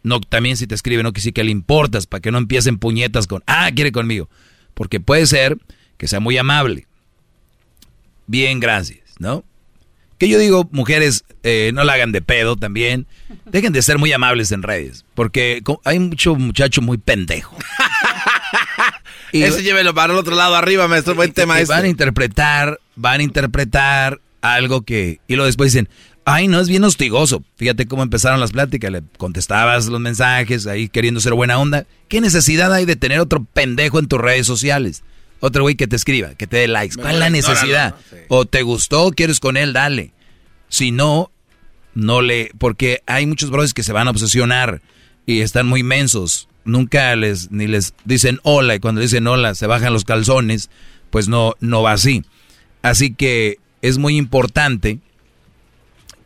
No, 0.03 0.20
también 0.20 0.57
si 0.57 0.67
te 0.67 0.75
escribe, 0.75 1.03
no 1.03 1.12
quisiera 1.12 1.35
que 1.35 1.45
le 1.45 1.51
importas, 1.51 2.07
para 2.07 2.20
que 2.20 2.31
no 2.31 2.39
empiecen 2.39 2.78
puñetas 2.78 3.27
con, 3.27 3.43
ah, 3.47 3.70
quiere 3.75 3.91
conmigo. 3.91 4.28
Porque 4.75 5.01
puede 5.01 5.27
ser 5.27 5.59
que 5.97 6.07
sea 6.07 6.20
muy 6.20 6.39
amable. 6.39 6.86
Bien, 8.27 8.61
gracias, 8.61 9.01
¿no? 9.19 9.45
Que 10.19 10.28
yo 10.28 10.39
digo, 10.39 10.69
mujeres, 10.73 11.25
eh, 11.43 11.70
no 11.75 11.85
la 11.85 11.95
hagan 11.95 12.12
de 12.12 12.23
pedo 12.23 12.57
también. 12.57 13.07
Dejen 13.45 13.73
de 13.73 13.83
ser 13.83 13.99
muy 13.99 14.12
amables 14.12 14.51
en 14.51 14.62
redes. 14.62 15.05
Porque 15.15 15.62
hay 15.85 15.99
mucho 15.99 16.35
muchacho 16.36 16.81
muy 16.81 16.97
pendejo. 16.97 17.57
y, 19.33 19.43
Ese 19.43 19.62
llévelo 19.62 19.95
para 19.95 20.15
el 20.15 20.19
otro 20.19 20.35
lado 20.35 20.55
arriba, 20.55 20.89
maestro. 20.89 21.15
Buen 21.15 21.33
tema 21.33 21.57
Van 21.67 21.85
a 21.85 21.89
interpretar, 21.89 22.81
van 22.95 23.20
a 23.20 23.23
interpretar 23.25 24.20
algo 24.41 24.83
que... 24.83 25.20
Y 25.28 25.35
luego 25.35 25.47
después 25.47 25.73
dicen, 25.73 25.89
ay, 26.26 26.48
no, 26.48 26.60
es 26.60 26.68
bien 26.68 26.84
hostigoso. 26.84 27.42
Fíjate 27.56 27.86
cómo 27.86 28.02
empezaron 28.02 28.40
las 28.40 28.52
pláticas. 28.52 28.90
Le 28.90 29.02
contestabas 29.16 29.86
los 29.86 30.00
mensajes 30.00 30.66
ahí 30.66 30.88
queriendo 30.88 31.20
ser 31.20 31.32
buena 31.32 31.58
onda. 31.58 31.86
¿Qué 32.08 32.20
necesidad 32.20 32.74
hay 32.74 32.84
de 32.84 32.96
tener 32.96 33.20
otro 33.20 33.44
pendejo 33.44 33.98
en 33.98 34.08
tus 34.08 34.20
redes 34.20 34.46
sociales? 34.46 35.02
Otro 35.40 35.62
güey 35.62 35.76
que 35.76 35.86
te 35.86 35.96
escriba, 35.96 36.34
que 36.34 36.46
te 36.46 36.58
dé 36.58 36.68
likes. 36.68 36.96
¿Cuál 36.96 37.14
es 37.14 37.20
la 37.20 37.30
necesidad? 37.30 37.94
O 38.28 38.44
te 38.44 38.62
gustó, 38.62 39.12
quieres 39.12 39.38
con 39.38 39.56
él, 39.56 39.72
dale. 39.72 40.12
Si 40.68 40.90
no, 40.90 41.30
no 41.94 42.22
le... 42.22 42.50
Porque 42.58 43.02
hay 43.06 43.24
muchos 43.26 43.50
brothers 43.50 43.72
que 43.72 43.84
se 43.84 43.92
van 43.92 44.08
a 44.08 44.10
obsesionar 44.10 44.82
y 45.26 45.40
están 45.40 45.66
muy 45.66 45.84
mensos. 45.84 46.48
Nunca 46.64 47.14
les 47.14 47.52
ni 47.52 47.68
les 47.68 47.94
dicen 48.05 48.40
hola 48.42 48.74
y 48.74 48.80
cuando 48.80 49.00
dicen 49.00 49.28
hola 49.28 49.55
se 49.55 49.68
bajan 49.68 49.92
los 49.92 50.05
calzones. 50.05 50.70
Pues 51.10 51.28
no, 51.28 51.55
no 51.60 51.82
va 51.82 51.92
así. 51.92 52.24
Así 52.82 53.14
que 53.14 53.58
es 53.80 53.98
muy 53.98 54.16
importante 54.16 54.98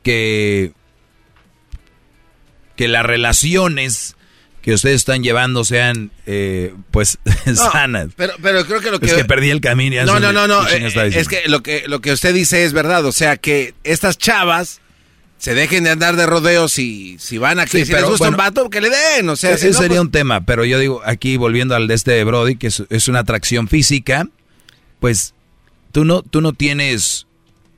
que, 0.02 0.72
que 2.76 2.88
las 2.88 3.04
relaciones 3.04 4.16
que 4.62 4.74
ustedes 4.74 4.96
están 4.96 5.22
llevando 5.22 5.64
sean 5.64 6.10
eh, 6.26 6.74
pues 6.90 7.18
sanas. 7.54 8.08
Pero, 8.16 8.34
pero 8.42 8.64
creo 8.66 8.80
que 8.80 8.90
lo 8.90 9.00
que... 9.00 9.06
Es 9.06 9.14
que 9.14 9.24
perdí 9.24 9.50
el 9.50 9.60
camino. 9.60 10.04
no, 10.04 10.20
no, 10.20 10.32
no, 10.32 10.46
no. 10.46 10.66
Eh, 10.68 11.12
es 11.14 11.28
que 11.28 11.48
lo, 11.48 11.62
que 11.62 11.84
lo 11.86 12.00
que 12.00 12.12
usted 12.12 12.34
dice 12.34 12.64
es 12.64 12.72
verdad. 12.72 13.04
O 13.06 13.12
sea, 13.12 13.36
que 13.36 13.74
estas 13.84 14.18
chavas 14.18 14.80
se 15.38 15.54
dejen 15.54 15.84
de 15.84 15.90
andar 15.90 16.16
de 16.16 16.26
rodeos 16.26 16.78
y 16.78 17.16
si 17.18 17.38
van 17.38 17.58
a... 17.58 17.66
Sí, 17.66 17.86
si 17.86 17.92
les 17.92 18.04
gusta 18.04 18.28
un 18.28 18.36
vato, 18.36 18.68
que 18.68 18.82
le 18.82 18.90
den. 18.90 19.28
O 19.30 19.36
sea, 19.36 19.52
ese 19.52 19.72
sería 19.72 19.88
pues 19.88 20.00
un 20.00 20.10
tema. 20.10 20.44
Pero 20.44 20.66
yo 20.66 20.78
digo, 20.78 21.00
aquí 21.04 21.38
volviendo 21.38 21.74
al 21.74 21.88
de 21.88 21.94
este 21.94 22.12
de 22.12 22.24
Brody, 22.24 22.56
que 22.56 22.66
es, 22.66 23.08
una 23.08 23.20
atracción 23.20 23.66
física, 23.66 24.28
pues 25.00 25.32
tú 25.92 26.04
no, 26.04 26.22
tú 26.22 26.42
no 26.42 26.52
tienes 26.52 27.26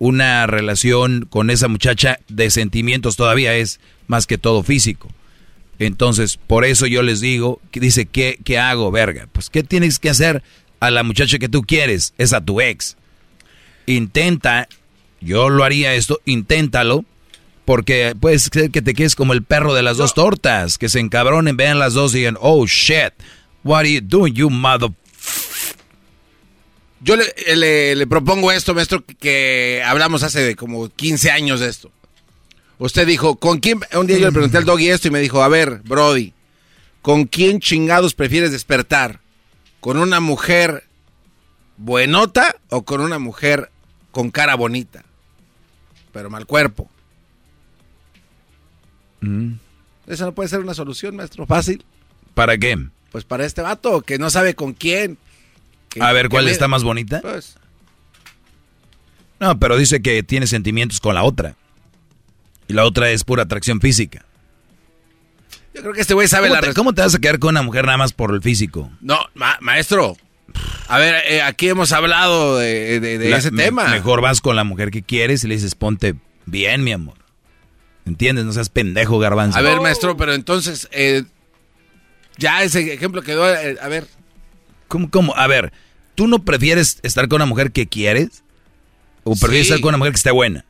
una 0.02 0.48
relación 0.48 1.28
con 1.30 1.48
esa 1.48 1.68
muchacha 1.68 2.18
de 2.26 2.50
sentimientos 2.50 3.14
todavía, 3.14 3.54
es 3.54 3.78
más 4.08 4.26
que 4.26 4.36
todo 4.36 4.64
físico. 4.64 5.08
Entonces, 5.78 6.40
por 6.44 6.64
eso 6.64 6.88
yo 6.88 7.02
les 7.02 7.20
digo, 7.20 7.60
que 7.70 7.78
dice, 7.78 8.06
¿qué, 8.06 8.36
¿qué 8.44 8.58
hago, 8.58 8.90
verga? 8.90 9.28
Pues, 9.30 9.48
¿qué 9.48 9.62
tienes 9.62 10.00
que 10.00 10.10
hacer 10.10 10.42
a 10.80 10.90
la 10.90 11.04
muchacha 11.04 11.38
que 11.38 11.48
tú 11.48 11.62
quieres? 11.62 12.14
Es 12.18 12.32
a 12.32 12.40
tu 12.40 12.60
ex. 12.60 12.96
Intenta, 13.86 14.66
yo 15.20 15.50
lo 15.50 15.62
haría 15.62 15.94
esto, 15.94 16.20
inténtalo, 16.24 17.04
porque 17.64 18.16
puede 18.18 18.40
ser 18.40 18.72
que 18.72 18.82
te 18.82 18.94
quedes 18.94 19.14
como 19.14 19.34
el 19.34 19.44
perro 19.44 19.72
de 19.72 19.84
las 19.84 19.98
dos 19.98 20.14
tortas, 20.14 20.78
que 20.78 20.88
se 20.88 20.98
encabronen, 20.98 21.56
vean 21.56 21.78
las 21.78 21.94
dos 21.94 22.12
y 22.16 22.18
digan, 22.18 22.38
oh 22.40 22.66
shit, 22.66 23.12
what 23.62 23.82
are 23.82 23.92
you 23.92 24.00
doing, 24.02 24.34
you 24.34 24.50
mother... 24.50 24.90
Yo 27.02 27.16
le, 27.16 27.96
le 27.96 28.06
propongo 28.06 28.52
esto, 28.52 28.74
maestro, 28.74 29.04
que 29.18 29.82
hablamos 29.84 30.22
hace 30.22 30.54
como 30.54 30.88
15 30.88 31.30
años 31.30 31.60
de 31.60 31.68
esto. 31.68 31.90
Usted 32.78 33.06
dijo, 33.06 33.36
¿con 33.36 33.60
quién? 33.60 33.80
Un 33.94 34.06
día 34.06 34.18
yo 34.18 34.26
le 34.26 34.32
pregunté 34.32 34.58
al 34.58 34.64
doggy 34.64 34.88
esto 34.88 35.08
y 35.08 35.10
me 35.10 35.20
dijo, 35.20 35.42
a 35.42 35.48
ver, 35.48 35.82
Brody, 35.84 36.32
¿con 37.00 37.26
quién 37.26 37.60
chingados 37.60 38.14
prefieres 38.14 38.50
despertar? 38.52 39.20
¿Con 39.80 39.96
una 39.98 40.20
mujer 40.20 40.84
buenota 41.76 42.56
o 42.70 42.82
con 42.82 43.00
una 43.00 43.18
mujer 43.18 43.70
con 44.10 44.30
cara 44.30 44.54
bonita? 44.54 45.04
Pero 46.12 46.30
mal 46.30 46.46
cuerpo. 46.46 46.90
Mm. 49.20 49.52
Esa 50.06 50.24
no 50.24 50.34
puede 50.34 50.48
ser 50.48 50.60
una 50.60 50.74
solución, 50.74 51.16
maestro. 51.16 51.46
Fácil. 51.46 51.84
¿Para 52.34 52.58
qué? 52.58 52.76
Pues 53.12 53.24
para 53.24 53.44
este 53.44 53.62
vato 53.62 54.02
que 54.02 54.18
no 54.18 54.30
sabe 54.30 54.54
con 54.54 54.72
quién. 54.72 55.18
A 56.00 56.12
ver, 56.12 56.28
¿cuál 56.28 56.48
está 56.48 56.68
más 56.68 56.84
bonita? 56.84 57.20
Pues. 57.20 57.56
No, 59.40 59.58
pero 59.58 59.76
dice 59.76 60.02
que 60.02 60.22
tiene 60.22 60.46
sentimientos 60.46 61.00
con 61.00 61.14
la 61.14 61.24
otra. 61.24 61.56
Y 62.68 62.74
la 62.74 62.84
otra 62.84 63.10
es 63.10 63.24
pura 63.24 63.42
atracción 63.42 63.80
física. 63.80 64.24
Yo 65.74 65.80
creo 65.80 65.94
que 65.94 66.00
este 66.02 66.14
güey 66.14 66.28
sabe 66.28 66.48
¿Cómo 66.48 66.60
la 66.60 66.66
te, 66.66 66.74
¿Cómo 66.74 66.92
te 66.92 67.02
vas 67.02 67.14
a 67.14 67.18
quedar 67.18 67.38
con 67.38 67.50
una 67.50 67.62
mujer 67.62 67.86
nada 67.86 67.98
más 67.98 68.12
por 68.12 68.34
el 68.34 68.42
físico? 68.42 68.90
No, 69.00 69.18
maestro. 69.60 70.16
A 70.88 70.98
ver, 70.98 71.24
eh, 71.28 71.42
aquí 71.42 71.68
hemos 71.68 71.92
hablado 71.92 72.58
de, 72.58 73.34
ese 73.34 73.50
tema. 73.50 73.88
Mejor 73.88 74.20
vas 74.20 74.40
con 74.40 74.54
la 74.54 74.64
mujer 74.64 74.90
que 74.90 75.02
quieres 75.02 75.42
y 75.44 75.48
le 75.48 75.54
dices, 75.54 75.74
ponte 75.74 76.14
bien, 76.46 76.84
mi 76.84 76.92
amor. 76.92 77.16
¿Entiendes? 78.04 78.44
No 78.44 78.52
seas 78.52 78.68
pendejo, 78.68 79.18
garbanzo. 79.18 79.58
A 79.58 79.62
ver, 79.62 79.80
maestro, 79.80 80.16
pero 80.16 80.34
entonces, 80.34 80.88
eh, 80.92 81.24
ya 82.36 82.62
ese 82.62 82.92
ejemplo 82.92 83.22
quedó, 83.22 83.52
eh, 83.52 83.76
a 83.80 83.88
ver. 83.88 84.06
¿Cómo, 84.92 85.10
¿Cómo? 85.10 85.34
A 85.36 85.46
ver, 85.46 85.72
¿tú 86.14 86.26
no 86.26 86.44
prefieres 86.44 86.98
estar 87.02 87.26
con 87.26 87.36
una 87.36 87.46
mujer 87.46 87.72
que 87.72 87.88
quieres? 87.88 88.44
¿O 89.24 89.34
prefieres 89.34 89.68
estar 89.68 89.80
con 89.80 89.88
una 89.88 89.96
mujer 89.96 90.12
que 90.12 90.18
esté 90.18 90.30
buena? 90.30 90.66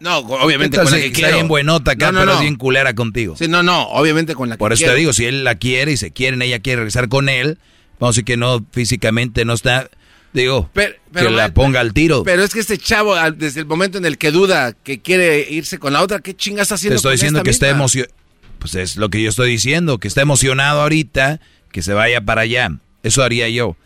No, 0.00 0.18
obviamente 0.18 0.76
con 0.76 0.90
la 0.90 0.98
que 0.98 1.10
quiere. 1.10 1.32
bien 1.32 1.48
buenota 1.48 1.92
acá, 1.92 2.12
pero 2.12 2.34
es 2.34 2.40
bien 2.40 2.56
culera 2.56 2.94
contigo. 2.94 3.36
Sí, 3.38 3.48
no, 3.48 3.62
no, 3.62 3.84
obviamente 3.88 4.34
con 4.34 4.50
la 4.50 4.56
que 4.56 4.58
Por 4.58 4.74
eso 4.74 4.84
te 4.84 4.94
digo, 4.96 5.14
si 5.14 5.24
él 5.24 5.44
la 5.44 5.54
quiere 5.54 5.92
y 5.92 5.96
se 5.96 6.10
quieren, 6.10 6.42
ella 6.42 6.58
quiere 6.58 6.80
regresar 6.80 7.08
con 7.08 7.30
él, 7.30 7.56
vamos 7.98 8.14
a 8.14 8.16
decir 8.16 8.24
que 8.26 8.36
no, 8.36 8.62
físicamente 8.70 9.46
no 9.46 9.54
está, 9.54 9.88
digo, 10.34 10.70
que 10.74 11.30
la 11.30 11.54
ponga 11.54 11.80
al 11.80 11.94
tiro. 11.94 12.22
Pero 12.22 12.44
es 12.44 12.52
que 12.52 12.60
este 12.60 12.76
chavo, 12.76 13.16
desde 13.30 13.60
el 13.60 13.66
momento 13.66 13.96
en 13.96 14.04
el 14.04 14.18
que 14.18 14.30
duda 14.30 14.74
que 14.74 15.00
quiere 15.00 15.46
irse 15.50 15.78
con 15.78 15.94
la 15.94 16.02
otra, 16.02 16.18
¿qué 16.18 16.36
chingas 16.36 16.64
está 16.64 16.74
haciendo 16.74 16.96
Te 16.96 16.98
estoy 16.98 17.12
diciendo 17.12 17.42
que 17.42 17.50
está 17.50 17.70
emocionado. 17.70 18.12
Pues 18.58 18.74
es 18.74 18.96
lo 18.96 19.08
que 19.08 19.22
yo 19.22 19.30
estoy 19.30 19.52
diciendo, 19.52 19.98
que 19.98 20.08
está 20.08 20.20
emocionado 20.20 20.82
ahorita, 20.82 21.40
que 21.78 21.82
se 21.82 21.94
vaya 21.94 22.20
para 22.20 22.40
allá. 22.40 22.72
Eso 23.04 23.22
haría 23.22 23.48
yo. 23.48 23.76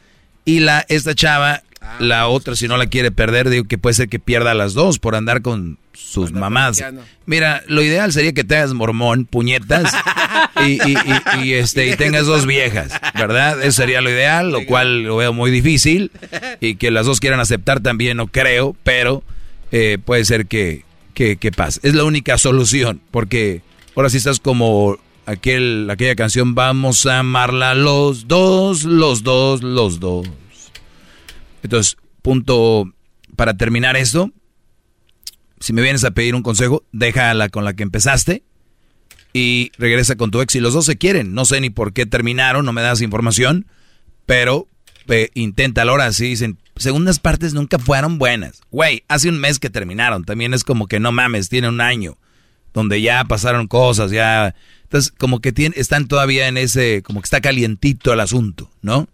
Y 0.46 0.60
la, 0.60 0.86
esta 0.88 1.14
chava, 1.14 1.62
ah, 1.82 1.96
la 2.00 2.26
otra, 2.26 2.56
si 2.56 2.66
no 2.66 2.78
la 2.78 2.86
quiere 2.86 3.10
perder, 3.10 3.50
digo 3.50 3.64
que 3.64 3.76
puede 3.76 3.92
ser 3.92 4.08
que 4.08 4.18
pierda 4.18 4.54
las 4.54 4.72
dos 4.72 4.98
por 4.98 5.14
andar 5.14 5.42
con 5.42 5.78
sus 5.92 6.32
mamás. 6.32 6.82
Mira, 7.26 7.62
lo 7.66 7.82
ideal 7.82 8.10
sería 8.10 8.32
que 8.32 8.44
te 8.44 8.56
hagas 8.56 8.72
mormón, 8.72 9.26
puñetas, 9.26 9.92
y, 10.66 11.52
este, 11.52 11.86
y 11.88 11.96
tengas 11.96 12.24
dos 12.24 12.46
viejas, 12.46 12.98
¿verdad? 13.14 13.62
Eso 13.62 13.82
sería 13.82 14.00
lo 14.00 14.08
ideal, 14.08 14.50
lo 14.50 14.64
cual 14.64 15.02
lo 15.02 15.16
veo 15.16 15.34
muy 15.34 15.50
difícil, 15.50 16.12
y 16.60 16.76
que 16.76 16.90
las 16.90 17.04
dos 17.04 17.20
quieran 17.20 17.40
aceptar 17.40 17.80
también, 17.80 18.16
no 18.16 18.28
creo, 18.28 18.74
pero 18.84 19.22
eh, 19.70 19.98
puede 20.02 20.24
ser 20.24 20.46
que, 20.46 20.86
que, 21.12 21.36
que, 21.36 21.52
pase. 21.52 21.78
Es 21.82 21.94
la 21.94 22.04
única 22.04 22.38
solución, 22.38 23.02
porque 23.10 23.60
ahora 23.94 24.08
sí 24.08 24.16
estás 24.16 24.40
como 24.40 24.98
aquel, 25.26 25.88
aquella 25.90 26.16
canción, 26.16 26.54
vamos 26.54 27.06
a 27.06 27.20
amarla 27.20 27.74
los 27.74 28.28
dos, 28.28 28.84
los 28.84 29.22
dos, 29.22 29.62
los 29.62 30.00
dos. 30.00 30.28
Entonces, 31.62 31.96
punto 32.22 32.92
para 33.36 33.56
terminar 33.56 33.96
esto, 33.96 34.30
si 35.60 35.72
me 35.72 35.82
vienes 35.82 36.04
a 36.04 36.10
pedir 36.10 36.34
un 36.34 36.42
consejo, 36.42 36.84
déjala 36.92 37.48
con 37.48 37.64
la 37.64 37.74
que 37.74 37.82
empezaste 37.82 38.42
y 39.32 39.70
regresa 39.78 40.16
con 40.16 40.30
tu 40.30 40.40
ex. 40.40 40.54
Y 40.56 40.60
los 40.60 40.74
dos 40.74 40.84
se 40.86 40.96
quieren. 40.96 41.34
No 41.34 41.44
sé 41.44 41.60
ni 41.60 41.70
por 41.70 41.92
qué 41.92 42.04
terminaron, 42.04 42.64
no 42.64 42.72
me 42.72 42.82
das 42.82 43.00
información, 43.00 43.66
pero 44.26 44.68
intenta 45.06 45.30
inténtalo 45.34 45.92
ahora. 45.92 46.12
Si 46.12 46.26
dicen, 46.26 46.58
segundas 46.76 47.18
partes 47.20 47.54
nunca 47.54 47.78
fueron 47.78 48.18
buenas. 48.18 48.60
Güey, 48.70 49.04
hace 49.08 49.28
un 49.28 49.38
mes 49.38 49.58
que 49.58 49.70
terminaron. 49.70 50.24
También 50.24 50.54
es 50.54 50.64
como 50.64 50.86
que 50.86 51.00
no 51.00 51.12
mames, 51.12 51.48
tiene 51.48 51.68
un 51.68 51.80
año. 51.80 52.18
Donde 52.74 53.00
ya 53.02 53.24
pasaron 53.24 53.68
cosas, 53.68 54.10
ya. 54.10 54.54
Entonces, 54.84 55.12
como 55.16 55.40
que 55.40 55.52
tiene, 55.52 55.74
están 55.78 56.08
todavía 56.08 56.48
en 56.48 56.56
ese. 56.56 57.02
Como 57.02 57.20
que 57.20 57.26
está 57.26 57.40
calientito 57.40 58.12
el 58.12 58.20
asunto, 58.20 58.70
¿no? 58.82 59.08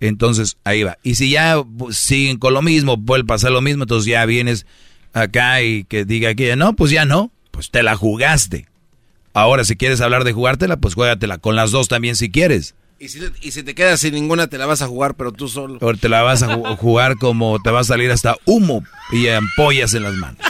Entonces, 0.00 0.56
ahí 0.64 0.82
va. 0.82 0.98
Y 1.02 1.16
si 1.16 1.30
ya 1.30 1.62
pues, 1.62 1.96
siguen 1.96 2.38
con 2.38 2.54
lo 2.54 2.62
mismo, 2.62 2.96
vuelve 2.96 3.24
a 3.24 3.34
pasar 3.34 3.50
lo 3.50 3.60
mismo, 3.60 3.84
entonces 3.84 4.10
ya 4.10 4.24
vienes 4.26 4.66
acá 5.12 5.62
y 5.62 5.84
que 5.84 6.04
diga 6.04 6.34
que 6.34 6.54
no, 6.56 6.74
pues 6.74 6.90
ya 6.90 7.04
no. 7.04 7.30
Pues 7.50 7.70
te 7.70 7.82
la 7.82 7.96
jugaste. 7.96 8.66
Ahora, 9.34 9.64
si 9.64 9.76
quieres 9.76 10.00
hablar 10.00 10.24
de 10.24 10.32
jugártela, 10.32 10.76
pues 10.76 10.94
juégatela 10.94 11.38
con 11.38 11.56
las 11.56 11.70
dos 11.70 11.88
también 11.88 12.16
si 12.16 12.30
quieres. 12.30 12.74
Y 13.00 13.08
si, 13.08 13.62
te 13.62 13.74
quedas 13.76 14.00
sin 14.00 14.14
ninguna, 14.14 14.48
te 14.48 14.58
la 14.58 14.66
vas 14.66 14.82
a 14.82 14.88
jugar, 14.88 15.14
pero 15.14 15.30
tú 15.30 15.48
solo. 15.48 15.78
O 15.80 15.94
te 15.94 16.08
la 16.08 16.22
vas 16.22 16.42
a 16.42 16.56
jugar 16.76 17.16
como 17.16 17.60
te 17.62 17.70
va 17.70 17.80
a 17.80 17.84
salir 17.84 18.10
hasta 18.10 18.36
humo 18.44 18.82
y 19.12 19.28
ampollas 19.28 19.94
en 19.94 20.02
las 20.02 20.14
manos. 20.14 20.40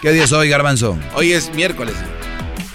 ¿Qué 0.00 0.12
día 0.12 0.24
es 0.24 0.32
hoy, 0.32 0.48
Garbanzo? 0.48 0.98
Hoy 1.14 1.32
es 1.32 1.54
miércoles. 1.54 1.94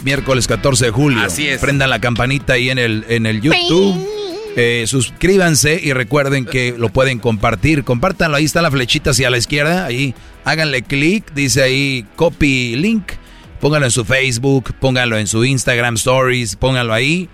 Miércoles 0.03 0.47
14 0.47 0.85
de 0.85 0.91
julio. 0.91 1.21
Así 1.21 1.47
es. 1.47 1.59
Prendan 1.59 1.89
la 1.89 1.99
campanita 1.99 2.53
ahí 2.53 2.69
en 2.69 2.77
el, 2.77 3.05
en 3.09 3.25
el 3.25 3.41
YouTube. 3.41 4.07
Eh, 4.55 4.85
suscríbanse 4.87 5.79
y 5.83 5.93
recuerden 5.93 6.45
que 6.45 6.73
lo 6.77 6.89
pueden 6.89 7.19
compartir. 7.19 7.83
Compártanlo, 7.83 8.37
ahí 8.37 8.45
está 8.45 8.61
la 8.61 8.71
flechita 8.71 9.11
hacia 9.11 9.29
la 9.29 9.37
izquierda. 9.37 9.85
Ahí 9.85 10.15
háganle 10.45 10.81
clic, 10.81 11.31
dice 11.33 11.61
ahí 11.61 12.05
copy 12.15 12.75
link. 12.75 13.11
Pónganlo 13.59 13.87
en 13.87 13.91
su 13.91 14.05
Facebook, 14.05 14.73
pónganlo 14.79 15.17
en 15.17 15.27
su 15.27 15.43
Instagram 15.43 15.95
Stories, 15.95 16.55
pónganlo 16.55 16.93
ahí. 16.93 17.29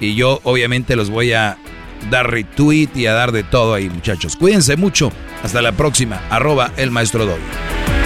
Y 0.00 0.14
yo 0.14 0.40
obviamente 0.44 0.96
los 0.96 1.10
voy 1.10 1.32
a 1.32 1.56
dar 2.10 2.30
retweet 2.30 2.90
y 2.94 3.06
a 3.06 3.12
dar 3.12 3.32
de 3.32 3.42
todo 3.42 3.74
ahí, 3.74 3.88
muchachos. 3.88 4.36
Cuídense 4.36 4.76
mucho. 4.76 5.12
Hasta 5.42 5.62
la 5.62 5.72
próxima. 5.72 6.20
Arroba 6.28 6.72
el 6.76 6.90
maestro 6.90 7.24
Doggy. 7.24 8.05